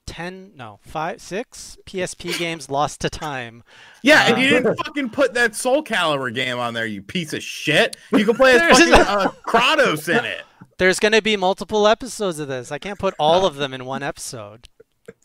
10, 0.07 0.53
no, 0.57 0.81
5, 0.83 1.21
6 1.21 1.77
PSP 1.87 2.39
games 2.39 2.71
lost 2.71 3.01
to 3.01 3.11
time. 3.11 3.63
Yeah, 4.03 4.27
and 4.27 4.37
Uh, 4.37 4.41
you 4.41 4.49
didn't 4.51 4.77
fucking 4.77 5.11
put 5.11 5.35
that 5.35 5.55
Soul 5.55 5.85
Calibur 5.85 6.35
game 6.35 6.59
on 6.59 6.73
there, 6.73 6.87
you 6.87 7.03
piece 7.03 7.33
of 7.35 7.43
shit. 7.43 7.97
You 8.13 8.25
can 8.25 8.37
play 8.37 8.53
as 8.59 8.79
fucking 8.79 8.95
uh, 8.95 9.31
Kratos 9.47 10.09
in 10.09 10.25
it. 10.25 10.43
There's 10.79 10.99
going 10.99 11.13
to 11.13 11.21
be 11.21 11.37
multiple 11.37 11.87
episodes 11.87 12.39
of 12.39 12.49
this. 12.49 12.73
I 12.73 12.79
can't 12.79 12.99
put 12.99 13.15
all 13.19 13.45
of 13.45 13.57
them 13.57 13.75
in 13.75 13.85
one 13.85 14.03
episode. 14.03 14.67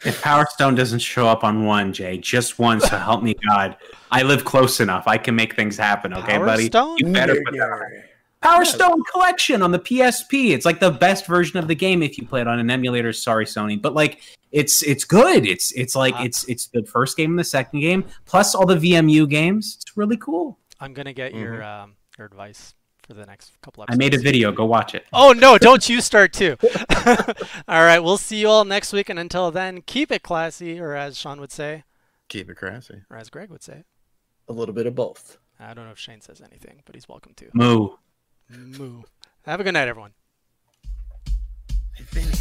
If 0.06 0.22
Power 0.22 0.46
Stone 0.50 0.76
doesn't 0.76 1.00
show 1.00 1.28
up 1.28 1.44
on 1.44 1.66
one, 1.66 1.94
Jay, 1.94 2.18
just 2.18 2.60
one, 2.60 2.80
so 2.80 2.98
help 2.98 3.24
me 3.24 3.36
God. 3.48 3.78
I 4.12 4.24
live 4.24 4.46
close 4.46 4.80
enough. 4.80 5.08
I 5.08 5.18
can 5.18 5.36
make 5.36 5.56
things 5.56 5.78
happen, 5.78 6.14
okay, 6.14 6.38
Power 6.38 6.46
buddy? 6.46 6.66
Stone? 6.68 6.98
You 7.00 7.12
better 7.12 7.36
put 7.46 7.56
that 7.58 7.72
on. 7.72 8.04
Power 8.42 8.64
Stone 8.64 9.02
Collection 9.12 9.64
on 9.64 9.72
the 9.72 9.80
PSP. 9.80 10.52
It's 10.52 10.66
like 10.66 10.80
the 10.80 10.92
best 10.92 11.26
version 11.26 11.58
of 11.58 11.68
the 11.68 11.74
game 11.74 12.04
if 12.04 12.16
you 12.18 12.28
play 12.28 12.42
it 12.42 12.48
on 12.48 12.60
an 12.60 12.70
emulator. 12.70 13.12
Sorry, 13.12 13.46
Sony, 13.46 13.82
but 13.82 13.96
like 13.96 14.22
it's 14.52 14.84
it's 14.84 15.04
good. 15.04 15.48
It's 15.48 15.72
it's 15.72 15.96
like 15.96 16.14
Uh, 16.16 16.26
it's 16.26 16.48
it's 16.48 16.68
the 16.68 16.84
first 16.84 17.18
game 17.18 17.32
and 17.32 17.40
the 17.40 17.44
second 17.44 17.80
game 17.80 18.06
plus 18.26 18.54
all 18.54 18.68
the 18.68 18.76
VMU 18.76 19.28
games. 19.28 19.80
It's 19.82 19.98
really 19.98 20.18
cool. 20.18 20.60
I'm 20.80 20.94
going 20.94 21.08
to 21.08 21.14
get 21.14 21.34
your 21.34 21.64
um, 21.64 21.96
your 22.20 22.28
advice 22.28 22.75
for 23.06 23.14
the 23.14 23.26
next 23.26 23.60
couple 23.62 23.86
I 23.88 23.96
made 23.96 24.14
a 24.14 24.20
video. 24.20 24.52
Go 24.52 24.66
watch 24.66 24.96
it. 24.96 25.06
Oh 25.14 25.32
no, 25.34 25.58
don't 25.58 25.88
you 25.88 26.02
start 26.02 26.34
too. 26.34 26.58
all 27.68 27.84
right, 27.84 28.00
we'll 28.00 28.18
see 28.18 28.38
you 28.42 28.48
all 28.50 28.66
next 28.66 28.92
week 28.94 29.10
and 29.10 29.20
until 29.20 29.52
then, 29.52 29.82
keep 29.82 30.12
it 30.12 30.24
classy 30.24 30.80
or 30.80 30.96
as 30.96 31.18
Sean 31.18 31.40
would 31.40 31.52
say, 31.52 31.84
Keep 32.30 32.50
it 32.50 32.56
classy. 32.56 33.02
or 33.10 33.18
as 33.18 33.30
Greg 33.30 33.50
would 33.50 33.64
say. 33.64 33.84
A 34.48 34.54
little 34.54 34.74
bit 34.74 34.88
of 34.88 34.96
both. 34.96 35.38
I 35.60 35.74
don't 35.74 35.86
know 35.86 35.92
if 35.92 36.00
Shane 36.00 36.22
says 36.22 36.42
anything, 36.42 36.82
but 36.86 36.96
he's 36.96 37.08
welcome 37.08 37.34
to. 37.38 37.50
Moo. 37.54 37.90
Moo. 38.50 39.04
Have 39.46 39.60
a 39.60 39.64
good 39.64 39.74
night 39.74 39.88
everyone. 39.88 40.12
I've 41.98 42.12
been 42.12 42.32